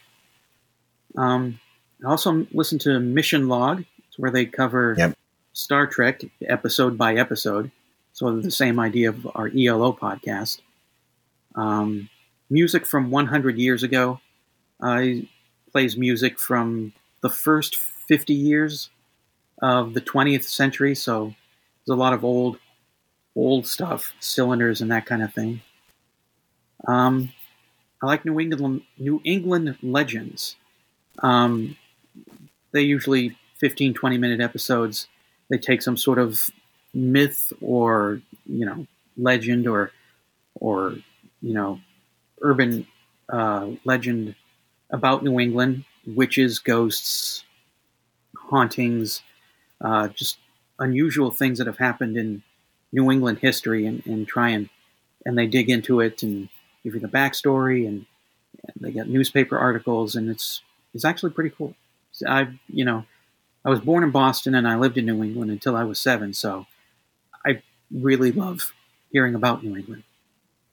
Um, 1.18 1.60
I 2.06 2.10
also 2.10 2.46
listened 2.52 2.82
to 2.82 3.00
Mission 3.00 3.48
Log, 3.48 3.84
it's 4.08 4.20
where 4.20 4.32
they 4.32 4.46
cover 4.46 4.96
Yep. 4.98 5.18
Star 5.54 5.88
Trek 5.88 6.22
episode 6.48 6.98
by 6.98 7.16
episode. 7.16 7.72
So 8.20 8.36
the 8.36 8.52
same 8.52 8.82
idea 8.82 9.08
of 9.08 9.26
our 9.34 9.48
ELO 9.48 9.94
podcast. 9.94 10.60
Um, 11.56 12.10
music 12.50 12.86
from 12.86 13.12
100 13.12 13.58
years 13.58 13.82
ago. 13.82 14.20
I 14.82 15.30
plays 15.72 15.96
music 15.96 16.38
from 16.38 16.92
the 17.22 17.30
first 17.30 17.78
50 17.78 18.34
years 18.34 18.90
of 19.62 19.94
the 19.94 20.02
20th 20.02 20.44
century. 20.44 20.96
So 20.96 21.34
there's 21.86 21.96
a 21.96 21.98
lot 21.98 22.12
of 22.12 22.26
old, 22.26 22.58
old 23.38 23.66
stuff, 23.66 24.14
cylinders 24.20 24.82
and 24.82 24.92
that 24.92 25.06
kind 25.06 25.24
of 25.24 25.34
thing. 25.34 25.62
Um, 26.90 27.32
I 28.04 28.06
like 28.06 28.26
New 28.26 28.38
England 28.38 28.82
New 28.98 29.22
England 29.24 29.78
legends. 29.82 30.58
Um, 31.20 31.78
they 32.74 32.82
usually 32.82 33.38
15, 33.60 33.94
20 33.94 34.18
minute 34.18 34.42
episodes. 34.42 35.08
They 35.50 35.58
take 35.58 35.82
some 35.82 35.96
sort 35.96 36.20
of 36.20 36.52
myth 36.94 37.54
or 37.62 38.22
you 38.46 38.66
know 38.66 38.88
legend 39.18 39.68
or 39.68 39.92
or 40.56 40.96
you 41.42 41.54
know 41.54 41.80
urban 42.42 42.88
uh, 43.30 43.68
legend 43.86 44.36
about 44.92 45.24
New 45.24 45.40
England, 45.40 45.86
witches, 46.08 46.60
ghosts, 46.60 47.44
hauntings, 48.36 49.22
uh, 49.82 50.08
just 50.08 50.38
unusual 50.80 51.30
things 51.30 51.58
that 51.60 51.68
have 51.68 51.78
happened 51.78 52.18
in 52.18 52.42
New 52.92 53.12
England 53.12 53.40
history, 53.40 53.86
and, 53.86 54.06
and 54.06 54.28
try 54.28 54.50
and 54.50 54.70
and 55.26 55.38
they 55.38 55.48
dig 55.48 55.70
into 55.70 56.00
it 56.00 56.24
and 56.24 56.50
give 56.84 56.94
you 56.96 57.00
the 57.00 57.08
backstory, 57.08 57.88
and, 57.88 58.06
and 58.64 58.76
they 58.82 58.92
get 58.92 59.08
newspaper 59.08 59.58
articles, 59.58 60.16
and 60.16 60.30
it's 60.30 60.62
it's 60.94 61.06
actually 61.06 61.32
pretty 61.32 61.52
cool. 61.52 61.76
I 62.28 62.48
you 62.68 62.84
know 62.84 63.06
I 63.64 63.70
was 63.70 63.80
born 63.82 64.04
in 64.04 64.12
Boston 64.12 64.56
and 64.56 64.68
I 64.68 64.76
lived 64.76 64.98
in 64.98 65.06
New 65.06 65.24
England 65.24 65.52
until 65.52 65.76
I 65.76 65.84
was 65.84 66.00
seven, 66.00 66.34
so 66.34 66.66
I 67.46 67.62
really 67.92 68.32
love 68.32 68.74
hearing 69.12 69.36
about 69.36 69.64
New 69.64 69.76
England. 69.76 70.04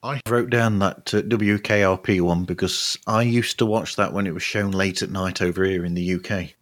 I 0.03 0.21
wrote 0.29 0.51
down 0.51 0.79
that 0.81 1.13
uh, 1.15 1.23
WKRP 1.23 2.21
one 2.21 2.45
because 2.45 2.97
I 3.07 3.23
used 3.23 3.59
to 3.59 3.67
watch 3.67 3.97
that 3.97 4.13
when 4.13 4.27
it 4.27 4.35
was 4.35 4.43
shown 4.43 4.71
late 4.71 5.03
at 5.03 5.11
night 5.11 5.43
over 5.43 5.65
here 5.65 5.85
in 5.85 5.95
the 5.95 6.15
UK. 6.15 6.55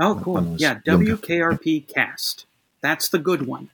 Oh, 0.00 0.20
cool. 0.22 0.56
Yeah, 0.58 0.80
younger. 0.84 1.16
WKRP 1.16 1.92
cast. 1.92 2.46
That's 2.82 3.08
the 3.08 3.18
good 3.18 3.46
one. 3.46 3.70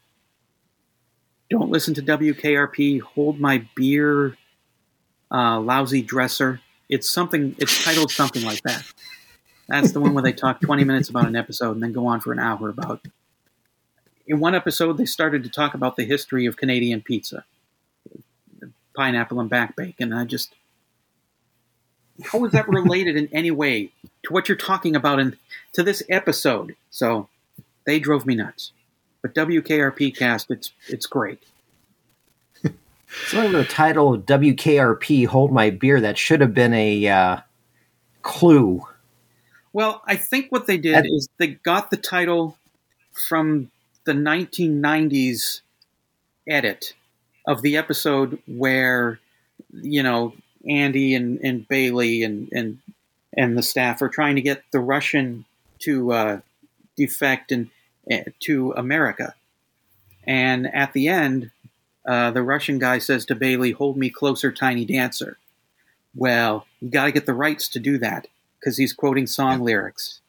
Don't 1.48 1.70
listen 1.70 1.94
to 1.94 2.02
WKRP. 2.02 3.00
Hold 3.00 3.38
my 3.38 3.66
beer, 3.76 4.36
uh, 5.30 5.60
lousy 5.60 6.02
dresser. 6.02 6.60
It's 6.88 7.08
something. 7.08 7.54
It's 7.58 7.84
titled 7.84 8.10
something 8.10 8.42
like 8.42 8.62
that. 8.62 8.84
That's 9.68 9.92
the 9.92 10.00
one 10.00 10.14
where 10.14 10.22
they 10.22 10.32
talk 10.32 10.60
20 10.60 10.84
minutes 10.84 11.08
about 11.08 11.26
an 11.26 11.36
episode 11.36 11.72
and 11.72 11.82
then 11.82 11.92
go 11.92 12.06
on 12.06 12.20
for 12.20 12.32
an 12.32 12.38
hour 12.38 12.68
about. 12.68 13.06
In 14.26 14.40
one 14.40 14.54
episode, 14.54 14.98
they 14.98 15.06
started 15.06 15.44
to 15.44 15.48
talk 15.50 15.74
about 15.74 15.96
the 15.96 16.04
history 16.04 16.46
of 16.46 16.56
Canadian 16.56 17.00
pizza, 17.00 17.44
pineapple 18.94 19.38
and 19.40 19.48
back 19.48 19.76
bacon. 19.76 20.12
I 20.12 20.24
just, 20.24 20.54
how 22.24 22.44
is 22.44 22.52
that 22.52 22.68
related 22.68 23.16
in 23.16 23.28
any 23.32 23.50
way 23.52 23.92
to 24.24 24.32
what 24.32 24.48
you're 24.48 24.56
talking 24.56 24.96
about 24.96 25.20
in 25.20 25.36
to 25.74 25.82
this 25.82 26.02
episode? 26.08 26.74
So 26.90 27.28
they 27.84 28.00
drove 28.00 28.26
me 28.26 28.34
nuts. 28.34 28.72
But 29.22 29.34
WKRP 29.34 30.16
cast, 30.16 30.50
it's 30.50 30.72
it's 30.88 31.06
great. 31.06 31.42
So 33.28 33.50
the 33.50 33.64
title 33.64 34.14
of 34.14 34.26
WKRP, 34.26 35.28
Hold 35.28 35.52
My 35.52 35.70
Beer, 35.70 36.00
that 36.00 36.18
should 36.18 36.40
have 36.40 36.52
been 36.52 36.74
a 36.74 37.06
uh, 37.08 37.36
clue. 38.22 38.82
Well, 39.72 40.02
I 40.06 40.16
think 40.16 40.50
what 40.50 40.66
they 40.66 40.76
did 40.76 40.96
And- 40.96 41.06
is 41.06 41.28
they 41.38 41.46
got 41.46 41.90
the 41.90 41.96
title 41.96 42.58
from 43.12 43.70
the 44.06 44.14
1990s 44.14 45.62
edit 46.48 46.94
of 47.46 47.62
the 47.62 47.76
episode 47.76 48.38
where, 48.46 49.20
you 49.72 50.02
know, 50.02 50.34
Andy 50.68 51.14
and, 51.14 51.40
and 51.40 51.68
Bailey 51.68 52.22
and, 52.24 52.48
and 52.52 52.78
and 53.36 53.58
the 53.58 53.62
staff 53.62 54.02
are 54.02 54.08
trying 54.08 54.36
to 54.36 54.42
get 54.42 54.62
the 54.72 54.80
Russian 54.80 55.44
to 55.80 56.12
uh, 56.12 56.40
defect 56.96 57.52
and 57.52 57.70
uh, 58.12 58.18
to 58.40 58.72
America, 58.72 59.34
And 60.24 60.66
at 60.74 60.92
the 60.92 61.08
end, 61.08 61.50
uh, 62.06 62.30
the 62.30 62.42
Russian 62.42 62.78
guy 62.78 62.98
says 62.98 63.24
to 63.26 63.34
Bailey, 63.34 63.72
"Hold 63.72 63.96
me 63.96 64.10
closer, 64.10 64.52
tiny 64.52 64.84
dancer." 64.84 65.38
Well, 66.14 66.66
you 66.80 66.90
got 66.90 67.06
to 67.06 67.12
get 67.12 67.26
the 67.26 67.34
rights 67.34 67.68
to 67.70 67.80
do 67.80 67.98
that 67.98 68.28
because 68.60 68.76
he's 68.78 68.92
quoting 68.94 69.26
song 69.26 69.60
lyrics. 69.62 70.20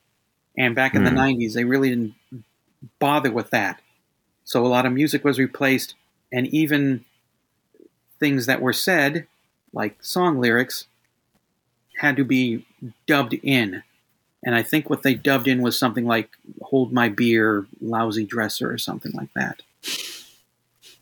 And 0.58 0.76
back 0.76 0.96
in 0.96 1.04
the 1.04 1.12
Hmm. 1.12 1.18
'90s, 1.18 1.54
they 1.54 1.66
really 1.66 1.90
didn't 1.90 2.16
bother 3.00 3.32
with 3.32 3.50
that. 3.52 3.82
So 4.44 4.66
a 4.66 4.68
lot 4.68 4.86
of 4.86 4.94
music 4.94 5.24
was 5.24 5.40
replaced, 5.40 5.96
and 6.32 6.48
even 6.48 7.04
things 8.20 8.46
that 8.46 8.62
were 8.62 8.74
said, 8.74 9.28
like 9.74 10.04
song 10.04 10.40
lyrics, 10.40 10.88
had 12.00 12.16
to 12.18 12.24
be 12.24 12.66
dubbed 13.06 13.34
in. 13.44 13.84
And 14.44 14.56
I 14.56 14.64
think 14.64 14.90
what 14.90 15.04
they 15.04 15.16
dubbed 15.16 15.48
in 15.48 15.62
was 15.62 15.78
something 15.78 16.06
like 16.06 16.30
"Hold 16.62 16.94
my 16.94 17.10
beer, 17.10 17.66
lousy 17.82 18.26
dresser" 18.26 18.72
or 18.72 18.78
something 18.78 19.12
like 19.14 19.34
that. 19.36 19.62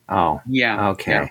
Oh, 0.07 0.41
Yeah. 0.47 0.89
okay. 0.89 1.11
Yeah. 1.11 1.27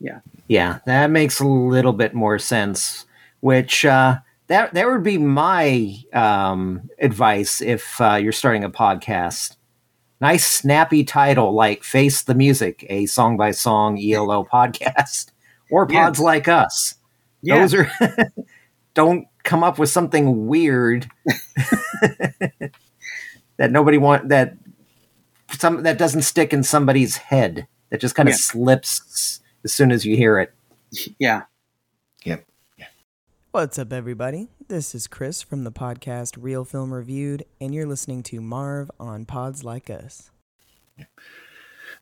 Yeah. 0.00 0.20
Yeah, 0.48 0.78
that 0.86 1.10
makes 1.10 1.38
a 1.40 1.46
little 1.46 1.92
bit 1.92 2.12
more 2.14 2.38
sense. 2.38 3.06
Which 3.40 3.84
uh, 3.84 4.18
that 4.48 4.74
that 4.74 4.88
would 4.88 5.02
be 5.04 5.16
my 5.18 5.96
um, 6.12 6.90
advice 6.98 7.60
if 7.60 8.00
uh, 8.00 8.14
you're 8.14 8.32
starting 8.32 8.64
a 8.64 8.70
podcast. 8.70 9.56
Nice 10.20 10.44
snappy 10.44 11.02
title 11.04 11.52
like 11.54 11.82
"Face 11.82 12.22
the 12.22 12.34
Music," 12.34 12.84
a 12.90 13.06
song 13.06 13.36
by 13.36 13.50
song 13.52 13.98
ELO 13.98 14.44
podcast, 14.44 15.30
or 15.70 15.86
Yeah. 15.90 16.04
pods 16.06 16.20
like 16.20 16.46
us. 16.48 16.94
Yeah. 17.42 17.58
Those 17.60 17.74
are 17.74 17.90
don't 18.94 19.26
come 19.44 19.64
up 19.64 19.78
with 19.78 19.88
something 19.88 20.46
weird 20.46 21.08
that 23.56 23.70
nobody 23.70 23.98
want 23.98 24.28
that 24.28 24.54
some 25.58 25.82
that 25.84 25.98
doesn't 25.98 26.22
stick 26.22 26.52
in 26.52 26.62
somebody's 26.62 27.16
head 27.16 27.66
that 27.90 28.00
just 28.00 28.14
kind 28.14 28.28
of 28.28 28.34
Yeah. 28.34 28.38
slips 28.38 29.40
as 29.64 29.72
soon 29.72 29.90
as 29.90 30.04
you 30.04 30.16
hear 30.16 30.38
it. 30.38 30.52
Yeah. 31.18 31.42
Yep. 33.52 33.62
What's 33.62 33.78
up, 33.80 33.92
everybody? 33.92 34.48
This 34.68 34.94
is 34.94 35.08
Chris 35.08 35.42
from 35.42 35.64
the 35.64 35.72
podcast 35.72 36.36
Real 36.38 36.64
Film 36.64 36.92
Reviewed, 36.94 37.44
and 37.60 37.74
you're 37.74 37.86
listening 37.86 38.22
to 38.24 38.40
Marv 38.40 38.90
on 39.00 39.24
Pods 39.24 39.64
Like 39.64 39.90
Us. 39.90 40.30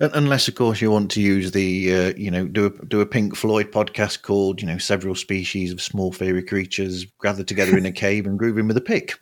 Un- 0.00 0.10
Unless, 0.12 0.48
of 0.48 0.56
course, 0.56 0.82
you 0.82 0.90
want 0.90 1.10
to 1.12 1.22
use 1.22 1.52
the, 1.52 1.94
uh, 1.94 2.12
you 2.18 2.30
know, 2.30 2.46
do 2.46 2.66
a, 2.66 2.86
do 2.86 3.00
a 3.00 3.06
Pink 3.06 3.34
Floyd 3.34 3.72
podcast 3.72 4.20
called, 4.20 4.60
you 4.60 4.66
know, 4.66 4.76
several 4.76 5.14
species 5.14 5.72
of 5.72 5.80
small 5.80 6.12
fairy 6.12 6.42
creatures 6.42 7.06
gathered 7.22 7.48
together 7.48 7.78
in 7.78 7.86
a 7.86 7.92
cave 7.92 8.26
and 8.26 8.38
grooving 8.38 8.68
with 8.68 8.76
a 8.76 8.82
pick. 8.82 9.14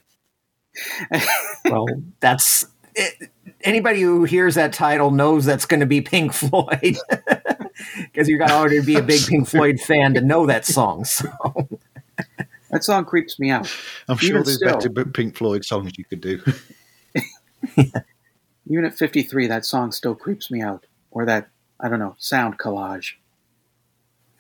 Well, 1.65 1.87
that's 2.21 2.67
it, 2.95 3.31
anybody 3.63 4.01
who 4.01 4.25
hears 4.25 4.55
that 4.55 4.73
title 4.73 5.11
knows 5.11 5.45
that's 5.45 5.67
going 5.67 5.81
to 5.81 5.87
be 5.87 6.01
Pink 6.01 6.33
Floyd 6.33 6.97
because 7.99 8.29
you 8.29 8.39
got 8.39 8.49
to 8.49 8.55
already 8.55 8.81
be 8.83 8.97
a 8.97 9.03
big 9.03 9.25
Pink 9.27 9.49
Floyd 9.53 9.81
fan 9.81 10.15
to 10.15 10.21
know 10.21 10.47
that 10.47 10.65
song. 10.65 11.05
So 11.05 11.29
That 12.77 12.85
song 12.85 13.07
creeps 13.07 13.41
me 13.41 13.49
out. 13.49 13.75
I'm 14.07 14.19
sure 14.19 14.33
Even 14.33 14.43
there's 14.43 14.57
still. 14.57 14.93
better 14.93 15.09
Pink 15.09 15.35
Floyd 15.35 15.65
songs 15.65 15.93
you 15.97 16.05
could 16.05 16.21
do. 16.21 16.43
Even 18.67 18.85
at 18.85 18.99
53, 18.99 19.47
that 19.47 19.65
song 19.65 19.93
still 19.93 20.15
creeps 20.15 20.51
me 20.51 20.61
out. 20.61 20.85
Or 21.11 21.25
that, 21.25 21.49
I 21.81 21.89
don't 21.89 22.01
know, 22.01 22.17
sound 22.19 22.59
collage. 22.59 23.13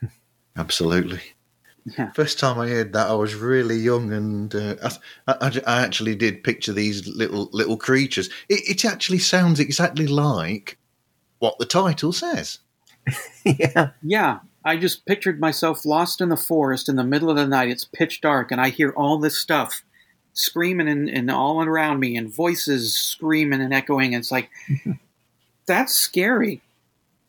Absolutely. 0.59 1.23
Yeah. 1.97 2.13
First 2.13 2.39
time 2.39 2.59
I 2.59 2.69
heard 2.69 2.93
that, 2.93 3.09
I 3.09 3.15
was 3.15 3.35
really 3.35 3.77
young, 3.79 4.13
and 4.13 4.55
uh, 4.55 4.75
I, 5.27 5.33
I, 5.41 5.61
I 5.67 5.83
actually 5.83 6.15
did 6.15 6.45
picture 6.45 6.75
these 6.75 7.09
little 7.09 7.49
little 7.55 7.79
creatures. 7.79 8.29
It, 8.51 8.69
it 8.69 8.85
actually 8.85 9.21
sounds 9.21 9.61
exactly 9.61 10.07
like 10.07 10.77
what 11.39 11.59
the 11.59 11.65
title 11.65 12.13
says. 12.13 12.59
yeah, 13.47 13.93
Yeah, 14.03 14.41
I 14.67 14.77
just 14.77 15.07
pictured 15.07 15.39
myself 15.39 15.87
lost 15.87 16.21
in 16.21 16.29
the 16.29 16.37
forest 16.37 16.89
in 16.89 16.97
the 16.97 17.05
middle 17.05 17.31
of 17.31 17.37
the 17.37 17.47
night. 17.47 17.69
It's 17.69 17.85
pitch 17.85 18.21
dark, 18.21 18.51
and 18.51 18.61
I 18.61 18.71
hear 18.71 18.91
all 18.91 19.17
this 19.17 19.39
stuff 19.39 19.85
screaming 20.33 20.89
and, 20.89 21.09
and 21.09 21.31
all 21.31 21.63
around 21.63 22.01
me, 22.01 22.17
and 22.17 22.29
voices 22.29 22.97
screaming 22.97 23.61
and 23.61 23.73
echoing. 23.73 24.13
And 24.13 24.23
it's 24.23 24.33
like, 24.33 24.51
that's 25.67 25.95
scary. 25.95 26.63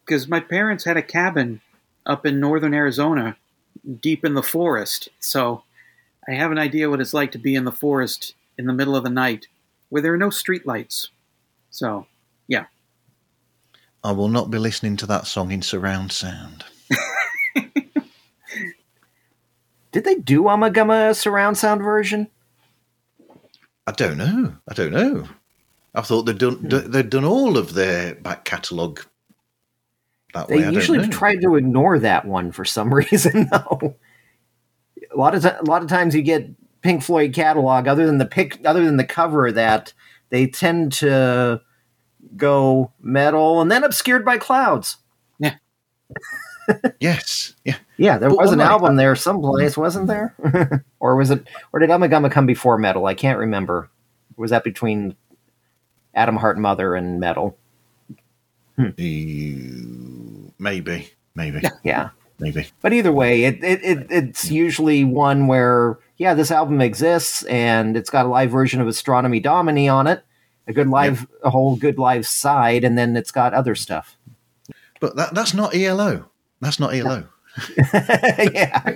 Because 0.03 0.27
my 0.27 0.39
parents 0.39 0.85
had 0.85 0.97
a 0.97 1.03
cabin 1.03 1.61
up 2.07 2.25
in 2.25 2.39
northern 2.39 2.73
Arizona, 2.73 3.37
deep 4.01 4.25
in 4.25 4.33
the 4.33 4.41
forest. 4.41 5.09
So 5.19 5.61
I 6.27 6.33
have 6.33 6.51
an 6.51 6.57
idea 6.57 6.89
what 6.89 7.01
it's 7.01 7.13
like 7.13 7.31
to 7.33 7.37
be 7.37 7.53
in 7.53 7.65
the 7.65 7.71
forest 7.71 8.33
in 8.57 8.65
the 8.65 8.73
middle 8.73 8.95
of 8.95 9.03
the 9.03 9.11
night 9.11 9.45
where 9.89 10.01
there 10.01 10.13
are 10.13 10.17
no 10.17 10.29
streetlights. 10.29 11.09
So, 11.69 12.07
yeah. 12.47 12.65
I 14.03 14.11
will 14.11 14.27
not 14.27 14.49
be 14.49 14.57
listening 14.57 14.97
to 14.97 15.05
that 15.05 15.27
song 15.27 15.51
in 15.51 15.61
surround 15.61 16.11
sound. 16.11 16.65
did 19.97 20.03
they 20.03 20.13
do 20.13 20.43
Ummagumma 20.43 21.15
surround 21.15 21.57
sound 21.57 21.81
version? 21.81 22.27
I 23.87 23.91
don't 23.93 24.19
know. 24.19 24.53
I 24.67 24.73
don't 24.75 24.91
know. 24.91 25.27
I 25.95 26.01
thought 26.01 26.27
they'd 26.27 26.37
done 26.37 26.57
hmm. 26.57 26.67
d- 26.67 26.81
they'd 26.81 27.09
done 27.09 27.25
all 27.25 27.57
of 27.57 27.73
their 27.73 28.13
back 28.13 28.45
catalogue 28.45 29.01
that 30.35 30.49
They 30.49 30.57
way. 30.57 30.65
I 30.65 30.69
usually 30.69 30.99
don't 30.99 31.09
try 31.09 31.35
to 31.37 31.55
ignore 31.55 31.97
that 31.97 32.25
one 32.25 32.51
for 32.51 32.63
some 32.63 32.93
reason, 32.93 33.49
though. 33.51 33.95
A 35.11 35.17
lot 35.17 35.33
of 35.33 35.41
ti- 35.41 35.49
a 35.49 35.63
lot 35.63 35.81
of 35.81 35.89
times 35.89 36.13
you 36.13 36.21
get 36.21 36.47
Pink 36.83 37.01
Floyd 37.01 37.33
catalog, 37.33 37.87
other 37.87 38.05
than 38.05 38.19
the 38.19 38.27
pic, 38.27 38.59
other 38.65 38.85
than 38.85 38.97
the 38.97 39.03
cover, 39.03 39.47
of 39.47 39.55
that 39.55 39.93
they 40.29 40.45
tend 40.45 40.91
to 40.93 41.59
go 42.35 42.91
Meddle 43.01 43.61
and 43.61 43.71
then 43.71 43.83
obscured 43.83 44.23
by 44.23 44.37
clouds. 44.37 44.97
Yes, 46.99 47.53
yeah, 47.63 47.77
Yeah, 47.97 48.17
there 48.17 48.29
But 48.29 48.37
was 48.39 48.51
an 48.51 48.61
album 48.61 48.95
there 48.97 49.15
someplace, 49.15 49.77
wasn't 49.77 50.07
there? 50.07 50.35
or 50.99 51.15
was 51.15 51.31
it? 51.31 51.47
Or 51.71 51.79
did 51.79 51.89
Ummagumma 51.89 52.31
come 52.31 52.45
before 52.45 52.77
Meddle? 52.77 53.05
I 53.05 53.13
can't 53.13 53.39
remember. 53.39 53.89
Was 54.35 54.51
that 54.51 54.63
between 54.63 55.15
Atom 56.13 56.35
Heart 56.37 56.57
Mother 56.57 56.95
and 56.95 57.19
Meddle? 57.19 57.57
Hmm. 58.75 58.89
You- 58.97 60.53
maybe, 60.59 61.09
maybe, 61.35 61.61
Yeah. 61.83 62.09
maybe. 62.39 62.67
But 62.81 62.93
either 62.93 63.11
way, 63.11 63.45
it, 63.45 63.63
it, 63.63 63.83
it 63.83 64.07
it's 64.09 64.51
usually 64.51 65.03
one 65.03 65.47
where 65.47 65.97
yeah, 66.17 66.33
this 66.33 66.51
album 66.51 66.81
exists 66.81 67.43
and 67.43 67.95
it's 67.95 68.09
got 68.09 68.25
a 68.25 68.29
live 68.29 68.51
version 68.51 68.81
of 68.81 68.87
Astronomy 68.87 69.39
Domine 69.39 69.87
on 69.89 70.07
it, 70.07 70.23
a 70.67 70.73
good 70.73 70.89
live, 70.89 71.27
a 71.43 71.49
whole 71.49 71.75
good 71.75 71.97
live 71.97 72.27
side, 72.27 72.83
and 72.83 72.97
then 72.97 73.15
it's 73.15 73.31
got 73.31 73.53
other 73.53 73.75
stuff. 73.75 74.17
But 74.99 75.15
that 75.15 75.33
that's 75.33 75.53
not 75.53 75.75
ELO. 75.75 76.29
That's 76.61 76.79
not 76.79 76.93
ELO. 76.93 77.27
yeah. 78.53 78.93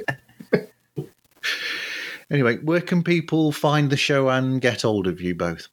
Anyway, 2.29 2.57
where 2.57 2.81
can 2.81 3.03
people 3.03 3.51
find 3.51 3.89
the 3.89 3.97
show 3.97 4.29
and 4.29 4.61
get 4.61 4.83
hold 4.83 5.07
of 5.07 5.19
you 5.19 5.35
both? 5.35 5.67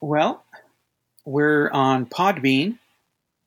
Well, 0.00 0.44
we're 1.24 1.68
on 1.70 2.06
Podbean. 2.06 2.78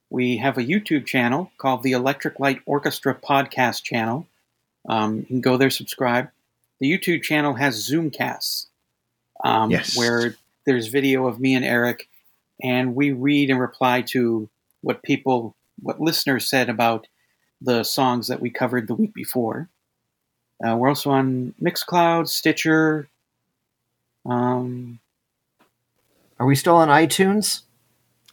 We 0.09 0.37
have 0.37 0.57
a 0.57 0.63
YouTube 0.63 1.05
channel 1.05 1.51
called 1.57 1.83
the 1.83 1.93
Electric 1.93 2.37
Light 2.39 2.59
Orchestra 2.65 3.15
Podcast 3.15 3.83
Channel. 3.83 4.27
Um, 4.89 5.19
you 5.19 5.25
can 5.25 5.41
go 5.41 5.55
there, 5.55 5.69
subscribe. 5.69 6.29
The 6.79 6.91
YouTube 6.91 7.23
channel 7.23 7.53
has 7.53 7.87
Zoomcasts, 7.89 8.65
um, 9.45 9.71
Yes. 9.71 9.95
where 9.95 10.35
there's 10.65 10.87
video 10.87 11.27
of 11.27 11.39
me 11.39 11.55
and 11.55 11.63
Eric, 11.63 12.09
and 12.61 12.93
we 12.93 13.11
read 13.11 13.49
and 13.49 13.59
reply 13.59 14.01
to 14.09 14.49
what 14.81 15.01
people, 15.01 15.55
what 15.81 16.01
listeners 16.01 16.49
said 16.49 16.67
about 16.69 17.07
the 17.61 17.83
songs 17.83 18.27
that 18.27 18.41
we 18.41 18.49
covered 18.49 18.87
the 18.87 18.95
week 18.95 19.13
before. 19.13 19.69
Uh, 20.65 20.75
we're 20.75 20.89
also 20.89 21.11
on 21.11 21.53
Mixcloud, 21.61 22.27
Stitcher. 22.27 23.07
Um, 24.25 24.99
Are 26.39 26.45
we 26.45 26.55
still 26.55 26.75
on 26.75 26.87
iTunes? 26.87 27.61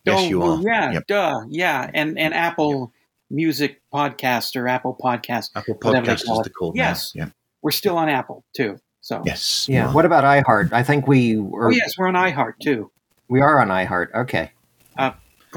Yes, 0.05 0.21
Oh, 0.21 0.29
you 0.29 0.43
are. 0.43 0.61
Yeah, 0.63 0.93
Yep. 0.93 1.07
duh, 1.07 1.41
yeah, 1.49 1.91
and 1.93 2.19
and 2.19 2.33
Apple 2.35 2.93
Music 3.31 3.81
Podcast 3.93 4.57
or 4.57 4.69
Apple 4.69 4.97
Podcast. 5.03 5.51
Apple 5.55 5.75
whatever 5.83 6.07
they 6.07 6.13
Podcast 6.15 6.25
call 6.27 6.41
is 6.41 6.47
it. 6.47 6.51
the 6.51 6.55
call. 6.55 6.73
Yes, 6.75 7.15
Now. 7.15 7.25
Yeah. 7.25 7.31
we're 7.63 7.71
still 7.71 7.97
on 7.99 8.09
Apple 8.09 8.45
too. 8.55 8.79
So 9.01 9.23
Yes. 9.25 9.67
Yeah. 9.69 9.89
are. 9.89 9.93
What 9.95 10.05
about 10.07 10.25
iHeart? 10.25 10.73
I 10.73 10.83
think 10.83 11.07
we 11.07 11.37
were. 11.39 11.69
oh 11.69 11.71
yes, 11.71 11.95
we're 11.99 12.09
on 12.09 12.15
iHeart 12.15 12.55
too. 12.63 12.91
We 13.29 13.41
are 13.43 13.61
on 13.61 13.69
iHeart. 13.69 14.15
Okay. 14.15 14.53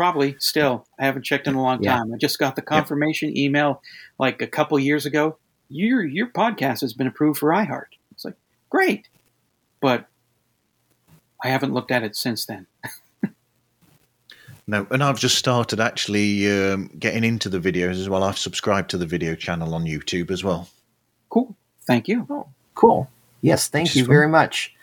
Probably 0.01 0.35
still. 0.39 0.87
I 0.97 1.05
haven't 1.05 1.21
checked 1.21 1.45
in 1.45 1.53
a 1.53 1.61
long 1.61 1.83
Yeah. 1.83 1.97
time. 1.97 2.11
I 2.11 2.17
just 2.17 2.39
got 2.39 2.55
the 2.55 2.63
confirmation 2.63 3.37
email 3.37 3.83
like 4.17 4.41
a 4.41 4.47
couple 4.47 4.79
years 4.79 5.05
ago. 5.05 5.37
Your 5.69 6.03
your 6.03 6.25
podcast 6.25 6.81
has 6.81 6.91
been 6.91 7.05
approved 7.05 7.37
for 7.37 7.49
iHeart. 7.49 7.85
It's 8.11 8.25
like 8.25 8.33
great, 8.71 9.07
but 9.79 10.07
I 11.43 11.49
haven't 11.49 11.75
looked 11.75 11.91
at 11.91 12.01
it 12.01 12.15
since 12.15 12.47
then. 12.47 12.65
No, 14.65 14.87
and 14.89 15.03
I've 15.03 15.19
just 15.19 15.37
started 15.37 15.79
actually 15.79 16.49
um, 16.51 16.87
getting 16.97 17.23
into 17.23 17.47
the 17.47 17.59
videos 17.59 17.99
as 17.99 18.09
well. 18.09 18.23
I've 18.23 18.39
subscribed 18.39 18.89
to 18.89 18.97
the 18.97 19.05
video 19.05 19.35
channel 19.35 19.75
on 19.75 19.83
YouTube 19.85 20.31
as 20.31 20.43
well. 20.43 20.67
Cool. 21.29 21.55
Thank 21.85 22.07
you. 22.07 22.25
Oh, 22.27 22.47
Cool. 22.73 23.07
Yes. 23.41 23.67
Thank 23.67 23.89
Which 23.89 23.97
you 23.97 24.05
very 24.05 24.27
much. 24.29 24.73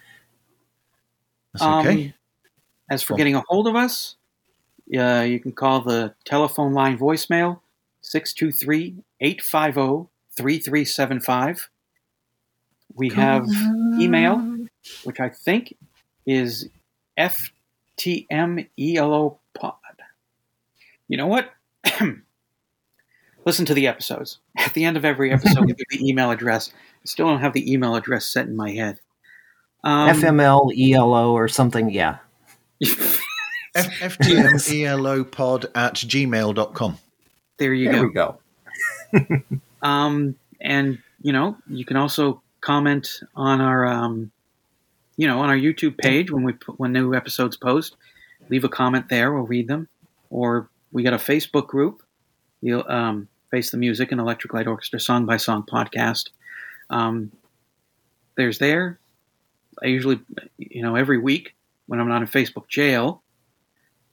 That's 1.54 1.64
okay. 1.64 2.04
Um, 2.06 2.14
as 2.88 3.02
for 3.02 3.08
Cool. 3.14 3.16
getting 3.16 3.34
a 3.34 3.42
hold 3.48 3.66
of 3.66 3.74
us, 3.74 4.14
Uh, 4.96 5.22
you 5.22 5.40
can 5.40 5.52
call 5.52 5.80
the 5.80 6.14
telephone 6.24 6.72
line 6.72 6.98
voicemail 6.98 7.60
623 8.02 9.02
850 9.20 10.08
3375. 10.36 11.70
We 12.94 13.10
have 13.10 13.46
email, 14.00 14.66
which 15.04 15.20
I 15.20 15.28
think 15.28 15.74
is 16.26 16.68
FTMELO 17.18 19.38
pod. 19.54 19.74
You 21.08 21.16
know 21.16 21.26
what? 21.26 21.50
Listen 23.44 23.66
to 23.66 23.74
the 23.74 23.86
episodes. 23.86 24.38
At 24.56 24.74
the 24.74 24.84
end 24.84 24.96
of 24.96 25.04
every 25.04 25.32
episode, 25.32 25.66
we 25.66 25.72
give 25.72 25.86
the 25.90 26.08
email 26.08 26.30
address. 26.30 26.72
I 26.74 27.06
still 27.06 27.26
don't 27.26 27.40
have 27.40 27.52
the 27.52 27.72
email 27.72 27.94
address 27.94 28.26
set 28.26 28.46
in 28.46 28.56
my 28.56 28.72
head. 28.72 29.00
Um, 29.84 30.10
FML, 30.10 30.92
ELO, 30.92 31.32
or 31.32 31.48
something. 31.48 31.90
Yeah. 31.90 32.18
F- 33.74 34.18
FTMELO 34.18 35.30
pod 35.30 35.66
at 35.74 35.94
gmail.com. 35.94 36.98
There 37.58 37.74
you 37.74 37.90
There 37.90 38.08
go. 38.08 38.38
we 39.12 39.20
go. 39.20 39.42
Um, 39.82 40.34
and 40.60 40.98
you 41.22 41.32
know, 41.32 41.56
you 41.68 41.84
can 41.84 41.96
also 41.96 42.42
comment 42.60 43.20
on 43.36 43.60
our, 43.60 43.86
um, 43.86 44.32
you 45.16 45.26
know, 45.28 45.40
on 45.40 45.48
our 45.48 45.56
YouTube 45.56 45.96
page 45.98 46.30
when 46.32 46.42
we 46.42 46.52
put, 46.52 46.78
when 46.80 46.92
new 46.92 47.14
episodes 47.14 47.56
post. 47.56 47.96
Leave 48.48 48.64
a 48.64 48.68
comment 48.68 49.08
there. 49.08 49.32
We'll 49.32 49.46
read 49.46 49.68
them. 49.68 49.88
Or 50.30 50.68
we 50.90 51.02
got 51.04 51.12
a 51.12 51.16
Facebook 51.18 51.68
group, 51.68 52.02
the 52.62 52.74
um, 52.92 53.28
Face 53.50 53.70
the 53.70 53.76
Music 53.76 54.10
and 54.10 54.20
Electric 54.20 54.52
Light 54.52 54.66
Orchestra 54.66 54.98
Song 55.00 55.26
by 55.26 55.36
Song 55.36 55.62
podcast. 55.62 56.30
Um, 56.90 57.30
there's 58.36 58.58
there. 58.58 58.98
I 59.82 59.86
usually, 59.86 60.18
you 60.56 60.82
know, 60.82 60.96
every 60.96 61.18
week 61.18 61.54
when 61.86 62.00
I'm 62.00 62.08
not 62.08 62.22
in 62.22 62.28
Facebook 62.28 62.66
jail, 62.68 63.22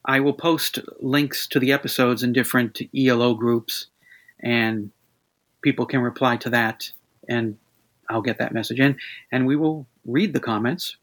I 0.06 0.19
will 0.19 0.34
post 0.34 0.80
links 0.99 1.48
to 1.48 1.60
the 1.60 1.72
episodes 1.72 2.23
in 2.23 2.32
different 2.32 2.82
ELO 2.95 3.34
groups, 3.34 3.88
and 4.40 4.91
people 5.61 5.86
can 5.86 6.02
reply 6.02 6.38
to 6.38 6.49
that, 6.52 6.91
and 7.27 7.57
I'll 8.10 8.22
get 8.22 8.38
that 8.38 8.53
message 8.53 8.80
in, 8.80 8.98
and 9.32 9.48
we 9.48 9.56
will 9.56 9.88
read 10.06 10.34
the 10.34 10.40
comments, 10.40 10.98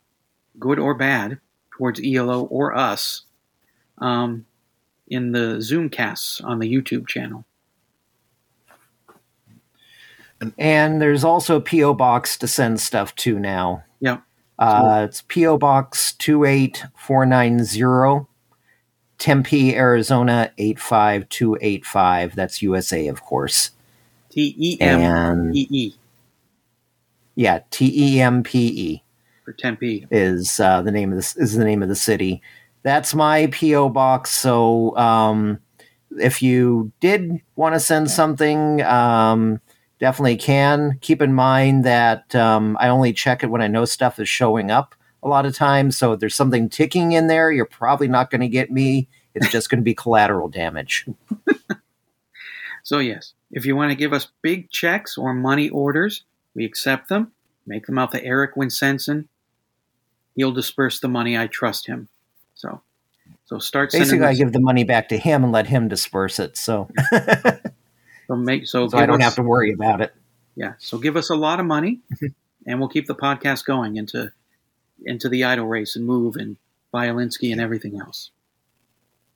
good 0.58 0.78
or 0.78 0.94
bad, 0.94 1.40
towards 1.72 2.00
ELO 2.04 2.44
or 2.44 2.76
us, 2.76 3.22
um, 3.98 4.46
in 5.08 5.32
the 5.32 5.60
Zoom 5.60 5.90
casts 5.90 6.40
on 6.40 6.60
the 6.60 6.72
YouTube 6.72 7.08
channel. 7.08 7.44
And 10.58 11.00
there's 11.00 11.24
also 11.24 11.56
a 11.56 11.60
P.O. 11.60 11.94
Box 11.94 12.36
to 12.38 12.48
send 12.48 12.80
stuff 12.80 13.14
to 13.16 13.38
now. 13.38 13.84
Yeah. 14.00 14.18
Uh, 14.58 15.06
it's 15.08 15.22
P.O. 15.28 15.58
Box 15.58 16.12
28490, 16.14 18.26
Tempe, 19.22 19.76
Arizona 19.76 20.50
85285. 20.58 22.34
That's 22.34 22.60
USA, 22.60 23.06
of 23.06 23.22
course. 23.22 23.70
T 24.30 24.52
E 24.58 24.80
M 24.80 25.52
E 25.54 25.68
E 25.70 25.94
yeah, 27.36 27.60
T 27.70 27.92
E 27.94 28.20
M 28.20 28.42
P 28.42 28.66
E 28.66 29.02
for 29.44 29.52
Tempe. 29.52 30.08
is 30.10 30.58
uh, 30.58 30.82
the 30.82 30.90
name 30.90 31.12
of 31.12 31.16
this 31.16 31.36
is 31.36 31.54
the 31.54 31.64
name 31.64 31.84
of 31.84 31.88
the 31.88 31.94
city. 31.94 32.42
That's 32.82 33.14
my 33.14 33.46
PO 33.46 33.90
box. 33.90 34.32
So 34.32 34.96
um, 34.96 35.60
if 36.18 36.42
you 36.42 36.90
did 36.98 37.40
want 37.54 37.76
to 37.76 37.80
send 37.80 38.10
something, 38.10 38.82
um, 38.82 39.60
definitely 40.00 40.36
can. 40.36 40.98
Keep 41.00 41.22
in 41.22 41.32
mind 41.32 41.84
that 41.84 42.34
um, 42.34 42.76
I 42.80 42.88
only 42.88 43.12
check 43.12 43.44
it 43.44 43.50
when 43.50 43.62
I 43.62 43.68
know 43.68 43.84
stuff 43.84 44.18
is 44.18 44.28
showing 44.28 44.72
up 44.72 44.96
a 45.22 45.28
lot 45.28 45.46
of 45.46 45.54
times. 45.54 45.96
So 45.96 46.12
if 46.12 46.20
there's 46.20 46.34
something 46.34 46.68
ticking 46.68 47.12
in 47.12 47.26
there, 47.26 47.52
you're 47.52 47.64
probably 47.64 48.08
not 48.08 48.30
going 48.30 48.40
to 48.40 48.48
get 48.48 48.70
me. 48.70 49.08
It's 49.34 49.50
just 49.50 49.70
going 49.70 49.80
to 49.80 49.84
be 49.84 49.94
collateral 49.94 50.48
damage. 50.48 51.06
So, 52.82 52.98
yes, 52.98 53.34
if 53.50 53.64
you 53.64 53.76
want 53.76 53.90
to 53.90 53.96
give 53.96 54.12
us 54.12 54.28
big 54.42 54.70
checks 54.70 55.16
or 55.16 55.32
money 55.32 55.68
orders, 55.68 56.24
we 56.54 56.64
accept 56.64 57.08
them. 57.08 57.32
Make 57.66 57.86
them 57.86 57.98
out 57.98 58.10
to 58.12 58.24
Eric 58.24 58.56
Winsenson. 58.56 59.28
He'll 60.34 60.52
disperse 60.52 60.98
the 60.98 61.08
money. 61.08 61.38
I 61.38 61.46
trust 61.46 61.86
him. 61.86 62.08
So, 62.54 62.82
so 63.44 63.58
start. 63.58 63.92
Basically, 63.92 64.26
I 64.26 64.34
give 64.34 64.52
the 64.52 64.60
money 64.60 64.82
back 64.82 65.08
to 65.10 65.18
him 65.18 65.44
and 65.44 65.52
let 65.52 65.68
him 65.68 65.88
disperse 65.88 66.40
it. 66.40 66.56
So, 66.56 66.90
so 68.26 68.36
make 68.36 68.66
so, 68.66 68.88
so 68.88 68.98
I 68.98 69.06
don't 69.06 69.20
us- 69.20 69.24
have 69.24 69.34
to 69.36 69.42
worry 69.42 69.72
about 69.72 70.00
it. 70.00 70.12
Yeah. 70.56 70.72
So 70.78 70.98
give 70.98 71.16
us 71.16 71.30
a 71.30 71.36
lot 71.36 71.60
of 71.60 71.66
money, 71.66 72.00
and 72.66 72.80
we'll 72.80 72.88
keep 72.88 73.06
the 73.06 73.14
podcast 73.14 73.64
going 73.64 73.96
into 73.96 74.32
into 75.06 75.28
the 75.28 75.44
Idle 75.44 75.66
Race 75.66 75.96
and 75.96 76.06
move 76.06 76.36
and 76.36 76.56
Violinski 76.92 77.52
and 77.52 77.60
everything 77.60 77.98
else. 77.98 78.30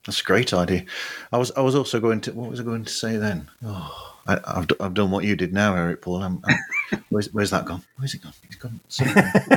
That's 0.05 0.21
a 0.21 0.23
great 0.23 0.53
idea. 0.53 0.85
I 1.33 1.37
was 1.37 1.51
I 1.51 1.61
was 1.61 1.75
also 1.75 1.99
going 1.99 2.21
to 2.21 2.33
what 2.33 2.49
was 2.49 2.61
I 2.61 2.63
going 2.63 2.85
to 2.85 2.93
say 2.93 3.17
then? 3.17 3.49
Oh, 3.63 4.15
I, 4.25 4.39
I've 4.45 4.67
d- 4.67 4.75
I've 4.79 4.93
done 4.93 5.11
what 5.11 5.25
you 5.25 5.35
did 5.35 5.53
now, 5.53 5.75
Eric 5.75 6.01
Paul. 6.01 6.23
I'm, 6.23 6.41
I'm, 6.45 7.03
where's 7.09 7.33
where's 7.33 7.49
that 7.49 7.65
gone? 7.65 7.83
Where's 7.97 8.13
it 8.13 8.21
gone? 8.21 8.33
It's 8.43 8.55
gone 8.55 8.79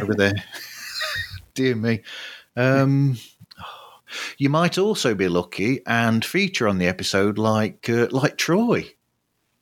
over 0.03 0.15
there. 0.15 0.35
Dear 1.55 1.77
me. 1.77 2.03
Um, 2.57 3.17
you 4.39 4.49
might 4.49 4.77
also 4.77 5.15
be 5.15 5.29
lucky 5.29 5.83
and 5.87 6.25
feature 6.25 6.67
on 6.67 6.79
the 6.79 6.89
episode 6.89 7.39
like 7.39 7.89
uh, 7.89 8.09
like 8.11 8.37
Troy, 8.37 8.93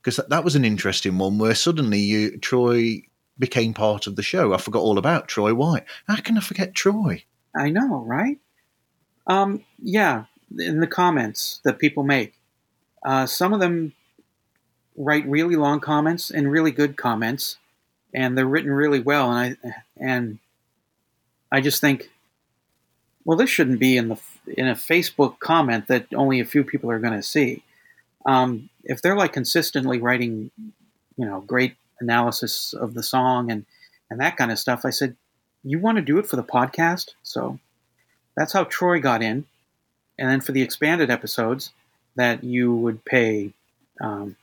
because 0.01 0.17
that, 0.17 0.31
that 0.31 0.45
was 0.45 0.57
an 0.57 0.65
interesting 0.65 1.19
one 1.19 1.39
where 1.39 1.55
suddenly 1.55 1.99
you 1.99 2.39
Troy 2.39 3.03
became 3.39 3.75
part 3.75 4.07
of 4.07 4.17
the 4.17 4.23
show. 4.23 4.53
I 4.53 4.59
forgot 4.59 4.83
all 4.83 4.99
about 4.99 5.29
Troy 5.29 5.55
White. 5.55 5.85
How 6.07 6.17
can 6.17 6.37
I 6.37 6.41
forget 6.41 6.75
Troy? 6.75 7.25
I 7.55 7.71
know, 7.71 8.03
right? 8.07 8.39
Um, 9.27 9.65
yeah, 9.83 10.25
in 10.59 10.81
the 10.81 10.87
comments 10.87 11.61
that 11.65 11.79
people 11.79 12.03
make, 12.03 12.35
uh, 13.03 13.27
some 13.27 13.53
of 13.53 13.61
them 13.61 13.93
write 14.97 15.27
really 15.29 15.57
long 15.57 15.81
comments 15.81 16.31
and 16.31 16.51
really 16.51 16.71
good 16.71 16.97
comments, 16.97 17.57
and 18.13 18.37
they're 18.37 18.47
written 18.47 18.73
really 18.73 19.01
well. 19.01 19.31
And 19.31 19.57
I 19.65 19.75
and 19.97 20.39
I 21.53 21.61
just 21.61 21.81
think, 21.81 22.11
well, 23.25 23.39
this 23.39 23.51
shouldn't 23.51 23.81
be 23.81 23.97
in 23.97 24.09
the 24.09 24.19
in 24.47 24.67
a 24.67 24.75
Facebook 24.75 25.39
comment 25.39 25.87
that 25.89 26.07
only 26.15 26.41
a 26.41 26.45
few 26.45 26.65
people 26.65 26.91
are 26.91 26.99
going 26.99 27.15
to 27.15 27.23
see. 27.23 27.63
Um, 28.27 28.69
if 28.85 29.01
they're 29.01 29.17
like 29.17 29.33
consistently 29.33 29.99
writing, 29.99 30.51
you 31.17 31.27
know, 31.27 31.41
great 31.41 31.77
analysis 32.01 32.73
of 32.73 32.95
the 32.95 33.03
song 33.03 33.51
and 33.51 33.65
and 34.11 34.21
that 34.21 34.37
kind 34.39 34.51
of 34.51 34.59
stuff, 34.59 34.87
I 34.87 34.91
said, 34.91 35.17
you 35.63 35.79
want 35.79 35.97
to 35.97 36.03
do 36.03 36.19
it 36.19 36.27
for 36.27 36.37
the 36.37 36.43
podcast, 36.43 37.11
so 37.23 37.59
that's 38.37 38.55
how 38.55 38.65
Troy 38.65 39.01
got 39.01 39.23
in. 39.23 39.45
And 40.19 40.31
then 40.31 40.41
for 40.41 40.53
the 40.53 40.63
expanded 40.63 41.11
episodes, 41.11 41.73
that 42.17 42.43
you 42.43 42.75
would 42.75 43.05
pay 43.05 43.53
um, 44.01 44.37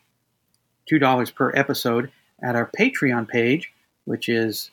two 0.86 1.00
dollars 1.00 1.32
per 1.32 1.52
episode 1.56 2.12
at 2.42 2.56
our 2.56 2.70
Patreon 2.78 3.28
page, 3.28 3.74
which 4.06 4.30
is 4.30 4.72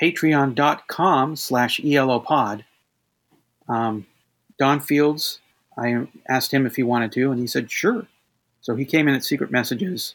patreon.com 0.00 1.36
slash 1.36 1.80
elopod. 1.80 2.64
Um, 3.68 4.06
Don 4.58 4.80
Fields, 4.80 5.40
I 5.76 6.06
asked 6.28 6.52
him 6.52 6.66
if 6.66 6.76
he 6.76 6.82
wanted 6.82 7.12
to, 7.12 7.30
and 7.30 7.40
he 7.40 7.46
said 7.46 7.70
sure. 7.70 8.06
So 8.60 8.76
he 8.76 8.84
came 8.84 9.08
in 9.08 9.14
at 9.14 9.24
Secret 9.24 9.50
Messages. 9.50 10.14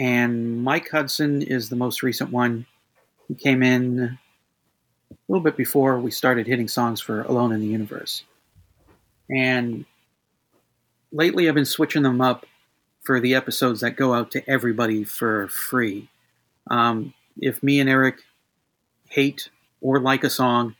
And 0.00 0.64
Mike 0.64 0.88
Hudson 0.88 1.42
is 1.42 1.68
the 1.68 1.76
most 1.76 2.02
recent 2.02 2.32
one. 2.32 2.64
He 3.28 3.34
came 3.34 3.62
in 3.62 4.18
a 5.10 5.16
little 5.28 5.44
bit 5.44 5.58
before 5.58 6.00
we 6.00 6.10
started 6.10 6.46
hitting 6.46 6.68
songs 6.68 7.02
for 7.02 7.20
Alone 7.20 7.52
in 7.52 7.60
the 7.60 7.66
Universe. 7.66 8.24
And 9.28 9.84
lately 11.12 11.46
I've 11.46 11.54
been 11.54 11.66
switching 11.66 12.02
them 12.02 12.22
up 12.22 12.46
for 13.02 13.20
the 13.20 13.34
episodes 13.34 13.82
that 13.82 13.96
go 13.96 14.14
out 14.14 14.30
to 14.30 14.50
everybody 14.50 15.04
for 15.04 15.48
free. 15.48 16.08
Um, 16.70 17.12
if 17.38 17.62
me 17.62 17.78
and 17.78 17.90
Eric 17.90 18.22
hate 19.10 19.50
or 19.82 20.00
like 20.00 20.24
a 20.24 20.30
song, 20.30 20.76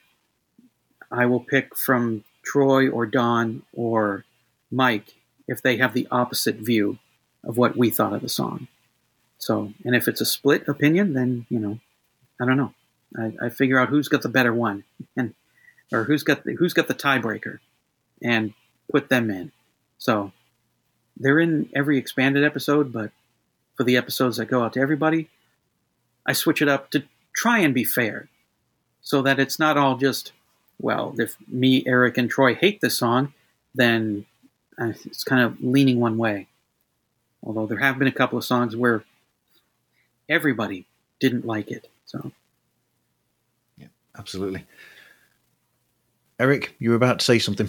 I 1.11 1.27
will 1.27 1.41
pick 1.41 1.77
from 1.77 2.25
Troy 2.43 2.89
or 2.89 3.05
Don 3.05 3.65
or 3.75 4.25
Mike 4.71 5.17
if 5.47 5.61
they 5.61 5.77
have 5.77 5.93
the 5.93 6.09
opposite 6.11 6.57
view 6.57 6.99
of 7.45 7.59
what 7.59 7.77
we 7.77 7.91
thought 7.91 8.15
of 8.15 8.23
the 8.23 8.29
song. 8.31 8.67
So, 9.41 9.73
and 9.85 9.97
if 9.97 10.07
it's 10.07 10.21
a 10.21 10.27
split 10.27 10.69
opinion, 10.69 11.15
then, 11.15 11.47
you 11.49 11.59
know, 11.59 11.81
I 12.41 12.45
don't 12.45 12.59
know. 12.59 12.75
I, 13.19 13.47
I 13.47 13.49
figure 13.49 13.81
out 13.81 13.89
who's 13.89 14.07
got 14.07 14.23
the 14.23 14.29
better 14.29 14.53
one 14.53 14.85
and, 15.17 15.35
or 15.93 16.05
who's 16.05 16.23
got 16.23 16.45
the, 16.45 16.55
who's 16.55 16.75
got 16.75 16.89
the 16.89 16.95
tiebreaker 16.95 17.59
and 18.23 18.53
put 18.93 19.09
them 19.09 19.31
in. 19.31 19.51
So 19.99 20.33
they're 21.17 21.41
in 21.41 21.71
every 21.75 21.99
expanded 21.99 22.45
episode, 22.45 22.93
but 22.93 23.13
for 23.77 23.85
the 23.85 23.97
episodes 23.97 24.37
that 24.37 24.47
go 24.47 24.63
out 24.63 24.75
to 24.75 24.81
everybody, 24.81 25.31
I 26.27 26.35
switch 26.35 26.61
it 26.61 26.69
up 26.69 26.91
to 26.91 27.05
try 27.35 27.59
and 27.61 27.75
be 27.75 27.85
fair 27.85 28.29
so 29.01 29.23
that 29.23 29.39
it's 29.39 29.59
not 29.59 29.79
all 29.79 29.97
just, 29.97 30.33
well, 30.79 31.15
if 31.19 31.37
me, 31.49 31.83
Eric, 31.87 32.19
and 32.19 32.29
Troy 32.31 32.55
hate 32.55 32.83
this 32.83 32.99
song, 32.99 33.33
then 33.75 34.27
uh, 34.79 34.93
it's 35.07 35.25
kind 35.25 35.43
of 35.43 35.63
leaning 35.63 35.99
one 35.99 36.19
way. 36.19 36.47
Although 37.43 37.67
there 37.67 37.79
have 37.79 37.99
been 37.99 38.07
a 38.07 38.13
couple 38.13 38.37
of 38.37 38.45
songs 38.45 38.77
where 38.77 39.03
everybody 40.31 40.87
didn't 41.21 41.45
like 41.45 41.71
it. 41.71 41.91
So 42.07 42.33
yeah, 43.77 43.89
Absolutely. 44.19 44.65
Eric, 46.39 46.75
you 46.79 46.89
were 46.91 46.97
about 46.97 47.19
to 47.19 47.25
say 47.25 47.39
something. 47.39 47.69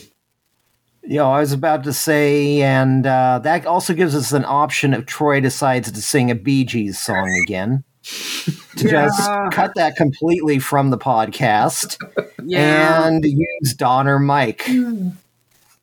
You 1.04 1.18
know, 1.18 1.32
I 1.32 1.40
was 1.42 1.52
about 1.52 1.84
to 1.86 1.94
say, 1.94 2.62
and 2.62 3.06
uh, 3.06 3.40
that 3.44 3.66
also 3.66 3.94
gives 3.94 4.16
us 4.16 4.32
an 4.32 4.46
option 4.46 4.94
if 4.94 5.06
Troy 5.08 5.42
decides 5.42 5.92
to 5.92 6.02
sing 6.02 6.32
a 6.32 6.36
Bee 6.36 6.64
Gees 6.64 6.98
song 7.00 7.30
again. 7.48 7.84
to 8.04 8.90
just 8.90 9.30
cut 9.52 9.72
that 9.76 9.96
completely 9.96 10.58
from 10.60 10.90
the 10.90 10.98
podcast 10.98 11.98
Yeah. 12.44 13.06
and 13.08 13.24
use 13.26 13.74
Don 13.76 14.08
or 14.08 14.20
Mike. 14.20 14.68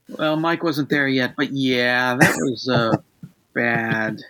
Well, 0.09 0.37
Mike 0.37 0.63
wasn't 0.63 0.89
there 0.89 1.07
yet, 1.09 1.35
but 1.37 1.53
yeah, 1.53 2.17
that 2.17 2.35
was 2.39 2.69
uh, 2.69 2.97
bad. 3.55 4.21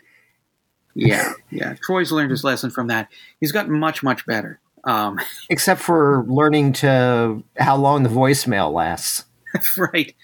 Yeah, 0.99 1.33
yeah. 1.51 1.75
Troy's 1.83 2.13
learned 2.13 2.31
his 2.31 2.45
lesson 2.45 2.71
from 2.71 2.89
that. 2.89 3.09
He's 3.41 3.53
gotten 3.53 3.79
much, 3.79 4.03
much 4.03 4.27
better. 4.27 4.61
Um, 4.85 5.19
Except 5.49 5.81
for 5.81 6.25
learning 6.29 6.75
to 6.75 7.43
how 7.59 7.77
long 7.77 8.03
the 8.03 8.09
voicemail 8.09 8.73
lasts. 8.73 9.25
right, 9.77 10.15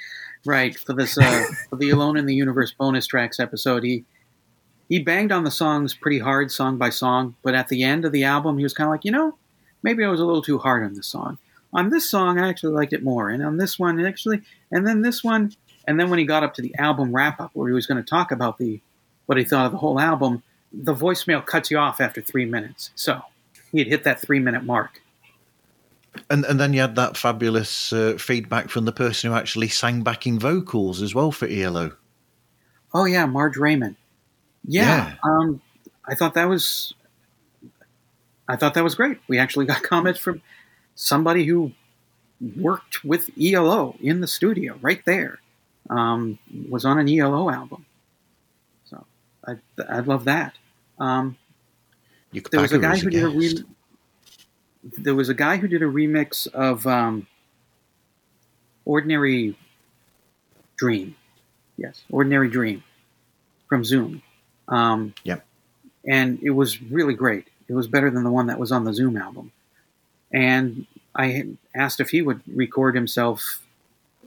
right. 0.45 0.77
For 0.77 0.93
this, 0.93 1.17
uh, 1.17 1.45
for 1.71 1.77
the 1.77 1.91
Alone 1.91 2.17
in 2.17 2.27
the 2.27 2.35
Universe 2.35 2.73
bonus 2.73 3.07
tracks 3.07 3.39
episode, 3.39 3.85
he 3.85 4.05
he 4.89 4.99
banged 4.99 5.33
on 5.33 5.45
the 5.45 5.51
songs 5.51 5.95
pretty 5.95 6.19
hard, 6.19 6.51
song 6.51 6.77
by 6.77 6.91
song. 6.91 7.37
But 7.43 7.55
at 7.55 7.69
the 7.69 7.83
end 7.83 8.05
of 8.05 8.13
the 8.13 8.25
album, 8.25 8.59
he 8.59 8.65
was 8.65 8.75
kind 8.75 8.87
of 8.87 8.93
like, 8.93 9.05
you 9.05 9.13
know, 9.13 9.39
maybe 9.83 10.05
I 10.05 10.09
was 10.09 10.21
a 10.21 10.27
little 10.27 10.43
too 10.43 10.59
hard 10.59 10.85
on 10.85 10.95
this 10.95 11.07
song. 11.07 11.39
On 11.73 11.91
this 11.91 12.09
song, 12.09 12.39
I 12.39 12.49
actually 12.49 12.75
liked 12.75 12.93
it 12.93 13.03
more, 13.03 13.31
and 13.31 13.45
on 13.45 13.57
this 13.57 13.79
one, 13.79 14.05
actually, 14.05 14.43
and 14.71 14.87
then 14.87 15.03
this 15.03 15.25
one, 15.25 15.53
and 15.89 15.99
then 15.99 16.09
when 16.11 16.21
he 16.21 16.25
got 16.25 16.45
up 16.45 16.55
to 16.55 16.63
the 16.63 16.75
album 16.77 17.15
wrap 17.15 17.41
up, 17.41 17.51
where 17.55 17.69
he 17.69 17.75
was 17.75 17.87
going 17.87 18.03
to 18.03 18.09
talk 18.09 18.31
about 18.31 18.59
the 18.59 18.81
what 19.27 19.39
he 19.39 19.45
thought 19.45 19.67
of 19.67 19.73
the 19.73 19.79
whole 19.79 19.99
album, 19.99 20.43
the 20.83 20.95
voicemail 20.95 21.45
cuts 21.45 21.71
you 21.71 21.79
off 21.79 22.01
after 22.01 22.21
three 22.21 22.45
minutes. 22.47 22.91
So 22.95 23.23
had 23.79 23.89
hit 23.89 24.05
that 24.05 24.21
three 24.21 24.39
minute 24.39 24.65
mark. 24.65 25.01
And 26.31 26.45
and 26.45 26.61
then 26.61 26.73
you 26.73 26.81
had 26.81 26.97
that 26.97 27.17
fabulous 27.17 27.93
uh, 27.93 28.17
feedback 28.19 28.71
from 28.71 28.85
the 28.85 28.93
person 28.93 29.31
who 29.31 29.37
actually 29.37 29.69
sang 29.69 30.03
backing 30.03 30.39
vocals 30.39 31.03
as 31.03 31.15
well 31.15 31.33
for 31.33 31.49
ELO. 31.49 31.93
Oh 32.93 33.05
yeah, 33.05 33.27
Marge 33.27 33.57
Raymond. 33.57 33.97
Yeah, 34.65 34.85
Yeah. 35.09 35.15
Um, 35.25 35.61
I 36.07 36.15
thought 36.15 36.35
that 36.35 36.49
was, 36.49 36.95
I 38.49 38.57
thought 38.57 38.75
that 38.75 38.85
was 38.85 38.95
great. 38.95 39.19
We 39.27 39.39
actually 39.39 39.67
got 39.67 39.83
comments 39.91 40.21
from 40.21 40.41
somebody 40.95 41.45
who 41.45 41.73
worked 42.57 43.05
with 43.05 43.31
ELO 43.41 43.97
in 44.01 44.21
the 44.21 44.29
studio 44.29 44.79
right 44.81 45.05
there. 45.05 45.41
Um, 45.91 46.39
was 46.71 46.85
on 46.85 46.99
an 46.99 47.09
ELO 47.09 47.51
album, 47.51 47.85
so 48.85 49.05
I 49.45 49.57
I 49.89 49.99
love 49.99 50.25
that. 50.27 50.55
Um, 50.99 51.37
there 52.51 52.61
was 52.61 52.73
a 52.73 52.79
guy 52.79 52.97
who 52.99 53.11
did 53.11 53.25
a 53.25 53.29
re- 53.29 53.65
there 54.99 55.15
was 55.15 55.29
a 55.29 55.35
guy 55.35 55.57
who 55.57 55.69
did 55.69 55.83
a 55.83 55.87
remix 55.87 56.47
of 56.49 56.87
um, 56.87 57.27
Ordinary 58.85 59.57
Dream. 60.77 61.17
Yes, 61.77 62.03
Ordinary 62.11 62.49
Dream 62.49 62.83
from 63.69 63.85
Zoom. 63.85 64.23
Um, 64.69 65.15
Yep. 65.25 65.45
And 66.07 66.39
it 66.43 66.51
was 66.51 66.83
really 66.83 67.15
great. 67.15 67.49
It 67.67 67.73
was 67.73 67.89
better 67.89 68.11
than 68.11 68.25
the 68.25 68.31
one 68.31 68.49
that 68.49 68.59
was 68.59 68.71
on 68.71 68.85
the 68.85 68.93
Zoom 68.93 69.17
album. 69.17 69.53
And 70.31 70.87
I 71.15 71.47
asked 71.75 71.99
if 72.01 72.11
he 72.11 72.21
would 72.21 72.43
record 72.47 72.95
himself, 72.95 73.63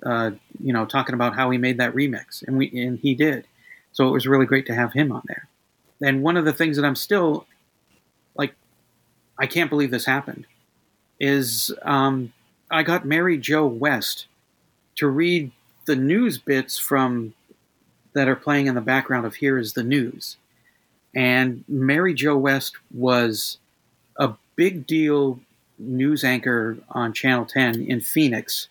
uh, 0.03 0.31
you 0.59 0.73
know, 0.73 0.85
talking 0.85 1.13
about 1.13 1.35
how 1.35 1.51
he 1.51 1.57
made 1.57 1.77
that 1.77 1.93
remix, 1.93 2.41
and 2.47 2.57
we 2.57 2.71
and 2.79 2.97
he 2.99 3.13
did. 3.13 3.45
So 3.91 4.07
it 4.07 4.11
was 4.11 4.25
really 4.25 4.45
great 4.45 4.65
to 4.67 4.75
have 4.75 4.93
him 4.93 5.11
on 5.11 5.21
there. 5.27 5.47
And 6.01 6.21
one 6.21 6.37
of 6.37 6.45
the 6.45 6.53
things 6.53 6.77
that 6.77 6.85
I'm 6.85 6.95
still 6.95 7.45
like, 8.35 8.53
I 9.39 9.47
can't 9.47 9.69
believe 9.69 9.91
this 9.91 10.05
happened, 10.05 10.45
is 11.19 11.73
um, 11.81 12.33
I 12.69 12.83
got 12.83 13.05
Mary 13.05 13.37
Jo 13.37 13.65
West 13.65 14.27
to 14.97 15.07
read 15.07 15.51
the 15.85 15.95
news 15.95 16.37
bits 16.37 16.77
from 16.77 17.33
that 18.13 18.27
are 18.27 18.35
playing 18.35 18.67
in 18.67 18.75
the 18.75 18.81
background 18.81 19.25
of 19.25 19.35
Here 19.35 19.57
is 19.57 19.73
the 19.73 19.83
News. 19.83 20.37
And 21.15 21.63
Mary 21.67 22.13
Jo 22.13 22.35
West 22.37 22.75
was 22.93 23.57
a 24.17 24.33
big 24.55 24.85
deal 24.85 25.39
news 25.79 26.23
anchor 26.23 26.77
on 26.89 27.13
Channel 27.13 27.45
10 27.45 27.81
in 27.81 28.01
Phoenix 28.01 28.67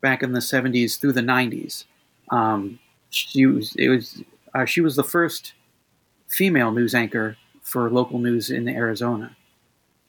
back 0.00 0.22
in 0.22 0.32
the 0.32 0.40
70s 0.40 0.98
through 0.98 1.12
the 1.12 1.20
90s. 1.20 1.84
Um, 2.30 2.78
she 3.10 3.46
was 3.46 3.74
it 3.76 3.88
was 3.88 4.22
uh, 4.54 4.64
she 4.64 4.80
was 4.80 4.96
the 4.96 5.04
first 5.04 5.54
female 6.28 6.72
news 6.72 6.94
anchor 6.94 7.36
for 7.62 7.90
local 7.90 8.18
news 8.18 8.50
in 8.50 8.68
Arizona, 8.68 9.36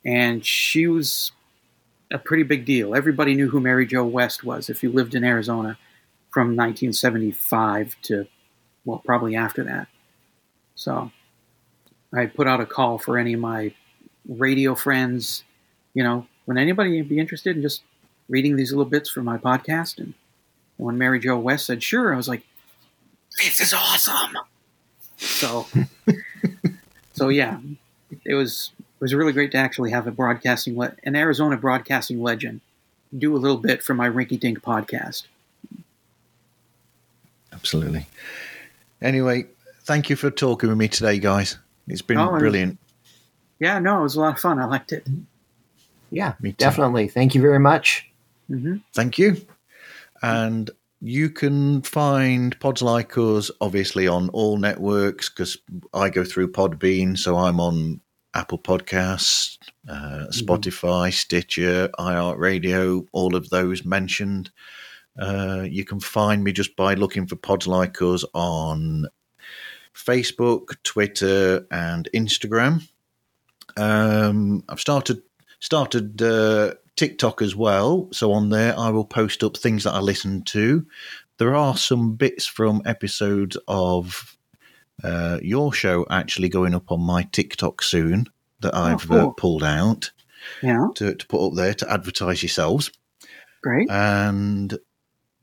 and 0.06 0.46
she 0.46 0.88
was 0.88 1.32
a 2.12 2.18
pretty 2.18 2.44
big 2.44 2.66
deal. 2.66 2.96
Everybody 2.96 3.36
knew 3.36 3.50
who 3.50 3.60
Mary 3.60 3.86
Jo 3.86 4.06
West 4.06 4.44
was 4.44 4.70
if 4.70 4.84
you 4.84 4.92
lived 4.92 5.16
in 5.16 5.24
Arizona 5.24 5.78
from 6.32 6.56
1975 6.56 7.96
to 8.04 8.28
well, 8.86 9.02
probably 9.06 9.36
after 9.36 9.66
that. 9.66 9.88
So 10.76 11.12
I 12.14 12.26
put 12.26 12.48
out 12.48 12.62
a 12.62 12.66
call 12.66 12.98
for 12.98 13.18
any 13.18 13.34
of 13.34 13.42
my 13.42 13.74
radio 14.28 14.76
friends. 14.76 15.44
You 15.94 16.04
know, 16.04 16.26
would 16.46 16.58
anybody 16.58 17.02
be 17.02 17.20
interested 17.20 17.56
in 17.58 17.62
just 17.62 17.82
reading 18.30 18.56
these 18.56 18.72
little 18.72 18.86
bits 18.86 19.10
for 19.10 19.22
my 19.22 19.38
podcast? 19.38 19.98
And 19.98 20.14
when 20.78 20.98
Mary 20.98 21.20
Jo 21.20 21.38
West 21.38 21.66
said 21.66 21.84
sure, 21.84 22.14
I 22.14 22.18
was 22.18 22.30
like, 22.30 22.44
"This 23.38 23.60
is 23.60 23.74
awesome." 23.74 24.38
So, 25.18 25.68
so 27.14 27.30
yeah, 27.30 27.60
it 28.26 28.34
was 28.36 28.72
it 28.80 29.02
was 29.02 29.14
really 29.14 29.34
great 29.34 29.52
to 29.52 29.58
actually 29.58 29.92
have 29.92 30.08
a 30.08 30.12
broadcasting 30.12 30.78
le- 30.78 30.94
an 31.04 31.16
Arizona 31.16 31.58
broadcasting 31.58 32.22
legend 32.22 32.62
do 33.18 33.36
a 33.36 33.38
little 33.38 33.58
bit 33.58 33.82
for 33.84 33.94
my 33.94 34.10
Rinky 34.10 34.40
Dink 34.40 34.62
podcast. 34.62 35.24
Absolutely. 37.54 38.06
Anyway, 39.02 39.46
thank 39.84 40.10
you 40.10 40.16
for 40.16 40.30
talking 40.30 40.70
with 40.70 40.78
me 40.78 40.88
today, 40.88 41.20
guys. 41.20 41.58
It's 41.88 42.02
been 42.02 42.18
Oh, 42.18 42.38
brilliant. 42.38 42.78
Yeah, 43.60 43.80
no, 43.80 44.00
it 44.00 44.04
was 44.04 44.16
a 44.16 44.20
lot 44.22 44.36
of 44.36 44.40
fun. 44.40 44.60
I 44.60 44.66
liked 44.66 44.92
it. 44.92 45.08
Yeah, 46.12 46.34
Me 46.40 46.52
too. 46.52 46.58
definitely. 46.58 47.08
Thank 47.08 47.34
you 47.36 47.42
very 47.42 47.60
much. 47.60 48.08
hmm 48.48 48.78
Thank 48.94 49.18
you. 49.18 49.38
And 50.22 50.70
you 51.02 51.30
can 51.30 51.82
find 51.84 52.60
pods 52.60 52.82
like 52.82 53.18
us 53.18 53.52
obviously 53.62 54.08
on 54.08 54.30
all 54.30 54.58
networks 54.58 55.30
because 55.30 55.58
I 55.94 56.10
go 56.10 56.24
through 56.24 56.52
Podbean, 56.52 57.18
so 57.18 57.38
I'm 57.38 57.60
on 57.60 58.02
Apple 58.34 58.60
Podcasts, 58.60 59.58
uh, 59.88 60.28
Spotify, 60.32 61.14
Stitcher, 61.14 61.90
iHeartRadio, 62.00 63.08
all 63.12 63.36
of 63.36 63.50
those 63.50 63.86
mentioned. 63.86 64.52
Uh, 65.20 65.66
you 65.68 65.84
can 65.84 66.00
find 66.00 66.44
me 66.44 66.52
just 66.52 66.76
by 66.76 66.94
looking 66.94 67.26
for 67.26 67.36
pods 67.36 67.68
like 67.68 68.02
us 68.02 68.24
on 68.34 69.08
Facebook, 69.96 70.76
Twitter, 70.84 71.66
and 71.72 72.08
Instagram. 72.14 72.88
Um, 73.76 74.64
I've 74.70 74.80
started 74.80 75.22
started 75.60 76.22
uh, 76.22 76.74
TikTok 76.98 77.42
as 77.42 77.56
well, 77.56 78.10
so 78.12 78.34
on 78.34 78.50
there 78.50 78.78
I 78.78 78.90
will 78.90 79.06
post 79.06 79.44
up 79.44 79.56
things 79.56 79.86
that 79.86 79.94
I 79.94 80.00
listen 80.00 80.42
to. 80.46 80.86
There 81.38 81.56
are 81.56 81.78
some 81.78 82.16
bits 82.16 82.46
from 82.46 82.82
episodes 82.86 83.58
of 83.68 84.36
uh, 85.04 85.40
your 85.42 85.72
show 85.72 86.06
actually 86.10 86.50
going 86.50 86.74
up 86.74 86.92
on 86.92 87.00
my 87.00 87.24
TikTok 87.32 87.84
soon 87.84 88.26
that 88.62 88.76
I've 88.76 89.10
uh, 89.12 89.26
cool. 89.26 89.34
pulled 89.34 89.64
out 89.64 90.12
Yeah, 90.64 90.88
to, 90.96 91.14
to 91.16 91.28
put 91.28 91.46
up 91.46 91.54
there 91.54 91.76
to 91.76 91.92
advertise 91.92 92.42
yourselves. 92.42 92.92
great. 93.62 93.90
And 93.92 94.78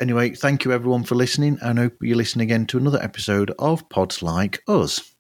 anyway, 0.01 0.35
thank 0.35 0.65
you 0.65 0.73
everyone 0.73 1.05
for 1.05 1.15
listening, 1.15 1.59
and 1.63 1.79
hope 1.79 1.95
you 2.03 2.17
listen 2.17 2.41
again 2.41 2.67
to 2.67 2.79
another 2.79 3.01
episode 3.01 3.53
of 3.59 3.89
Pods 3.89 4.23
Like 4.23 4.61
Us. 4.67 5.14